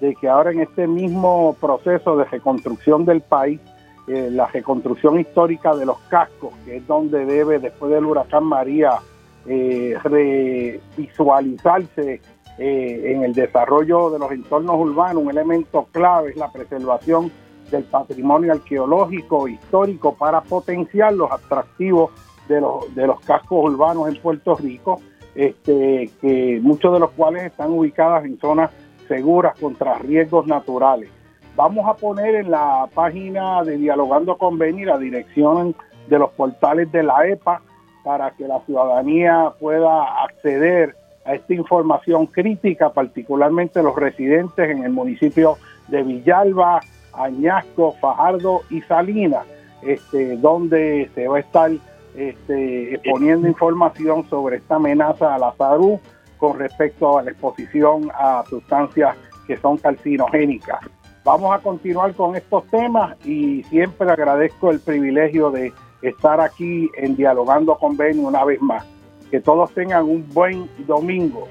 de 0.00 0.14
que 0.14 0.28
ahora 0.28 0.52
en 0.52 0.60
este 0.60 0.86
mismo 0.86 1.56
proceso 1.60 2.16
de 2.16 2.24
reconstrucción 2.24 3.04
del 3.04 3.20
país, 3.20 3.60
eh, 4.06 4.30
la 4.30 4.46
reconstrucción 4.46 5.18
histórica 5.20 5.74
de 5.74 5.84
los 5.86 5.98
cascos, 6.08 6.54
que 6.64 6.76
es 6.76 6.86
donde 6.86 7.26
debe, 7.26 7.58
después 7.58 7.90
del 7.92 8.06
huracán 8.06 8.44
María, 8.44 9.00
eh, 9.46 9.96
revisualizarse 10.02 12.20
eh, 12.58 13.12
en 13.14 13.24
el 13.24 13.34
desarrollo 13.34 14.10
de 14.10 14.18
los 14.18 14.32
entornos 14.32 14.76
urbanos, 14.76 15.22
un 15.22 15.30
elemento 15.30 15.86
clave 15.92 16.30
es 16.30 16.36
la 16.36 16.50
preservación 16.50 17.30
del 17.70 17.84
patrimonio 17.84 18.52
arqueológico 18.52 19.46
histórico 19.46 20.14
para 20.14 20.40
potenciar 20.40 21.12
los 21.12 21.30
atractivos 21.30 22.10
de 22.48 22.60
los, 22.60 22.92
de 22.94 23.06
los 23.06 23.20
cascos 23.20 23.72
urbanos 23.72 24.08
en 24.08 24.16
Puerto 24.16 24.56
Rico, 24.56 25.00
este, 25.34 26.10
que 26.20 26.58
muchos 26.62 26.94
de 26.94 27.00
los 27.00 27.10
cuales 27.10 27.44
están 27.44 27.70
ubicados 27.70 28.24
en 28.24 28.40
zonas 28.40 28.70
seguras 29.08 29.58
contra 29.58 29.98
riesgos 29.98 30.46
naturales. 30.46 31.10
Vamos 31.56 31.88
a 31.88 31.94
poner 31.94 32.36
en 32.36 32.50
la 32.52 32.88
página 32.94 33.64
de 33.64 33.76
Dialogando 33.76 34.38
con 34.38 34.58
Beni 34.58 34.84
la 34.84 34.98
dirección 34.98 35.74
de 36.08 36.18
los 36.18 36.30
portales 36.30 36.92
de 36.92 37.02
la 37.02 37.26
EPA 37.26 37.62
para 38.04 38.30
que 38.30 38.46
la 38.46 38.60
ciudadanía 38.60 39.52
pueda 39.58 40.22
acceder 40.22 40.94
a 41.24 41.34
esta 41.34 41.54
información 41.54 42.26
crítica, 42.26 42.90
particularmente 42.90 43.82
los 43.82 43.96
residentes 43.96 44.70
en 44.70 44.84
el 44.84 44.92
municipio 44.92 45.58
de 45.88 46.02
Villalba, 46.02 46.80
Añasco, 47.12 47.94
Fajardo 48.00 48.62
y 48.70 48.80
Salinas, 48.82 49.44
este, 49.82 50.36
donde 50.36 51.10
se 51.14 51.28
va 51.28 51.38
a 51.38 51.40
estar 51.40 51.70
este, 52.16 53.00
poniendo 53.10 53.48
información 53.48 54.28
sobre 54.28 54.56
esta 54.56 54.76
amenaza 54.76 55.34
a 55.34 55.38
la 55.38 55.52
salud 55.56 55.98
con 56.38 56.58
respecto 56.58 57.18
a 57.18 57.22
la 57.22 57.32
exposición 57.32 58.10
a 58.14 58.44
sustancias 58.48 59.16
que 59.46 59.56
son 59.56 59.76
carcinogénicas. 59.78 60.80
Vamos 61.24 61.54
a 61.54 61.58
continuar 61.58 62.14
con 62.14 62.36
estos 62.36 62.66
temas 62.68 63.14
y 63.26 63.62
siempre 63.64 64.10
agradezco 64.10 64.70
el 64.70 64.80
privilegio 64.80 65.50
de 65.50 65.72
estar 66.00 66.40
aquí 66.40 66.88
en 66.96 67.16
Dialogando 67.16 67.76
con 67.76 67.96
Ben 67.96 68.24
una 68.24 68.44
vez 68.44 68.60
más. 68.62 68.84
Que 69.30 69.40
todos 69.40 69.70
tengan 69.74 70.04
un 70.04 70.26
buen 70.32 70.70
domingo. 70.86 71.46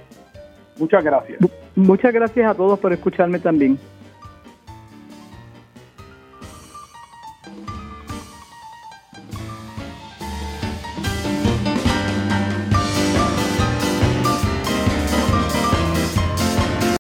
Muchas 0.80 1.04
gracias. 1.04 1.40
Muchas 1.76 2.12
gracias 2.12 2.50
a 2.50 2.56
todos 2.56 2.80
por 2.80 2.92
escucharme 2.92 3.40
también. 3.40 3.78